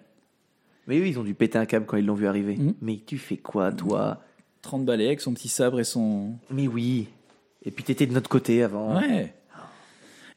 Mais 0.87 0.99
eux, 0.99 1.07
ils 1.07 1.17
ont 1.19 1.23
dû 1.23 1.33
péter 1.33 1.57
un 1.57 1.65
câble 1.65 1.85
quand 1.87 1.97
ils 1.97 2.05
l'ont 2.05 2.13
vu 2.13 2.27
arriver. 2.27 2.57
Mhm. 2.57 2.75
Mais 2.81 2.99
tu 3.05 3.17
fais 3.17 3.37
quoi, 3.37 3.71
toi? 3.71 4.21
30 4.61 4.85
balais 4.85 5.07
avec 5.07 5.21
son 5.21 5.33
petit 5.33 5.47
sabre 5.49 5.79
et 5.79 5.83
son, 5.83 6.35
Mais 6.51 6.67
oui. 6.67 7.07
Et 7.63 7.71
puis 7.71 7.83
t'étais 7.83 8.05
de 8.05 8.13
notre 8.13 8.29
côté 8.29 8.61
avant. 8.63 8.99
Ouais. 8.99 9.33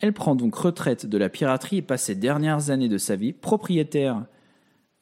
Elle 0.01 0.13
prend 0.13 0.35
donc 0.35 0.55
retraite 0.55 1.07
de 1.07 1.19
la 1.19 1.29
piraterie 1.29 1.79
et 1.79 1.83
passe 1.83 2.05
ses 2.05 2.15
dernières 2.15 2.71
années 2.71 2.89
de 2.89 2.99
sa 2.99 3.17
vie 3.17 3.33
propriétaire 3.33 4.25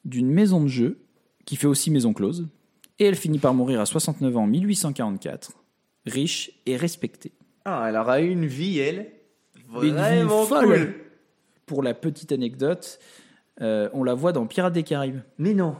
d'une 0.05 0.29
maison 0.29 0.61
de 0.61 0.67
jeu 0.67 0.99
qui 1.45 1.55
fait 1.55 1.67
aussi 1.67 1.89
maison 1.91 2.13
close. 2.13 2.47
Et 2.99 3.05
elle 3.05 3.15
finit 3.15 3.39
par 3.39 3.53
mourir 3.53 3.79
à 3.79 3.85
69 3.85 4.35
ans 4.37 4.43
en 4.43 4.47
1844, 4.47 5.53
riche 6.05 6.51
et 6.65 6.75
respectée. 6.75 7.31
Ah, 7.65 7.85
elle 7.87 7.95
aura 7.95 8.21
eu 8.21 8.29
une 8.29 8.45
vie, 8.45 8.79
elle. 8.79 9.11
Une 9.55 9.81
vie 9.81 9.89
Vraiment 9.91 10.43
folle. 10.45 10.65
cool. 10.65 10.95
Pour 11.65 11.81
la 11.83 11.93
petite 11.93 12.31
anecdote, 12.31 12.99
euh, 13.61 13.89
on 13.93 14.03
la 14.03 14.13
voit 14.15 14.33
dans 14.33 14.45
Pirates 14.47 14.73
des 14.73 14.83
Caraïbes. 14.83 15.21
Mais 15.37 15.53
non. 15.53 15.75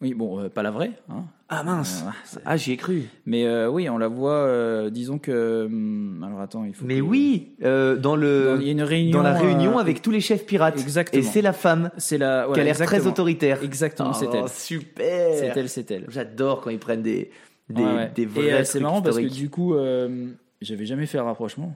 Oui, 0.00 0.14
bon, 0.14 0.40
euh, 0.40 0.48
pas 0.48 0.62
la 0.64 0.70
vraie, 0.72 0.92
hein. 1.08 1.24
Ah 1.54 1.62
mince. 1.64 2.02
Euh, 2.06 2.40
Ah, 2.46 2.56
j'y 2.56 2.72
ai 2.72 2.76
cru. 2.78 3.02
mais 3.26 3.44
euh, 3.46 3.68
oui, 3.68 3.88
on 3.90 3.98
la 3.98 4.08
voit, 4.08 4.32
euh, 4.32 4.88
disons 4.88 5.18
que... 5.18 5.66
hum, 5.66 6.24
alors 6.26 6.40
attends, 6.40 6.64
il 6.64 6.72
faut... 6.74 6.84
Mais 6.86 6.96
que- 6.96 7.00
oui, 7.02 7.52
euh, 7.62 7.96
dans 7.96 8.16
le 8.16 8.54
Dans- 8.54 8.60
Il 8.60 8.66
y 8.66 8.68
a 8.70 8.72
une 8.72 8.82
réunion... 8.82 9.18
dans 9.18 9.22
la 9.22 9.34
réunion 9.34 9.76
euh, 9.76 9.80
avec 9.80 10.00
tous 10.00 10.10
les 10.10 10.20
chefs 10.22 10.46
pirates. 10.46 10.80
Exactement. 10.80 11.20
Et 11.22 11.24
c'est 11.26 11.42
la 11.42 11.52
femme 11.52 11.90
C'est 11.98 12.16
la... 12.16 12.42
qui 12.42 12.46
voilà, 12.48 12.62
a 12.62 12.64
l'air 12.64 12.76
très 12.86 13.06
autoritaire. 13.06 13.62
Exactement, 13.62 14.10
Oh, 14.12 14.16
c'est 14.18 14.34
elle. 14.34 14.48
Super. 14.48 15.34
C'est 15.38 15.52
elle, 15.54 15.68
c'est 15.68 15.90
elle. 15.90 16.06
J'adore 16.08 16.62
quand 16.62 16.70
ils 16.70 16.78
prennent 16.78 17.02
des 17.02 17.30
des, 17.68 17.82
Ouais, 17.82 17.94
ouais. 17.94 18.12
des 18.14 18.26
vrais 18.26 18.44
Et 18.46 18.52
euh, 18.54 18.64
c'est 18.64 18.80
marrant 18.80 19.02
parce 19.02 19.18
que 19.18 19.26
du 19.32 19.48
coup, 19.50 19.74
euh, 19.74 20.28
j'avais 20.60 20.84
jamais 20.86 21.06
fait 21.06 21.18
le 21.18 21.24
rapprochement. 21.24 21.74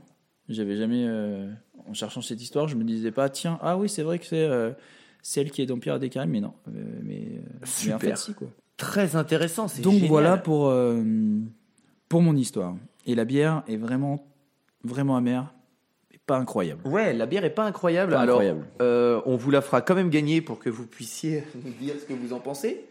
J'avais 0.49 0.77
jamais, 0.77 1.05
euh, 1.07 1.51
en 1.89 1.93
cherchant 1.95 2.23
cette 2.23 2.41
histoire, 2.41 2.67
je 2.69 2.77
me 2.77 2.85
disais 2.85 3.11
pas, 3.13 3.29
tiens, 3.29 3.59
ah 3.63 3.77
oui, 3.77 3.89
c'est 3.89 4.03
vrai 4.03 4.19
que 4.19 4.27
c'est 4.27 4.37
euh, 4.45 4.71
celle 5.23 5.51
qui 5.51 5.61
est 5.63 5.67
dans 5.67 5.79
Pirates 5.79 6.01
des 6.01 6.09
Caraïbes, 6.09 6.33
mais 6.33 6.41
non. 6.41 6.53
Euh, 6.69 6.71
mais, 7.03 7.15
euh, 7.15 7.41
mais 7.87 7.93
en 7.95 7.99
fait, 7.99 8.07
Super. 8.07 8.19
si, 8.19 8.33
quoi. 8.35 8.49
Très 8.77 9.17
intéressant. 9.17 9.69
c'est 9.69 9.83
Donc 9.83 9.95
génial. 9.95 10.09
voilà 10.09 10.37
pour, 10.37 10.69
euh, 10.69 11.03
pour 12.09 12.23
mon 12.23 12.37
histoire. 12.37 12.75
Et 13.07 13.15
la 13.15 13.25
bière 13.25 13.63
est 13.69 13.77
vraiment, 13.77 14.27
vraiment 14.85 15.17
amère, 15.17 15.55
et 16.13 16.19
pas 16.27 16.37
incroyable. 16.39 16.87
Ouais, 16.87 17.13
la 17.13 17.27
bière 17.27 17.45
est 17.45 17.55
pas 17.55 17.65
incroyable. 17.65 18.13
Pas 18.13 18.21
Alors, 18.21 18.41
incroyable. 18.41 18.67
euh, 18.83 19.21
on 19.27 19.37
vous 19.37 19.51
la 19.51 19.61
fera 19.61 19.81
quand 19.81 19.95
même 19.95 20.11
gagner 20.11 20.41
pour 20.41 20.59
que 20.59 20.69
vous 20.71 20.87
puissiez 20.87 21.45
nous 21.65 21.73
dire 21.73 21.95
ce 22.01 22.05
que 22.05 22.13
vous 22.15 22.33
en 22.33 22.41
pensez. 22.41 22.85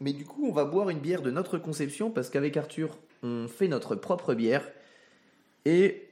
Mais 0.00 0.12
du 0.12 0.24
coup, 0.24 0.46
on 0.48 0.52
va 0.52 0.64
boire 0.64 0.90
une 0.90 0.98
bière 1.00 1.22
de 1.22 1.30
notre 1.30 1.58
conception 1.58 2.10
parce 2.10 2.30
qu'avec 2.30 2.56
Arthur, 2.56 2.90
on 3.24 3.48
fait 3.48 3.66
notre 3.68 3.96
propre 3.96 4.34
bière 4.34 4.62
et 5.64 6.04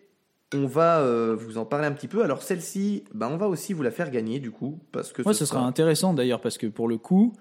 on 0.54 0.66
va 0.66 1.00
euh, 1.00 1.36
vous 1.38 1.58
en 1.58 1.64
parler 1.64 1.86
un 1.86 1.92
petit 1.92 2.08
peu. 2.08 2.22
Alors 2.24 2.42
celle-ci, 2.42 3.04
bah, 3.14 3.28
on 3.30 3.36
va 3.36 3.48
aussi 3.48 3.72
vous 3.72 3.82
la 3.82 3.90
faire 3.92 4.10
gagner 4.10 4.38
du 4.40 4.50
coup 4.50 4.78
parce 4.92 5.12
que 5.12 5.22
Ouais, 5.22 5.32
ce 5.34 5.40
ce 5.40 5.44
sera 5.46 5.58
sera- 5.60 5.68
intéressant 5.68 6.14
d'ailleurs 6.14 6.40
parce 6.40 6.58
que 6.58 6.66
pour 6.66 6.88
le 6.88 6.98
coup, 6.98 7.32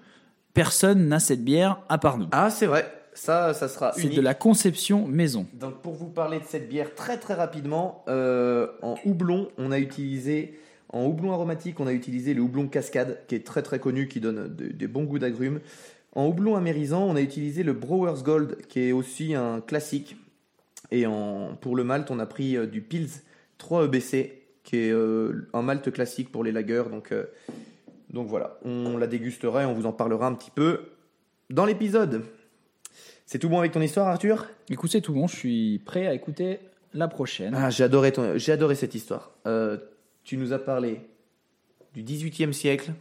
personne 0.56 1.06
n'a 1.08 1.20
cette 1.20 1.44
bière 1.44 1.78
à 1.88 1.98
part 1.98 2.18
nous. 2.18 2.26
Ah, 2.32 2.50
c'est 2.50 2.66
vrai. 2.66 2.90
Ça, 3.14 3.54
ça 3.54 3.68
sera 3.68 3.92
c'est 3.92 4.02
unique. 4.02 4.16
de 4.16 4.20
la 4.20 4.34
conception 4.34 5.06
maison. 5.06 5.46
Donc 5.54 5.80
pour 5.80 5.94
vous 5.94 6.08
parler 6.08 6.38
de 6.38 6.44
cette 6.46 6.68
bière 6.68 6.94
très 6.94 7.18
très 7.18 7.34
rapidement, 7.34 8.04
euh, 8.08 8.66
en 8.82 8.96
houblon, 9.06 9.48
on 9.56 9.70
a 9.72 9.78
utilisé 9.78 10.58
en 10.90 11.04
houblon 11.06 11.32
aromatique, 11.32 11.80
on 11.80 11.86
a 11.86 11.92
utilisé 11.92 12.34
le 12.34 12.42
houblon 12.42 12.68
cascade 12.68 13.18
qui 13.26 13.34
est 13.34 13.44
très 13.46 13.62
très 13.62 13.78
connu, 13.78 14.06
qui 14.08 14.20
donne 14.20 14.54
de- 14.54 14.68
des 14.68 14.86
bons 14.86 15.04
goûts 15.04 15.18
d'agrumes. 15.18 15.60
En 16.14 16.26
houblon 16.26 16.56
amérisant, 16.56 17.04
on 17.04 17.16
a 17.16 17.20
utilisé 17.22 17.62
le 17.62 17.72
Brewers 17.72 18.22
Gold 18.22 18.56
qui 18.68 18.80
est 18.88 18.92
aussi 18.92 19.34
un 19.34 19.60
classique. 19.60 20.16
Et 20.90 21.06
en, 21.06 21.56
pour 21.60 21.74
le 21.76 21.84
malt, 21.84 22.10
on 22.10 22.18
a 22.18 22.26
pris 22.26 22.56
euh, 22.56 22.66
du 22.66 22.80
Pils 22.82 23.08
3 23.58 23.84
EBC 23.86 24.42
qui 24.62 24.76
est 24.76 24.90
euh, 24.92 25.48
un 25.54 25.62
malt 25.62 25.90
classique 25.90 26.30
pour 26.32 26.44
les 26.44 26.52
lagers. 26.52 26.84
Donc, 26.90 27.12
euh, 27.12 27.24
donc 28.10 28.26
voilà, 28.28 28.58
on 28.64 28.96
la 28.96 29.06
dégustera 29.06 29.62
et 29.62 29.66
on 29.66 29.74
vous 29.74 29.86
en 29.86 29.92
parlera 29.92 30.26
un 30.26 30.34
petit 30.34 30.50
peu 30.50 30.90
dans 31.50 31.64
l'épisode. 31.64 32.24
C'est 33.26 33.38
tout 33.38 33.48
bon 33.48 33.58
avec 33.58 33.72
ton 33.72 33.80
histoire, 33.80 34.06
Arthur? 34.08 34.46
Écoute, 34.70 34.90
c'est 34.90 35.00
tout 35.00 35.12
bon, 35.12 35.26
je 35.26 35.34
suis 35.36 35.78
prêt 35.80 36.06
à 36.06 36.14
écouter 36.14 36.60
la 36.94 37.08
prochaine. 37.08 37.54
Ah, 37.56 37.70
j'ai 37.70 37.84
adoré, 37.84 38.12
ton- 38.12 38.38
j'ai 38.38 38.52
adoré 38.52 38.74
cette 38.74 38.94
histoire. 38.94 39.32
Euh, 39.46 39.76
tu 40.22 40.36
nous 40.36 40.52
as 40.52 40.58
parlé 40.58 41.00
du 41.94 42.02
18e 42.02 42.52
siècle, 42.52 42.92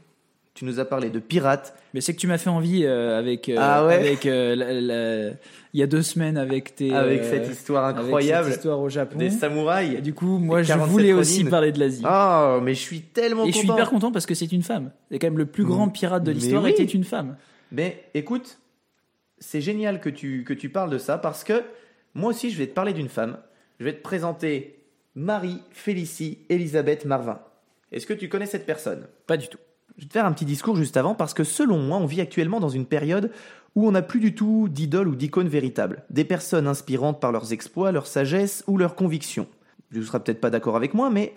tu 0.55 0.65
nous 0.65 0.79
as 0.79 0.85
parlé 0.85 1.09
de 1.11 1.19
pirates. 1.19 1.75
Mais 1.93 2.01
c'est 2.01 2.13
que 2.13 2.19
tu 2.19 2.25
m'as 2.27 2.37
fait 2.39 2.49
envie 2.49 2.83
euh, 2.85 3.19
avec, 3.19 3.47
euh, 3.49 3.57
Ah 3.59 3.85
ouais 3.85 3.93
avec 3.95 4.25
euh, 4.25 4.55
la- 4.55 4.73
la- 4.81 5.33
il 5.73 5.79
y 5.79 5.83
a 5.83 5.87
deux 5.87 6.01
semaines 6.01 6.37
avec 6.37 6.75
tes 6.75 6.93
avec 6.93 7.21
euh, 7.21 7.29
cette 7.29 7.49
histoire 7.51 7.85
avec 7.85 8.01
incroyable 8.05 8.47
cette 8.47 8.55
histoire 8.57 8.79
au 8.79 8.89
Japon. 8.89 9.17
des 9.19 9.29
samouraïs. 9.29 9.97
Et 9.99 10.01
du 10.01 10.13
coup, 10.13 10.37
moi, 10.39 10.63
je 10.63 10.69
47 10.69 10.91
voulais 10.91 11.13
aussi 11.13 11.43
parler 11.43 11.71
de 11.73 11.79
l'Asie. 11.79 12.01
Ah, 12.05 12.59
mais 12.63 12.73
je 12.73 12.79
suis 12.79 13.01
tellement 13.01 13.43
Et 13.45 13.51
je 13.51 13.57
content. 13.57 13.59
suis 13.73 13.73
hyper 13.73 13.89
content 13.89 14.11
parce 14.11 14.25
que 14.25 14.33
c'est 14.33 14.51
une 14.51 14.63
femme. 14.63 14.91
C'est 15.11 15.19
quand 15.19 15.27
même 15.27 15.37
le 15.37 15.45
plus 15.45 15.65
grand 15.65 15.89
pirate 15.89 16.23
de 16.23 16.31
l'histoire 16.31 16.63
oui. 16.63 16.71
était 16.71 16.83
une 16.85 17.03
femme. 17.03 17.35
Mais 17.71 18.05
écoute, 18.13 18.57
c'est 19.39 19.61
génial 19.61 19.99
que 19.99 20.09
tu, 20.09 20.43
que 20.45 20.53
tu 20.53 20.69
parles 20.69 20.89
de 20.89 20.97
ça 20.97 21.17
parce 21.17 21.43
que 21.43 21.61
moi 22.13 22.29
aussi, 22.29 22.49
je 22.49 22.57
vais 22.57 22.67
te 22.67 22.73
parler 22.73 22.93
d'une 22.93 23.09
femme. 23.09 23.37
Je 23.81 23.83
vais 23.85 23.93
te 23.93 24.01
présenter 24.01 24.79
Marie 25.15 25.59
Félicie 25.71 26.39
Elisabeth 26.49 27.03
Marvin. 27.03 27.39
Est-ce 27.91 28.07
que 28.07 28.13
tu 28.13 28.29
connais 28.29 28.45
cette 28.45 28.65
personne? 28.65 29.05
Pas 29.27 29.35
du 29.35 29.49
tout. 29.49 29.57
Je 29.97 30.03
vais 30.03 30.07
te 30.07 30.13
faire 30.13 30.25
un 30.25 30.33
petit 30.33 30.45
discours 30.45 30.75
juste 30.75 30.97
avant 30.97 31.15
parce 31.15 31.33
que 31.33 31.43
selon 31.43 31.77
moi, 31.79 31.97
on 31.97 32.05
vit 32.05 32.21
actuellement 32.21 32.59
dans 32.59 32.69
une 32.69 32.85
période 32.85 33.31
où 33.75 33.87
on 33.87 33.91
n'a 33.91 34.01
plus 34.01 34.19
du 34.19 34.35
tout 34.35 34.67
d'idole 34.69 35.07
ou 35.07 35.15
d'icône 35.15 35.47
véritable. 35.47 36.03
Des 36.09 36.25
personnes 36.25 36.67
inspirantes 36.67 37.19
par 37.19 37.31
leurs 37.31 37.53
exploits, 37.53 37.91
leur 37.91 38.07
sagesse 38.07 38.63
ou 38.67 38.77
leurs 38.77 38.95
convictions. 38.95 39.47
Tu 39.91 39.99
ne 39.99 40.03
seras 40.03 40.19
peut-être 40.19 40.41
pas 40.41 40.49
d'accord 40.49 40.75
avec 40.75 40.93
moi, 40.93 41.09
mais 41.09 41.33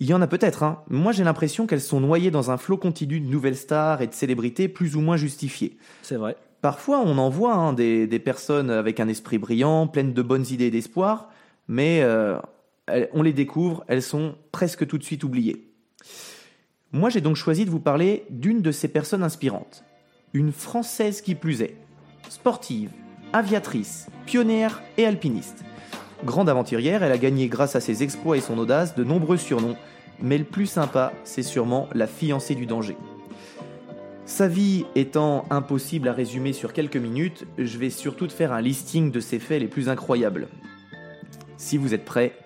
il 0.00 0.08
y 0.08 0.14
en 0.14 0.22
a 0.22 0.26
peut-être. 0.26 0.62
Hein. 0.62 0.82
Moi, 0.88 1.12
j'ai 1.12 1.24
l'impression 1.24 1.66
qu'elles 1.66 1.80
sont 1.80 2.00
noyées 2.00 2.30
dans 2.30 2.50
un 2.50 2.56
flot 2.56 2.78
continu 2.78 3.20
de 3.20 3.26
nouvelles 3.26 3.56
stars 3.56 4.02
et 4.02 4.06
de 4.06 4.14
célébrités 4.14 4.68
plus 4.68 4.96
ou 4.96 5.00
moins 5.00 5.16
justifiées. 5.16 5.76
C'est 6.02 6.16
vrai. 6.16 6.36
Parfois, 6.60 7.00
on 7.00 7.18
en 7.18 7.28
voit 7.28 7.54
hein, 7.54 7.72
des, 7.74 8.06
des 8.06 8.18
personnes 8.18 8.70
avec 8.70 8.98
un 8.98 9.06
esprit 9.08 9.38
brillant, 9.38 9.86
pleines 9.86 10.14
de 10.14 10.22
bonnes 10.22 10.46
idées 10.50 10.66
et 10.66 10.70
d'espoir, 10.70 11.28
mais 11.68 12.00
euh, 12.02 12.38
on 13.12 13.22
les 13.22 13.32
découvre, 13.32 13.84
elles 13.86 14.02
sont 14.02 14.34
presque 14.50 14.86
tout 14.86 14.98
de 14.98 15.04
suite 15.04 15.24
oubliées. 15.24 15.63
Moi, 16.94 17.10
j'ai 17.10 17.20
donc 17.20 17.34
choisi 17.34 17.64
de 17.64 17.70
vous 17.70 17.80
parler 17.80 18.24
d'une 18.30 18.62
de 18.62 18.70
ces 18.70 18.86
personnes 18.86 19.24
inspirantes. 19.24 19.82
Une 20.32 20.52
Française 20.52 21.22
qui 21.22 21.34
plus 21.34 21.60
est. 21.60 21.74
Sportive, 22.28 22.90
aviatrice, 23.32 24.06
pionnière 24.26 24.80
et 24.96 25.04
alpiniste. 25.04 25.64
Grande 26.24 26.48
aventurière, 26.48 27.02
elle 27.02 27.10
a 27.10 27.18
gagné 27.18 27.48
grâce 27.48 27.74
à 27.74 27.80
ses 27.80 28.04
exploits 28.04 28.36
et 28.36 28.40
son 28.40 28.58
audace 28.58 28.94
de 28.94 29.02
nombreux 29.02 29.38
surnoms, 29.38 29.74
mais 30.22 30.38
le 30.38 30.44
plus 30.44 30.66
sympa, 30.66 31.12
c'est 31.24 31.42
sûrement 31.42 31.88
la 31.94 32.06
fiancée 32.06 32.54
du 32.54 32.64
danger. 32.64 32.96
Sa 34.24 34.46
vie 34.46 34.84
étant 34.94 35.46
impossible 35.50 36.06
à 36.06 36.12
résumer 36.12 36.52
sur 36.52 36.72
quelques 36.72 36.96
minutes, 36.96 37.44
je 37.58 37.76
vais 37.76 37.90
surtout 37.90 38.28
te 38.28 38.32
faire 38.32 38.52
un 38.52 38.60
listing 38.60 39.10
de 39.10 39.18
ses 39.18 39.40
faits 39.40 39.60
les 39.60 39.68
plus 39.68 39.88
incroyables. 39.88 40.46
Si 41.56 41.76
vous 41.76 41.92
êtes 41.92 42.04
prêts, 42.04 42.36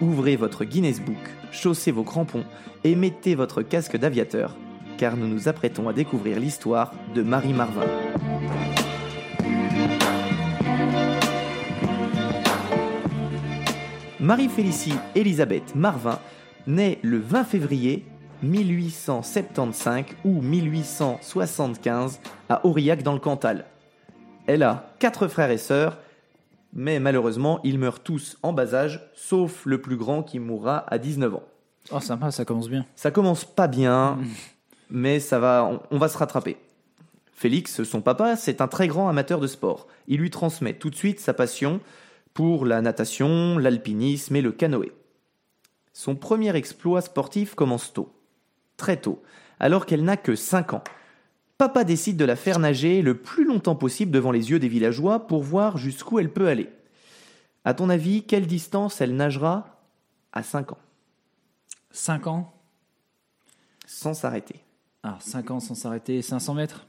Ouvrez 0.00 0.36
votre 0.36 0.64
Guinness 0.64 1.00
Book, 1.00 1.16
chaussez 1.50 1.90
vos 1.90 2.04
crampons 2.04 2.44
et 2.84 2.94
mettez 2.94 3.34
votre 3.34 3.62
casque 3.62 3.96
d'aviateur, 3.96 4.54
car 4.96 5.16
nous 5.16 5.26
nous 5.26 5.48
apprêtons 5.48 5.88
à 5.88 5.92
découvrir 5.92 6.38
l'histoire 6.38 6.92
de 7.16 7.22
Marie 7.22 7.52
Marvin. 7.52 7.86
Marie-Félicie 14.20 14.94
Elisabeth 15.16 15.74
Marvin 15.74 16.20
naît 16.68 17.00
le 17.02 17.18
20 17.18 17.42
février 17.44 18.04
1875 18.44 20.04
ou 20.24 20.40
1875 20.40 22.20
à 22.48 22.64
Aurillac 22.64 23.02
dans 23.02 23.14
le 23.14 23.18
Cantal. 23.18 23.64
Elle 24.46 24.62
a 24.62 24.92
quatre 25.00 25.26
frères 25.26 25.50
et 25.50 25.58
sœurs 25.58 25.98
mais 26.72 27.00
malheureusement 27.00 27.60
ils 27.64 27.78
meurent 27.78 28.00
tous 28.00 28.38
en 28.42 28.52
bas 28.52 28.74
âge, 28.74 29.10
sauf 29.14 29.64
le 29.66 29.80
plus 29.80 29.96
grand 29.96 30.22
qui 30.22 30.38
mourra 30.38 30.84
à 30.92 30.98
19 30.98 31.34
ans. 31.34 31.44
Oh, 31.90 32.00
sympa, 32.00 32.30
ça 32.30 32.44
commence 32.44 32.68
bien. 32.68 32.84
Ça 32.96 33.10
commence 33.10 33.44
pas 33.44 33.66
bien, 33.66 34.18
mais 34.90 35.20
ça 35.20 35.38
va, 35.38 35.64
on, 35.64 35.80
on 35.90 35.98
va 35.98 36.08
se 36.08 36.18
rattraper. 36.18 36.58
Félix, 37.32 37.84
son 37.84 38.00
papa, 38.00 38.36
c'est 38.36 38.60
un 38.60 38.68
très 38.68 38.88
grand 38.88 39.08
amateur 39.08 39.40
de 39.40 39.46
sport. 39.46 39.86
Il 40.08 40.18
lui 40.18 40.28
transmet 40.28 40.74
tout 40.74 40.90
de 40.90 40.96
suite 40.96 41.20
sa 41.20 41.32
passion 41.32 41.80
pour 42.34 42.66
la 42.66 42.82
natation, 42.82 43.58
l'alpinisme 43.58 44.36
et 44.36 44.42
le 44.42 44.52
canoë. 44.52 44.92
Son 45.92 46.14
premier 46.14 46.54
exploit 46.54 47.00
sportif 47.00 47.54
commence 47.54 47.92
tôt, 47.92 48.12
très 48.76 48.96
tôt, 48.96 49.22
alors 49.58 49.86
qu'elle 49.86 50.04
n'a 50.04 50.16
que 50.16 50.36
5 50.36 50.74
ans. 50.74 50.84
Papa 51.58 51.82
décide 51.82 52.16
de 52.16 52.24
la 52.24 52.36
faire 52.36 52.60
nager 52.60 53.02
le 53.02 53.16
plus 53.16 53.44
longtemps 53.44 53.74
possible 53.74 54.12
devant 54.12 54.30
les 54.30 54.50
yeux 54.50 54.60
des 54.60 54.68
villageois 54.68 55.26
pour 55.26 55.42
voir 55.42 55.76
jusqu'où 55.76 56.20
elle 56.20 56.32
peut 56.32 56.46
aller. 56.46 56.70
À 57.64 57.74
ton 57.74 57.90
avis, 57.90 58.22
quelle 58.22 58.46
distance 58.46 59.00
elle 59.00 59.16
nagera 59.16 59.80
à 60.32 60.44
5 60.44 60.72
ans? 60.72 60.78
5 61.90 62.28
ans 62.28 62.52
sans 63.86 64.14
s'arrêter 64.14 64.60
Alors, 65.02 65.20
5 65.20 65.50
ans 65.50 65.60
sans 65.60 65.74
s'arrêter, 65.74 66.22
500 66.22 66.54
mètres? 66.54 66.86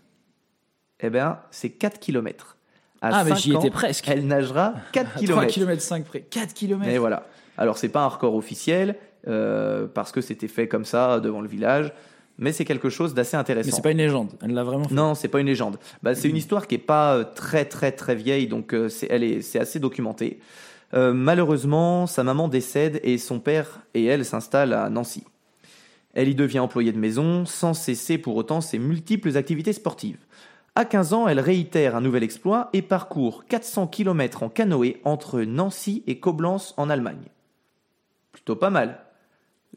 Eh 0.99 1.09
bien, 1.09 1.39
c'est 1.49 1.71
4 1.71 1.99
km. 1.99 2.57
Ah, 3.01 3.23
mais 3.23 3.35
j'y 3.37 3.53
étais 3.53 3.71
presque. 3.71 4.07
Elle 4.07 4.27
nagera 4.27 4.75
4 4.91 5.13
3 5.13 5.45
km. 5.45 5.53
km 5.53 5.81
5 5.81 6.05
près. 6.05 6.21
4 6.21 6.53
km 6.53 6.87
Et 6.87 6.97
voilà. 6.99 7.25
Alors, 7.57 7.77
c'est 7.77 7.89
pas 7.89 8.03
un 8.03 8.07
record 8.07 8.35
officiel, 8.35 8.97
euh, 9.27 9.87
parce 9.87 10.11
que 10.11 10.21
c'était 10.21 10.47
fait 10.47 10.67
comme 10.67 10.85
ça 10.85 11.19
devant 11.19 11.41
le 11.41 11.47
village, 11.47 11.91
mais 12.39 12.53
c'est 12.53 12.65
quelque 12.65 12.89
chose 12.89 13.13
d'assez 13.13 13.35
Mais 13.35 13.41
intéressant. 13.41 13.75
c'est 13.75 13.81
pas 13.81 13.91
une 13.91 13.97
légende. 13.97 14.31
Elle 14.41 14.53
l'a 14.53 14.63
vraiment 14.63 14.85
fait. 14.85 14.95
Non, 14.95 15.13
c'est 15.13 15.27
pas 15.27 15.41
une 15.41 15.47
légende. 15.47 15.77
Bah, 16.01 16.15
c'est 16.15 16.29
une 16.29 16.37
histoire 16.37 16.65
qui 16.67 16.75
est 16.75 16.79
pas 16.79 17.15
euh, 17.15 17.23
très 17.23 17.65
très 17.65 17.91
très 17.91 18.15
vieille, 18.15 18.47
donc 18.47 18.73
euh, 18.73 18.89
c'est 18.89 19.07
elle 19.09 19.23
est 19.23 19.41
c'est 19.41 19.59
assez 19.59 19.79
documenté. 19.79 20.39
Euh, 20.93 21.13
malheureusement, 21.13 22.07
sa 22.07 22.23
maman 22.23 22.47
décède 22.47 22.99
et 23.03 23.17
son 23.17 23.39
père 23.39 23.81
et 23.93 24.05
elle 24.05 24.25
s'installent 24.25 24.73
à 24.73 24.89
Nancy. 24.89 25.23
Elle 26.15 26.29
y 26.29 26.35
devient 26.35 26.59
employée 26.59 26.91
de 26.91 26.97
maison 26.97 27.45
sans 27.45 27.75
cesser 27.75 28.17
pour 28.17 28.35
autant 28.35 28.61
ses 28.61 28.79
multiples 28.79 29.37
activités 29.37 29.73
sportives. 29.73 30.17
À 30.75 30.85
15 30.85 31.13
ans, 31.13 31.27
elle 31.27 31.39
réitère 31.39 31.95
un 31.95 32.01
nouvel 32.01 32.23
exploit 32.23 32.69
et 32.73 32.81
parcourt 32.81 33.45
400 33.45 33.87
km 33.87 34.43
en 34.43 34.49
canoë 34.49 35.01
entre 35.03 35.41
Nancy 35.41 36.03
et 36.07 36.19
Coblence 36.19 36.73
en 36.77 36.89
Allemagne. 36.89 37.27
Plutôt 38.31 38.55
pas 38.55 38.69
mal. 38.69 38.99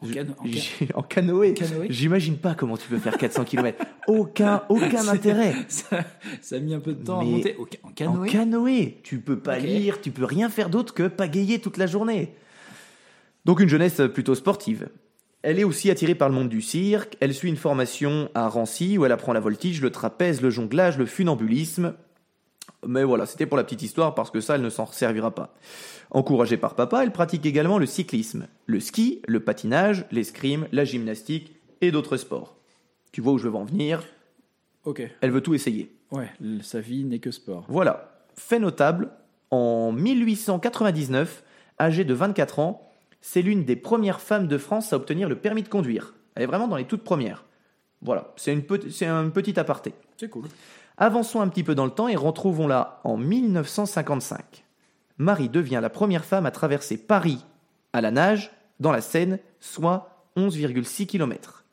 En 0.01 0.07
cano- 0.09 0.35
en 0.39 0.45
en 0.99 1.03
canoë. 1.03 1.55
Canoë 1.55 1.87
J'imagine 1.91 2.37
pas 2.37 2.55
comment 2.55 2.77
tu 2.77 2.89
peux 2.89 2.99
faire 2.99 3.17
400 3.17 3.45
km. 3.45 3.85
Aucun, 4.09 4.63
aucun 4.69 5.07
intérêt. 5.09 5.55
ça, 5.69 6.01
ça 6.41 6.57
a 6.57 6.59
mis 6.59 6.75
un 6.75 6.81
peu 6.81 6.93
de 6.95 7.05
temps 7.05 7.21
à 7.21 7.25
monter. 7.25 7.57
Au 7.57 7.67
ca- 7.71 7.79
En 7.85 7.89
En 7.89 7.93
canoë 7.93 8.29
canoë, 8.29 8.99
tu 9.05 9.19
peux 9.21 9.39
pas 9.39 9.59
lire, 9.59 10.01
tu 10.01 10.11
peux 10.11 10.25
rien 10.25 10.49
faire 10.49 10.71
d'autre 10.71 10.93
que 10.95 11.07
pagayer 11.09 11.61
toute 11.61 11.77
la 11.77 11.87
journée. 11.87 12.35
Donc 13.45 13.61
une 13.61 13.69
jeunesse 13.69 14.01
plutôt 14.13 14.35
sportive. 14.35 14.89
Elle 15.43 15.59
est 15.59 15.65
aussi 15.65 15.91
attirée 15.91 16.15
par 16.15 16.29
le 16.29 16.35
monde 16.37 16.49
du 16.49 16.63
cirque. 16.63 17.17
Elle 17.21 17.35
suit 17.35 17.49
une 17.49 17.57
formation 17.57 18.29
à 18.35 18.49
Rancy 18.49 18.97
où 18.97 19.05
elle 19.05 19.11
apprend 19.13 19.33
la 19.33 19.41
voltige, 19.41 19.83
le 19.83 19.91
trapèze, 19.91 20.41
le 20.41 20.51
jonglage, 20.51 20.99
le 20.99 21.07
funambulisme. 21.07 21.95
Mais 22.87 23.03
voilà, 23.05 23.27
c'était 23.27 23.47
pour 23.47 23.57
la 23.57 23.65
petite 23.65 23.83
histoire 23.83 24.15
parce 24.15 24.31
que 24.31 24.41
ça, 24.41 24.55
elle 24.55 24.63
ne 24.63 24.71
s'en 24.71 24.87
servira 24.87 25.33
pas. 25.35 25.55
Encouragée 26.15 26.59
par 26.59 26.75
papa, 26.75 27.03
elle 27.03 27.11
pratique 27.11 27.47
également 27.47 27.79
le 27.79 27.87
cyclisme, 27.87 28.47
le 28.67 28.81
ski, 28.81 29.23
le 29.27 29.41
patinage, 29.41 30.05
l'escrime, 30.13 30.69
la 30.71 30.85
gymnastique 30.85 31.57
et 31.81 31.91
d'autres 31.91 32.19
sports. 32.19 32.55
Tu 33.13 33.23
vois 33.23 33.33
où 33.33 33.39
je 33.39 33.49
veux 33.49 33.57
en 33.57 33.65
venir? 33.65 34.05
Ok. 34.85 35.03
Elle 35.23 35.31
veut 35.31 35.41
tout 35.41 35.55
essayer. 35.55 35.91
Ouais, 36.11 36.31
sa 36.63 36.81
vie 36.81 37.05
n'est 37.05 37.19
que 37.19 37.31
sport. 37.31 37.65
Voilà. 37.69 38.27
Fait 38.37 38.59
notable, 38.59 39.11
en 39.51 39.91
1899, 39.93 41.43
âgée 41.81 42.05
de 42.05 42.13
24 42.13 42.59
ans, 42.59 42.93
c'est 43.23 43.41
l'une 43.41 43.65
des 43.65 43.77
premières 43.77 44.21
femmes 44.21 44.49
de 44.49 44.59
France 44.59 44.93
à 44.93 44.97
obtenir 44.97 45.31
le 45.31 45.37
permis 45.37 45.63
de 45.63 45.69
conduire. 45.69 46.15
Elle 46.35 46.43
est 46.43 46.47
vraiment 46.47 46.69
dans 46.69 46.77
les 46.77 46.85
toutes 46.85 47.05
premières. 47.05 47.47
Voilà, 48.03 48.35
c'est 48.37 48.53
une 48.53 48.65
un 49.09 49.29
petit 49.31 49.59
aparté. 49.59 49.95
C'est 50.19 50.29
cool. 50.29 50.45
Avançons 50.99 51.41
un 51.41 51.49
petit 51.49 51.65
peu 51.65 51.75
dans 51.75 51.87
le 51.87 51.91
temps 51.91 52.09
et 52.09 52.17
retrouvons-la 52.17 53.01
en 53.05 53.17
1955. 53.17 54.65
Marie 55.19 55.49
devient 55.49 55.81
la 55.83 55.91
première 55.91 56.25
femme 56.25 56.47
à 56.47 56.51
traverser 56.51 56.97
Paris 56.97 57.45
à 57.93 58.01
la 58.01 58.11
nage, 58.11 58.51
dans 58.81 58.93
la 58.93 59.01
Seine, 59.01 59.39
soit 59.61 60.27
11,6 60.37 61.07
km. 61.07 61.65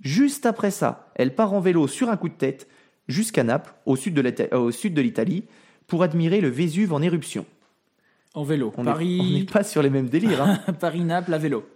Juste 0.00 0.46
après 0.46 0.70
ça, 0.70 1.10
elle 1.14 1.34
part 1.34 1.52
en 1.52 1.60
vélo 1.60 1.86
sur 1.86 2.08
un 2.10 2.16
coup 2.16 2.28
de 2.28 2.34
tête 2.34 2.68
jusqu'à 3.08 3.44
Naples, 3.44 3.74
au 3.86 3.96
sud 3.96 4.14
de 4.14 4.22
euh, 4.52 5.02
l'Italie, 5.02 5.44
pour 5.86 6.02
admirer 6.02 6.40
le 6.40 6.48
Vésuve 6.48 6.92
en 6.92 7.02
éruption. 7.02 7.46
En 8.34 8.42
vélo. 8.44 8.72
On 8.76 8.84
n'est 8.84 8.90
Paris, 8.90 9.48
pas 9.50 9.62
sur 9.62 9.82
les 9.82 9.90
mêmes 9.90 10.08
délires. 10.08 10.42
hein. 10.42 10.72
Paris-Naples 10.80 11.32
à 11.32 11.38
vélo. 11.38 11.66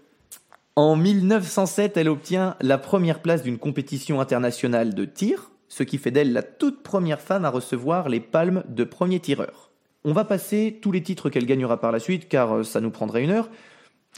En 0.76 0.96
1907, 0.96 1.96
elle 1.96 2.08
obtient 2.08 2.56
la 2.60 2.78
première 2.78 3.20
place 3.20 3.42
d'une 3.42 3.58
compétition 3.58 4.20
internationale 4.20 4.94
de 4.94 5.04
tir, 5.04 5.50
ce 5.68 5.82
qui 5.82 5.98
fait 5.98 6.10
d'elle 6.10 6.32
la 6.32 6.42
toute 6.42 6.82
première 6.82 7.20
femme 7.20 7.44
à 7.44 7.50
recevoir 7.50 8.08
les 8.08 8.20
palmes 8.20 8.64
de 8.68 8.84
premier 8.84 9.20
tireur. 9.20 9.69
On 10.04 10.12
va 10.12 10.24
passer 10.24 10.78
tous 10.80 10.92
les 10.92 11.02
titres 11.02 11.28
qu'elle 11.28 11.46
gagnera 11.46 11.80
par 11.80 11.92
la 11.92 12.00
suite, 12.00 12.28
car 12.28 12.56
euh, 12.56 12.62
ça 12.62 12.80
nous 12.80 12.90
prendrait 12.90 13.22
une 13.22 13.30
heure, 13.30 13.50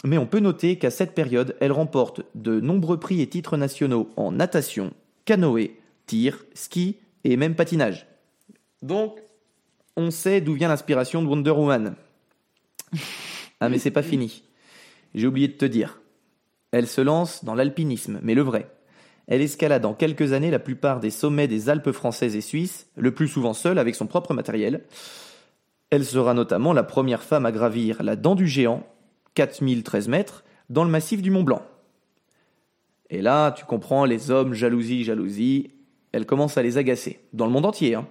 mais 0.04 0.18
on 0.18 0.26
peut 0.26 0.40
noter 0.40 0.76
qu'à 0.78 0.90
cette 0.90 1.14
période, 1.14 1.56
elle 1.60 1.72
remporte 1.72 2.22
de 2.34 2.60
nombreux 2.60 2.98
prix 2.98 3.20
et 3.20 3.28
titres 3.28 3.56
nationaux 3.56 4.10
en 4.16 4.32
natation, 4.32 4.92
canoë, 5.24 5.76
tir, 6.06 6.44
ski 6.54 6.96
et 7.24 7.36
même 7.36 7.54
patinage. 7.54 8.06
Donc, 8.82 9.18
on 9.96 10.10
sait 10.10 10.40
d'où 10.40 10.54
vient 10.54 10.68
l'inspiration 10.68 11.22
de 11.22 11.28
Wonder 11.28 11.50
Woman. 11.50 11.94
Ah 13.60 13.68
mais 13.68 13.78
c'est 13.78 13.90
pas 13.92 14.02
fini. 14.02 14.42
J'ai 15.14 15.26
oublié 15.26 15.46
de 15.46 15.52
te 15.52 15.64
dire. 15.64 16.00
Elle 16.72 16.88
se 16.88 17.00
lance 17.00 17.44
dans 17.44 17.54
l'alpinisme, 17.54 18.18
mais 18.22 18.34
le 18.34 18.42
vrai. 18.42 18.68
Elle 19.28 19.40
escalade 19.40 19.84
en 19.84 19.94
quelques 19.94 20.32
années 20.32 20.50
la 20.50 20.58
plupart 20.58 20.98
des 20.98 21.10
sommets 21.10 21.46
des 21.46 21.68
Alpes 21.68 21.92
françaises 21.92 22.34
et 22.34 22.40
suisses, 22.40 22.88
le 22.96 23.12
plus 23.12 23.28
souvent 23.28 23.54
seule 23.54 23.78
avec 23.78 23.94
son 23.94 24.06
propre 24.06 24.34
matériel. 24.34 24.82
Elle 25.92 26.06
sera 26.06 26.32
notamment 26.32 26.72
la 26.72 26.84
première 26.84 27.22
femme 27.22 27.44
à 27.44 27.52
gravir 27.52 28.02
la 28.02 28.16
dent 28.16 28.34
du 28.34 28.48
géant, 28.48 28.82
4013 29.34 30.08
mètres, 30.08 30.42
dans 30.70 30.84
le 30.84 30.90
massif 30.90 31.20
du 31.20 31.30
Mont 31.30 31.42
Blanc. 31.42 31.60
Et 33.10 33.20
là, 33.20 33.52
tu 33.52 33.66
comprends, 33.66 34.06
les 34.06 34.30
hommes, 34.30 34.54
jalousie, 34.54 35.04
jalousie, 35.04 35.70
elle 36.12 36.24
commence 36.24 36.56
à 36.56 36.62
les 36.62 36.78
agacer, 36.78 37.20
dans 37.34 37.44
le 37.44 37.52
monde 37.52 37.66
entier. 37.66 37.94
hein. 37.94 38.06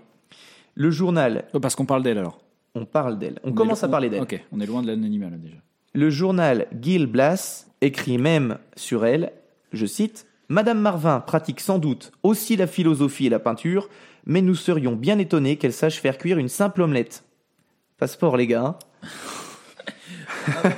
Le 0.75 0.91
journal, 0.91 1.45
Oh, 1.53 1.59
parce 1.59 1.73
qu'on 1.73 1.87
parle 1.87 2.03
d'elle 2.03 2.19
alors. 2.19 2.39
on 2.75 2.85
parle 2.85 3.17
d'elle, 3.17 3.39
on, 3.43 3.51
commence 3.51 3.83
à 3.83 3.89
parler 3.89 4.11
d'elle. 4.11 4.21
Ok, 4.21 4.39
on 4.51 4.59
est 4.59 4.67
loin 4.67 4.83
de 4.83 4.87
l'anonymat 4.87 5.31
là 5.31 5.37
déjà. 5.37 5.57
Le 5.95 6.11
journal 6.11 6.67
Gil 6.79 7.07
Blas 7.07 7.65
écrit 7.81 8.19
même 8.19 8.59
sur 8.75 9.07
elle, 9.07 9.33
je 9.73 9.87
cite, 9.87 10.27
Madame 10.49 10.79
Marvin 10.79 11.19
pratique 11.19 11.59
sans 11.61 11.79
doute 11.79 12.11
aussi 12.21 12.57
la 12.57 12.67
philosophie 12.67 13.25
et 13.25 13.29
la 13.31 13.39
peinture, 13.39 13.89
mais 14.27 14.43
nous 14.43 14.53
serions 14.53 14.95
bien 14.95 15.17
étonnés 15.17 15.57
qu'elle 15.57 15.73
sache 15.73 15.99
faire 15.99 16.19
cuire 16.19 16.37
une 16.37 16.47
simple 16.47 16.83
omelette. 16.83 17.23
Passeport, 18.01 18.35
les 18.35 18.47
gars. 18.47 18.79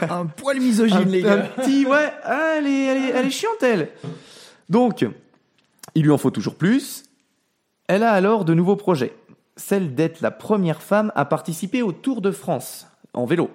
un 0.10 0.26
poil 0.26 0.60
misogyne, 0.60 0.98
un, 0.98 1.06
les 1.06 1.24
un 1.26 1.38
gars. 1.38 1.44
petit, 1.56 1.86
ouais, 1.86 2.12
elle 2.26 2.68
est, 2.68 2.84
elle, 2.84 2.98
est, 2.98 3.10
elle 3.16 3.26
est 3.28 3.32
chiante, 3.32 3.64
elle. 3.64 3.88
Donc, 4.70 5.06
il 5.96 6.04
lui 6.04 6.12
en 6.12 6.18
faut 6.18 6.32
toujours 6.32 6.56
plus. 6.56 7.04
Elle 7.88 8.04
a 8.04 8.12
alors 8.12 8.44
de 8.44 8.54
nouveaux 8.54 8.76
projets. 8.76 9.14
Celle 9.56 9.96
d'être 9.96 10.20
la 10.20 10.32
première 10.32 10.82
femme 10.82 11.14
à 11.16 11.24
participer 11.24 11.82
au 11.82 11.94
Tour 11.94 12.20
de 12.20 12.30
France 12.32 12.88
en 13.14 13.26
vélo. 13.26 13.50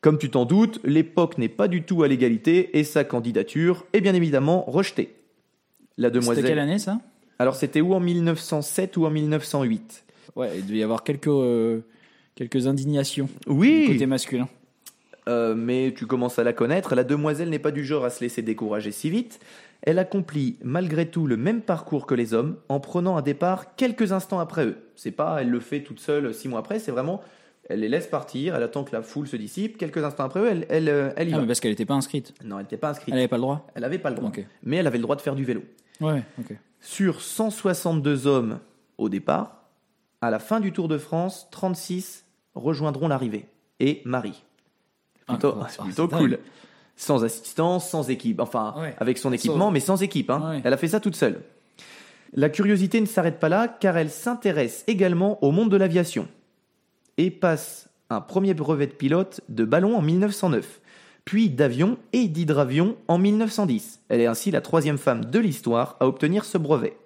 Comme 0.00 0.18
tu 0.18 0.28
t'en 0.28 0.44
doutes, 0.44 0.80
l'époque 0.82 1.38
n'est 1.38 1.48
pas 1.48 1.68
du 1.68 1.84
tout 1.84 2.02
à 2.02 2.08
l'égalité 2.08 2.76
et 2.76 2.82
sa 2.82 3.04
candidature 3.04 3.86
est 3.92 4.00
bien 4.00 4.14
évidemment 4.14 4.64
rejetée. 4.66 5.14
La 5.96 6.08
C'était 6.08 6.18
demoiselle. 6.18 6.44
quelle 6.44 6.58
année 6.58 6.80
ça? 6.80 6.98
Alors 7.38 7.54
c'était 7.54 7.82
ou 7.82 7.94
en 7.94 8.00
1907 8.00 8.96
ou 8.96 9.06
en 9.06 9.10
1908 9.10 10.04
Ouais, 10.34 10.50
il 10.58 10.66
devait 10.66 10.78
y 10.78 10.82
avoir 10.82 11.04
quelques, 11.04 11.28
euh, 11.28 11.80
quelques 12.34 12.66
indignations 12.66 13.28
du 13.46 13.52
Oui, 13.52 13.86
côté 13.88 14.06
masculin. 14.06 14.48
Euh, 15.28 15.54
mais 15.54 15.92
tu 15.96 16.06
commences 16.06 16.38
à 16.38 16.44
la 16.44 16.52
connaître. 16.52 16.94
La 16.94 17.04
demoiselle 17.04 17.50
n'est 17.50 17.58
pas 17.58 17.70
du 17.70 17.84
genre 17.84 18.04
à 18.04 18.10
se 18.10 18.20
laisser 18.22 18.42
décourager 18.42 18.90
si 18.90 19.10
vite. 19.10 19.38
Elle 19.82 19.98
accomplit 19.98 20.56
malgré 20.62 21.06
tout 21.08 21.26
le 21.26 21.36
même 21.36 21.60
parcours 21.60 22.06
que 22.06 22.14
les 22.14 22.34
hommes 22.34 22.56
en 22.68 22.80
prenant 22.80 23.16
un 23.16 23.22
départ 23.22 23.76
quelques 23.76 24.12
instants 24.12 24.40
après 24.40 24.64
eux. 24.66 24.76
C'est 24.96 25.10
pas 25.10 25.38
elle 25.40 25.50
le 25.50 25.60
fait 25.60 25.82
toute 25.82 26.00
seule 26.00 26.34
six 26.34 26.48
mois 26.48 26.60
après, 26.60 26.78
c'est 26.78 26.90
vraiment 26.90 27.20
elle 27.68 27.80
les 27.80 27.88
laisse 27.88 28.08
partir, 28.08 28.56
elle 28.56 28.62
attend 28.64 28.82
que 28.82 28.90
la 28.92 29.00
foule 29.00 29.28
se 29.28 29.36
dissipe. 29.36 29.78
Quelques 29.78 29.98
instants 30.02 30.24
après 30.24 30.40
eux, 30.40 30.48
elle, 30.50 30.66
elle, 30.70 30.88
euh, 30.88 31.10
elle 31.16 31.28
y 31.28 31.32
Ah, 31.32 31.36
va. 31.36 31.42
mais 31.42 31.46
parce 31.46 31.60
qu'elle 31.60 31.70
n'était 31.70 31.84
pas 31.86 31.94
inscrite. 31.94 32.34
Non, 32.44 32.56
elle 32.58 32.64
n'était 32.64 32.76
pas 32.76 32.90
inscrite. 32.90 33.10
Elle 33.10 33.14
n'avait 33.14 33.28
pas 33.28 33.36
le 33.36 33.42
droit 33.42 33.66
Elle 33.76 33.82
n'avait 33.82 33.98
pas 33.98 34.10
le 34.10 34.16
droit. 34.16 34.32
Mais 34.64 34.76
elle 34.78 34.86
avait 34.88 34.98
le 34.98 35.02
droit 35.02 35.14
de 35.14 35.20
faire 35.20 35.36
du 35.36 35.44
vélo. 35.44 35.62
Ouais, 36.00 36.22
ok. 36.40 36.56
Sur 36.80 37.20
162 37.20 38.26
hommes 38.26 38.58
au 38.98 39.08
départ, 39.08 39.59
à 40.20 40.30
la 40.30 40.38
fin 40.38 40.60
du 40.60 40.72
Tour 40.72 40.88
de 40.88 40.98
France, 40.98 41.48
36 41.50 42.24
rejoindront 42.54 43.08
l'arrivée. 43.08 43.46
Et 43.80 44.02
Marie. 44.04 44.42
plutôt, 45.26 45.54
Ah, 45.60 45.66
c'est 45.68 45.76
ah, 45.80 45.84
plutôt 45.84 46.08
c'est 46.10 46.16
cool. 46.16 46.30
dingue. 46.32 46.40
Sans 46.96 47.24
assistance, 47.24 47.88
sans 47.88 48.10
équipe. 48.10 48.40
Enfin, 48.40 48.74
Ouais. 48.76 48.94
avec 48.98 49.16
son 49.16 49.32
équipement, 49.32 49.66
Sans- 49.66 49.70
mais 49.70 49.80
sans 49.80 50.02
équipe. 50.02 50.28
hein. 50.28 50.50
Ouais. 50.50 50.60
Elle 50.64 50.72
a 50.72 50.76
fait 50.76 50.88
ça 50.88 51.00
toute 51.00 51.14
seule. 51.16 51.40
La 52.34 52.48
curiosité 52.48 53.00
ne 53.00 53.06
s'arrête 53.06 53.38
pas 53.40 53.48
là, 53.48 53.68
car 53.68 53.96
elle 53.96 54.10
s'intéresse 54.10 54.84
également 54.86 55.42
au 55.42 55.50
monde 55.52 55.70
de 55.70 55.76
l'aviation. 55.76 56.28
Et 57.16 57.30
passe 57.30 57.88
un 58.10 58.20
premier 58.20 58.54
brevet 58.54 58.86
de 58.88 58.92
pilote 58.92 59.40
de 59.48 59.64
ballon 59.64 59.96
en 59.96 60.02
1909, 60.02 60.80
puis 61.24 61.48
d'avion 61.48 61.96
et 62.12 62.28
d'hydravion 62.28 62.96
en 63.08 63.18
1910. 63.18 64.00
Elle 64.08 64.20
est 64.20 64.26
ainsi 64.26 64.50
la 64.50 64.60
troisième 64.60 64.98
femme 64.98 65.24
de 65.24 65.38
l'histoire 65.38 65.96
à 66.00 66.06
obtenir 66.06 66.44
ce 66.44 66.58
brevet. 66.58 66.96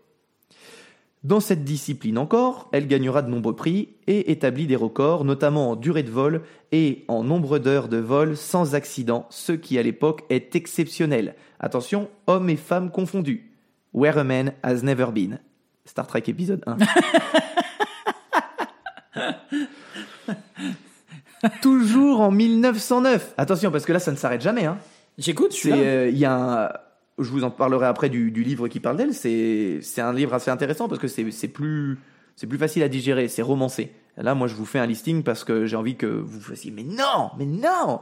Dans 1.24 1.40
cette 1.40 1.64
discipline 1.64 2.18
encore, 2.18 2.68
elle 2.72 2.86
gagnera 2.86 3.22
de 3.22 3.30
nombreux 3.30 3.56
prix 3.56 3.88
et 4.06 4.30
établit 4.30 4.66
des 4.66 4.76
records, 4.76 5.24
notamment 5.24 5.70
en 5.70 5.76
durée 5.76 6.02
de 6.02 6.10
vol 6.10 6.42
et 6.70 7.04
en 7.08 7.24
nombre 7.24 7.58
d'heures 7.58 7.88
de 7.88 7.96
vol 7.96 8.36
sans 8.36 8.74
accident, 8.74 9.26
ce 9.30 9.52
qui 9.52 9.78
à 9.78 9.82
l'époque 9.82 10.24
est 10.28 10.54
exceptionnel. 10.54 11.34
Attention, 11.60 12.10
hommes 12.26 12.50
et 12.50 12.56
femmes 12.56 12.90
confondus. 12.90 13.50
Where 13.94 14.18
a 14.18 14.24
man 14.24 14.52
has 14.62 14.82
never 14.82 15.06
been. 15.12 15.38
Star 15.86 16.06
Trek 16.06 16.24
épisode 16.26 16.62
1. 16.66 16.76
Toujours 21.62 22.20
en 22.20 22.30
1909. 22.30 23.34
Attention, 23.36 23.70
parce 23.70 23.84
que 23.84 23.92
là, 23.92 23.98
ça 23.98 24.10
ne 24.10 24.16
s'arrête 24.16 24.40
jamais. 24.40 24.64
Hein. 24.64 24.78
J'écoute, 25.18 25.52
je 25.52 25.56
suis 25.56 25.72
euh, 25.72 26.08
il 26.08 26.18
y 26.18 26.24
a 26.24 26.66
un- 26.66 26.72
je 27.18 27.30
vous 27.30 27.44
en 27.44 27.50
parlerai 27.50 27.86
après 27.86 28.08
du, 28.08 28.30
du 28.30 28.42
livre 28.42 28.68
qui 28.68 28.80
parle 28.80 28.96
d'elle. 28.96 29.14
C'est, 29.14 29.78
c'est 29.82 30.00
un 30.00 30.12
livre 30.12 30.34
assez 30.34 30.50
intéressant 30.50 30.88
parce 30.88 31.00
que 31.00 31.08
c'est, 31.08 31.30
c'est 31.30 31.48
plus, 31.48 31.98
c'est 32.36 32.46
plus 32.46 32.58
facile 32.58 32.82
à 32.82 32.88
digérer, 32.88 33.28
c'est 33.28 33.42
romancé. 33.42 33.92
Là, 34.16 34.34
moi, 34.34 34.46
je 34.46 34.54
vous 34.54 34.64
fais 34.64 34.78
un 34.78 34.86
listing 34.86 35.22
parce 35.22 35.44
que 35.44 35.66
j'ai 35.66 35.76
envie 35.76 35.96
que 35.96 36.06
vous 36.06 36.40
fassiez. 36.40 36.70
Mais 36.70 36.84
non, 36.84 37.30
mais 37.38 37.46
non. 37.46 38.00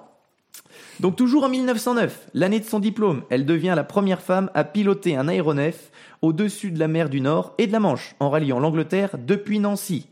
Donc 1.01 1.17
toujours 1.17 1.45
en 1.45 1.49
1909, 1.49 2.29
l'année 2.35 2.61
de 2.61 2.65
son 2.65 2.79
diplôme, 2.79 3.23
elle 3.31 3.47
devient 3.47 3.73
la 3.75 3.85
première 3.85 4.21
femme 4.21 4.51
à 4.55 4.65
piloter 4.65 5.17
un 5.17 5.29
aéronef 5.29 5.91
au-dessus 6.21 6.71
de 6.71 6.79
la 6.79 6.89
mer 6.89 7.09
du 7.09 7.21
Nord 7.21 7.55
et 7.59 7.67
de 7.67 7.73
la 7.73 7.81
Manche, 7.81 8.15
en 8.21 8.31
ralliant 8.31 8.61
l'Angleterre 8.61 9.17
depuis 9.19 9.59
Nancy. 9.59 10.09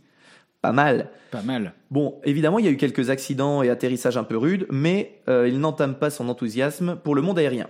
Pas 0.63 0.73
mal. 0.73 1.11
Pas 1.31 1.43
mal. 1.43 1.75
Bon, 1.91 2.21
évidemment, 2.25 2.59
il 2.59 2.65
y 2.65 2.69
a 2.69 2.71
eu 2.71 2.77
quelques 2.77 3.11
accidents 3.11 3.63
et 3.63 3.71
atterrissages 3.71 4.17
un 4.17 4.25
peu 4.25 4.37
rudes, 4.37 4.67
mais 4.71 5.21
euh, 5.29 5.49
il 5.49 5.61
n'entame 5.61 5.95
pas 5.95 6.11
son 6.11 6.29
enthousiasme 6.29 6.97
pour 6.97 7.15
le 7.15 7.23
monde 7.23 7.39
aérien. 7.39 7.69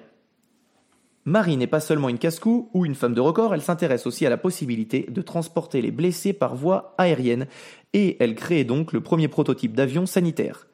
Marie 1.31 1.57
n'est 1.57 1.69
pas 1.69 1.79
seulement 1.81 2.09
une 2.09 2.19
casse-cou 2.19 2.71
ou 2.75 2.85
une 2.85 2.97
femme 2.97 3.15
de 3.15 3.21
record, 3.21 3.55
elle 3.55 3.63
s'intéresse 3.63 4.05
aussi 4.07 4.27
à 4.27 4.31
la 4.31 4.37
possibilité 4.37 5.07
de 5.09 5.23
transporter 5.23 5.81
les 5.81 5.93
blessés 5.93 6.33
par 6.33 6.57
voie 6.57 6.95
aérienne, 6.99 7.47
et 7.93 8.17
elle 8.23 8.35
crée 8.35 8.65
donc 8.65 8.93
le 8.93 9.01
premier 9.01 9.29
prototype 9.29 9.75
d'avion 9.77 10.07
sanitaire. 10.07 10.67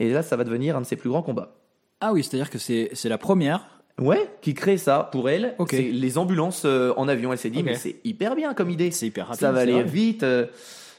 Et 0.00 0.10
là, 0.10 0.22
ça 0.24 0.36
va 0.36 0.42
devenir 0.42 0.76
un 0.76 0.80
de 0.80 0.86
ses 0.86 0.96
plus 0.96 1.08
grands 1.10 1.22
combats. 1.22 1.54
Ah 2.00 2.12
oui, 2.12 2.24
c'est-à-dire 2.24 2.50
que 2.50 2.58
c'est 2.58 2.90
la 3.04 3.18
première. 3.18 3.68
Ouais, 4.00 4.28
qui 4.42 4.54
crée 4.54 4.76
ça 4.76 5.08
pour 5.12 5.30
elle, 5.30 5.54
c'est 5.70 5.82
les 5.82 6.18
ambulances 6.18 6.64
euh, 6.64 6.92
en 6.96 7.06
avion. 7.06 7.30
Elle 7.30 7.38
s'est 7.38 7.48
dit, 7.50 7.62
mais 7.62 7.76
c'est 7.76 8.00
hyper 8.02 8.34
bien 8.34 8.52
comme 8.52 8.70
idée. 8.70 8.90
C'est 8.90 9.06
hyper 9.06 9.28
rapide. 9.28 9.40
Ça 9.40 9.52
va 9.52 9.60
aller 9.60 9.74
vrai. 9.74 9.84
vite. 9.84 10.24
euh, 10.24 10.46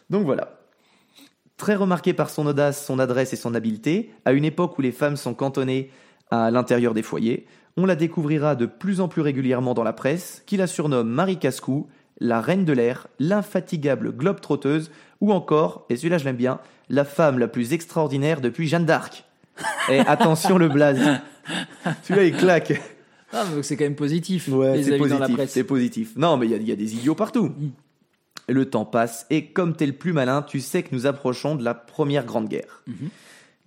Donc 0.09 0.23
voilà. 0.23 0.59
Très 1.57 1.75
remarqué 1.75 2.13
par 2.13 2.29
son 2.29 2.45
audace, 2.47 2.85
son 2.85 2.97
adresse 2.99 3.33
et 3.33 3.35
son 3.35 3.53
habileté, 3.53 4.11
à 4.23 4.31
une 4.31 4.45
époque 4.45 4.79
où 4.79 4.81
les 4.81 4.93
femmes 4.93 5.17
sont 5.17 5.33
cantonnées 5.33 5.91
à 6.31 6.49
l'intérieur 6.51 6.93
des 6.93 7.03
foyers, 7.03 7.45
on 7.77 7.85
la 7.85 7.95
découvrira 7.95 8.55
de 8.55 8.65
plus 8.65 9.01
en 9.01 9.07
plus 9.07 9.21
régulièrement 9.21 9.73
dans 9.73 9.83
la 9.83 9.93
presse, 9.93 10.43
qui 10.45 10.57
la 10.57 10.67
surnomme 10.67 11.09
Marie 11.09 11.37
Cascou, 11.37 11.87
la 12.19 12.39
reine 12.41 12.63
de 12.65 12.73
l'air, 12.73 13.07
l'infatigable 13.19 14.11
globe-trotteuse, 14.15 14.91
ou 15.21 15.31
encore, 15.33 15.85
et 15.89 15.95
celui-là 15.97 16.17
je 16.17 16.25
l'aime 16.25 16.35
bien, 16.37 16.59
la 16.89 17.03
femme 17.05 17.39
la 17.39 17.47
plus 17.47 17.73
extraordinaire 17.73 18.41
depuis 18.41 18.67
Jeanne 18.67 18.85
d'Arc. 18.85 19.25
Et 19.89 19.99
attention 19.99 20.57
le 20.57 20.67
blaze. 20.67 20.99
Celui-là 22.03 22.25
il 22.25 22.35
claque. 22.35 22.81
Ah, 23.31 23.45
donc 23.45 23.63
c'est 23.65 23.75
quand 23.77 23.85
même 23.85 23.95
positif. 23.95 24.47
Ouais, 24.49 24.75
les 24.77 24.83
c'est 24.83 24.93
avis 24.93 24.99
dans 24.99 25.05
la 25.07 25.17
positif. 25.19 25.35
presse. 25.35 25.51
C'est 25.51 25.63
positif. 25.63 26.11
Non, 26.17 26.37
mais 26.37 26.45
il 26.47 26.51
y 26.51 26.55
a- 26.55 26.57
il 26.57 26.67
y, 26.67 26.71
a 26.71 26.75
des 26.75 26.93
idiots 26.95 27.15
partout. 27.15 27.51
Le 28.47 28.65
temps 28.69 28.85
passe 28.85 29.25
et 29.29 29.47
comme 29.47 29.75
t'es 29.75 29.85
le 29.87 29.93
plus 29.93 30.13
malin, 30.13 30.41
tu 30.41 30.59
sais 30.59 30.83
que 30.83 30.93
nous 30.93 31.05
approchons 31.07 31.55
de 31.55 31.63
la 31.63 31.73
première 31.73 32.25
grande 32.25 32.47
guerre. 32.47 32.83
Mhm. 32.87 33.09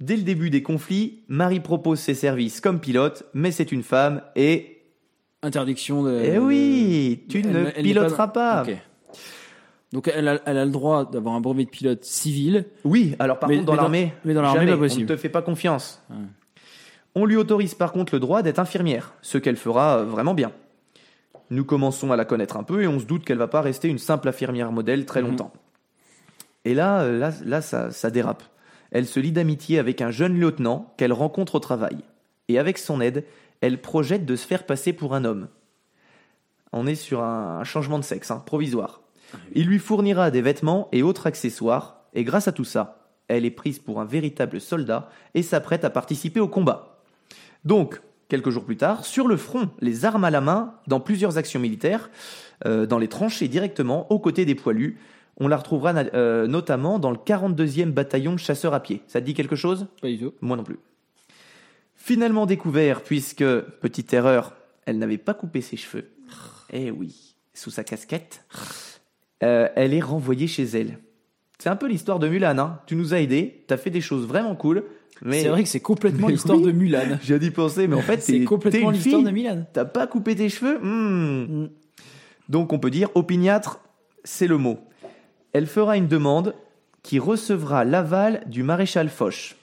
Dès 0.00 0.16
le 0.16 0.22
début 0.22 0.50
des 0.50 0.62
conflits, 0.62 1.22
Marie 1.28 1.60
propose 1.60 1.98
ses 1.98 2.14
services 2.14 2.60
comme 2.60 2.78
pilote, 2.80 3.24
mais 3.34 3.50
c'est 3.50 3.72
une 3.72 3.82
femme 3.82 4.22
et 4.36 4.74
Interdiction 5.42 6.02
de. 6.02 6.20
eh 6.24 6.38
oui, 6.38 7.24
tu 7.28 7.40
Elle- 7.40 7.52
ne 7.52 7.66
elle 7.76 7.82
piloteras 7.84 8.28
pas. 8.28 8.64
Donc 9.92 10.10
elle 10.14 10.28
a, 10.28 10.40
elle 10.44 10.58
a 10.58 10.64
le 10.64 10.70
droit 10.70 11.08
d'avoir 11.10 11.34
un 11.34 11.40
brevet 11.40 11.64
de 11.64 11.70
pilote 11.70 12.04
civil. 12.04 12.66
Oui, 12.84 13.14
alors 13.18 13.38
par 13.38 13.48
Mais- 13.48 13.56
contre 13.56 13.66
dans 13.66 13.74
l'armée, 13.76 14.12
mais 14.24 14.34
dans 14.34 14.42
l'armée, 14.42 14.60
jamais, 14.60 14.72
pas 14.72 14.78
possible. 14.78 15.02
On 15.02 15.12
ne 15.12 15.16
te 15.16 15.20
fait 15.20 15.28
pas 15.28 15.42
confiance. 15.42 16.02
Ouais. 16.10 16.16
On 17.14 17.24
lui 17.24 17.36
autorise 17.36 17.74
par 17.74 17.92
contre 17.92 18.14
le 18.14 18.20
droit 18.20 18.42
d'être 18.42 18.58
infirmière, 18.58 19.14
ce 19.22 19.38
qu'elle 19.38 19.56
fera 19.56 20.02
vraiment 20.04 20.34
bien. 20.34 20.52
Nous 21.50 21.64
commençons 21.64 22.12
à 22.12 22.16
la 22.16 22.24
connaître 22.26 22.56
un 22.56 22.62
peu 22.64 22.82
et 22.82 22.86
on 22.86 22.98
se 23.00 23.06
doute 23.06 23.24
qu'elle 23.24 23.38
va 23.38 23.48
pas 23.48 23.62
rester 23.62 23.88
une 23.88 23.98
simple 23.98 24.28
infirmière 24.28 24.70
modèle 24.72 25.06
très 25.06 25.22
Mhm. 25.22 25.30
longtemps. 25.30 25.52
Et 26.64 26.74
là, 26.74 27.08
là, 27.08 27.30
là 27.44 27.62
ça, 27.62 27.90
ça 27.90 28.10
dérape. 28.10 28.42
Elle 28.90 29.06
se 29.06 29.20
lie 29.20 29.32
d'amitié 29.32 29.78
avec 29.78 30.00
un 30.00 30.10
jeune 30.10 30.38
lieutenant 30.38 30.92
qu'elle 30.96 31.12
rencontre 31.12 31.56
au 31.56 31.60
travail. 31.60 31.98
Et 32.48 32.58
avec 32.58 32.78
son 32.78 33.00
aide, 33.00 33.24
elle 33.60 33.80
projette 33.80 34.24
de 34.24 34.36
se 34.36 34.46
faire 34.46 34.64
passer 34.64 34.92
pour 34.92 35.14
un 35.14 35.24
homme. 35.24 35.48
On 36.72 36.86
est 36.86 36.94
sur 36.94 37.22
un, 37.22 37.64
changement 37.64 37.98
de 37.98 38.04
sexe, 38.04 38.30
hein, 38.30 38.42
provisoire. 38.44 39.00
Il 39.54 39.66
lui 39.66 39.78
fournira 39.78 40.30
des 40.30 40.42
vêtements 40.42 40.88
et 40.92 41.02
autres 41.02 41.26
accessoires, 41.26 42.00
et 42.14 42.24
grâce 42.24 42.48
à 42.48 42.52
tout 42.52 42.64
ça, 42.64 43.06
elle 43.28 43.44
est 43.44 43.50
prise 43.50 43.78
pour 43.78 44.00
un 44.00 44.04
véritable 44.04 44.60
soldat 44.60 45.10
et 45.34 45.42
s'apprête 45.42 45.84
à 45.84 45.90
participer 45.90 46.40
au 46.40 46.48
combat. 46.48 47.02
Donc, 47.64 48.00
quelques 48.28 48.50
jours 48.50 48.64
plus 48.64 48.76
tard, 48.76 49.04
sur 49.04 49.28
le 49.28 49.36
front, 49.36 49.70
les 49.80 50.04
armes 50.04 50.24
à 50.24 50.30
la 50.30 50.40
main, 50.40 50.74
dans 50.86 51.00
plusieurs 51.00 51.36
actions 51.36 51.60
militaires, 51.60 52.10
euh, 52.66 52.86
dans 52.86 52.98
les 52.98 53.08
tranchées 53.08 53.48
directement, 53.48 54.10
aux 54.10 54.18
côtés 54.18 54.44
des 54.44 54.54
poilus, 54.54 54.98
on 55.38 55.48
la 55.48 55.56
retrouvera 55.56 55.94
euh, 56.14 56.46
notamment 56.46 56.98
dans 56.98 57.10
le 57.10 57.16
42e 57.16 57.90
bataillon 57.90 58.32
de 58.32 58.38
chasseurs 58.38 58.74
à 58.74 58.80
pied. 58.80 59.02
Ça 59.06 59.20
te 59.20 59.26
dit 59.26 59.34
quelque 59.34 59.56
chose? 59.56 59.86
Pas 60.02 60.08
du 60.08 60.18
tout. 60.18 60.32
moi 60.40 60.56
non 60.56 60.64
plus. 60.64 60.78
Finalement 61.94 62.46
découvert, 62.46 63.02
puisque, 63.02 63.44
petite 63.44 64.12
erreur, 64.12 64.54
elle 64.86 64.98
n'avait 64.98 65.18
pas 65.18 65.34
coupé 65.34 65.60
ses 65.60 65.76
cheveux. 65.76 66.10
Eh 66.72 66.90
oui, 66.90 67.34
sous 67.54 67.70
sa 67.70 67.84
casquette. 67.84 68.44
Euh, 69.42 69.68
elle 69.76 69.94
est 69.94 70.00
renvoyée 70.00 70.46
chez 70.46 70.64
elle. 70.64 70.98
C'est 71.58 71.68
un 71.68 71.76
peu 71.76 71.88
l'histoire 71.88 72.18
de 72.18 72.28
Mulan. 72.28 72.58
Hein. 72.58 72.80
Tu 72.86 72.96
nous 72.96 73.14
as 73.14 73.20
aidés, 73.20 73.64
t'as 73.66 73.76
fait 73.76 73.90
des 73.90 74.00
choses 74.00 74.26
vraiment 74.26 74.54
cool. 74.54 74.84
Mais 75.22 75.42
C'est 75.42 75.48
vrai 75.48 75.64
que 75.64 75.68
c'est 75.68 75.80
complètement 75.80 76.28
l'histoire 76.28 76.58
oui. 76.58 76.64
de 76.64 76.72
Mulan. 76.72 77.18
j'ai 77.22 77.38
d'y 77.38 77.50
penser, 77.50 77.88
mais 77.88 77.96
en 77.96 78.02
fait, 78.02 78.18
C'est 78.22 78.44
complètement 78.44 78.90
l'histoire 78.90 79.22
de 79.22 79.30
Mulan. 79.30 79.66
T'as 79.72 79.84
pas 79.84 80.06
coupé 80.06 80.36
tes 80.36 80.48
cheveux? 80.48 80.78
Hmm. 80.80 81.62
Mm. 81.62 81.70
Donc 82.48 82.72
on 82.72 82.78
peut 82.78 82.90
dire 82.90 83.10
opiniâtre, 83.14 83.80
c'est 84.24 84.46
le 84.46 84.56
mot. 84.56 84.78
Elle 85.52 85.66
fera 85.66 85.96
une 85.96 86.08
demande 86.08 86.54
qui 87.02 87.18
recevra 87.18 87.84
l'aval 87.84 88.42
du 88.46 88.62
maréchal 88.62 89.08
Foch. 89.08 89.56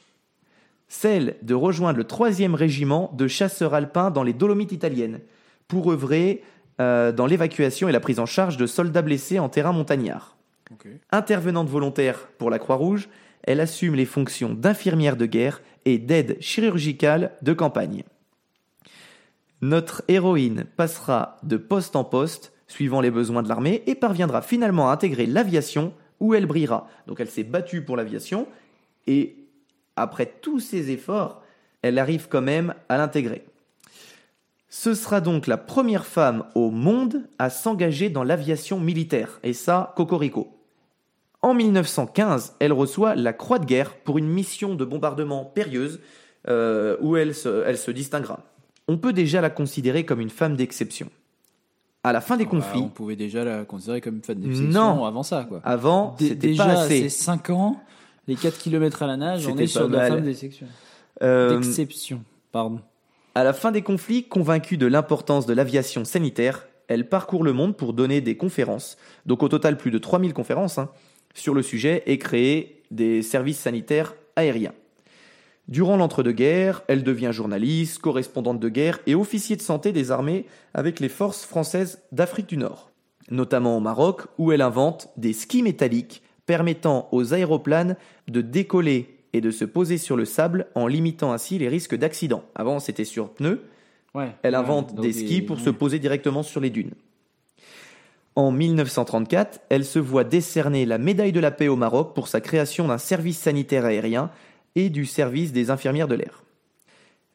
Celle 0.88 1.36
de 1.42 1.54
rejoindre 1.54 1.98
le 1.98 2.04
3e 2.04 2.54
régiment 2.54 3.12
de 3.18 3.28
chasseurs 3.28 3.74
alpins 3.74 4.12
dans 4.12 4.24
les 4.24 4.34
Dolomites 4.34 4.72
italiennes 4.72 5.20
pour 5.68 5.92
œuvrer 5.92 6.44
euh, 6.80 7.12
dans 7.12 7.26
l'évacuation 7.26 7.90
et 7.90 7.92
la 7.92 8.00
prise 8.00 8.20
en 8.20 8.26
charge 8.26 8.58
de 8.58 8.68
soldats 8.68 9.02
blessés 9.02 9.40
en 9.40 9.50
terrain 9.50 9.72
montagnard. 9.72 10.36
Intervenante 11.12 11.70
volontaire 11.70 12.28
pour 12.38 12.50
la 12.50 12.60
Croix-Rouge, 12.60 13.10
elle 13.44 13.60
assume 13.60 13.96
les 13.96 14.06
fonctions 14.06 14.54
d'infirmière 14.54 15.16
de 15.16 15.26
guerre 15.26 15.62
et 15.86 15.98
d'aide 15.98 16.38
chirurgicale 16.40 17.32
de 17.42 17.54
campagne. 17.54 18.04
Notre 19.62 20.04
héroïne 20.08 20.66
passera 20.76 21.38
de 21.44 21.58
poste 21.58 21.96
en 21.96 22.04
poste, 22.04 22.52
suivant 22.68 23.01
les 23.01 23.11
besoins 23.11 23.43
de 23.43 23.49
l'armée, 23.49 23.84
et 23.88 23.95
parviendra 23.95 24.41
finalement 24.41 24.89
à 24.89 24.93
intégrer 24.93 25.26
l'aviation, 25.26 25.93
où 26.20 26.34
elle 26.34 26.45
brillera. 26.45 26.88
Donc 27.07 27.20
elle 27.20 27.30
s'est 27.30 27.43
battue 27.43 27.82
pour 27.84 27.97
l'aviation, 27.97 28.47
et 29.07 29.36
après 29.95 30.26
tous 30.41 30.59
ses 30.59 30.91
efforts, 30.91 31.41
elle 31.82 31.99
arrive 31.99 32.28
quand 32.30 32.41
même 32.41 32.74
à 32.89 32.97
l'intégrer. 32.97 33.45
Ce 34.70 34.93
sera 34.93 35.22
donc 35.22 35.47
la 35.47 35.57
première 35.57 36.05
femme 36.05 36.45
au 36.53 36.70
monde 36.70 37.22
à 37.39 37.49
s'engager 37.49 38.09
dans 38.09 38.24
l'aviation 38.24 38.80
militaire, 38.80 39.39
et 39.43 39.53
ça, 39.53 39.93
cocorico. 39.95 40.51
En 41.41 41.53
1915, 41.53 42.55
elle 42.59 42.74
reçoit 42.74 43.13
la 43.16 43.32
Croix 43.32 43.59
de 43.59 43.66
guerre 43.66 43.95
pour 43.97 44.18
une 44.18 44.28
mission 44.28 44.74
de 44.74 44.84
bombardement 44.84 45.45
périlleuse 45.45 45.99
euh, 46.47 46.97
où 47.01 47.18
elle 47.18 47.36
se, 47.36 47.63
elle 47.66 47.78
se 47.78 47.91
distinguera. 47.91 48.39
On 48.88 48.97
peut 48.97 49.13
déjà 49.13 49.41
la 49.41 49.49
considérer 49.49 50.05
comme 50.05 50.22
une 50.22 50.30
femme 50.30 50.55
d'exception. 50.55 51.09
À 52.06 52.14
la 52.14 52.22
fin 52.22 52.38
des 52.38 52.43
Bah, 52.45 52.51
conflits, 52.51 52.80
on 52.82 52.89
pouvait 52.89 53.16
déjà 53.16 53.43
la 53.43 53.66
considérer 53.66 53.99
comme 54.01 54.18
une 54.18 54.22
fan 54.24 54.39
d'exception 54.39 54.70
Non. 54.95 55.06
avant 55.06 55.24
ça, 55.24 55.45
quoi. 55.49 55.62
avant, 55.64 56.16
Dé- 56.20 56.30
c'était 56.30 56.47
déjà, 56.49 56.66
pas 56.66 56.72
assez. 56.82 57.01
ces 57.03 57.10
5 57.10 57.49
ans, 57.49 57.82
les 58.28 58.36
4 58.36 58.58
km 58.60 59.01
à 59.03 59.08
la 59.08 59.18
nage, 59.18 59.47
on 59.47 59.58
est 59.58 59.66
sur 59.68 59.88
de 59.89 59.95
la 59.95 60.08
femme 60.10 60.22
d'exception. 60.22 60.68
Euh, 61.24 61.56
D'exception, 61.58 62.22
pardon. 62.51 62.80
À 63.34 63.43
la 63.43 63.53
fin 63.53 63.72
des 63.72 63.82
conflits, 63.82 64.24
convaincue 64.24 64.78
de 64.78 64.86
l'importance 64.86 65.45
de 65.45 65.53
l'aviation 65.53 66.06
sanitaire, 66.06 66.68
elle 66.88 67.10
parcourt 67.10 67.43
le 67.43 67.53
monde 67.53 67.76
pour 67.76 67.93
donner 67.93 68.22
des 68.22 68.38
conférences, 68.38 68.97
donc 69.26 69.41
au 69.43 69.49
total 69.49 69.76
plus 69.78 69.89
de 69.91 69.97
3000 69.97 70.34
conférences, 70.34 70.78
hein, 70.78 70.89
sur 71.34 71.53
le 71.56 71.64
sujet 71.64 72.03
et 72.06 72.18
créer 72.20 72.84
des 72.91 73.22
services 73.24 73.60
sanitaires 73.60 74.14
aériens. 74.36 74.74
Durant 75.68 75.97
l'entre-deux-guerres, 75.97 76.84
elle 76.88 77.03
devient 77.03 77.32
journaliste, 77.32 77.99
correspondante 77.99 78.59
de 78.59 78.70
guerre 78.70 78.99
et 79.07 79.16
officier 79.16 79.55
de 79.55 79.61
santé 79.61 79.91
des 79.91 80.11
armées 80.11 80.45
avec 80.74 80.99
les 80.99 81.09
forces 81.09 81.43
françaises 81.43 82.03
d'Afrique 82.11 82.47
du 82.47 82.57
Nord, 82.57 82.91
notamment 83.32 83.76
au 83.78 83.80
Maroc 83.80 84.24
où 84.38 84.51
elle 84.51 84.61
invente 84.61 85.09
des 85.18 85.34
skis 85.34 85.63
métalliques 85.63 86.22
permettant 86.45 87.09
aux 87.11 87.34
aéroplanes 87.34 87.95
de 88.28 88.41
décoller 88.41 89.18
et 89.34 89.41
de 89.41 89.49
se 89.49 89.66
poser 89.66 89.97
sur 89.97 90.16
le 90.16 90.26
sable 90.26 90.68
en 90.76 90.86
limitant 90.86 91.34
ainsi 91.34 91.57
les 91.57 91.68
risques 91.68 91.95
d'accident. 91.95 92.43
Avant 92.53 92.80
c'était 92.80 93.03
sur 93.03 93.30
pneus, 93.32 93.63
Ouais. 94.13 94.34
elle 94.43 94.55
invente 94.55 94.95
des 94.95 95.11
skis 95.11 95.41
pour 95.41 95.59
se 95.59 95.70
poser 95.70 95.99
directement 95.99 96.41
sur 96.41 96.61
les 96.61 96.70
dunes. 96.70 96.93
En 98.38 98.51
1934, 98.51 99.59
elle 99.70 99.84
se 99.84 99.99
voit 99.99 100.24
décerner 100.24 100.86
la 100.86 100.97
médaille 100.97 101.34
de 101.34 101.39
la 101.41 101.51
paix 101.51 101.68
au 101.68 101.76
Maroc 101.76 102.13
pour 102.16 102.30
sa 102.30 102.39
création 102.39 102.88
d'un 102.88 102.97
service 102.97 103.39
sanitaire 103.39 103.84
aérien 103.84 104.30
et 104.76 104.90
du 104.90 105.06
service 105.06 105.52
des 105.52 105.70
infirmières 105.70 106.08
de 106.08 106.16
l'air. 106.16 106.44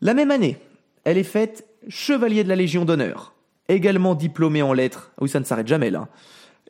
La 0.01 0.14
même 0.14 0.30
année, 0.30 0.59
elle 1.05 1.18
est 1.18 1.22
faite 1.22 1.66
chevalier 1.88 2.45
de 2.45 2.49
la 2.49 2.57
Légion 2.57 2.84
d'honneur, 2.84 3.34
également 3.68 4.14
diplômée 4.14 4.62
en 4.62 4.72
lettres. 4.72 5.12
Oui, 5.20 5.28
ça 5.28 5.41
ne 5.41 5.45
s'arrête 5.45 5.68
jamais 5.68 5.91
là. 5.91 6.09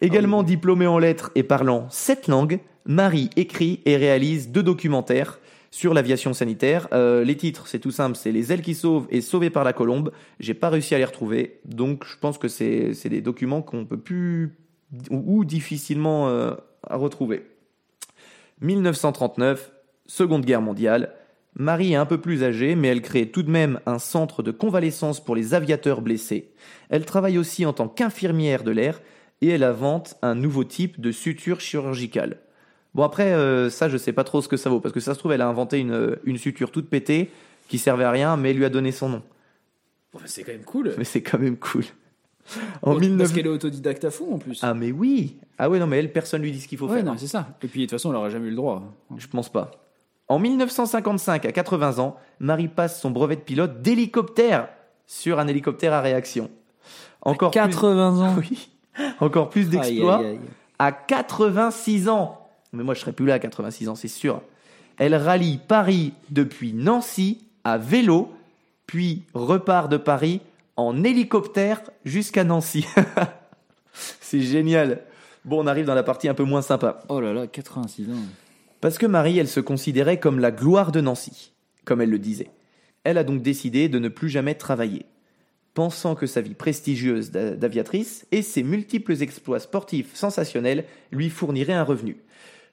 Également 0.01 0.43
diplômée 0.43 0.87
en 0.87 0.99
lettres 0.99 1.31
et 1.35 1.43
parlant 1.43 1.87
sept 1.91 2.27
langues, 2.27 2.61
Marie 2.87 3.31
écrit 3.37 3.81
et 3.85 3.97
réalise 3.97 4.51
deux 4.51 4.63
documentaires 4.63 5.39
sur 5.71 5.95
l'aviation 5.95 6.33
sanitaire. 6.33 6.89
Euh, 6.93 7.23
les 7.23 7.37
titres, 7.37 7.67
c'est 7.67 7.79
tout 7.79 7.91
simple, 7.91 8.17
c'est 8.17 8.33
Les 8.33 8.53
ailes 8.53 8.63
qui 8.63 8.75
sauvent 8.75 9.07
et 9.11 9.21
Sauvées 9.21 9.51
par 9.51 9.65
la 9.65 9.73
colombe. 9.73 10.13
J'ai 10.41 10.55
pas 10.55 10.71
réussi 10.71 10.95
à 10.95 10.99
les 10.99 11.05
retrouver, 11.05 11.61
donc 11.65 12.05
je 12.07 12.17
pense 12.19 12.39
que 12.39 12.49
c'est 12.49 12.95
c'est 12.95 13.09
des 13.09 13.21
documents 13.21 13.63
qu'on 13.63 13.85
peut 13.85 13.99
plus 13.99 14.57
ou, 15.11 15.39
ou 15.39 15.45
difficilement 15.45 16.29
euh, 16.29 16.53
à 16.89 16.97
retrouver. 16.97 17.47
1939, 18.63 19.73
Seconde 20.11 20.45
Guerre 20.45 20.61
mondiale. 20.61 21.15
Marie 21.55 21.93
est 21.93 21.97
un 21.97 22.05
peu 22.05 22.21
plus 22.21 22.43
âgée, 22.43 22.75
mais 22.75 22.89
elle 22.89 23.01
crée 23.01 23.31
tout 23.31 23.45
de 23.45 23.51
même 23.51 23.79
un 23.87 24.01
centre 24.01 24.43
de 24.43 24.51
convalescence 24.51 25.25
pour 25.25 25.37
les 25.37 25.55
aviateurs 25.55 26.01
blessés. 26.01 26.51
Elle 26.89 27.05
travaille 27.05 27.39
aussi 27.39 27.65
en 27.65 27.73
tant 27.73 27.87
qu'infirmière 27.87 28.65
de 28.65 28.73
l'air 28.73 29.01
et 29.41 29.51
elle 29.51 29.63
invente 29.63 30.17
un 30.23 30.35
nouveau 30.35 30.65
type 30.65 31.01
de 31.01 31.13
suture 31.13 31.61
chirurgicale. 31.61 32.39
Bon 32.93 33.05
après, 33.05 33.33
euh, 33.35 33.71
ça 33.71 33.89
je 33.89 33.97
sais 33.97 34.13
pas 34.13 34.25
trop 34.25 34.43
ce 34.43 34.49
que 34.49 34.57
ça 34.57 34.69
vaut, 34.69 34.81
parce 34.81 34.93
que 34.93 34.99
ça 34.99 35.15
se 35.15 35.21
trouve 35.21 35.31
elle 35.31 35.43
a 35.43 35.47
inventé 35.47 35.79
une, 35.79 36.19
une 36.25 36.39
suture 36.39 36.73
toute 36.73 36.91
pétée 36.91 37.31
qui 37.69 37.79
servait 37.79 38.03
à 38.03 38.11
rien, 38.11 38.37
mais 38.37 38.51
elle 38.51 38.57
lui 38.57 38.65
a 38.65 38.69
donné 38.69 38.91
son 38.91 39.11
nom. 39.11 39.23
Bon, 40.13 40.19
c'est 40.25 40.43
quand 40.43 40.53
même 40.53 40.65
cool. 40.65 40.93
Mais 40.99 41.05
c'est 41.05 41.23
quand 41.23 41.39
même 41.39 41.57
cool. 41.57 41.85
En 42.83 42.95
Parce 42.95 43.03
19... 43.03 43.33
qu'elle 43.33 43.47
est 43.47 43.51
autodidacte 43.51 44.05
à 44.05 44.11
fond 44.11 44.35
en 44.35 44.39
plus. 44.39 44.59
Ah 44.63 44.75
mais 44.75 44.91
oui 44.91 45.37
Ah 45.57 45.71
ouais 45.71 45.79
non 45.79 45.87
mais 45.87 45.99
elle, 45.99 46.13
personne 46.13 46.43
lui 46.43 46.51
dit 46.51 46.61
ce 46.61 46.67
qu'il 46.67 46.79
faut 46.79 46.89
ouais, 46.89 46.97
faire. 46.97 47.05
non, 47.05 47.17
c'est 47.17 47.29
ça. 47.29 47.57
Et 47.63 47.69
puis 47.69 47.83
de 47.83 47.85
toute 47.85 47.93
façon, 47.93 48.11
elle 48.11 48.17
aurait 48.17 48.33
jamais 48.33 48.49
eu 48.49 48.51
le 48.51 48.57
droit. 48.57 48.93
Je 49.17 49.29
pense 49.29 49.49
pas. 49.49 49.71
En 50.31 50.39
1955, 50.39 51.45
à 51.45 51.51
80 51.51 51.99
ans, 51.99 52.17
Marie 52.39 52.69
passe 52.69 53.01
son 53.01 53.11
brevet 53.11 53.35
de 53.35 53.41
pilote 53.41 53.83
d'hélicoptère 53.83 54.69
sur 55.05 55.41
un 55.41 55.49
hélicoptère 55.49 55.93
à 55.93 56.01
réaction. 56.01 56.49
Encore 57.23 57.51
80 57.51 58.21
ans. 58.21 58.35
plus... 58.37 58.49
Oui. 58.99 59.15
Encore 59.19 59.49
plus 59.49 59.69
d'exploits. 59.69 60.23
À 60.79 60.93
86 60.93 62.09
ans. 62.09 62.47
Mais 62.73 62.85
moi, 62.85 62.95
je 62.95 63.01
serais 63.01 63.13
plus 63.13 63.27
là 63.27 63.35
à 63.35 63.39
86 63.41 63.89
ans, 63.89 63.97
c'est 63.97 64.07
sûr. 64.07 64.41
Elle 64.99 65.17
rallie 65.17 65.59
Paris 65.59 66.13
depuis 66.31 66.75
Nancy 66.75 67.45
à 67.65 67.77
vélo, 67.77 68.33
puis 68.87 69.25
repart 69.35 69.91
de 69.91 69.97
Paris 69.97 70.43
en 70.77 71.03
hélicoptère 71.03 71.83
jusqu'à 72.05 72.45
Nancy. 72.45 72.87
c'est 73.93 74.43
génial. 74.43 75.01
Bon, 75.45 75.65
on 75.65 75.67
arrive 75.67 75.87
dans 75.87 75.95
la 75.95 76.05
partie 76.05 76.29
un 76.29 76.35
peu 76.35 76.45
moins 76.45 76.63
sympa. 76.63 77.03
Oh 77.09 77.21
là 77.21 77.33
là, 77.33 77.49
86 77.49 78.11
ans. 78.11 78.15
Parce 78.81 78.99
que 78.99 79.07
Marie, 79.07 79.39
elle 79.39 79.49
se 79.49 79.61
considérait 79.61 80.21
comme 80.21 80.39
la 80.39 80.51
gloire 80.51 80.93
de 80.93 81.01
Nancy, 81.01 81.53
comme 81.85 82.01
elle 82.01 82.11
le 82.11 82.19
disait. 82.19 82.51
Elle 83.05 83.19
a 83.19 83.25
donc 83.25 83.43
décidé 83.43 83.89
de 83.89 83.99
ne 83.99 84.09
plus 84.09 84.29
jamais 84.29 84.55
travailler. 84.55 85.07
Pensant 85.75 86.15
que 86.15 86.27
sa 86.27 86.41
vie 86.41 86.55
prestigieuse 86.55 87.31
d'a- 87.31 87.57
d'aviatrice 87.57 88.27
et 88.33 88.43
ses 88.43 88.63
multiples 88.63 89.23
exploits 89.23 89.61
sportifs 89.61 90.15
sensationnels 90.15 90.85
lui 91.13 91.31
fourniraient 91.31 91.73
un 91.75 91.85
revenu. 91.85 92.17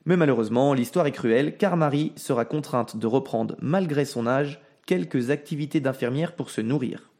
Mais 0.05 0.17
malheureusement, 0.17 0.73
l'histoire 0.73 1.05
est 1.07 1.11
cruelle 1.11 1.57
car 1.57 1.77
Marie 1.77 2.13
sera 2.15 2.45
contrainte 2.45 2.97
de 2.97 3.07
reprendre, 3.07 3.55
malgré 3.61 4.05
son 4.05 4.25
âge, 4.25 4.61
quelques 4.85 5.29
activités 5.29 5.81
d'infirmière 5.81 6.33
pour 6.33 6.49
se 6.49 6.61
nourrir. 6.61 7.11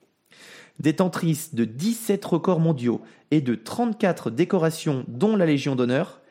Détentrice 0.80 1.54
de 1.54 1.66
17 1.66 2.24
records 2.24 2.60
mondiaux 2.60 3.02
et 3.32 3.42
de 3.42 3.56
34 3.56 4.32
décorations 4.32 5.04
dont 5.08 5.36
la 5.36 5.46
Légion 5.46 5.76
d'honneur, 5.76 6.22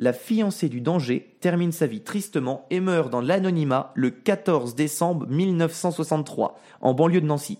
la 0.00 0.14
fiancée 0.14 0.70
du 0.70 0.80
danger 0.80 1.36
termine 1.40 1.72
sa 1.72 1.86
vie 1.86 2.00
tristement 2.00 2.64
et 2.70 2.80
meurt 2.80 3.10
dans 3.10 3.20
l'anonymat 3.20 3.92
le 3.94 4.08
14 4.10 4.74
décembre 4.74 5.26
1963, 5.28 6.58
en 6.80 6.94
banlieue 6.94 7.20
de 7.20 7.26
Nancy. 7.26 7.58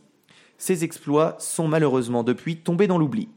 Ses 0.57 0.83
exploits 0.83 1.37
sont 1.39 1.69
malheureusement 1.69 2.23
depuis 2.25 2.57
tombés 2.57 2.87
dans 2.87 2.97
l'oubli. 2.97 3.29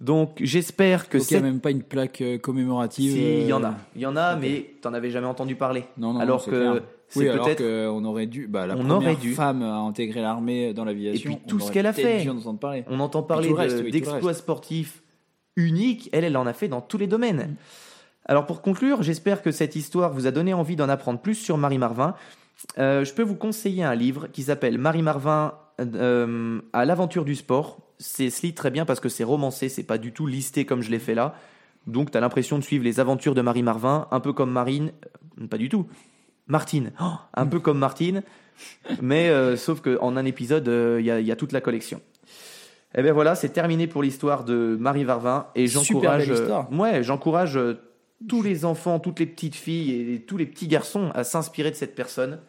Donc 0.00 0.38
j'espère 0.40 1.08
que 1.08 1.18
Donc 1.18 1.30
il 1.30 1.34
n'y 1.34 1.38
a 1.38 1.42
même 1.42 1.60
pas 1.60 1.70
une 1.70 1.82
plaque 1.84 2.20
euh, 2.22 2.38
commémorative. 2.38 3.12
Si, 3.12 3.40
il 3.42 3.46
y 3.46 3.52
en 3.52 3.62
euh, 3.62 3.66
a. 3.68 3.76
Il 3.94 4.02
y 4.02 4.06
en 4.06 4.16
a, 4.16 4.34
mais 4.34 4.74
t'en 4.82 4.92
avais 4.92 5.10
jamais 5.10 5.26
entendu 5.28 5.54
parler. 5.54 5.84
Non, 5.96 6.14
non, 6.14 6.20
alors 6.20 6.40
c'est 6.40 6.50
que 6.50 6.82
c'est 7.06 7.30
Oui, 7.30 7.38
peut-être... 7.38 7.62
qu'on 7.62 8.04
aurait 8.04 8.26
dû. 8.26 8.48
Bah, 8.48 8.66
la 8.66 8.74
On 8.74 8.78
première 8.78 8.96
aurait 8.96 9.16
dû. 9.16 9.32
femme 9.34 9.62
à 9.62 9.76
intégrer 9.76 10.22
l'armée 10.22 10.72
dans 10.72 10.84
l'aviation. 10.84 11.30
Et 11.30 11.34
puis 11.36 11.44
tout 11.46 11.56
on 11.62 11.66
ce 11.66 11.70
qu'elle 11.70 11.86
a 11.86 11.92
fait. 11.92 12.22
dû 12.22 12.30
en 12.30 12.38
entendre 12.38 12.58
parler. 12.58 12.84
On 12.88 12.98
entend 12.98 13.22
parler 13.22 13.50
de- 13.50 13.82
oui, 13.84 13.90
d'exploits 13.92 14.34
sportifs 14.34 15.02
uniques. 15.56 16.08
Elle, 16.12 16.24
elle 16.24 16.36
en 16.36 16.46
a 16.46 16.52
fait 16.52 16.68
dans 16.68 16.80
tous 16.80 16.98
les 16.98 17.06
domaines. 17.06 17.56
Alors 18.26 18.46
pour 18.46 18.62
conclure, 18.62 19.02
j'espère 19.02 19.42
que 19.42 19.50
cette 19.50 19.76
histoire 19.76 20.12
vous 20.12 20.26
a 20.26 20.30
donné 20.30 20.54
envie 20.54 20.76
d'en 20.76 20.88
apprendre 20.88 21.20
plus 21.20 21.34
sur 21.34 21.56
Marie 21.56 21.78
Marvin. 21.78 22.14
Euh, 22.78 23.04
je 23.04 23.14
peux 23.14 23.22
vous 23.22 23.34
conseiller 23.34 23.82
un 23.82 23.94
livre 23.94 24.28
qui 24.28 24.44
s'appelle 24.44 24.78
Marie 24.78 25.02
Marvin 25.02 25.54
euh, 25.80 26.60
à 26.72 26.84
l'aventure 26.84 27.24
du 27.24 27.34
sport. 27.34 27.78
C'est 27.98 28.30
se 28.30 28.42
lit 28.42 28.54
très 28.54 28.70
bien 28.70 28.84
parce 28.84 29.00
que 29.00 29.08
c'est 29.08 29.24
romancé, 29.24 29.68
c'est 29.68 29.82
pas 29.82 29.98
du 29.98 30.12
tout 30.12 30.26
listé 30.26 30.64
comme 30.64 30.82
je 30.82 30.90
l'ai 30.90 30.98
fait 30.98 31.14
là. 31.14 31.34
Donc 31.86 32.10
tu 32.10 32.18
as 32.18 32.20
l'impression 32.20 32.58
de 32.58 32.62
suivre 32.62 32.84
les 32.84 33.00
aventures 33.00 33.34
de 33.34 33.40
Marie 33.40 33.62
Marvin, 33.62 34.06
un 34.10 34.20
peu 34.20 34.32
comme 34.32 34.50
Marine, 34.50 34.92
euh, 35.40 35.46
pas 35.46 35.58
du 35.58 35.68
tout. 35.68 35.86
Martine, 36.46 36.92
Oh, 37.00 37.12
un 37.34 37.46
peu 37.46 37.60
comme 37.60 37.78
Martine, 37.78 38.22
mais 39.00 39.28
euh, 39.28 39.56
sauf 39.56 39.80
qu'en 39.80 40.16
un 40.16 40.24
épisode, 40.24 40.66
il 40.98 41.04
y, 41.04 41.24
y 41.24 41.32
a 41.32 41.36
toute 41.36 41.52
la 41.52 41.60
collection. 41.60 42.00
Et 42.96 43.02
bien 43.02 43.12
voilà, 43.12 43.34
c'est 43.34 43.50
terminé 43.50 43.86
pour 43.86 44.02
l'histoire 44.02 44.44
de 44.44 44.76
Marie 44.80 45.04
Varvin 45.04 45.46
et 45.54 45.66
j'encourage, 45.68 46.28
euh, 46.30 46.34
histoire. 46.34 46.72
ouais, 46.72 47.02
j'encourage 47.04 47.56
euh, 47.56 47.74
tous 48.28 48.42
les 48.42 48.64
enfants, 48.64 48.98
toutes 48.98 49.20
les 49.20 49.26
petites 49.26 49.54
filles 49.54 50.12
et 50.14 50.20
tous 50.20 50.36
les 50.36 50.46
petits 50.46 50.66
garçons 50.66 51.10
à 51.14 51.22
s'inspirer 51.24 51.70
de 51.70 51.76
cette 51.76 51.94
personne 51.94 52.40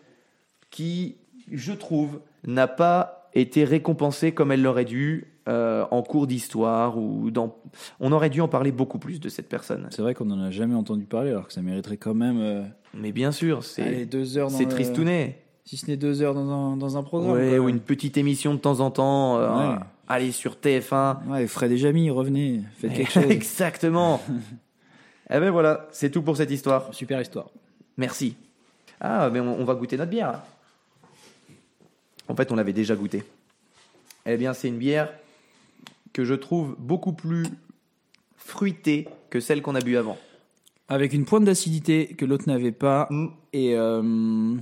qui, 0.70 1.18
je 1.52 1.74
trouve, 1.74 2.20
n'a 2.46 2.68
pas 2.68 3.30
été 3.34 3.64
récompensée 3.64 4.32
comme 4.34 4.52
elle 4.52 4.62
l'aurait 4.62 4.86
dû 4.86 5.28
euh, 5.48 5.86
en 5.92 6.02
cours 6.04 6.28
d'histoire 6.28 6.98
ou 6.98 7.32
dans. 7.32 7.56
On 8.00 8.12
aurait 8.12 8.30
dû 8.30 8.42
en 8.42 8.48
parler 8.48 8.72
beaucoup 8.72 9.00
plus 9.00 9.20
de 9.20 9.30
cette 9.30 9.48
personne. 9.50 9.88
C'est 9.92 10.02
vrai 10.02 10.14
qu'on 10.14 10.26
n'en 10.26 10.40
a 10.42 10.52
jamais 10.52 10.76
entendu 10.76 11.06
parler, 11.06 11.32
alors 11.32 11.48
que 11.48 11.54
ça 11.54 11.62
mériterait 11.62 11.98
quand 11.98 12.14
même. 12.14 12.40
euh, 12.42 12.64
Mais 12.94 13.12
bien 13.12 13.32
sûr, 13.32 13.64
c'est 13.64 14.06
deux 14.06 14.38
heures 14.38 14.52
c'est 14.52 14.64
le- 14.66 14.70
tristounet. 14.70 15.38
Si 15.66 15.78
ce 15.78 15.86
n'est 15.88 15.98
deux 15.98 16.22
heures 16.22 16.34
dans 16.34 16.50
un, 16.50 16.76
dans 16.78 16.98
un 16.98 17.04
programme. 17.04 17.34
Ouais, 17.34 17.58
ou 17.60 17.70
une 17.70 17.80
petite 17.80 18.18
émission 18.18 18.54
de 18.54 18.60
temps 18.60 18.80
en 18.82 18.92
temps. 18.92 19.38
euh, 19.40 19.50
Ouais. 19.74 19.76
Allez 20.14 20.34
sur 20.34 20.56
TF1. 20.56 21.26
Ouais, 21.28 21.48
Fred 21.48 21.72
et 21.72 21.78
Jamy, 21.78 22.10
revenez, 22.10 22.64
faites 22.80 22.94
quelque 22.94 23.12
chose. 23.14 23.32
Exactement. 23.32 24.22
Eh 25.34 25.40
ben 25.40 25.50
voilà, 25.50 25.88
c'est 25.94 26.10
tout 26.10 26.22
pour 26.24 26.36
cette 26.36 26.52
histoire. 26.52 26.94
Super 26.94 27.22
histoire. 27.22 27.50
Merci. 27.96 28.36
Ah, 29.00 29.30
mais 29.32 29.40
on, 29.40 29.62
on 29.62 29.64
va 29.64 29.76
goûter 29.76 29.96
notre 29.96 30.12
bière. 30.12 30.42
En 32.28 32.36
fait, 32.36 32.52
on 32.52 32.56
l'avait 32.58 32.74
déjà 32.74 32.98
goûté. 32.98 33.24
Eh 34.26 34.36
bien, 34.36 34.54
c'est 34.54 34.68
une 34.68 34.78
bière 34.78 35.10
que 36.12 36.26
je 36.26 36.34
trouve 36.34 36.76
beaucoup 36.78 37.14
plus 37.14 37.46
fruitée 38.36 39.08
que 39.30 39.40
celle 39.40 39.62
qu'on 39.62 39.74
a 39.76 39.80
bu 39.80 39.96
avant. 39.96 40.18
Avec 40.90 41.14
une 41.14 41.24
pointe 41.24 41.46
d'acidité 41.46 42.08
que 42.08 42.26
l'autre 42.26 42.44
n'avait 42.48 42.74
pas 42.74 43.08
Mm. 43.10 43.28
et 43.54 43.76
euh, 43.78 44.56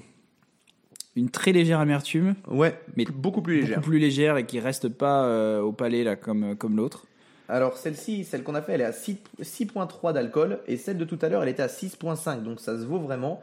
une 1.20 1.30
très 1.30 1.52
légère 1.52 1.80
amertume, 1.80 2.36
Ouais, 2.48 2.80
Mais 2.96 3.06
beaucoup 3.06 3.42
plus 3.42 3.62
légère. 3.62 3.78
beaucoup 3.78 3.90
plus 3.90 4.00
légère 4.00 4.38
et 4.38 4.46
qui 4.46 4.60
reste 4.60 4.90
pas 4.90 5.26
euh, 5.26 5.62
au 5.62 5.72
palais 5.72 6.04
là 6.04 6.16
comme, 6.16 6.56
comme 6.56 6.76
l'autre. 6.78 7.06
Alors, 7.48 7.78
celle-ci, 7.78 8.26
celle 8.26 8.44
qu'on 8.44 8.54
a 8.56 8.62
fait, 8.62 8.74
elle 8.74 8.82
est 8.82 8.86
à 8.86 8.92
6 8.92 9.18
6.3 9.42 10.14
d'alcool 10.14 10.60
et 10.68 10.78
celle 10.78 10.98
de 10.98 11.06
tout 11.06 11.18
à 11.22 11.30
l'heure, 11.30 11.42
elle 11.44 11.50
était 11.50 11.64
à 11.64 11.68
6.5. 11.68 12.44
Donc, 12.44 12.60
ça 12.60 12.78
se 12.78 12.86
vaut 12.86 13.00
vraiment. 13.00 13.42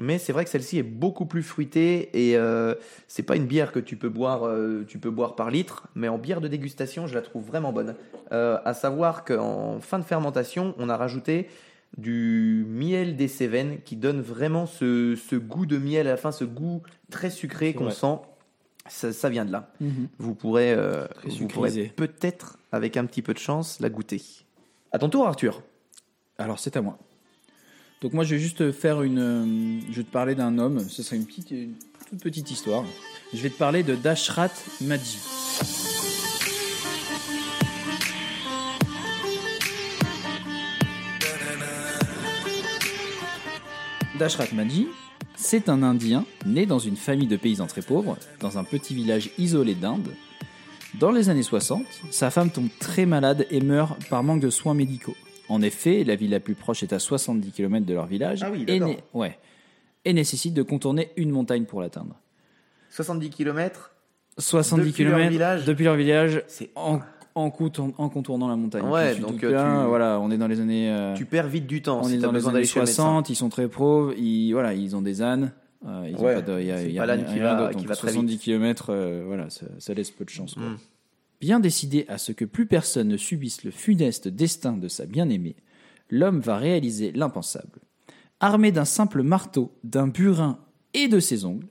Mais 0.00 0.18
c'est 0.18 0.32
vrai 0.32 0.44
que 0.44 0.50
celle-ci 0.50 0.78
est 0.78 0.82
beaucoup 0.84 1.26
plus 1.26 1.42
fruitée 1.42 2.08
et 2.12 2.36
euh, 2.36 2.74
c'est 3.08 3.22
pas 3.24 3.34
une 3.36 3.46
bière 3.46 3.72
que 3.72 3.80
tu 3.80 3.96
peux 3.96 4.08
boire, 4.08 4.46
euh, 4.46 4.84
tu 4.86 4.98
peux 4.98 5.10
boire 5.10 5.34
par 5.34 5.50
litre, 5.50 5.88
mais 5.96 6.06
en 6.08 6.18
bière 6.18 6.40
de 6.40 6.46
dégustation, 6.46 7.06
je 7.06 7.14
la 7.14 7.20
trouve 7.22 7.44
vraiment 7.44 7.72
bonne. 7.72 7.96
Euh, 8.30 8.58
à 8.64 8.74
savoir 8.74 9.24
qu'en 9.24 9.80
fin 9.80 9.98
de 9.98 10.04
fermentation, 10.04 10.74
on 10.78 10.88
a 10.88 10.96
rajouté 10.96 11.48
du 11.96 12.64
miel 12.68 13.16
des 13.16 13.28
Cévennes 13.28 13.78
qui 13.84 13.96
donne 13.96 14.20
vraiment 14.20 14.66
ce, 14.66 15.16
ce 15.16 15.36
goût 15.36 15.66
de 15.66 15.78
miel 15.78 16.06
à 16.06 16.10
la 16.10 16.16
fin, 16.16 16.30
ce 16.32 16.44
goût 16.44 16.82
très 17.10 17.30
sucré 17.30 17.74
qu'on 17.74 17.90
sent. 17.90 18.18
Ça, 18.88 19.12
ça 19.12 19.28
vient 19.28 19.44
de 19.44 19.52
là. 19.52 19.72
Vous 20.18 20.34
pourrez, 20.34 20.72
euh, 20.72 21.06
pourrez 21.48 21.70
peut-être, 21.96 22.58
avec 22.72 22.96
un 22.96 23.04
petit 23.04 23.20
peu 23.22 23.34
de 23.34 23.38
chance, 23.38 23.80
la 23.80 23.88
goûter. 23.90 24.22
À 24.92 24.98
ton 24.98 25.08
tour, 25.08 25.26
Arthur. 25.26 25.62
Alors 26.38 26.58
c'est 26.58 26.76
à 26.76 26.82
moi. 26.82 26.98
Donc 28.00 28.12
moi, 28.12 28.22
je 28.24 28.36
vais 28.36 28.40
juste 28.40 28.70
faire 28.70 29.02
une. 29.02 29.18
euh, 29.18 29.80
Je 29.90 29.96
vais 29.96 30.04
te 30.04 30.12
parler 30.12 30.34
d'un 30.36 30.56
homme. 30.58 30.78
Ce 30.80 31.02
serait 31.02 31.16
une 31.16 31.26
petite, 31.26 31.50
une 31.50 31.74
toute 32.08 32.20
petite 32.22 32.50
histoire. 32.50 32.84
Je 33.34 33.42
vais 33.42 33.50
te 33.50 33.58
parler 33.58 33.82
de 33.82 33.94
Dashrat 33.96 34.50
Madji. 34.80 35.18
Dashrat 44.18 44.52
Madji, 44.54 44.88
c'est 45.36 45.68
un 45.68 45.82
Indien 45.82 46.24
né 46.46 46.66
dans 46.66 46.78
une 46.78 46.96
famille 46.96 47.26
de 47.28 47.36
paysans 47.36 47.66
très 47.66 47.82
pauvres, 47.82 48.16
dans 48.40 48.58
un 48.58 48.64
petit 48.64 48.94
village 48.94 49.30
isolé 49.38 49.74
d'Inde. 49.74 50.08
Dans 50.98 51.10
les 51.12 51.28
années 51.28 51.42
60, 51.42 51.82
sa 52.10 52.30
femme 52.30 52.50
tombe 52.50 52.68
très 52.80 53.06
malade 53.06 53.46
et 53.50 53.60
meurt 53.60 54.04
par 54.08 54.22
manque 54.22 54.40
de 54.40 54.50
soins 54.50 54.74
médicaux. 54.74 55.14
En 55.48 55.62
effet, 55.62 56.04
la 56.04 56.16
ville 56.16 56.30
la 56.30 56.40
plus 56.40 56.54
proche 56.54 56.82
est 56.82 56.92
à 56.92 56.98
70 56.98 57.52
km 57.52 57.86
de 57.86 57.94
leur 57.94 58.06
village 58.06 58.42
Ah 58.42 58.50
oui, 58.50 58.62
et, 58.66 58.78
d'accord. 58.78 58.88
né- 58.88 58.98
ouais, 59.14 59.38
et 60.04 60.12
nécessite 60.12 60.54
de 60.54 60.62
contourner 60.62 61.10
une 61.16 61.30
montagne 61.30 61.64
pour 61.64 61.80
l'atteindre. 61.80 62.16
70 62.90 63.30
km 63.30 63.92
70 64.38 64.86
Depuis 64.90 65.04
leur 65.04 65.14
km 65.16 65.30
village? 65.30 65.64
depuis 65.64 65.84
leur 65.84 65.96
village 65.96 66.42
C'est 66.48 66.70
en, 66.74 67.00
en, 67.38 67.46
en 67.98 68.08
contournant 68.08 68.48
la 68.48 68.56
montagne. 68.56 68.84
Ouais, 68.84 69.14
donc, 69.16 69.42
euh, 69.44 69.50
bien, 69.50 69.82
tu- 69.82 69.88
voilà, 69.88 70.18
on 70.20 70.30
est 70.30 70.36
dans 70.38 70.48
les 70.48 70.60
années. 70.60 70.90
euh, 70.90 71.14
Tu 71.14 71.24
perds 71.24 71.48
vite 71.48 71.66
du 71.66 71.82
temps 71.82 72.00
on 72.00 72.04
si 72.04 72.14
est 72.14 72.18
dans 72.18 72.32
les 72.32 72.44
années 72.44 72.52
d'aller 72.54 72.66
chez 72.66 72.80
le 72.80 72.84
médecin. 72.86 73.02
60, 73.04 73.30
ils 73.30 73.36
sont 73.36 73.48
très 73.48 73.68
pauvres, 73.68 74.12
ils, 74.16 74.52
voilà, 74.52 74.74
ils 74.74 74.94
ont 74.96 75.02
des 75.02 75.22
ânes. 75.22 75.52
euh, 75.86 76.06
ils 76.10 76.16
ont 76.16 76.24
Ouais, 76.24 76.34
pas 76.34 76.42
de, 76.42 76.60
y 76.60 76.70
a, 76.72 76.82
y 76.82 76.98
a 76.98 77.02
pas 77.02 77.06
l'âne 77.06 77.20
rien- 77.20 77.28
qui 77.32 77.40
rien 77.40 77.54
va- 77.54 77.74
qui 77.74 77.86
va 77.86 77.94
très 77.96 78.08
70 78.10 78.32
vite. 78.32 78.40
km, 78.42 78.92
voilà, 79.26 79.48
ça, 79.50 79.66
ça 79.78 79.94
laisse 79.94 80.10
peu 80.10 80.24
de 80.24 80.30
chance. 80.30 80.54
quoi. 80.54 80.64
Mm. 80.64 80.78
Bien 81.40 81.60
décidé 81.60 82.04
à 82.08 82.18
ce 82.18 82.32
que 82.32 82.44
plus 82.44 82.66
personne 82.66 83.06
ne 83.08 83.16
subisse 83.16 83.62
le 83.62 83.70
funeste 83.70 84.26
destin 84.26 84.72
de 84.72 84.88
sa 84.88 85.06
bien-aimée, 85.06 85.54
l'homme 86.10 86.40
va 86.40 86.56
réaliser 86.56 87.12
l'impensable. 87.12 87.78
Armé 88.40 88.72
d'un 88.72 88.84
simple 88.84 89.22
marteau, 89.22 89.72
d'un 89.84 90.08
burin 90.08 90.58
et 90.94 91.06
de 91.06 91.20
ses 91.20 91.44
ongles, 91.44 91.66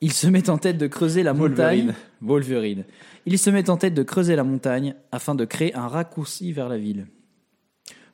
il 0.00 0.12
se 0.12 0.26
met 0.26 0.48
en 0.50 0.58
tête 0.58 0.76
de 0.78 0.86
creuser 0.86 1.22
la 1.22 1.32
montagne. 1.34 1.94
Wolverine. 2.20 2.84
Il 3.26 3.38
se 3.38 3.50
met 3.50 3.70
en 3.70 3.76
tête 3.76 3.94
de 3.94 4.02
creuser 4.02 4.36
la 4.36 4.44
montagne 4.44 4.94
afin 5.12 5.34
de 5.34 5.44
créer 5.44 5.74
un 5.74 5.88
raccourci 5.88 6.52
vers 6.52 6.68
la 6.68 6.78
ville. 6.78 7.06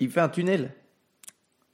Il 0.00 0.10
fait 0.10 0.20
un 0.20 0.28
tunnel. 0.28 0.72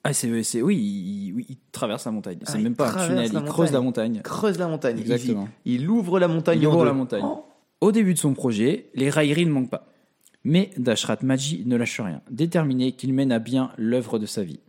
Ah, 0.05 0.12
c'est, 0.12 0.43
c'est- 0.43 0.62
oui, 0.62 0.76
il, 0.78 1.33
oui, 1.35 1.47
il 1.51 1.57
traverse 1.72 2.07
la 2.07 2.12
montagne. 2.12 2.39
C'est 2.45 2.57
Ah, 2.57 2.61
même 2.61 2.74
pas 2.74 2.89
un 2.91 3.07
tunnel, 3.09 3.31
il 3.33 3.43
creuse 3.45 3.72
la 3.72 3.81
montagne. 3.81 4.20
Creuse 4.22 4.59
la 4.59 4.66
montagne. 4.68 4.97
Il- 4.99 5.03
Exactement. 5.12 5.49
Il, 5.64 5.83
il 5.83 5.91
ouvre 5.91 6.18
la 6.18 6.28
montagne. 6.28 6.59
Il 6.61 6.66
ouvre 6.66 6.85
la 6.85 6.93
montagne. 6.95 7.22
Oh. 7.24 7.45
Au 7.81 7.93
début 7.93 8.14
de 8.14 8.18
son 8.18 8.33
projet, 8.35 8.87
les 8.95 9.11
railleries 9.11 9.47
ne 9.47 9.51
manquent 9.51 9.70
pas. 9.70 9.87
Mais 10.45 10.70
Dashrat 10.78 11.18
Maji 11.22 11.64
ne 11.66 11.76
lâche 11.76 12.01
rien, 12.01 12.22
déterminé 12.31 12.93
qu'il 12.93 13.12
mène 13.12 13.31
à 13.31 13.39
bien 13.39 13.72
l'œuvre 13.76 14.18
de 14.18 14.24
sa 14.24 14.43
vie. 14.43 14.61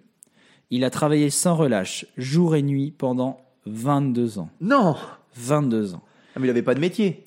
Il 0.69 0.83
a 0.83 0.89
travaillé 0.89 1.29
sans 1.29 1.55
relâche, 1.55 2.05
jour 2.17 2.55
et 2.55 2.61
nuit, 2.61 2.91
pendant 2.91 3.39
22 3.67 4.37
ans. 4.39 4.49
Non 4.59 4.95
22 5.35 5.93
ans. 5.93 6.01
ah, 6.35 6.39
Mais 6.41 6.47
il 6.47 6.49
avait 6.49 6.61
pas 6.61 6.75
de 6.75 6.81
métier. 6.81 7.23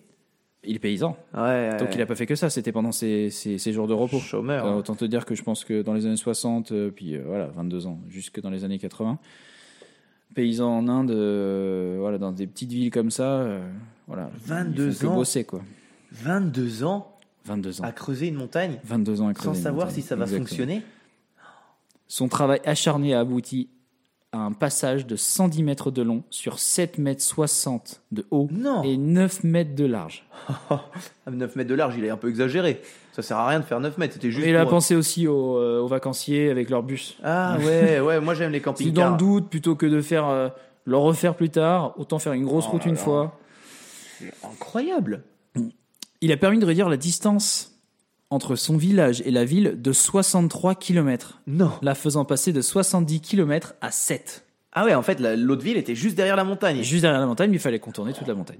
Il 0.66 0.76
est 0.76 0.78
paysan, 0.80 1.16
Ouais. 1.36 1.76
donc 1.78 1.88
il 1.94 2.00
a 2.00 2.06
pas 2.06 2.14
fait 2.14 2.26
que 2.26 2.34
ça, 2.34 2.48
c'était 2.50 2.72
pendant 2.72 2.92
ses, 2.92 3.30
ses- 3.30 3.58
ses 3.58 3.72
jours 3.72 3.86
de 3.88 3.92
repos. 3.94 4.18
Chômeur. 4.18 4.76
Autant 4.76 4.94
te 4.94 5.04
dire 5.04 5.24
que 5.26 5.34
je 5.34 5.42
pense 5.42 5.64
que 5.64 5.82
dans 5.82 5.92
les 5.94 6.06
années 6.06 6.16
60, 6.16 6.72
euh, 6.72 6.90
puis 6.90 7.14
euh, 7.16 7.22
voilà, 7.26 7.46
22 7.54 7.86
ans, 7.86 7.98
jusque 8.08 8.40
dans 8.40 8.50
les 8.50 8.64
années 8.64 8.78
80, 8.78 9.18
paysan 10.34 10.68
en 10.78 10.88
Inde, 10.88 11.10
euh, 11.10 11.96
voilà, 12.00 12.18
dans 12.18 12.32
des 12.32 12.46
petites 12.46 12.70
villes 12.72 12.90
comme 12.90 13.10
ça, 13.10 13.40
euh, 13.40 13.60
voilà. 14.08 14.30
22 14.44 14.88
ils 14.88 14.92
font 14.94 15.00
que 15.00 15.06
ans. 15.12 15.14
bosser, 15.16 15.44
quoi. 15.44 15.60
22 16.12 16.84
ans 16.84 17.10
22 17.44 17.80
ans. 17.80 17.84
à 17.84 17.92
creuser 17.92 18.28
une 18.28 18.36
montagne 18.36 18.78
22 18.84 19.20
ans 19.20 19.28
à 19.28 19.34
sans 19.34 19.40
creuser 19.40 19.58
une 19.58 19.62
savoir 19.64 19.86
montagne. 19.86 20.02
si 20.02 20.06
ça 20.08 20.16
va 20.16 20.24
Exactement. 20.24 20.46
fonctionner. 20.46 20.82
Son 22.06 22.28
travail 22.28 22.60
acharné 22.64 23.14
a 23.14 23.20
abouti 23.20 23.68
à 24.34 24.38
un 24.38 24.52
passage 24.52 25.06
de 25.06 25.14
110 25.14 25.62
mètres 25.62 25.90
de 25.92 26.02
long 26.02 26.24
sur 26.28 26.58
7 26.58 26.98
mètres 26.98 27.22
60 27.22 28.02
de 28.10 28.26
haut 28.32 28.48
Non. 28.50 28.82
et 28.82 28.96
9 28.96 29.44
mètres 29.44 29.74
de 29.74 29.84
large. 29.86 30.26
Ah, 31.26 31.30
9 31.30 31.56
mètres 31.56 31.70
de 31.70 31.74
large, 31.74 31.94
il 31.96 32.04
est 32.04 32.10
un 32.10 32.16
peu 32.18 32.28
exagéré. 32.28 32.82
Ça 33.12 33.22
sert 33.22 33.38
à 33.38 33.48
rien 33.48 33.60
de 33.60 33.64
faire 33.64 33.80
9 33.80 33.96
mètres, 33.96 34.14
c'était 34.14 34.30
juste. 34.30 34.46
Et 34.46 34.50
il 34.50 34.56
a 34.56 34.66
pensé 34.66 34.94
aussi 34.94 35.26
aux, 35.26 35.56
euh, 35.56 35.80
aux 35.80 35.86
vacanciers 35.86 36.50
avec 36.50 36.68
leur 36.68 36.82
bus. 36.82 37.16
Ah 37.22 37.56
ouais, 37.64 38.00
ouais, 38.00 38.20
moi 38.20 38.34
j'aime 38.34 38.50
les 38.52 38.62
Si 38.76 38.92
dans 38.92 39.12
le 39.12 39.16
doute, 39.16 39.48
plutôt 39.48 39.74
que 39.76 39.86
de 39.86 40.02
faire 40.02 40.26
euh, 40.28 40.48
le 40.84 40.96
refaire 40.98 41.34
plus 41.34 41.48
tard, 41.50 41.94
autant 41.96 42.18
faire 42.18 42.32
une 42.34 42.44
grosse 42.44 42.66
Oh 42.68 42.72
route 42.72 42.84
là 42.84 42.88
une 42.90 42.96
là. 42.96 43.00
fois. 43.00 43.38
Incroyable. 44.42 45.22
Il 46.20 46.32
a 46.32 46.36
permis 46.36 46.58
de 46.58 46.66
réduire 46.66 46.88
la 46.88 46.96
distance 46.96 47.73
entre 48.30 48.56
son 48.56 48.76
village 48.76 49.22
et 49.26 49.30
la 49.30 49.44
ville 49.44 49.80
de 49.80 49.92
63 49.92 50.74
km, 50.74 51.40
Non. 51.46 51.70
la 51.82 51.94
faisant 51.94 52.24
passer 52.24 52.52
de 52.52 52.60
70 52.60 53.20
km 53.20 53.74
à 53.80 53.90
7. 53.90 54.44
Ah 54.72 54.84
ouais, 54.84 54.94
en 54.94 55.02
fait, 55.02 55.20
la- 55.20 55.36
l'autre 55.36 55.62
ville 55.62 55.76
était 55.76 55.94
juste 55.94 56.16
derrière 56.16 56.36
la 56.36 56.44
montagne. 56.44 56.82
Juste 56.82 57.02
derrière 57.02 57.20
la 57.20 57.26
montagne, 57.26 57.52
il 57.52 57.58
fallait 57.60 57.78
contourner 57.78 58.12
toute 58.12 58.26
la 58.26 58.34
montagne. 58.34 58.58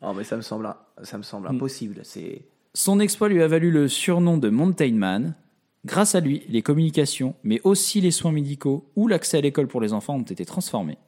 Oh, 0.00 0.12
mais 0.16 0.22
ça 0.22 0.36
me 0.36 0.42
semble, 0.42 0.72
ça 1.02 1.18
me 1.18 1.24
semble 1.24 1.48
Mm. 1.48 1.56
impossible. 1.56 2.00
C'est. 2.04 2.42
Son 2.74 3.00
exploit 3.00 3.28
lui 3.28 3.42
a 3.42 3.48
valu 3.48 3.70
le 3.72 3.88
surnom 3.88 4.36
de 4.38 4.48
Mountain 4.48 4.92
Man. 4.92 5.34
Grâce 5.84 6.14
à 6.14 6.20
lui, 6.20 6.42
les 6.48 6.62
communications, 6.62 7.34
mais 7.42 7.60
aussi 7.64 8.00
les 8.00 8.10
soins 8.10 8.30
médicaux 8.32 8.90
ou 8.94 9.08
l'accès 9.08 9.38
à 9.38 9.40
l'école 9.40 9.66
pour 9.68 9.80
les 9.80 9.92
enfants 9.92 10.16
ont 10.16 10.22
été 10.22 10.44
transformés. 10.44 10.98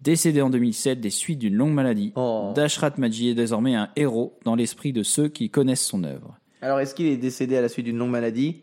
Décédé 0.00 0.42
en 0.42 0.50
2007 0.50 1.00
des 1.00 1.10
suites 1.10 1.38
d'une 1.38 1.54
longue 1.54 1.72
maladie, 1.72 2.12
Oh. 2.16 2.52
Dashrat 2.54 2.92
Maji 2.98 3.30
est 3.30 3.34
désormais 3.34 3.74
un 3.74 3.88
héros 3.96 4.38
dans 4.44 4.54
l'esprit 4.54 4.92
de 4.92 5.02
ceux 5.02 5.28
qui 5.28 5.50
connaissent 5.50 5.84
son 5.86 6.04
œuvre. 6.04 6.38
Alors, 6.62 6.80
est-ce 6.80 6.94
qu'il 6.94 7.06
est 7.06 7.16
décédé 7.16 7.56
à 7.56 7.60
la 7.62 7.68
suite 7.68 7.86
d'une 7.86 7.96
longue 7.98 8.10
maladie 8.10 8.62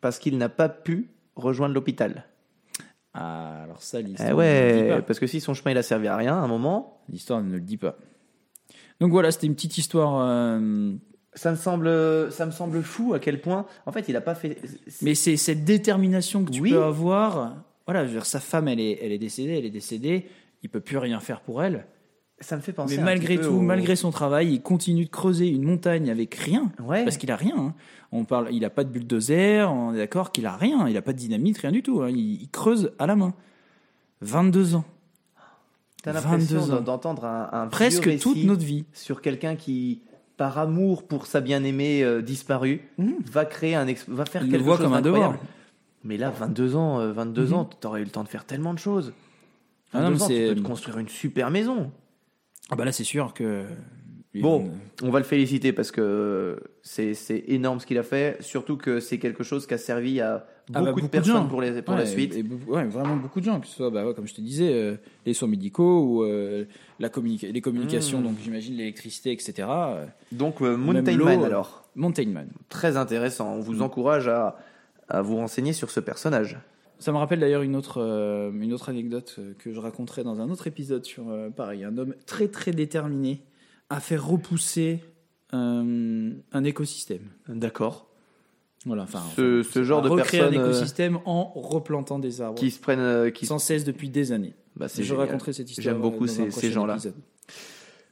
parce 0.00 0.18
qu'il 0.18 0.38
n'a 0.38 0.48
pas 0.48 0.68
pu 0.68 1.10
rejoindre 1.36 1.74
l'hôpital? 1.74 2.26
Ah, 3.14 3.62
alors 3.64 3.82
ça, 3.82 4.00
Eh 4.00 4.02
l'histoire 4.02 4.28
ne 4.28 4.32
le 4.32 4.38
ouais, 4.38 4.82
dit 4.82 4.88
pas. 4.88 5.02
parce 5.02 5.18
que 5.18 5.26
si 5.26 5.40
son 5.40 5.54
chemin 5.54 5.70
il 5.72 5.78
a 5.78 5.82
servi 5.82 6.08
à 6.08 6.16
rien 6.16 6.34
à 6.34 6.40
un 6.40 6.48
moment, 6.48 7.00
L'histoire 7.10 7.42
ne 7.42 7.52
le 7.52 7.60
dit 7.60 7.76
pas. 7.76 7.96
Donc 9.00 9.10
voilà, 9.12 9.30
c'était 9.30 9.46
une 9.46 9.54
petite 9.54 9.76
histoire. 9.76 10.18
euh, 10.26 10.92
ça 11.34 11.50
me 11.50 11.56
semble, 11.56 12.32
ça 12.32 12.46
me 12.46 12.50
semble 12.52 12.82
fou 12.82 13.12
à 13.12 13.18
quel 13.18 13.40
point. 13.40 13.66
En 13.86 13.92
fait, 13.92 14.08
il 14.08 14.16
a 14.16 14.20
pas 14.20 14.34
fait. 14.34 14.56
Mais 15.02 15.14
c'est 15.14 15.36
cette 15.36 15.64
détermination 15.64 16.44
que 16.44 16.50
tu 16.50 16.60
Oui. 16.60 16.70
peux 16.70 16.82
avoir. 16.82 17.56
Voilà, 17.86 18.02
je 18.04 18.08
veux 18.08 18.14
dire, 18.14 18.24
sa 18.26 18.40
femme, 18.40 18.68
elle 18.68 18.80
est, 18.80 18.98
elle 19.02 19.12
est 19.12 19.18
décédée, 19.18 19.58
elle 19.58 19.64
est 19.66 19.70
décédée. 19.70 20.26
Il 20.64 20.68
peut 20.70 20.80
plus 20.80 20.98
rien 20.98 21.20
faire 21.20 21.40
pour 21.42 21.62
elle. 21.62 21.86
ça 22.40 22.56
me 22.56 22.60
fait 22.62 22.72
penser. 22.72 22.96
Mais 22.96 23.02
un 23.02 23.04
malgré 23.04 23.34
petit 23.36 23.42
peu 23.42 23.48
tout, 23.48 23.54
au- 23.54 23.60
malgré 23.60 23.94
son 23.96 24.10
travail, 24.10 24.52
il 24.52 24.60
continue 24.60 25.04
de 25.04 25.10
creuser 25.10 25.46
une 25.48 25.62
montagne 25.62 26.10
avec 26.10 26.34
rien. 26.34 26.72
Ouais. 26.82 27.04
Parce 27.04 27.16
qu'il 27.16 27.30
a 27.30 27.36
rien. 27.36 27.54
hein. 27.56 27.74
On 28.10 28.24
parle, 28.24 28.48
il 28.50 28.64
a 28.64 28.70
pas 28.70 28.82
de 28.84 28.88
bulldozer. 28.90 29.70
On 29.70 29.94
est 29.94 29.98
d'accord 29.98 30.32
qu'il 30.32 30.46
a 30.46 30.56
rien. 30.56 30.88
Il 30.88 30.96
a 30.96 31.02
pas 31.02 31.12
de 31.12 31.18
dynamite, 31.18 31.58
rien 31.58 31.70
du 31.70 31.82
tout. 31.82 32.02
hein. 32.02 32.08
Il, 32.10 32.42
il 32.42 32.48
creuse 32.50 32.90
à 32.98 33.06
la 33.06 33.14
main. 33.14 33.34
22 34.22 34.74
ans, 34.74 34.84
T'as 36.02 36.12
l'impression 36.12 36.58
22 36.60 36.74
ans. 36.74 36.80
d'entendre 36.80 37.24
un, 37.24 37.48
un 37.52 37.66
presque 37.68 38.18
toute 38.18 38.42
notre 38.44 38.64
vie. 38.64 38.84
sur 38.92 39.20
quelqu'un 39.22 39.56
qui, 39.56 40.02
par 40.36 40.58
amour 40.58 41.06
pour 41.06 41.26
sa 41.26 41.40
bien-aimée 41.40 42.02
euh, 42.02 42.20
disparue, 42.22 42.88
va 43.30 43.44
créer 43.44 43.74
un, 43.74 43.86
ex- 43.86 44.08
va 44.08 44.24
faire 44.24 44.42
Il 44.42 44.46
le 44.46 44.52
quelque 44.52 44.64
voit 44.64 44.76
chose 44.76 44.84
comme 44.86 44.94
un 44.94 45.02
devoir. 45.02 45.36
Mais 46.04 46.16
là, 46.18 46.30
22 46.30 46.76
ans, 46.76 47.00
euh, 47.00 47.12
22 47.12 47.46
Mhm. 47.48 47.52
ans, 47.54 47.64
t'aurais 47.80 48.00
eu 48.02 48.04
le 48.04 48.10
temps 48.10 48.24
de 48.24 48.28
faire 48.28 48.44
tellement 48.44 48.74
de 48.74 48.78
choses. 48.78 49.12
Ah 49.94 50.02
non, 50.02 50.10
22 50.10 50.16
mais 50.16 50.22
ans, 50.22 50.48
tu 50.48 50.54
peux 50.56 50.60
te 50.62 50.66
construire 50.66 50.98
une 50.98 51.08
super 51.08 51.50
maison. 51.50 51.90
Ah 52.70 52.76
bah 52.76 52.84
là, 52.84 52.92
c'est 52.92 53.04
sûr 53.04 53.32
que. 53.34 53.64
Bon, 54.40 54.68
on 55.00 55.10
va 55.10 55.20
le 55.20 55.24
féliciter 55.24 55.72
parce 55.72 55.92
que 55.92 56.58
c'est 56.82 57.14
c'est 57.14 57.44
énorme 57.46 57.78
ce 57.78 57.86
qu'il 57.86 57.98
a 57.98 58.02
fait, 58.02 58.36
surtout 58.42 58.76
que 58.76 58.98
c'est 58.98 59.18
quelque 59.18 59.44
chose 59.44 59.64
qui 59.64 59.74
a 59.74 59.78
servi 59.78 60.20
à 60.20 60.44
Ah 60.74 60.80
beaucoup, 60.80 60.80
bah, 60.80 60.80
de 60.80 60.86
beaucoup 60.90 61.00
de 61.02 61.06
personnes 61.06 61.34
gens. 61.34 61.46
pour, 61.46 61.62
les, 61.62 61.82
pour 61.82 61.94
Ouais, 61.94 62.00
la 62.00 62.06
suite. 62.06 62.34
et 62.34 62.44
ouais, 62.66 62.84
vraiment 62.86 63.14
beaucoup 63.14 63.38
de 63.38 63.44
gens, 63.44 63.60
que 63.60 63.68
ce 63.68 63.76
soit, 63.76 63.90
bah, 63.90 64.04
ouais, 64.04 64.12
comme 64.12 64.26
je 64.26 64.34
te 64.34 64.40
disais, 64.40 64.72
euh, 64.72 64.96
les 65.24 65.34
soins 65.34 65.46
médicaux 65.46 66.00
ou 66.02 66.24
euh, 66.24 66.64
la 66.98 67.10
communica- 67.10 67.48
les 67.52 67.60
communications, 67.60 68.18
Mm. 68.20 68.24
donc 68.24 68.36
j'imagine 68.42 68.74
l'électricité, 68.74 69.30
etc. 69.30 69.52
euh, 69.68 70.06
Donc, 70.32 70.60
euh, 70.62 70.76
Mountain 70.76 71.16
Man, 71.16 71.40
euh, 71.42 71.44
alors, 71.46 71.84
Mountain 71.94 72.26
Man. 72.26 72.48
très 72.68 72.96
intéressant. 72.96 73.54
On 73.54 73.60
vous 73.60 73.82
encourage 73.82 74.26
à, 74.26 74.58
à 75.08 75.22
vous 75.22 75.36
renseigner 75.36 75.72
sur 75.72 75.90
ce 75.92 76.00
personnage. 76.00 76.58
Ça 76.98 77.12
me 77.12 77.18
rappelle 77.18 77.40
d'ailleurs 77.40 77.62
une 77.62 77.76
autre, 77.76 78.00
euh, 78.00 78.50
une 78.52 78.72
autre 78.72 78.88
anecdote 78.88 79.36
euh, 79.38 79.52
que 79.58 79.72
je 79.72 79.80
raconterai 79.80 80.24
dans 80.24 80.40
un 80.40 80.48
autre 80.50 80.66
épisode 80.66 81.04
sur, 81.04 81.28
euh, 81.28 81.50
pareil, 81.50 81.84
un 81.84 81.98
homme 81.98 82.14
très 82.26 82.48
très 82.48 82.70
déterminé 82.70 83.42
à 83.90 84.00
faire 84.00 84.26
repousser 84.26 85.00
euh, 85.52 86.30
un 86.52 86.64
écosystème. 86.64 87.22
D'accord. 87.48 88.06
Voilà, 88.86 89.02
enfin, 89.04 89.22
Ce- 89.36 89.82
genre 89.82 90.02
de 90.02 90.08
recréer 90.08 90.40
un 90.40 90.52
écosystème 90.52 91.18
en 91.24 91.44
replantant 91.54 92.18
des 92.18 92.40
arbres 92.40 92.58
Qui 92.58 92.70
se 92.70 92.78
prennent. 92.80 93.32
qui... 93.32 93.46
sans 93.46 93.58
cesse 93.58 93.84
depuis 93.84 94.08
des 94.10 94.32
années. 94.32 94.54
Bah, 94.76 94.86
je 94.94 95.02
génial. 95.02 95.26
raconterai 95.26 95.52
cette 95.52 95.70
histoire. 95.70 95.84
J'aime 95.94 96.02
beaucoup 96.02 96.26
ces- 96.26 96.50
ces 96.50 96.70
gens-là. 96.70 96.96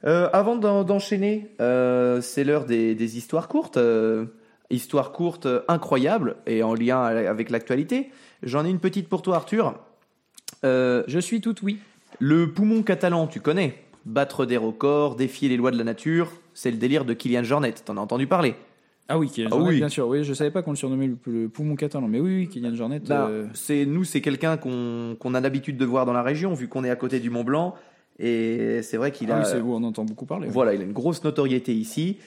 avant 0.03 0.55
d'en- 0.55 0.83
d'enchaîner, 0.83 1.51
c'est 1.59 2.43
l'heure 2.43 2.65
des, 2.65 2.95
des 2.95 3.17
histoires 3.17 3.47
courtes. 3.47 3.77
Histoires 4.73 5.11
courtes 5.11 5.45
euh, 5.45 5.61
incroyables 5.67 6.35
et 6.45 6.63
en 6.63 6.73
lien 6.73 7.01
avec 7.03 7.49
l'actualité. 7.49 8.09
J'en 8.43 8.65
ai 8.65 8.69
une 8.69 8.79
petite 8.79 9.07
pour 9.09 9.21
toi, 9.21 9.37
Arthur. 9.37 9.75
Euh, 10.65 11.03
Je 11.07 11.19
suis 11.19 11.41
tout 11.41 11.55
oui. 11.63 11.79
le 12.19 12.51
poumon 12.51 12.83
catalan, 12.83 13.27
tu 13.27 13.39
connais 13.39 13.75
Battre 14.05 14.45
des 14.45 14.57
records, 14.57 15.15
défier 15.15 15.47
les 15.47 15.55
lois 15.55 15.71
de 15.71 15.77
la 15.77 15.85
nature, 15.85 16.31
c'est 16.53 16.71
le 16.71 16.77
délire 16.77 17.05
de 17.05 17.13
Kylian 17.13 17.43
Jornet. 17.43 17.71
T'en 17.85 17.95
as 17.95 18.01
entendu 18.01 18.27
parler 18.27 18.55
Ah 19.07 19.17
oui, 19.17 19.29
Kylian 19.29 19.47
Ah 19.49 19.55
Jornet, 19.55 19.69
oui. 19.69 19.75
bien 19.77 19.87
sûr. 19.87 20.07
Oui, 20.09 20.25
je 20.25 20.33
savais 20.33 20.51
pas 20.51 20.61
qu'on 20.61 20.71
le 20.71 20.75
surnommait 20.75 21.07
le, 21.07 21.17
le 21.27 21.47
poumon 21.47 21.75
catalan, 21.77 22.09
mais 22.09 22.19
oui, 22.19 22.35
oui, 22.39 22.47
Kylian 22.49 22.75
Jornet. 22.75 22.99
Bah, 22.99 23.27
euh, 23.29 23.47
c'est 23.53 23.85
nous, 23.85 24.03
c'est 24.03 24.19
quelqu'un 24.19 24.57
qu'on 24.57 25.15
qu'on 25.17 25.33
a 25.35 25.39
l'habitude 25.39 25.77
de 25.77 25.85
voir 25.85 26.05
dans 26.05 26.11
la 26.11 26.21
région, 26.21 26.53
vu 26.53 26.67
qu'on 26.67 26.83
est 26.83 26.89
à 26.89 26.97
côté 26.97 27.21
du 27.21 27.29
Mont 27.29 27.45
Blanc. 27.45 27.75
Et 28.19 28.81
c'est 28.83 28.97
vrai 28.97 29.11
qu'il 29.11 29.31
ah 29.31 29.37
a, 29.37 29.39
oui, 29.39 29.45
c'est 29.49 29.61
où 29.61 29.73
on 29.73 29.83
entend 29.83 30.03
beaucoup 30.03 30.25
parler. 30.25 30.47
ouais. 30.47 30.53
voilà, 30.53 30.73
il 30.73 30.81
a 30.81 30.83
une 30.83 30.91
grosse 30.93 31.23
notoriété 31.23 31.73
ici. 31.73 32.17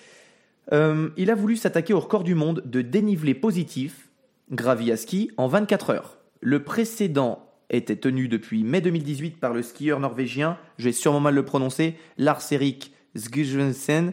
Euh, 0.73 1.11
il 1.17 1.31
a 1.31 1.35
voulu 1.35 1.57
s'attaquer 1.57 1.95
au 1.95 2.01
record 2.01 2.25
du 2.25 2.35
monde 2.35 2.63
de 2.65 2.83
dénivelé 2.83 3.35
positif 3.35 4.09
gravi 4.51 4.93
à 4.93 4.97
ski 4.97 5.31
en 5.37 5.49
24 5.49 5.91
heures. 5.91 6.19
Le 6.41 6.63
précédent 6.63 7.47
était 7.71 7.97
tenu 7.97 8.29
depuis 8.29 8.65
mai 8.65 8.81
2018 8.81 9.39
par 9.39 9.53
le 9.53 9.63
skieur 9.63 10.01
norvégien, 10.01 10.57
je 10.79 10.85
vais 10.85 10.93
sûrement 10.93 11.21
mal 11.21 11.35
le 11.35 11.45
prononcer, 11.45 11.95
Lars-Erik 12.17 12.93
Skjønsen, 13.17 14.13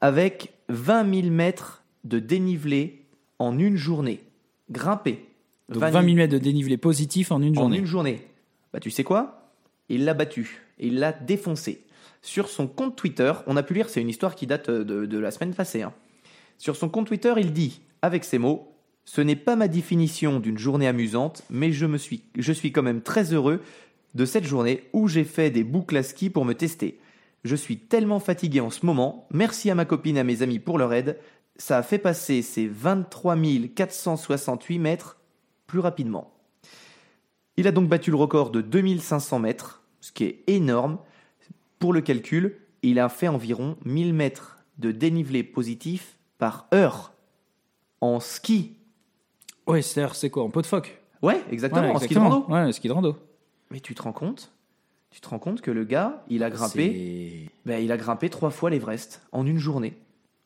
avec 0.00 0.52
20 0.68 1.22
000 1.22 1.28
mètres 1.28 1.84
de 2.04 2.18
dénivelé 2.18 3.06
en 3.38 3.58
une 3.58 3.76
journée. 3.76 4.20
Grimpé. 4.70 5.26
Donc 5.68 5.82
20 5.82 6.02
000 6.02 6.16
mètres 6.16 6.32
de 6.32 6.38
dénivelé 6.38 6.76
positif 6.76 7.32
en 7.32 7.40
une 7.40 7.56
en 7.56 7.62
journée. 7.62 7.78
une 7.78 7.86
journée. 7.86 8.26
Bah 8.72 8.80
tu 8.80 8.90
sais 8.90 9.04
quoi? 9.04 9.52
Il 9.88 10.04
l'a 10.04 10.14
battu. 10.14 10.62
Il 10.78 10.98
l'a 10.98 11.12
défoncé. 11.12 11.84
Sur 12.22 12.48
son 12.48 12.66
compte 12.68 12.96
Twitter, 12.96 13.32
on 13.46 13.56
a 13.56 13.62
pu 13.62 13.74
lire, 13.74 13.88
c'est 13.88 14.00
une 14.00 14.08
histoire 14.08 14.34
qui 14.34 14.46
date 14.46 14.70
de, 14.70 15.06
de 15.06 15.18
la 15.18 15.30
semaine 15.30 15.54
passée. 15.54 15.82
hein. 15.82 15.92
Sur 16.56 16.76
son 16.76 16.88
compte 16.88 17.08
Twitter, 17.08 17.34
il 17.36 17.52
dit, 17.52 17.80
avec 18.00 18.24
ces 18.24 18.38
mots, 18.38 18.68
Ce 19.04 19.20
n'est 19.20 19.36
pas 19.36 19.56
ma 19.56 19.66
définition 19.66 20.38
d'une 20.38 20.58
journée 20.58 20.86
amusante, 20.86 21.42
mais 21.50 21.72
je, 21.72 21.96
suis, 21.96 22.22
je 22.38 22.52
suis 22.52 22.70
quand 22.70 22.84
même 22.84 23.02
très 23.02 23.32
heureux 23.32 23.60
de 24.14 24.24
cette 24.24 24.44
journée 24.44 24.84
où 24.92 25.08
j'ai 25.08 25.24
fait 25.24 25.50
des 25.50 25.64
boucles 25.64 25.96
à 25.96 26.02
ski 26.04 26.30
pour 26.30 26.44
me 26.44 26.54
tester. 26.54 27.00
Je 27.42 27.56
suis 27.56 27.78
tellement 27.78 28.20
fatigué 28.20 28.60
en 28.60 28.70
ce 28.70 28.86
moment. 28.86 29.26
Merci 29.32 29.70
à 29.70 29.74
ma 29.74 29.84
copine 29.84 30.16
et 30.16 30.20
à 30.20 30.24
mes 30.24 30.42
amis 30.42 30.60
pour 30.60 30.78
leur 30.78 30.92
aide. 30.92 31.18
Ça 31.56 31.78
a 31.78 31.82
fait 31.82 31.98
passer 31.98 32.42
ces 32.42 32.68
23 32.68 33.36
468 33.74 34.78
mètres 34.78 35.18
plus 35.66 35.80
rapidement. 35.80 36.32
Il 37.56 37.66
a 37.66 37.72
donc 37.72 37.88
battu 37.88 38.10
le 38.10 38.16
record 38.16 38.50
de 38.50 38.60
2500 38.60 39.40
mètres, 39.40 39.82
ce 40.00 40.12
qui 40.12 40.24
est 40.24 40.44
énorme. 40.46 40.98
Pour 41.82 41.92
le 41.92 42.00
calcul, 42.00 42.58
il 42.82 43.00
a 43.00 43.08
fait 43.08 43.26
environ 43.26 43.76
1000 43.84 44.14
mètres 44.14 44.58
de 44.78 44.92
dénivelé 44.92 45.42
positif 45.42 46.16
par 46.38 46.68
heure 46.72 47.12
en 48.00 48.20
ski. 48.20 48.76
Ouais, 49.66 49.82
c'est-à-dire, 49.82 50.14
c'est 50.14 50.30
quoi 50.30 50.44
En 50.44 50.50
pot 50.50 50.62
de 50.62 50.66
phoque? 50.66 51.02
Ouais, 51.22 51.42
exactement, 51.50 51.88
Ouais, 51.88 51.90
en 51.90 51.98
ski 51.98 52.14
de 52.14 52.20
rando. 52.20 52.46
Ouais, 52.48 52.70
ski 52.70 52.86
de 52.86 52.92
rando. 52.92 53.16
Mais 53.72 53.80
tu 53.80 53.96
te 53.96 54.02
rends 54.02 54.12
compte? 54.12 54.52
Tu 55.10 55.20
te 55.20 55.28
rends 55.28 55.40
compte 55.40 55.60
que 55.60 55.72
le 55.72 55.82
gars, 55.82 56.22
il 56.28 56.44
a 56.44 56.50
grimpé, 56.50 57.50
ben, 57.66 57.82
il 57.82 57.90
a 57.90 57.96
grimpé 57.96 58.30
trois 58.30 58.50
fois 58.50 58.70
l'Everest 58.70 59.20
en 59.32 59.44
une 59.44 59.58
journée. 59.58 59.98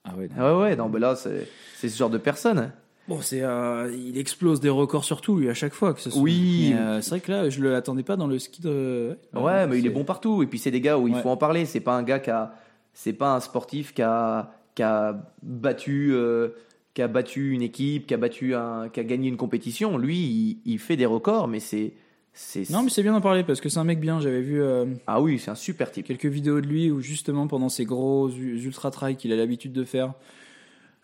Ah 0.05 0.17
ouais. 0.17 0.31
Ah 0.39 0.57
ouais, 0.57 0.63
ouais, 0.63 0.77
non, 0.77 0.89
ben 0.89 1.01
là, 1.01 1.17
c'est 1.17 1.47
ce 1.91 1.99
genre 1.99 2.09
de 2.09 2.17
personne. 2.17 2.73
Bon, 3.09 3.21
c'est, 3.21 3.43
euh, 3.43 3.95
il 3.97 4.19
explose 4.19 4.59
des 4.61 4.69
records 4.69 5.05
surtout 5.05 5.37
lui 5.37 5.49
à 5.49 5.55
chaque 5.55 5.73
fois 5.75 5.95
que 5.95 6.01
ce 6.01 6.11
soit. 6.11 6.21
Oui. 6.23 6.73
Euh, 6.75 7.01
c'est 7.01 7.11
vrai 7.11 7.21
que 7.21 7.31
là, 7.31 7.49
je 7.51 7.61
le 7.61 7.75
attendais 7.77 8.03
pas 8.03 8.17
dans 8.17 8.27
le 8.27 8.39
ski 8.39 8.63
de. 8.63 9.17
Ouais, 9.35 9.67
mais 9.69 9.79
il 9.79 9.87
est 9.87 9.91
bon 9.91 10.05
partout. 10.05 10.43
Et 10.43 10.47
puis 10.47 10.59
c'est 10.59 10.71
des 10.73 10.81
gars 10.81 10.99
où 10.99 11.07
il 11.07 11.15
Ouais. 11.15 11.23
faut 11.23 11.31
en 11.31 11.37
parler. 11.37 11.67
C'est 11.67 11.81
pas 11.81 11.95
un 11.95 12.03
gars 12.03 12.19
qui 12.19 12.31
a, 12.31 12.55
c'est 12.95 13.13
pas 13.13 13.35
un 13.37 13.41
sportif 13.41 13.95
qui 13.95 14.03
a, 14.03 14.51
qui 14.75 14.83
a 14.83 15.17
battu, 15.43 16.11
euh, 16.15 16.49
qui 16.95 17.03
a 17.03 17.09
battu 17.09 17.53
une 17.53 17.63
équipe, 17.63 18.07
qui 18.09 18.15
a 18.15 18.17
battu 18.17 18.55
un, 18.57 18.89
qui 18.89 18.99
a 19.01 19.05
gagné 19.05 19.29
une 19.29 19.37
compétition. 19.37 19.99
Lui, 19.99 20.17
il, 20.19 20.59
il 20.65 20.79
fait 20.81 20.97
des 20.97 21.07
records, 21.07 21.47
mais 21.47 21.61
c'est, 21.61 21.93
c'est. 22.33 22.69
Non, 22.71 22.83
mais 22.83 22.91
c'est 22.91 23.03
bien 23.05 23.13
d'en 23.13 23.21
parler 23.21 23.45
parce 23.45 23.61
que 23.61 23.69
c'est 23.69 23.79
un 23.79 23.85
mec 23.85 24.01
bien. 24.01 24.19
J'avais 24.19 24.41
vu 24.43 24.61
euh, 24.61 24.85
Ah 25.07 25.21
oui, 25.21 25.39
c'est 25.39 25.51
un 25.53 25.55
super 25.55 25.93
type. 25.93 26.07
quelques 26.07 26.27
vidéos 26.27 26.61
de 26.61 26.67
lui 26.67 26.91
où 26.91 27.01
justement 27.01 27.47
pendant 27.47 27.69
ces 27.69 27.85
gros 27.85 28.29
ultra 28.31 28.91
trails 28.91 29.15
qu'il 29.17 29.33
a 29.33 29.37
l'habitude 29.37 29.73
de 29.73 29.85
faire, 29.85 30.13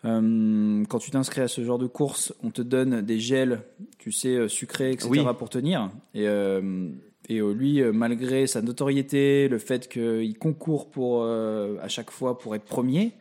euh, 0.05 0.83
quand 0.89 0.99
tu 0.99 1.11
t'inscris 1.11 1.41
à 1.41 1.47
ce 1.47 1.63
genre 1.63 1.79
de 1.79 1.87
course, 1.87 2.33
on 2.43 2.49
te 2.51 2.61
donne 2.61 3.01
des 3.01 3.19
gels, 3.19 3.61
tu 3.97 4.11
sais, 4.11 4.35
euh, 4.35 4.47
sucrés, 4.47 4.91
etc. 4.91 5.09
Oui. 5.09 5.19
pour 5.37 5.49
tenir. 5.49 5.89
Et, 6.13 6.27
euh, 6.27 6.89
et 7.29 7.39
lui, 7.39 7.81
malgré 7.93 8.47
sa 8.47 8.61
notoriété, 8.61 9.47
le 9.47 9.57
fait 9.57 9.87
qu'il 9.87 10.37
concourt 10.37 10.89
pour, 10.89 11.21
euh, 11.23 11.77
à 11.81 11.87
chaque 11.87 12.11
fois 12.11 12.37
pour 12.37 12.53
être 12.55 12.65
premier, 12.65 13.13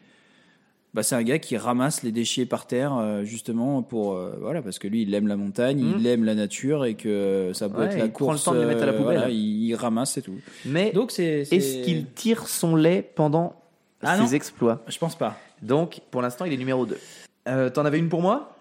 bah, 0.95 1.03
c'est 1.03 1.15
un 1.15 1.23
gars 1.23 1.39
qui 1.39 1.57
ramasse 1.57 2.03
les 2.03 2.13
déchets 2.13 2.45
par 2.45 2.67
terre, 2.67 2.99
euh, 2.99 3.23
justement, 3.25 3.83
pour, 3.83 4.13
euh, 4.15 4.37
voilà, 4.41 4.61
parce 4.61 4.79
que 4.79 4.89
lui, 4.89 5.03
il 5.03 5.15
aime 5.15 5.27
la 5.29 5.37
montagne, 5.39 5.79
Mhm. 5.81 5.95
il 6.01 6.07
aime 6.07 6.25
la 6.25 6.35
nature 6.35 6.85
et 6.85 6.95
que 6.97 7.53
ça 7.55 7.69
peut 7.71 7.79
Ouais, 7.79 7.87
être 7.87 7.99
la 7.99 8.05
il 8.07 8.11
prend 8.13 8.27
le 8.27 8.31
course. 8.33 8.45
temps 8.45 8.55
de 8.55 8.59
les 8.61 8.67
mettre 8.67 8.83
à 8.83 8.87
la 8.87 8.93
poubelle. 8.93 9.17
voilà, 9.19 9.31
il, 9.31 9.65
il 9.69 9.75
ramasse 9.75 10.19
et 10.19 10.23
tout. 10.23 10.35
Mais 10.67 10.91
Donc, 10.93 11.13
c'est- 11.13 11.43
est-ce 11.51 11.83
qu'il 11.85 12.07
tire 12.11 12.47
son 12.49 12.77
lait 12.77 13.09
pendant 13.15 13.55
Ah 14.03 14.17
ses 14.17 14.23
non. 14.23 14.29
exploits 14.31 14.83
Je 14.89 14.99
pense 14.99 15.17
pas. 15.17 15.39
Donc, 15.61 16.01
pour 16.11 16.23
l'instant, 16.23 16.45
il 16.45 16.53
est 16.53 16.57
numéro 16.57 16.87
2. 16.87 16.99
Euh, 17.49 17.71
T'en 17.71 17.85
avais 17.85 17.99
une 17.99 18.09
pour 18.09 18.23
moi? 18.23 18.57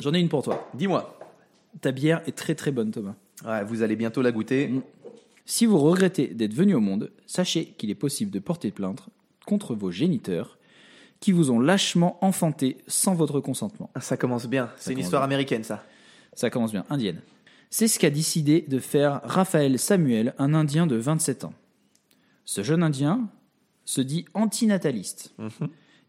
J'en 0.00 0.12
ai 0.14 0.20
une 0.20 0.28
pour 0.28 0.42
toi. 0.42 0.68
Dis-moi. 0.74 1.18
Ta 1.80 1.92
bière 1.92 2.22
est 2.26 2.36
très 2.36 2.54
très 2.54 2.70
bonne, 2.70 2.90
Thomas. 2.90 3.14
Ouais, 3.44 3.64
vous 3.64 3.82
allez 3.82 3.96
bientôt 3.96 4.22
la 4.22 4.32
goûter. 4.32 4.68
Mm. 4.68 4.82
Si 5.46 5.66
vous 5.66 5.78
regrettez 5.78 6.28
d'être 6.28 6.54
venu 6.54 6.74
au 6.74 6.80
monde, 6.80 7.10
sachez 7.26 7.66
qu'il 7.66 7.90
est 7.90 7.94
possible 7.94 8.30
de 8.30 8.38
porter 8.38 8.70
plainte 8.70 9.02
contre 9.46 9.74
vos 9.74 9.90
géniteurs 9.90 10.58
qui 11.20 11.32
vous 11.32 11.50
ont 11.50 11.60
lâchement 11.60 12.18
enfanté 12.22 12.78
sans 12.86 13.14
votre 13.14 13.40
consentement. 13.40 13.90
Ça 14.00 14.16
commence 14.16 14.46
bien. 14.46 14.70
C'est 14.76 14.92
une 14.92 14.98
histoire 14.98 15.22
bien. 15.22 15.26
américaine, 15.26 15.64
ça. 15.64 15.84
Ça 16.34 16.50
commence 16.50 16.72
bien, 16.72 16.84
indienne. 16.90 17.20
C'est 17.70 17.88
ce 17.88 17.98
qu'a 17.98 18.10
décidé 18.10 18.64
de 18.68 18.78
faire 18.78 19.20
Raphaël 19.24 19.78
Samuel, 19.78 20.34
un 20.38 20.54
Indien 20.54 20.86
de 20.86 20.96
27 20.96 21.44
ans. 21.44 21.54
Ce 22.44 22.62
jeune 22.62 22.82
Indien 22.82 23.28
se 23.84 24.00
dit 24.00 24.24
antinataliste. 24.34 25.34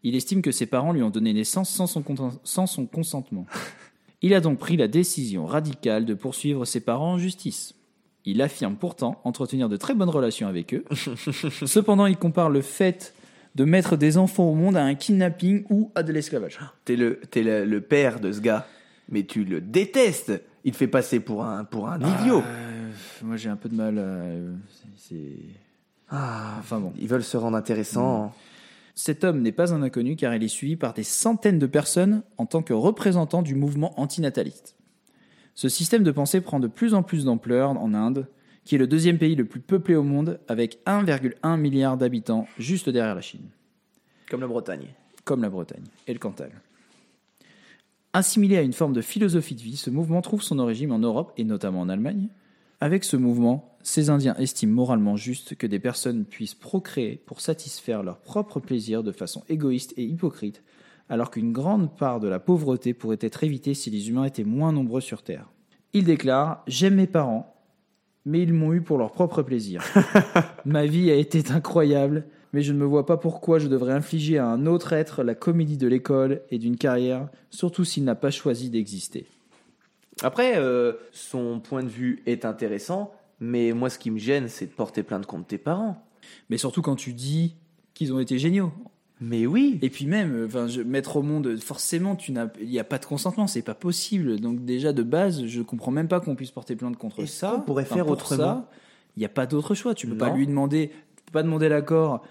Il 0.02 0.14
estime 0.14 0.42
que 0.42 0.52
ses 0.52 0.66
parents 0.66 0.92
lui 0.92 1.02
ont 1.02 1.10
donné 1.10 1.32
naissance 1.32 1.68
sans 1.70 1.86
son, 1.86 2.00
conten- 2.02 2.38
sans 2.44 2.66
son 2.66 2.86
consentement. 2.86 3.46
Il 4.22 4.32
a 4.34 4.40
donc 4.40 4.58
pris 4.58 4.76
la 4.76 4.88
décision 4.88 5.46
radicale 5.46 6.04
de 6.06 6.14
poursuivre 6.14 6.64
ses 6.64 6.80
parents 6.80 7.12
en 7.14 7.18
justice. 7.18 7.74
Il 8.24 8.40
affirme 8.42 8.76
pourtant 8.76 9.20
entretenir 9.24 9.68
de 9.68 9.76
très 9.76 9.94
bonnes 9.94 10.08
relations 10.08 10.48
avec 10.48 10.74
eux. 10.74 10.84
Cependant, 11.66 12.06
il 12.06 12.16
compare 12.16 12.50
le 12.50 12.62
fait 12.62 13.14
de 13.54 13.64
mettre 13.64 13.96
des 13.96 14.16
enfants 14.18 14.48
au 14.50 14.54
monde 14.54 14.76
à 14.76 14.82
un 14.84 14.94
kidnapping 14.94 15.64
ou 15.70 15.90
à 15.94 16.02
de 16.02 16.12
l'esclavage. 16.12 16.58
T'es 16.84 16.96
le, 16.96 17.20
t'es 17.30 17.42
le, 17.42 17.64
le 17.64 17.80
père 17.80 18.18
de 18.20 18.32
ce 18.32 18.40
gars, 18.40 18.66
mais 19.08 19.24
tu 19.24 19.44
le 19.44 19.60
détestes. 19.60 20.32
Il 20.64 20.72
te 20.72 20.76
fait 20.76 20.88
passer 20.88 21.20
pour 21.20 21.44
un, 21.44 21.64
pour 21.64 21.88
un 21.88 21.98
idiot. 22.00 22.40
Euh, 22.44 22.90
moi, 23.22 23.36
j'ai 23.36 23.48
un 23.48 23.56
peu 23.56 23.68
de 23.68 23.74
mal. 23.74 23.94
euh, 23.98 24.52
c'est- 24.70 25.14
c'est. 25.14 25.38
Ah, 26.10 26.56
Enfin 26.58 26.80
bon. 26.80 26.92
ils 26.98 27.08
veulent 27.08 27.24
se 27.24 27.36
rendre 27.36 27.56
intéressants. 27.56 28.32
Cet 28.94 29.24
homme 29.24 29.42
n'est 29.42 29.52
pas 29.52 29.74
un 29.74 29.82
inconnu 29.82 30.16
car 30.16 30.34
il 30.34 30.42
est 30.42 30.48
suivi 30.48 30.76
par 30.76 30.94
des 30.94 31.02
centaines 31.02 31.58
de 31.58 31.66
personnes 31.66 32.22
en 32.38 32.46
tant 32.46 32.62
que 32.62 32.72
représentant 32.72 33.42
du 33.42 33.54
mouvement 33.54 33.98
antinataliste. 34.00 34.76
Ce 35.54 35.68
système 35.68 36.02
de 36.02 36.10
pensée 36.10 36.40
prend 36.40 36.60
de 36.60 36.68
plus 36.68 36.94
en 36.94 37.02
plus 37.02 37.24
d'ampleur 37.24 37.70
en 37.70 37.92
Inde, 37.94 38.26
qui 38.64 38.74
est 38.74 38.78
le 38.78 38.86
deuxième 38.86 39.18
pays 39.18 39.34
le 39.34 39.44
plus 39.44 39.60
peuplé 39.60 39.94
au 39.96 40.02
monde 40.02 40.40
avec 40.48 40.78
1,1 40.86 41.56
milliard 41.58 41.96
d'habitants 41.96 42.46
juste 42.58 42.88
derrière 42.88 43.14
la 43.14 43.20
Chine, 43.20 43.48
Comme 44.30 44.40
la 44.40 44.46
Bretagne. 44.46 44.86
comme 45.24 45.42
la 45.42 45.50
Bretagne 45.50 45.84
et 46.06 46.12
le 46.12 46.18
Cantal. 46.18 46.50
Assimilé 48.12 48.56
à 48.56 48.62
une 48.62 48.72
forme 48.72 48.92
de 48.94 49.02
philosophie 49.02 49.54
de 49.54 49.60
vie, 49.62 49.76
ce 49.76 49.90
mouvement 49.90 50.22
trouve 50.22 50.42
son 50.42 50.58
origine 50.58 50.90
en 50.92 50.98
Europe 50.98 51.32
et 51.36 51.44
notamment 51.44 51.80
en 51.82 51.88
Allemagne. 51.88 52.28
Avec 52.80 53.04
ce 53.04 53.16
mouvement, 53.16 53.75
ces 53.88 54.10
Indiens 54.10 54.34
estiment 54.34 54.74
moralement 54.74 55.14
juste 55.14 55.54
que 55.54 55.66
des 55.68 55.78
personnes 55.78 56.24
puissent 56.24 56.56
procréer 56.56 57.22
pour 57.24 57.40
satisfaire 57.40 58.02
leur 58.02 58.18
propre 58.18 58.58
plaisir 58.58 59.04
de 59.04 59.12
façon 59.12 59.44
égoïste 59.48 59.94
et 59.96 60.02
hypocrite, 60.02 60.64
alors 61.08 61.30
qu'une 61.30 61.52
grande 61.52 61.96
part 61.96 62.18
de 62.18 62.26
la 62.26 62.40
pauvreté 62.40 62.94
pourrait 62.94 63.20
être 63.20 63.44
évitée 63.44 63.74
si 63.74 63.90
les 63.90 64.08
humains 64.08 64.24
étaient 64.24 64.42
moins 64.42 64.72
nombreux 64.72 65.00
sur 65.00 65.22
Terre. 65.22 65.46
Il 65.92 66.02
déclare 66.02 66.64
J'aime 66.66 66.96
mes 66.96 67.06
parents, 67.06 67.54
mais 68.24 68.42
ils 68.42 68.52
m'ont 68.52 68.72
eu 68.72 68.80
pour 68.80 68.98
leur 68.98 69.12
propre 69.12 69.42
plaisir. 69.42 69.84
Ma 70.64 70.84
vie 70.84 71.12
a 71.12 71.14
été 71.14 71.52
incroyable, 71.52 72.26
mais 72.52 72.62
je 72.62 72.72
ne 72.72 72.78
me 72.78 72.84
vois 72.84 73.06
pas 73.06 73.18
pourquoi 73.18 73.60
je 73.60 73.68
devrais 73.68 73.92
infliger 73.92 74.38
à 74.38 74.48
un 74.48 74.66
autre 74.66 74.94
être 74.94 75.22
la 75.22 75.36
comédie 75.36 75.78
de 75.78 75.86
l'école 75.86 76.42
et 76.50 76.58
d'une 76.58 76.76
carrière, 76.76 77.28
surtout 77.50 77.84
s'il 77.84 78.02
n'a 78.02 78.16
pas 78.16 78.32
choisi 78.32 78.68
d'exister. 78.68 79.26
Après, 80.22 80.56
euh, 80.56 80.94
son 81.12 81.60
point 81.60 81.84
de 81.84 81.88
vue 81.88 82.24
est 82.26 82.44
intéressant, 82.44 83.12
mais 83.40 83.72
moi, 83.72 83.90
ce 83.90 83.98
qui 83.98 84.10
me 84.10 84.18
gêne, 84.18 84.48
c'est 84.48 84.66
de 84.66 84.70
porter 84.72 85.02
plainte 85.02 85.26
contre 85.26 85.46
tes 85.46 85.58
parents. 85.58 86.02
Mais 86.50 86.56
surtout 86.58 86.82
quand 86.82 86.96
tu 86.96 87.12
dis 87.12 87.54
qu'ils 87.94 88.12
ont 88.12 88.18
été 88.18 88.38
géniaux. 88.38 88.72
Mais 89.20 89.46
oui. 89.46 89.78
Et 89.80 89.88
puis 89.88 90.04
même, 90.06 90.44
enfin, 90.46 90.66
je- 90.66 90.82
mettre 90.82 91.16
au 91.16 91.22
monde, 91.22 91.56
forcément, 91.58 92.16
tu 92.16 92.32
n'as, 92.32 92.48
il 92.60 92.68
n'y 92.68 92.78
a 92.78 92.84
pas 92.84 92.98
de 92.98 93.06
consentement, 93.06 93.46
c'est 93.46 93.62
pas 93.62 93.74
possible. 93.74 94.38
Donc 94.40 94.64
déjà 94.64 94.92
de 94.92 95.02
base, 95.02 95.46
je 95.46 95.62
comprends 95.62 95.90
même 95.92 96.08
pas 96.08 96.20
qu'on 96.20 96.34
puisse 96.34 96.50
porter 96.50 96.76
plainte 96.76 96.96
contre 96.98 97.22
Est-ce 97.22 97.32
ça. 97.38 97.50
qu'on 97.54 97.60
pourrait 97.62 97.84
Enfin, 97.84 97.94
faire 97.94 98.04
pour 98.04 98.12
autrement 98.12 98.66
Il 99.16 99.20
n'y 99.20 99.24
a 99.26 99.30
pas 99.30 99.46
d'autre 99.46 99.74
choix. 99.74 99.94
Tu 99.94 100.06
peux 100.06 100.18
pas 100.18 100.28
lui 100.30 100.46
demander, 100.46 100.90
tu 101.16 101.22
peux 101.24 101.32
pas 101.32 101.42
demander 101.42 101.68
l'accord 101.70 102.22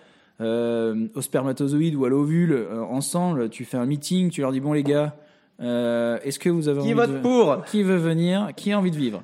euh, 0.41 1.07
au 1.15 1.21
spermatozoïde 1.21 1.95
ou 1.95 2.05
à 2.05 2.09
l'ovule 2.09 2.51
euh, 2.51 2.81
ensemble. 2.83 3.49
Tu 3.49 3.65
fais 3.65 3.77
un 3.77 3.85
meeting, 3.87 4.29
tu 4.29 4.41
leur 4.41 4.51
dis 4.51 4.59
bon 4.59 4.73
les 4.73 4.83
gars, 4.83 5.15
euh, 5.61 6.19
est-ce 6.23 6.37
que 6.37 6.49
vous 6.49 6.67
avez 6.67 6.81
Qui 6.81 6.87
envie 6.87 6.93
vote 6.93 7.13
de- 7.13 7.19
pour? 7.19 7.63
Qui 7.65 7.81
veut 7.83 7.95
venir, 7.97 8.49
qui 8.55 8.71
a 8.73 8.77
envie 8.79 8.91
de 8.91 8.97
vivre? 8.97 9.23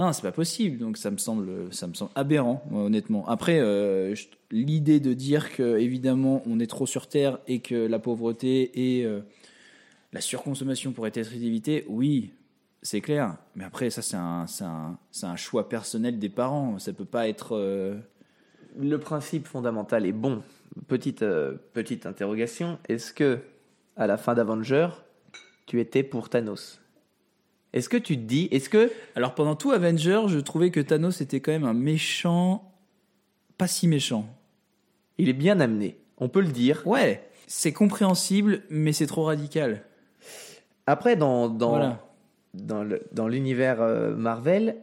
Non, 0.00 0.14
c'est 0.14 0.22
pas 0.22 0.32
possible. 0.32 0.78
Donc 0.78 0.96
ça 0.96 1.10
me 1.10 1.18
semble, 1.18 1.72
ça 1.74 1.86
me 1.86 1.92
semble 1.92 2.10
aberrant, 2.14 2.64
honnêtement. 2.72 3.28
Après, 3.28 3.60
euh, 3.60 4.14
l'idée 4.50 4.98
de 4.98 5.12
dire 5.12 5.52
que 5.54 5.78
évidemment 5.78 6.42
on 6.46 6.58
est 6.58 6.66
trop 6.66 6.86
sur 6.86 7.06
terre 7.06 7.38
et 7.46 7.60
que 7.60 7.74
la 7.86 7.98
pauvreté 7.98 9.00
est 9.00 9.04
euh, 9.04 9.20
La 10.12 10.22
surconsommation 10.22 10.92
pourrait 10.92 11.12
être 11.14 11.34
évitée, 11.34 11.84
oui, 11.88 12.32
c'est 12.82 13.02
clair. 13.02 13.36
Mais 13.54 13.64
après, 13.64 13.90
ça, 13.90 14.00
c'est 14.00 14.16
un, 14.16 14.46
un, 14.62 14.98
un 15.22 15.36
choix 15.36 15.68
personnel 15.68 16.18
des 16.18 16.30
parents. 16.30 16.78
Ça 16.78 16.92
peut 16.94 17.04
pas 17.04 17.28
être. 17.28 17.54
euh, 17.54 17.98
Le 18.78 18.98
principe 18.98 19.46
fondamental 19.46 20.06
est 20.06 20.12
bon. 20.12 20.42
Petite, 20.88 21.24
petite 21.74 22.06
interrogation. 22.06 22.78
Est-ce 22.88 23.12
que, 23.12 23.40
à 23.96 24.06
la 24.06 24.16
fin 24.16 24.34
d'Avenger, 24.34 24.88
tu 25.66 25.78
étais 25.80 26.02
pour 26.02 26.28
Thanos? 26.30 26.79
Est-ce 27.72 27.88
que 27.88 27.96
tu 27.96 28.16
te 28.16 28.22
dis, 28.22 28.48
est-ce 28.50 28.68
que 28.68 28.90
Alors 29.14 29.34
pendant 29.34 29.54
tout 29.54 29.70
Avenger, 29.70 30.22
je 30.26 30.38
trouvais 30.40 30.70
que 30.70 30.80
Thanos 30.80 31.20
était 31.20 31.40
quand 31.40 31.52
même 31.52 31.64
un 31.64 31.74
méchant, 31.74 32.72
pas 33.58 33.68
si 33.68 33.86
méchant. 33.88 34.26
il 35.18 35.28
est 35.28 35.32
bien 35.34 35.60
amené 35.60 35.96
On 36.18 36.28
peut 36.28 36.40
le 36.40 36.48
dire. 36.48 36.82
Ouais, 36.86 37.28
c'est 37.46 37.72
compréhensible, 37.72 38.62
mais 38.70 38.92
c'est 38.92 39.06
trop 39.06 39.24
radical. 39.24 39.84
Après, 40.86 41.14
dans, 41.16 41.48
dans, 41.48 41.70
Voilà. 41.70 42.04
dans, 42.54 42.82
le- 42.82 43.02
dans 43.12 43.28
l'univers 43.28 43.80
euh, 43.80 44.16
Marvel, 44.16 44.76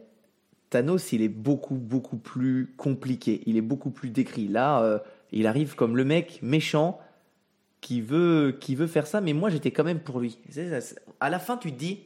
Thanos, 0.70 1.12
il 1.12 1.22
est 1.22 1.28
beaucoup, 1.28 1.74
beaucoup 1.76 2.16
plus 2.16 2.72
compliqué. 2.76 3.42
Il 3.46 3.56
est 3.56 3.62
beaucoup 3.62 3.90
plus 3.90 4.10
décrit. 4.10 4.48
Là, 4.48 4.82
euh, 4.82 4.98
il 5.32 5.46
arrive 5.46 5.74
comme 5.74 5.96
le 5.96 6.04
mec 6.04 6.40
méchant 6.42 7.00
qui 7.80 8.00
veut, 8.00 8.56
qui 8.60 8.74
veut 8.74 8.86
faire 8.86 9.06
ça, 9.06 9.20
mais 9.20 9.32
moi, 9.34 9.50
j'étais 9.50 9.70
quand 9.70 9.84
même 9.84 10.00
pour 10.00 10.20
lui. 10.20 10.38
C'est 10.50 10.70
ça, 10.70 10.80
c'est- 10.80 10.96
À 11.20 11.28
la 11.30 11.38
fin, 11.38 11.56
tu 11.58 11.72
te 11.72 11.78
dis, 11.78 12.00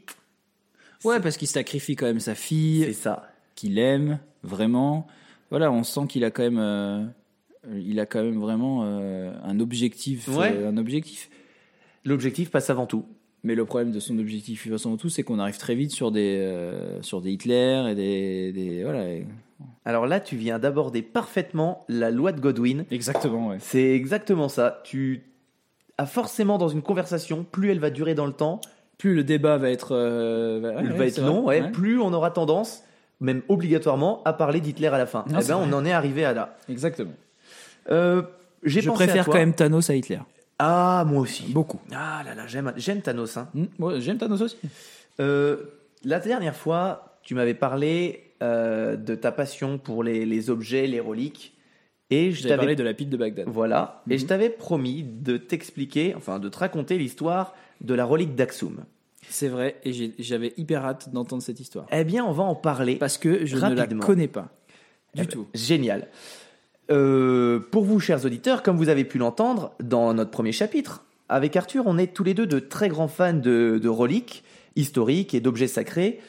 Ouais, 1.04 1.20
parce 1.20 1.36
qu'il 1.36 1.48
sacrifie 1.48 1.96
quand 1.96 2.06
même 2.06 2.20
sa 2.20 2.34
c'est 2.34 2.40
fille, 2.40 2.94
ça. 2.94 3.28
qu'il 3.54 3.78
aime 3.78 4.18
vraiment. 4.42 5.06
Voilà, 5.50 5.70
on 5.72 5.82
sent 5.84 6.06
qu'il 6.08 6.24
a 6.24 6.30
quand 6.30 6.42
même, 6.42 6.58
euh, 6.58 7.04
il 7.78 7.98
a 8.00 8.06
quand 8.06 8.22
même 8.22 8.40
vraiment 8.40 8.82
euh, 8.84 9.32
un 9.44 9.60
objectif, 9.60 10.28
Ouais. 10.28 10.52
euh, 10.54 10.68
un 10.70 10.76
objectif. 10.76 11.28
L'objectif 12.04 12.50
passe 12.50 12.70
avant 12.70 12.86
tout. 12.86 13.04
Mais 13.44 13.54
le 13.56 13.64
problème 13.64 13.90
de 13.90 13.98
son 14.00 14.18
objectif, 14.18 14.62
toute 14.62 14.72
façon, 14.72 14.96
tout, 14.96 15.08
c'est 15.08 15.24
qu'on 15.24 15.40
arrive 15.40 15.58
très 15.58 15.74
vite 15.74 15.90
sur 15.90 16.12
des, 16.12 16.98
sur 17.00 17.20
des 17.20 17.32
Hitler 17.32 17.86
et 17.90 17.94
des, 17.96 18.52
des 18.52 18.84
voilà. 18.84 19.08
et- 19.08 19.26
Alors 19.84 20.06
là, 20.06 20.20
tu 20.20 20.36
viens 20.36 20.60
d'aborder 20.60 21.02
parfaitement 21.02 21.84
la 21.88 22.12
loi 22.12 22.30
de 22.30 22.40
Godwin. 22.40 22.84
Exactement, 22.92 23.48
ouais. 23.48 23.56
C'est 23.60 23.90
exactement 23.94 24.48
ça. 24.48 24.80
Tu 24.84 25.24
as 25.98 26.06
forcément 26.06 26.56
dans 26.56 26.68
une 26.68 26.82
conversation, 26.82 27.44
plus 27.44 27.70
elle 27.72 27.80
va 27.80 27.90
durer 27.90 28.14
dans 28.14 28.26
le 28.26 28.32
temps, 28.32 28.60
Plus 29.02 29.16
le 29.16 29.24
débat 29.24 29.56
va 29.58 29.68
être, 29.70 29.96
euh, 29.96 30.60
va, 30.62 30.80
ouais, 30.96 31.08
être 31.08 31.20
long, 31.20 31.42
ouais, 31.44 31.60
ouais. 31.60 31.70
plus 31.72 32.00
on 32.00 32.12
aura 32.12 32.30
tendance, 32.30 32.84
même 33.18 33.42
obligatoirement, 33.48 34.22
à 34.24 34.32
parler 34.32 34.60
d'Hitler 34.60 34.86
à 34.86 34.96
la 34.96 35.06
fin. 35.06 35.24
Non, 35.28 35.40
eh 35.42 35.48
ben, 35.48 35.56
on 35.56 35.72
en 35.72 35.84
est 35.84 35.90
arrivé 35.90 36.24
à 36.24 36.32
là. 36.32 36.56
Exactement. 36.68 37.10
Euh, 37.90 38.22
j'ai 38.62 38.80
Je 38.80 38.88
pensé 38.88 39.02
à 39.02 39.06
préfère 39.06 39.24
toi. 39.24 39.34
quand 39.34 39.40
même 39.40 39.54
Thanos 39.54 39.90
à 39.90 39.96
Hitler. 39.96 40.20
Ah, 40.60 41.02
moi 41.04 41.20
aussi. 41.22 41.46
Beaucoup. 41.52 41.80
Ah 41.92 42.22
là 42.24 42.36
là, 42.36 42.46
j'aime, 42.46 42.72
j'aime 42.76 43.00
Thanos. 43.02 43.36
hein. 43.36 43.48
Hmm, 43.54 43.64
moi, 43.80 43.98
J'aime 43.98 44.18
Thanos 44.18 44.40
aussi. 44.40 44.56
Euh, 45.18 45.56
la 46.04 46.20
dernière 46.20 46.54
fois, 46.54 47.18
tu 47.24 47.34
m'avais 47.34 47.54
parlé 47.54 48.30
euh, 48.40 48.94
de 48.94 49.16
ta 49.16 49.32
passion 49.32 49.78
pour 49.78 50.04
les, 50.04 50.24
les 50.24 50.48
objets, 50.48 50.86
les 50.86 51.00
reliques, 51.00 51.51
et 52.12 52.32
je 52.32 52.42
t'avais 52.42 52.56
parlé 52.56 52.76
de 52.76 52.82
la 52.82 52.94
pile 52.94 53.08
de 53.10 53.16
Bagdad. 53.16 53.46
Voilà. 53.48 54.02
Et 54.08 54.14
Mhm. 54.14 54.18
je 54.20 54.26
t'avais 54.26 54.50
promis 54.50 55.02
de 55.04 55.36
t'expliquer, 55.36 56.14
enfin 56.16 56.38
de 56.38 56.48
te 56.48 56.58
raconter 56.58 56.98
l'histoire 56.98 57.54
de 57.80 57.94
la 57.94 58.04
relique 58.04 58.34
d'Axum. 58.34 58.84
C'est 59.28 59.48
vrai, 59.48 59.76
et 59.84 59.92
j'avais 60.18 60.52
hyper 60.56 60.84
hâte 60.84 61.10
d'entendre 61.12 61.42
cette 61.42 61.60
histoire. 61.60 61.86
Eh 61.92 62.04
bien, 62.04 62.24
on 62.24 62.32
va 62.32 62.42
en 62.42 62.54
parler. 62.56 62.96
Parce 62.96 63.18
que 63.18 63.46
je 63.46 63.56
ne 63.56 63.74
la 63.74 63.86
connais 63.86 64.28
pas. 64.28 64.48
Du 65.14 65.22
Eh 65.22 65.24
ben, 65.24 65.26
tout. 65.26 65.46
Génial. 65.54 66.08
Euh, 66.90 67.60
pour 67.70 67.84
vous, 67.84 68.00
chers 68.00 68.24
auditeurs, 68.24 68.62
comme 68.62 68.76
vous 68.76 68.88
avez 68.88 69.04
pu 69.04 69.18
l'entendre 69.18 69.72
dans 69.82 70.12
notre 70.14 70.30
premier 70.30 70.52
chapitre, 70.52 71.04
avec 71.28 71.56
Arthur, 71.56 71.84
on 71.86 71.96
est 71.98 72.12
tous 72.12 72.24
les 72.24 72.34
deux 72.34 72.46
de 72.46 72.58
très 72.58 72.88
grands 72.88 73.08
fans 73.08 73.32
de, 73.32 73.78
de 73.82 73.88
reliques 73.88 74.42
historiques 74.76 75.34
et 75.34 75.40
d'objets 75.40 75.68
sacrés, 75.68 76.20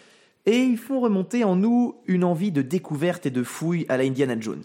et 0.45 0.57
ils 0.57 0.77
font 0.77 0.99
remonter 0.99 1.43
en 1.43 1.55
nous 1.55 1.95
une 2.05 2.23
envie 2.23 2.51
de 2.51 2.61
découverte 2.61 3.25
et 3.25 3.31
de 3.31 3.43
fouille 3.43 3.85
à 3.89 3.97
la 3.97 4.03
Indiana 4.03 4.35
Jones. 4.39 4.63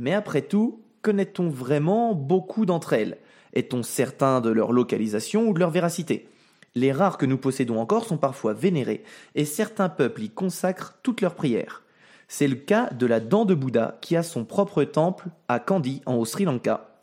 Mais 0.00 0.14
après 0.14 0.40
tout, 0.40 0.80
connaît-on 1.02 1.50
vraiment 1.50 2.14
beaucoup 2.14 2.64
d'entre 2.64 2.94
elles? 2.94 3.18
Est-on 3.52 3.82
certain 3.82 4.40
de 4.40 4.48
leur 4.48 4.72
localisation 4.72 5.46
ou 5.46 5.52
de 5.52 5.58
leur 5.58 5.68
véracité? 5.68 6.26
Les 6.74 6.90
rares 6.90 7.18
que 7.18 7.26
nous 7.26 7.36
possédons 7.36 7.78
encore 7.78 8.06
sont 8.06 8.16
parfois 8.16 8.54
vénérés, 8.54 9.04
et 9.34 9.44
certains 9.44 9.90
peuples 9.90 10.22
y 10.22 10.30
consacrent 10.30 10.98
toutes 11.02 11.20
leurs 11.20 11.34
prières. 11.34 11.82
C'est 12.28 12.48
le 12.48 12.54
cas 12.54 12.88
de 12.88 13.04
la 13.04 13.20
dent 13.20 13.44
de 13.44 13.54
Bouddha 13.54 13.98
qui 14.00 14.16
a 14.16 14.22
son 14.22 14.46
propre 14.46 14.84
temple 14.84 15.28
à 15.48 15.60
Kandy 15.60 16.00
en 16.06 16.24
Sri 16.24 16.46
Lanka. 16.46 16.98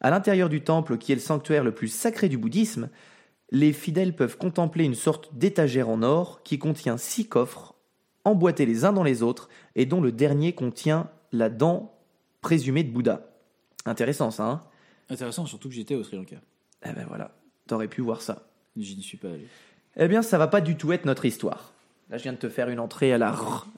À 0.00 0.08
l'intérieur 0.08 0.48
du 0.48 0.62
temple 0.62 0.96
qui 0.96 1.12
est 1.12 1.16
le 1.16 1.20
sanctuaire 1.20 1.64
le 1.64 1.74
plus 1.74 1.88
sacré 1.88 2.30
du 2.30 2.38
bouddhisme, 2.38 2.88
les 3.50 3.74
fidèles 3.74 4.16
peuvent 4.16 4.38
contempler 4.38 4.84
une 4.84 4.94
sorte 4.94 5.36
d'étagère 5.36 5.90
en 5.90 6.02
or 6.02 6.42
qui 6.44 6.58
contient 6.58 6.96
six 6.96 7.28
coffres, 7.28 7.74
emboîtés 8.24 8.64
les 8.64 8.86
uns 8.86 8.94
dans 8.94 9.02
les 9.04 9.22
autres, 9.22 9.50
et 9.76 9.84
dont 9.84 10.00
le 10.00 10.12
dernier 10.12 10.54
contient 10.54 11.10
la 11.30 11.50
dent 11.50 11.97
présumée 12.40 12.84
de 12.84 12.90
Bouddha. 12.90 13.22
Intéressant 13.84 14.30
ça, 14.30 14.44
hein 14.44 14.60
Intéressant, 15.10 15.46
surtout 15.46 15.68
que 15.68 15.74
j'étais 15.74 15.94
au 15.94 16.04
Sri 16.04 16.16
Lanka. 16.16 16.36
Eh 16.84 16.92
ben 16.92 17.06
voilà, 17.08 17.34
t'aurais 17.66 17.88
pu 17.88 18.02
voir 18.02 18.20
ça. 18.20 18.46
J'y 18.76 18.96
ne 18.96 19.02
suis 19.02 19.16
pas 19.16 19.28
allé. 19.28 19.46
Eh 19.96 20.06
bien, 20.06 20.22
ça 20.22 20.38
va 20.38 20.46
pas 20.46 20.60
du 20.60 20.76
tout 20.76 20.92
être 20.92 21.04
notre 21.04 21.24
histoire. 21.24 21.72
Là, 22.10 22.16
je 22.16 22.22
viens 22.22 22.32
de 22.32 22.38
te 22.38 22.48
faire 22.48 22.68
une 22.68 22.80
entrée 22.80 23.12
à 23.12 23.18
la. 23.18 23.34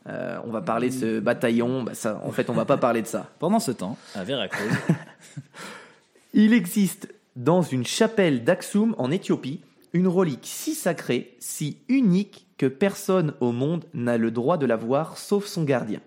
Euh, 0.06 0.38
on 0.44 0.50
va 0.50 0.61
parler 0.61 0.88
de 0.88 0.94
ce 0.94 1.20
bataillon. 1.20 1.82
Bah, 1.82 1.94
ça, 1.94 2.20
en 2.24 2.30
fait, 2.30 2.50
on 2.50 2.52
va 2.52 2.64
pas 2.64 2.76
parler 2.78 3.02
de 3.02 3.06
ça. 3.06 3.30
Pendant 3.38 3.58
ce 3.58 3.70
temps, 3.70 3.96
à 4.14 4.24
Veracruz, 4.24 4.68
Il 6.34 6.52
existe 6.52 7.12
dans 7.34 7.62
une 7.62 7.84
chapelle 7.84 8.44
d'Aksum 8.44 8.94
en 8.98 9.11
Éthiopie 9.11 9.61
une 9.92 10.06
relique 10.06 10.44
si 10.46 10.74
sacrée, 10.74 11.36
si 11.40 11.78
unique 11.88 12.46
que 12.56 12.66
personne 12.66 13.34
au 13.40 13.50
monde 13.50 13.84
n'a 13.94 14.16
le 14.16 14.30
droit 14.30 14.56
de 14.56 14.66
la 14.66 14.76
voir 14.76 15.18
sauf 15.18 15.46
son 15.46 15.64
gardien. 15.64 16.00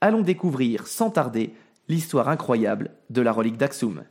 Allons 0.00 0.22
découvrir 0.22 0.88
sans 0.88 1.10
tarder 1.10 1.54
l'histoire 1.88 2.28
incroyable 2.28 2.90
de 3.10 3.20
la 3.20 3.32
relique 3.32 3.56
d'Aksum. 3.56 4.04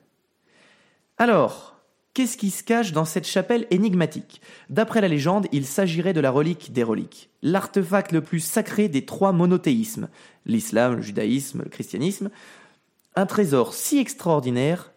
Alors, 1.17 1.75
qu'est-ce 2.13 2.37
qui 2.37 2.49
se 2.49 2.63
cache 2.63 2.91
dans 2.91 3.05
cette 3.05 3.27
chapelle 3.27 3.67
énigmatique? 3.71 4.41
D'après 4.69 5.01
la 5.01 5.07
légende, 5.07 5.47
il 5.51 5.65
s'agirait 5.65 6.13
de 6.13 6.19
la 6.19 6.31
relique 6.31 6.73
des 6.73 6.83
reliques, 6.83 7.29
l'artefact 7.41 8.11
le 8.11 8.21
plus 8.21 8.39
sacré 8.39 8.89
des 8.89 9.05
trois 9.05 9.31
monothéismes, 9.31 10.09
l'islam, 10.45 10.95
le 10.95 11.01
judaïsme, 11.01 11.63
le 11.63 11.69
christianisme, 11.69 12.29
un 13.15 13.25
trésor 13.25 13.73
si 13.73 13.99
extraordinaire 13.99 14.91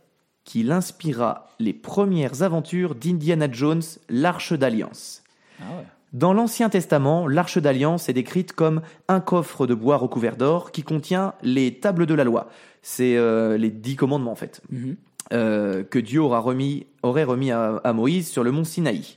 qu'il 0.45 0.71
inspira 0.71 1.51
les 1.59 1.73
premières 1.73 2.43
aventures 2.43 2.95
d'Indiana 2.95 3.51
Jones, 3.51 3.83
l'Arche 4.09 4.53
d'Alliance. 4.53 5.23
ah. 5.61 5.83
Dans 6.17 6.33
l'Ancien 6.33 6.71
Testament, 6.71 7.29
l'Arche 7.29 7.59
d'Alliance 7.59 8.09
est 8.09 8.15
décrite 8.15 8.55
comme 8.55 8.81
un 9.07 9.21
coffre 9.21 9.67
de 9.67 9.75
bois 9.75 9.99
recouvert 9.99 10.39
d'or 10.39 10.73
qui 10.73 10.83
contient 10.83 11.35
les 11.43 11.75
tables 11.79 12.07
de 12.07 12.15
la 12.15 12.25
loi. 12.25 12.49
C'est 12.81 13.19
euh, 13.19 13.59
les 13.59 13.69
dix 13.69 13.97
commandements 13.97 14.33
en 14.33 14.35
fait, 14.35 14.63
Mhm. 14.71 14.97
euh, 15.35 15.85
que 15.85 15.99
Dieu 15.99 16.23
aura 16.23 16.39
remis, 16.39 16.87
aurait 17.03 17.25
remis 17.25 17.51
à, 17.51 17.83
à 17.85 17.93
Moïse 17.93 18.31
sur 18.31 18.45
le 18.45 18.51
mont 18.51 18.65
Sinaï. 18.65 19.17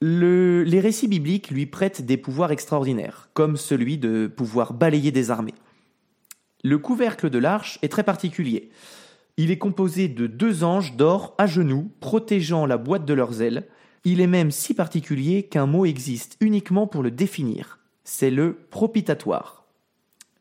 Le- 0.00 0.64
les 0.64 0.80
récits 0.80 1.06
bibliques 1.06 1.50
lui 1.52 1.66
prêtent 1.66 2.04
des 2.04 2.16
pouvoirs 2.16 2.50
extraordinaires, 2.50 3.28
comme 3.32 3.56
celui 3.56 3.96
de 3.96 4.26
pouvoir 4.26 4.72
balayer 4.72 5.12
des 5.12 5.30
armées. 5.30 5.54
Le 6.64 6.78
couvercle 6.78 7.30
de 7.30 7.38
l'arche 7.38 7.78
est 7.82 7.92
très 7.92 8.02
particulier. 8.02 8.70
Il 9.36 9.52
est 9.52 9.58
composé 9.58 10.08
de 10.08 10.26
deux 10.26 10.64
anges 10.64 10.96
d'or 10.96 11.36
à 11.38 11.46
genoux, 11.46 11.92
protégeant 12.00 12.66
la 12.66 12.76
boîte 12.76 13.04
de 13.04 13.14
leurs 13.14 13.40
ailes. 13.40 13.68
Il 14.08 14.20
est 14.20 14.28
même 14.28 14.52
si 14.52 14.72
particulier 14.72 15.42
qu'un 15.42 15.66
mot 15.66 15.84
existe 15.84 16.36
uniquement 16.38 16.86
pour 16.86 17.02
le 17.02 17.10
définir. 17.10 17.80
C'est 18.04 18.30
le 18.30 18.54
propitatoire. 18.54 19.64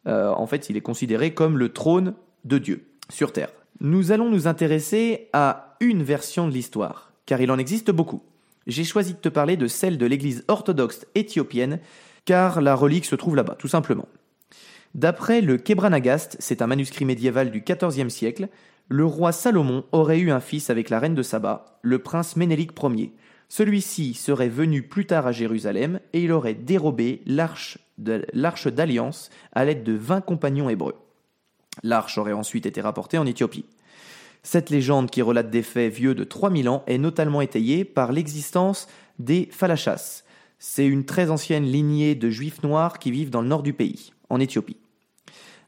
Euh, 0.05 0.29
en 0.29 0.45
fait, 0.45 0.69
il 0.69 0.77
est 0.77 0.81
considéré 0.81 1.33
comme 1.33 1.57
le 1.57 1.69
trône 1.73 2.13
de 2.43 2.59
Dieu 2.59 2.85
sur 3.09 3.33
Terre. 3.33 3.49
Nous 3.79 4.11
allons 4.11 4.29
nous 4.29 4.45
intéresser 4.45 5.29
à 5.33 5.77
une 5.79 6.03
version 6.03 6.47
de 6.47 6.53
l'histoire, 6.53 7.11
car 7.25 7.41
il 7.41 7.49
en 7.49 7.57
existe 7.57 7.89
beaucoup. 7.89 8.21
J'ai 8.67 8.83
choisi 8.83 9.13
de 9.13 9.17
te 9.17 9.29
parler 9.29 9.57
de 9.57 9.65
celle 9.65 9.97
de 9.97 10.05
l'Église 10.05 10.43
orthodoxe 10.47 11.07
éthiopienne, 11.15 11.79
car 12.25 12.61
la 12.61 12.75
relique 12.75 13.05
se 13.05 13.15
trouve 13.15 13.35
là-bas, 13.35 13.55
tout 13.57 13.67
simplement. 13.67 14.07
D'après 14.93 15.41
le 15.41 15.57
Kebranagast, 15.57 16.37
c'est 16.37 16.61
un 16.61 16.67
manuscrit 16.67 17.05
médiéval 17.05 17.49
du 17.49 17.61
XIVe 17.61 18.09
siècle, 18.09 18.47
le 18.89 19.05
roi 19.05 19.31
Salomon 19.31 19.85
aurait 19.91 20.19
eu 20.19 20.29
un 20.29 20.39
fils 20.39 20.69
avec 20.69 20.91
la 20.91 20.99
reine 20.99 21.15
de 21.15 21.23
Saba, 21.23 21.79
le 21.81 21.97
prince 21.97 22.35
Ménélique 22.35 22.73
Ier. 22.83 23.11
Celui-ci 23.49 24.13
serait 24.13 24.49
venu 24.49 24.81
plus 24.81 25.05
tard 25.05 25.27
à 25.27 25.31
Jérusalem 25.31 25.99
et 26.13 26.23
il 26.23 26.31
aurait 26.31 26.53
dérobé 26.53 27.21
l'arche 27.25 27.77
d'alliance 27.97 29.29
à 29.53 29.65
l'aide 29.65 29.83
de 29.83 29.93
20 29.93 30.21
compagnons 30.21 30.69
hébreux. 30.69 30.95
L'arche 31.83 32.17
aurait 32.17 32.33
ensuite 32.33 32.65
été 32.65 32.81
rapportée 32.81 33.17
en 33.17 33.25
Éthiopie. 33.25 33.65
Cette 34.43 34.69
légende 34.69 35.09
qui 35.09 35.21
relate 35.21 35.49
des 35.49 35.63
faits 35.63 35.93
vieux 35.93 36.13
de 36.13 36.23
3000 36.23 36.69
ans 36.69 36.83
est 36.87 36.97
notamment 36.97 37.41
étayée 37.41 37.83
par 37.83 38.11
l'existence 38.11 38.87
des 39.17 39.49
Falachas. 39.51 40.23
C'est 40.59 40.85
une 40.85 41.05
très 41.05 41.31
ancienne 41.31 41.65
lignée 41.65 42.15
de 42.15 42.29
juifs 42.29 42.63
noirs 42.63 42.99
qui 42.99 43.11
vivent 43.11 43.29
dans 43.29 43.41
le 43.41 43.47
nord 43.47 43.63
du 43.63 43.73
pays, 43.73 44.13
en 44.29 44.39
Éthiopie. 44.39 44.77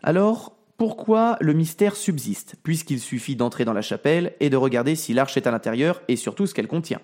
Alors, 0.04 0.56
pourquoi 0.78 1.38
le 1.42 1.54
mystère 1.54 1.96
subsiste, 1.96 2.56
puisqu'il 2.62 3.00
suffit 3.00 3.36
d'entrer 3.36 3.66
dans 3.66 3.74
la 3.74 3.82
chapelle 3.82 4.34
et 4.40 4.50
de 4.50 4.58
regarder 4.58 4.96
si 4.96 5.14
l'arche 5.14 5.38
est 5.38 5.48
à 5.48 5.52
l'intérieur 5.52 6.02
et 6.08 6.16
surtout 6.16 6.46
ce 6.46 6.54
qu'elle 6.54 6.68
contient? 6.68 7.02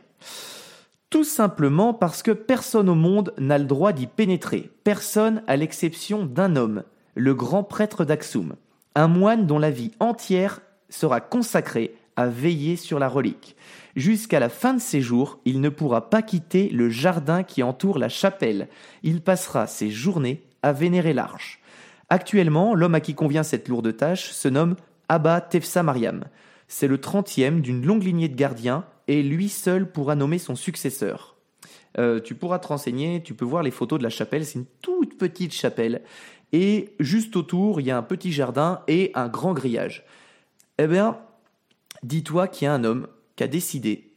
Tout 1.14 1.24
simplement 1.24 1.94
parce 1.94 2.24
que 2.24 2.32
personne 2.32 2.90
au 2.90 2.96
monde 2.96 3.36
n'a 3.38 3.60
le 3.60 3.66
droit 3.66 3.94
d'y 3.94 4.08
pénétrer. 4.08 4.72
Personne 4.84 5.44
à 5.46 5.56
l'exception 5.56 6.26
d'un 6.26 6.56
homme, 6.56 6.82
le 7.14 7.36
grand 7.36 7.64
prêtre 7.64 8.04
d'Axum. 8.04 8.56
Un 8.96 9.08
moine 9.08 9.46
dont 9.46 9.60
la 9.60 9.70
vie 9.70 9.92
entière 10.00 10.62
sera 10.90 11.22
consacrée 11.22 11.96
à 12.16 12.26
veiller 12.26 12.78
sur 12.78 12.98
la 12.98 13.10
relique. 13.10 13.56
Jusqu'à 13.96 14.40
la 14.40 14.50
fin 14.50 14.74
de 14.74 14.82
ses 14.82 15.02
jours, 15.02 15.38
il 15.46 15.62
ne 15.62 15.70
pourra 15.70 16.10
pas 16.10 16.24
quitter 16.24 16.70
le 16.70 16.90
jardin 16.90 17.44
qui 17.44 17.62
entoure 17.62 18.00
la 18.00 18.10
chapelle. 18.10 18.68
Il 19.04 19.22
passera 19.22 19.68
ses 19.68 19.92
journées 19.92 20.42
à 20.64 20.74
vénérer 20.74 21.14
l'arche. 21.14 21.62
Actuellement, 22.10 22.74
l'homme 22.74 22.96
à 22.96 23.02
qui 23.02 23.14
convient 23.14 23.44
cette 23.44 23.68
lourde 23.70 23.96
tâche 23.96 24.32
se 24.32 24.48
nomme 24.48 24.78
Abba 25.10 25.42
Tefsa 25.42 25.84
Mariam. 25.84 26.24
C'est 26.68 26.88
le 26.88 26.98
trentième 26.98 27.62
d'une 27.62 27.86
longue 27.86 28.04
lignée 28.04 28.30
de 28.30 28.36
gardiens 28.36 28.84
et 29.08 29.24
lui 29.24 29.50
seul 29.50 29.92
pourra 29.92 30.16
nommer 30.16 30.38
son 30.40 30.56
successeur. 30.56 31.36
Euh, 32.00 32.20
tu 32.20 32.34
pourras 32.36 32.60
te 32.60 32.68
renseigner, 32.68 33.22
tu 33.24 33.34
peux 33.34 33.46
voir 33.46 33.62
les 33.64 33.72
photos 33.72 34.00
de 34.00 34.04
la 34.04 34.10
chapelle, 34.10 34.46
c'est 34.46 34.60
une 34.60 34.66
toute 34.82 35.18
petite 35.18 35.54
chapelle. 35.54 36.02
Et 36.52 36.96
juste 37.00 37.36
autour, 37.36 37.80
il 37.82 37.88
y 37.88 37.92
a 37.92 37.98
un 37.98 38.04
petit 38.04 38.32
jardin 38.32 38.82
et 38.88 39.12
un 39.16 39.28
grand 39.28 39.54
grillage. 39.54 40.06
Eh 40.80 40.88
bien, 40.88 41.18
dis-toi 42.04 42.48
qu'il 42.48 42.66
y 42.66 42.68
a 42.68 42.74
un 42.74 42.84
homme 42.84 43.08
qui 43.36 43.44
a 43.44 43.48
décidé, 43.48 44.14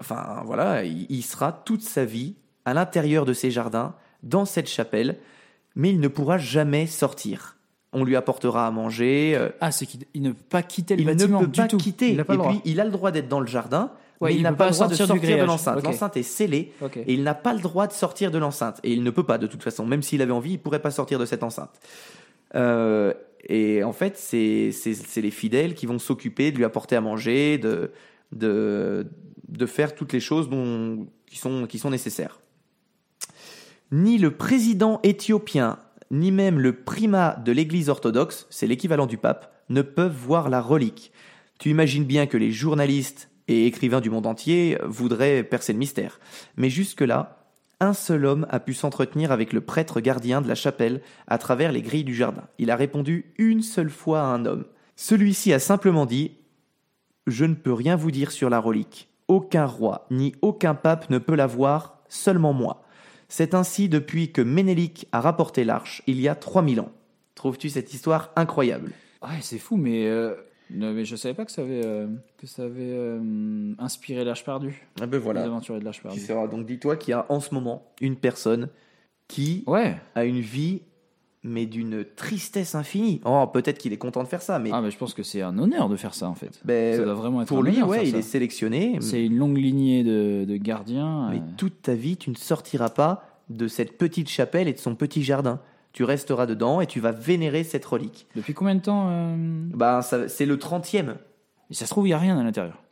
enfin 0.00 0.42
voilà, 0.44 0.84
il, 0.84 1.06
il 1.08 1.22
sera 1.22 1.52
toute 1.52 1.82
sa 1.82 2.04
vie 2.04 2.34
à 2.64 2.74
l'intérieur 2.74 3.24
de 3.24 3.32
ces 3.32 3.50
jardins, 3.50 3.94
dans 4.22 4.44
cette 4.46 4.68
chapelle, 4.68 5.18
mais 5.74 5.90
il 5.90 6.00
ne 6.00 6.08
pourra 6.08 6.38
jamais 6.38 6.86
sortir. 6.86 7.56
On 7.92 8.04
lui 8.04 8.16
apportera 8.16 8.66
à 8.66 8.70
manger. 8.70 9.34
euh, 9.36 9.50
Ah, 9.60 9.70
c'est 9.70 9.86
qu'il 9.86 10.04
il 10.14 10.22
ne 10.22 10.30
peut 10.32 10.42
pas 10.48 10.62
quitter 10.62 10.96
le 10.96 11.02
il 11.02 11.06
ne 11.06 11.12
bâtiment 11.12 11.40
peut 11.40 11.46
du 11.46 11.60
pas 11.60 11.68
tout. 11.68 11.76
quitter. 11.76 12.10
Il 12.12 12.24
pas 12.24 12.34
et 12.34 12.36
le 12.36 12.42
droit. 12.42 12.50
puis, 12.52 12.60
il 12.64 12.80
a 12.80 12.84
le 12.84 12.90
droit 12.90 13.10
d'être 13.10 13.28
dans 13.28 13.40
le 13.40 13.46
jardin, 13.46 13.92
Ouais, 14.20 14.30
mais 14.30 14.34
il 14.34 14.38
il 14.38 14.42
n'a 14.42 14.52
pas 14.52 14.66
pas 14.66 14.70
le 14.70 14.74
droit 14.74 14.88
de 14.88 14.94
sortir 14.94 15.38
de 15.38 15.44
l'enceinte. 15.44 15.82
L'enceinte 15.82 16.16
est 16.16 16.22
scellée 16.22 16.72
et 16.94 17.14
il 17.14 17.22
n'a 17.22 17.34
pas 17.34 17.52
le 17.52 17.60
droit 17.60 17.86
de 17.86 17.92
sortir 17.92 18.30
de 18.30 18.38
l'enceinte. 18.38 18.80
Et 18.82 18.92
il 18.92 19.02
ne 19.02 19.10
peut 19.10 19.24
pas, 19.24 19.38
de 19.38 19.46
toute 19.46 19.62
façon. 19.62 19.86
Même 19.86 20.02
s'il 20.02 20.22
avait 20.22 20.32
envie, 20.32 20.50
il 20.50 20.58
ne 20.58 20.58
pourrait 20.58 20.82
pas 20.82 20.90
sortir 20.90 21.18
de 21.18 21.26
cette 21.26 21.42
enceinte. 21.42 21.80
Euh, 22.54 23.12
et 23.48 23.82
en 23.82 23.92
fait, 23.92 24.16
c'est 24.16 24.70
les 25.16 25.30
fidèles 25.30 25.74
qui 25.74 25.86
vont 25.86 25.98
s'occuper 25.98 26.52
de 26.52 26.56
lui 26.56 26.64
apporter 26.64 26.96
à 26.96 27.00
manger, 27.00 27.58
de, 27.58 27.90
de, 28.32 29.06
de 29.48 29.66
faire 29.66 29.94
toutes 29.94 30.12
les 30.12 30.20
choses 30.20 30.48
dont, 30.48 31.06
qui, 31.26 31.38
sont, 31.38 31.66
qui 31.66 31.78
sont 31.78 31.90
nécessaires. 31.90 32.40
Ni 33.92 34.18
le 34.18 34.30
président 34.30 35.00
éthiopien, 35.02 35.78
ni 36.10 36.32
même 36.32 36.58
le 36.58 36.72
primat 36.72 37.36
de 37.44 37.52
l'Église 37.52 37.88
orthodoxe, 37.88 38.46
c'est 38.50 38.66
l'équivalent 38.66 39.06
du 39.06 39.18
pape, 39.18 39.52
ne 39.68 39.82
peuvent 39.82 40.16
voir 40.16 40.48
la 40.48 40.60
relique. 40.60 41.12
Tu 41.58 41.70
imagines 41.70 42.04
bien 42.04 42.26
que 42.26 42.36
les 42.36 42.50
journalistes 42.50 43.30
et 43.48 43.66
écrivains 43.66 44.00
du 44.00 44.10
monde 44.10 44.26
entier 44.26 44.78
voudraient 44.84 45.42
percer 45.42 45.72
le 45.72 45.78
mystère. 45.78 46.18
Mais 46.56 46.70
jusque-là, 46.70 47.44
un 47.80 47.92
seul 47.92 48.24
homme 48.24 48.46
a 48.50 48.60
pu 48.60 48.72
s'entretenir 48.72 49.32
avec 49.32 49.52
le 49.52 49.60
prêtre 49.60 50.00
gardien 50.00 50.40
de 50.40 50.48
la 50.48 50.54
chapelle 50.54 51.02
à 51.26 51.38
travers 51.38 51.72
les 51.72 51.82
grilles 51.82 52.04
du 52.04 52.14
jardin. 52.14 52.44
Il 52.58 52.70
a 52.70 52.76
répondu 52.76 53.34
une 53.36 53.62
seule 53.62 53.90
fois 53.90 54.20
à 54.22 54.26
un 54.26 54.46
homme. 54.46 54.64
Celui-ci 54.96 55.52
a 55.52 55.58
simplement 55.58 56.06
dit 56.06 56.32
Je 57.26 57.44
ne 57.44 57.54
peux 57.54 57.72
rien 57.72 57.96
vous 57.96 58.10
dire 58.10 58.30
sur 58.30 58.48
la 58.48 58.58
relique. 58.58 59.08
Aucun 59.28 59.66
roi 59.66 60.06
ni 60.10 60.34
aucun 60.42 60.74
pape 60.74 61.10
ne 61.10 61.18
peut 61.18 61.34
la 61.34 61.46
voir, 61.46 62.02
seulement 62.08 62.52
moi. 62.52 62.84
C'est 63.28 63.54
ainsi 63.54 63.88
depuis 63.88 64.32
que 64.32 64.42
Ménélique 64.42 65.08
a 65.12 65.20
rapporté 65.20 65.64
l'arche, 65.64 66.02
il 66.06 66.20
y 66.20 66.28
a 66.28 66.34
3000 66.34 66.80
ans. 66.80 66.92
Trouves-tu 67.34 67.70
cette 67.70 67.92
histoire 67.92 68.30
incroyable? 68.36 68.92
Ouais, 69.22 69.40
c'est 69.40 69.58
fou, 69.58 69.76
mais, 69.76 70.06
euh, 70.06 70.34
non, 70.70 70.92
mais 70.92 71.04
je 71.04 71.16
savais 71.16 71.34
pas 71.34 71.44
que 71.44 71.52
ça 71.52 71.62
avait, 71.62 71.84
euh, 71.84 72.06
que 72.38 72.46
ça 72.46 72.64
avait 72.64 72.80
euh, 72.92 73.72
inspiré 73.78 74.24
l'Arche 74.24 74.44
perdue. 74.44 74.86
Ah 75.00 75.06
ben 75.06 75.20
Les 75.32 75.40
aventuriers 75.40 75.80
de 75.80 75.84
l'Arche 75.84 76.02
perdue. 76.02 76.20
Donc 76.50 76.66
dis-toi 76.66 76.96
qu'il 76.96 77.10
y 77.10 77.14
a 77.14 77.26
en 77.28 77.40
ce 77.40 77.54
moment 77.54 77.82
une 78.00 78.16
personne 78.16 78.68
qui 79.28 79.64
Ouais. 79.66 79.96
a 80.14 80.24
une 80.24 80.40
vie, 80.40 80.82
mais 81.42 81.66
d'une 81.66 82.04
tristesse 82.16 82.74
infinie. 82.74 83.20
Oh, 83.24 83.46
peut-être 83.52 83.78
qu'il 83.78 83.92
est 83.92 83.98
content 83.98 84.22
de 84.22 84.28
faire 84.28 84.42
ça, 84.42 84.58
mais 84.58 84.70
Ah, 84.72 84.80
mais 84.80 84.90
je 84.90 84.96
pense 84.98 85.12
que 85.14 85.22
c'est 85.22 85.42
un 85.42 85.58
honneur 85.58 85.88
de 85.90 85.96
faire 85.96 86.14
ça 86.14 86.28
en 86.28 86.34
fait. 86.34 86.60
ben, 86.64 86.96
ça 86.96 87.04
doit 87.04 87.14
vraiment 87.14 87.42
être 87.42 87.48
pour 87.48 87.58
un 87.58 87.62
lui, 87.62 87.76
honneur, 87.76 87.88
ouais, 87.88 88.04
il 88.06 88.12
ça. 88.12 88.18
est 88.18 88.22
sélectionné. 88.22 88.96
C'est 89.00 89.24
une 89.24 89.36
longue 89.36 89.58
lignée 89.58 90.02
de, 90.04 90.44
de 90.46 90.56
gardiens. 90.56 91.28
Mais 91.30 91.38
euh, 91.38 91.54
toute 91.58 91.82
ta 91.82 91.94
vie, 91.94 92.16
tu 92.16 92.30
ne 92.30 92.34
sortiras 92.36 92.88
pas 92.90 93.22
de 93.50 93.68
cette 93.68 93.98
petite 93.98 94.28
chapelle 94.30 94.68
et 94.68 94.72
de 94.72 94.78
son 94.78 94.94
petit 94.94 95.22
jardin. 95.22 95.60
Tu 95.94 96.04
resteras 96.04 96.44
dedans 96.46 96.80
et 96.82 96.86
tu 96.86 97.00
vas 97.00 97.12
vénérer 97.12 97.64
cette 97.64 97.84
relique. 97.86 98.26
Depuis 98.36 98.52
combien 98.52 98.74
de 98.74 98.80
temps 98.80 99.06
euh, 99.10 99.36
Bah, 99.72 100.02
ça- 100.02 100.28
c'est 100.28 100.44
le 100.44 100.56
30e. 100.58 101.14
Et 101.70 101.74
ça 101.74 101.86
se 101.86 101.90
trouve, 101.90 102.04
il 102.06 102.10
n'y 102.10 102.14
a 102.14 102.18
rien 102.18 102.36
à 102.38 102.42
l'intérieur. 102.42 102.82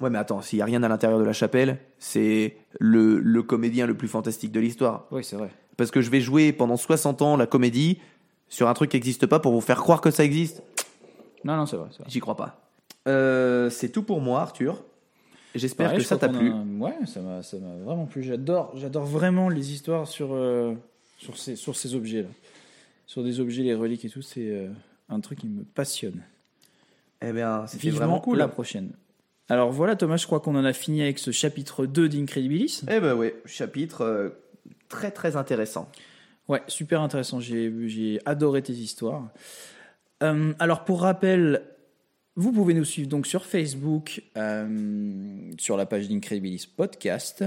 Ouais, 0.00 0.10
mais 0.10 0.18
attends, 0.18 0.42
s'il 0.42 0.58
n'y 0.58 0.62
a 0.62 0.66
rien 0.66 0.82
à 0.82 0.88
l'intérieur 0.88 1.18
de 1.18 1.24
la 1.24 1.32
chapelle, 1.32 1.78
c'est 1.98 2.56
le, 2.80 3.18
le 3.20 3.42
comédien 3.42 3.86
le 3.86 3.94
plus 3.96 4.08
fantastique 4.08 4.50
de 4.52 4.60
l'histoire. 4.60 5.06
Oui, 5.10 5.22
c'est 5.24 5.36
vrai. 5.36 5.50
Parce 5.76 5.90
que 5.90 6.00
je 6.00 6.10
vais 6.10 6.20
jouer 6.20 6.52
pendant 6.52 6.76
60 6.76 7.22
ans 7.22 7.36
la 7.36 7.46
comédie 7.46 7.98
sur 8.48 8.68
un 8.68 8.74
truc 8.74 8.90
qui 8.90 8.96
n'existe 8.96 9.26
pas 9.26 9.38
pour 9.38 9.52
vous 9.52 9.60
faire 9.60 9.78
croire 9.78 10.00
que 10.00 10.10
ça 10.10 10.24
existe. 10.24 10.62
Non, 11.44 11.56
non, 11.56 11.66
c'est 11.66 11.76
vrai. 11.76 11.88
c'est 11.92 11.98
vrai. 12.00 12.06
J'y 12.10 12.20
crois 12.20 12.36
pas. 12.36 12.60
Euh, 13.08 13.70
c'est 13.70 13.90
tout 13.90 14.02
pour 14.02 14.20
moi, 14.20 14.40
Arthur. 14.40 14.82
J'espère 15.54 15.86
Pareil, 15.88 15.98
que 15.98 16.02
je 16.02 16.08
ça 16.08 16.16
crois 16.16 16.28
t'a 16.28 16.34
qu'on 16.34 16.40
plu. 16.40 16.50
a- 16.50 16.84
Ouais, 16.84 17.06
ça 17.06 17.20
m'a, 17.20 17.42
ça 17.42 17.56
m'a 17.58 17.84
vraiment 17.84 18.04
plu. 18.06 18.22
J'adore, 18.22 18.72
j'adore 18.74 19.04
vraiment 19.04 19.48
les 19.48 19.72
histoires 19.72 20.06
sur, 20.08 20.28
euh, 20.32 20.74
sur 21.16 21.36
ces, 21.36 21.56
sur 21.56 21.76
ces 21.76 21.94
objets-là. 21.94 22.28
Sur 23.06 23.22
des 23.22 23.40
objets, 23.40 23.62
les 23.62 23.74
reliques 23.74 24.04
et 24.04 24.10
tout, 24.10 24.22
c'est 24.22 24.50
euh, 24.50 24.68
un 25.08 25.20
truc 25.20 25.40
qui 25.40 25.48
me 25.48 25.64
passionne. 25.64 26.22
Eh 27.22 27.32
bien, 27.32 27.66
c'était 27.66 27.82
Vivement 27.84 27.98
vraiment 27.98 28.20
cool. 28.20 28.38
la 28.38 28.48
prochaine. 28.48 28.92
Alors 29.48 29.70
voilà, 29.70 29.94
Thomas, 29.94 30.16
je 30.16 30.26
crois 30.26 30.40
qu'on 30.40 30.56
en 30.56 30.64
a 30.64 30.72
fini 30.72 31.02
avec 31.02 31.18
ce 31.18 31.30
chapitre 31.30 31.86
2 31.86 32.08
d'Incredibilis. 32.08 32.82
Eh 32.90 32.98
ben 33.00 33.14
ouais, 33.14 33.36
chapitre 33.46 34.02
euh, 34.02 34.30
très 34.88 35.12
très 35.12 35.36
intéressant. 35.36 35.88
Ouais, 36.48 36.62
super 36.66 37.00
intéressant. 37.00 37.40
J'ai, 37.40 37.72
j'ai 37.88 38.20
adoré 38.24 38.62
tes 38.62 38.72
histoires. 38.72 39.28
Euh, 40.22 40.52
alors, 40.58 40.84
pour 40.84 41.02
rappel, 41.02 41.62
vous 42.34 42.52
pouvez 42.52 42.74
nous 42.74 42.84
suivre 42.84 43.08
donc 43.08 43.26
sur 43.26 43.44
Facebook, 43.44 44.22
euh, 44.36 45.52
sur 45.58 45.76
la 45.76 45.86
page 45.86 46.08
d'Incredibilis 46.08 46.66
Podcast, 46.66 47.44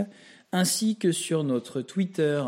ainsi 0.52 0.98
que 0.98 1.12
sur 1.12 1.44
notre 1.44 1.82
Twitter, 1.82 2.44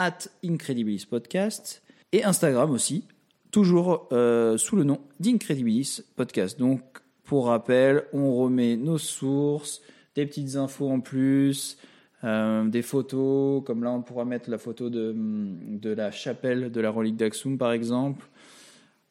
at 0.00 0.30
Incredibilis 0.42 1.04
Podcast, 1.04 1.82
et 2.10 2.24
Instagram 2.24 2.70
aussi, 2.70 3.04
toujours 3.50 4.08
euh, 4.12 4.56
sous 4.56 4.74
le 4.74 4.82
nom 4.82 4.98
d'Incredibilis 5.20 6.00
Podcast. 6.16 6.58
Donc, 6.58 6.80
pour 7.24 7.48
rappel, 7.48 8.04
on 8.14 8.34
remet 8.34 8.78
nos 8.78 8.96
sources, 8.96 9.82
des 10.14 10.24
petites 10.24 10.56
infos 10.56 10.88
en 10.88 11.00
plus, 11.00 11.76
euh, 12.24 12.64
des 12.64 12.80
photos, 12.80 13.62
comme 13.66 13.84
là 13.84 13.90
on 13.90 14.00
pourra 14.00 14.24
mettre 14.24 14.48
la 14.48 14.56
photo 14.56 14.88
de, 14.88 15.14
de 15.14 15.90
la 15.90 16.10
chapelle 16.10 16.72
de 16.72 16.80
la 16.80 16.90
relique 16.90 17.16
d'Axum 17.16 17.58
par 17.58 17.72
exemple. 17.72 18.26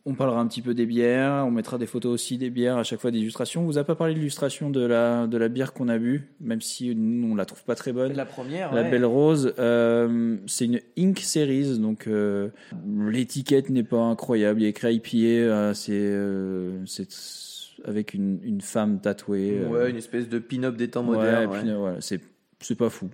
On 0.05 0.13
parlera 0.15 0.39
un 0.39 0.47
petit 0.47 0.61
peu 0.61 0.73
des 0.73 0.85
bières, 0.85 1.43
on 1.45 1.51
mettra 1.51 1.77
des 1.77 1.85
photos 1.85 2.13
aussi 2.13 2.37
des 2.37 2.49
bières, 2.49 2.77
à 2.77 2.83
chaque 2.83 2.99
fois 3.01 3.11
des 3.11 3.19
illustrations. 3.19 3.61
On 3.61 3.65
vous 3.65 3.77
a 3.77 3.83
pas 3.83 3.95
parlé 3.95 4.13
de 4.13 4.19
l'illustration 4.19 4.69
de 4.69 4.79
la, 4.83 5.27
de 5.27 5.37
la 5.37 5.49
bière 5.49 5.73
qu'on 5.73 5.89
a 5.89 5.97
bu, 5.99 6.29
même 6.39 6.61
si 6.61 6.95
nous 6.95 7.31
on 7.31 7.35
la 7.35 7.45
trouve 7.45 7.63
pas 7.65 7.75
très 7.75 7.91
bonne. 7.91 8.13
La 8.13 8.25
première, 8.25 8.73
La 8.73 8.83
ouais. 8.83 8.89
Belle 8.89 9.05
Rose, 9.05 9.53
euh, 9.59 10.37
c'est 10.47 10.65
une 10.65 10.79
Ink 10.97 11.19
Series, 11.19 11.77
donc 11.79 12.07
euh, 12.07 12.47
l'étiquette 13.09 13.69
n'est 13.69 13.83
pas 13.83 13.99
incroyable. 14.01 14.61
Il 14.61 14.63
y 14.63 14.65
a 14.67 14.69
écrit 14.69 14.95
IPA, 14.95 15.17
euh, 15.17 15.73
c'est 15.73 16.85
c'est 16.85 17.07
avec 17.85 18.13
une, 18.13 18.39
une 18.43 18.61
femme 18.61 18.99
tatouée. 19.01 19.59
euh, 19.59 19.67
Ouais, 19.69 19.89
une 19.89 19.97
espèce 19.97 20.27
de 20.29 20.39
pin-up 20.39 20.75
des 20.75 20.89
temps 20.89 21.05
ouais, 21.05 21.17
modernes. 21.17 21.51
ouais. 21.69 21.73
voilà, 21.75 22.01
c'est 22.01 22.21
c'est 22.61 22.77
pas 22.77 22.89
fou. 22.89 23.09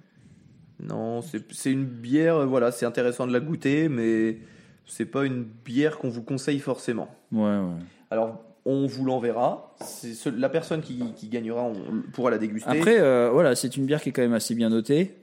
Non, 0.82 1.22
c'est 1.22 1.42
c'est 1.52 1.72
une 1.72 1.86
bière, 1.86 2.46
voilà, 2.48 2.72
c'est 2.72 2.86
intéressant 2.86 3.26
de 3.28 3.34
la 3.34 3.40
goûter, 3.40 3.90
mais 3.90 4.38
c'est 4.86 5.06
pas 5.06 5.26
une 5.26 5.44
bière 5.44 5.98
qu'on 5.98 6.10
vous 6.10 6.24
conseille 6.24 6.60
forcément. 6.60 7.08
Ouais, 7.32 7.42
ouais. 7.42 7.80
Alors, 8.12 8.42
on 8.66 8.88
vous 8.88 9.06
l'enverra. 9.06 9.76
C'est 9.82 10.14
ce- 10.14 10.30
la 10.30 10.50
personne 10.50 10.82
qui, 10.82 11.14
qui 11.16 11.28
gagnera, 11.30 11.64
on 11.64 11.76
pourra 12.14 12.32
la 12.32 12.38
déguster. 12.38 12.70
Après, 12.70 13.00
euh, 13.00 13.30
voilà, 13.32 13.56
c'est 13.56 13.78
une 13.78 13.86
bière 13.86 14.02
qui 14.02 14.10
est 14.10 14.12
quand 14.12 14.22
même 14.22 14.34
assez 14.34 14.56
bien 14.56 14.70
notée. 14.70 15.16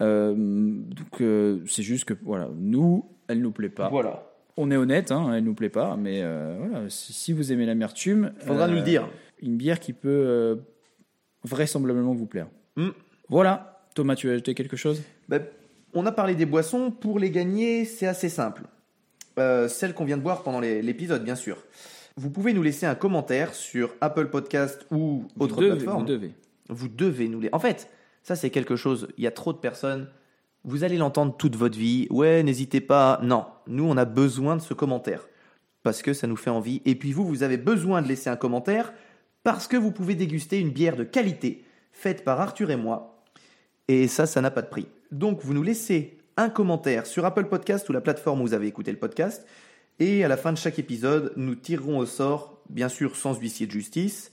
Euh, 0.00 0.34
donc 0.34 1.20
euh, 1.20 1.60
c'est 1.66 1.82
juste 1.82 2.04
que 2.06 2.14
voilà, 2.22 2.48
nous, 2.56 3.04
elle 3.28 3.40
nous 3.40 3.52
plaît 3.52 3.68
pas. 3.68 3.88
voilà. 3.88 4.28
On 4.56 4.70
est 4.70 4.76
honnête, 4.76 5.12
hein, 5.12 5.32
elle 5.32 5.44
nous 5.44 5.54
plaît 5.54 5.70
pas, 5.70 5.96
mais 5.96 6.20
voilà, 6.22 6.84
si 6.88 7.32
vous 7.32 7.52
aimez 7.52 7.64
l'amertume, 7.64 8.32
Faudra 8.40 8.68
nous 8.68 8.74
le 8.76 8.82
dire. 8.82 9.08
Une 9.40 9.56
bière 9.56 9.80
qui 9.80 9.92
peut 9.94 10.60
vraisemblablement 11.44 12.12
vous 12.12 12.26
plaire. 12.26 12.48
Mm. 12.76 12.90
Voilà, 13.28 13.86
Thomas, 13.94 14.14
tu 14.14 14.26
veux 14.26 14.34
ajouter 14.34 14.54
quelque 14.54 14.76
chose? 14.76 15.02
Ben, 15.28 15.42
on 15.94 16.06
a 16.06 16.12
parlé 16.12 16.34
des 16.34 16.46
boissons. 16.46 16.90
Pour 16.90 17.18
les 17.18 17.30
gagner, 17.30 17.84
c'est 17.84 18.06
assez 18.06 18.28
simple. 18.28 18.62
Euh, 19.38 19.68
celles 19.68 19.94
qu'on 19.94 20.04
vient 20.04 20.16
de 20.16 20.22
boire 20.22 20.42
pendant 20.42 20.60
l'épisode, 20.60 21.24
bien 21.24 21.34
sûr. 21.36 21.58
Vous 22.16 22.30
pouvez 22.30 22.52
nous 22.52 22.62
laisser 22.62 22.84
un 22.86 22.94
commentaire 22.94 23.54
sur 23.54 23.94
Apple 24.00 24.28
Podcast 24.28 24.86
ou 24.90 25.24
autre 25.38 25.54
vous 25.54 25.60
devez, 25.62 25.76
plateforme. 25.76 26.00
vous 26.00 26.08
devez. 26.08 26.30
Vous 26.68 26.88
devez 26.88 27.28
nous 27.28 27.40
les. 27.40 27.48
En 27.52 27.58
fait, 27.58 27.88
ça 28.22 28.36
c'est 28.36 28.50
quelque 28.50 28.76
chose. 28.76 29.08
Il 29.16 29.24
y 29.24 29.26
a 29.26 29.30
trop 29.30 29.52
de 29.52 29.58
personnes. 29.58 30.08
Vous 30.64 30.84
allez 30.84 30.98
l'entendre 30.98 31.34
toute 31.36 31.56
votre 31.56 31.78
vie. 31.78 32.06
Ouais, 32.10 32.42
n'hésitez 32.42 32.80
pas. 32.80 33.18
Non, 33.22 33.46
nous 33.66 33.84
on 33.84 33.96
a 33.96 34.04
besoin 34.04 34.56
de 34.56 34.60
ce 34.60 34.74
commentaire 34.74 35.26
parce 35.82 36.02
que 36.02 36.12
ça 36.12 36.26
nous 36.26 36.36
fait 36.36 36.50
envie. 36.50 36.82
Et 36.84 36.94
puis 36.94 37.12
vous, 37.12 37.26
vous 37.26 37.42
avez 37.42 37.56
besoin 37.56 38.02
de 38.02 38.08
laisser 38.08 38.28
un 38.28 38.36
commentaire 38.36 38.92
parce 39.42 39.66
que 39.66 39.76
vous 39.76 39.90
pouvez 39.90 40.14
déguster 40.14 40.60
une 40.60 40.70
bière 40.70 40.96
de 40.96 41.04
qualité 41.04 41.64
faite 41.92 42.24
par 42.24 42.40
Arthur 42.40 42.70
et 42.70 42.76
moi. 42.76 43.24
Et 43.88 44.06
ça, 44.06 44.26
ça 44.26 44.40
n'a 44.40 44.50
pas 44.50 44.62
de 44.62 44.68
prix. 44.68 44.86
Donc, 45.12 45.40
vous 45.42 45.52
nous 45.52 45.62
laissez 45.62 46.16
un 46.38 46.48
commentaire 46.48 47.04
sur 47.06 47.24
Apple 47.26 47.44
Podcast 47.44 47.88
ou 47.88 47.92
la 47.92 48.00
plateforme 48.00 48.40
où 48.40 48.46
vous 48.46 48.54
avez 48.54 48.66
écouté 48.66 48.90
le 48.90 48.98
podcast. 48.98 49.46
Et 49.98 50.24
à 50.24 50.28
la 50.28 50.38
fin 50.38 50.52
de 50.52 50.58
chaque 50.58 50.78
épisode, 50.78 51.34
nous 51.36 51.54
tirerons 51.54 51.98
au 51.98 52.06
sort, 52.06 52.58
bien 52.70 52.88
sûr 52.88 53.14
sans 53.14 53.38
huissier 53.38 53.66
de 53.66 53.72
justice, 53.72 54.32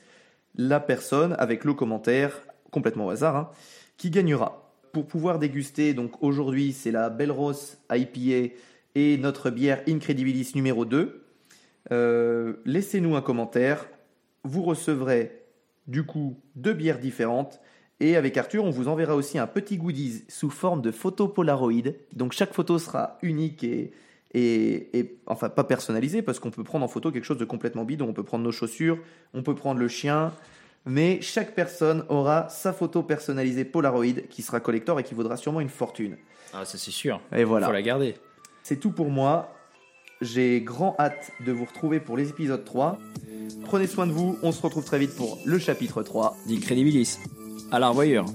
la 0.55 0.79
personne 0.79 1.35
avec 1.37 1.65
le 1.65 1.73
commentaire, 1.73 2.41
complètement 2.71 3.07
au 3.07 3.09
hasard, 3.09 3.35
hein, 3.35 3.49
qui 3.97 4.09
gagnera. 4.09 4.73
Pour 4.93 5.05
pouvoir 5.05 5.37
déguster, 5.37 5.93
donc 5.93 6.23
aujourd'hui 6.23 6.73
c'est 6.73 6.91
la 6.91 7.09
Belle 7.09 7.31
Rose 7.31 7.77
IPA 7.91 8.55
et 8.95 9.17
notre 9.17 9.49
bière 9.49 9.83
Incredibilis 9.87 10.53
numéro 10.55 10.85
2. 10.85 11.23
Euh, 11.91 12.53
laissez-nous 12.65 13.15
un 13.15 13.21
commentaire, 13.21 13.85
vous 14.43 14.63
recevrez 14.63 15.43
du 15.87 16.03
coup 16.03 16.39
deux 16.55 16.73
bières 16.73 16.99
différentes. 16.99 17.59
Et 17.99 18.15
avec 18.15 18.37
Arthur, 18.37 18.63
on 18.63 18.69
vous 18.69 18.87
enverra 18.87 19.15
aussi 19.15 19.37
un 19.37 19.47
petit 19.47 19.77
goodies 19.77 20.23
sous 20.29 20.49
forme 20.49 20.81
de 20.81 20.91
photo 20.91 21.27
Polaroid. 21.27 21.93
Donc 22.15 22.31
chaque 22.31 22.53
photo 22.53 22.79
sera 22.79 23.17
unique 23.21 23.63
et, 23.63 23.91
et, 24.33 25.17
enfin 25.25 25.49
pas 25.49 25.63
personnalisée 25.63 26.21
parce 26.21 26.39
qu'on 26.39 26.51
peut 26.51 26.63
prendre 26.63 26.85
en 26.85 26.87
photo 26.87 27.11
quelque 27.11 27.25
chose 27.25 27.37
de 27.37 27.45
complètement 27.45 27.83
bidon. 27.83 28.07
On 28.07 28.13
peut 28.13 28.23
prendre 28.23 28.43
nos 28.43 28.51
chaussures, 28.51 28.99
on 29.33 29.43
peut 29.43 29.55
prendre 29.55 29.79
le 29.79 29.87
chien, 29.89 30.31
mais 30.85 31.19
chaque 31.21 31.55
personne 31.55 32.05
aura 32.09 32.47
sa 32.49 32.71
photo 32.71 33.03
personnalisée 33.03 33.65
Polaroid 33.65 34.21
qui 34.29 34.43
sera 34.43 34.59
collector 34.59 34.99
et 34.99 35.03
qui 35.03 35.13
vaudra 35.13 35.35
sûrement 35.35 35.61
une 35.61 35.69
fortune. 35.69 36.17
Ah 36.53 36.63
ça 36.65 36.77
c'est 36.77 36.91
sûr. 36.91 37.19
Et 37.35 37.43
voilà. 37.43 37.67
Faut 37.67 37.73
la 37.73 37.81
garder. 37.81 38.15
C'est 38.63 38.79
tout 38.79 38.91
pour 38.91 39.09
moi. 39.09 39.53
J'ai 40.21 40.61
grand 40.61 40.95
hâte 40.99 41.31
de 41.45 41.51
vous 41.51 41.65
retrouver 41.65 41.99
pour 41.99 42.17
les 42.17 42.29
épisodes 42.29 42.63
3. 42.63 42.97
Prenez 43.63 43.87
soin 43.87 44.05
de 44.05 44.11
vous, 44.11 44.37
on 44.43 44.51
se 44.51 44.61
retrouve 44.61 44.83
très 44.83 44.99
vite 44.99 45.15
pour 45.15 45.37
le 45.45 45.59
chapitre 45.59 46.03
3. 46.03 46.35
D'Incredibilis. 46.47 47.19
À 47.71 47.77
la 47.79 47.89
revoyure. 47.89 48.25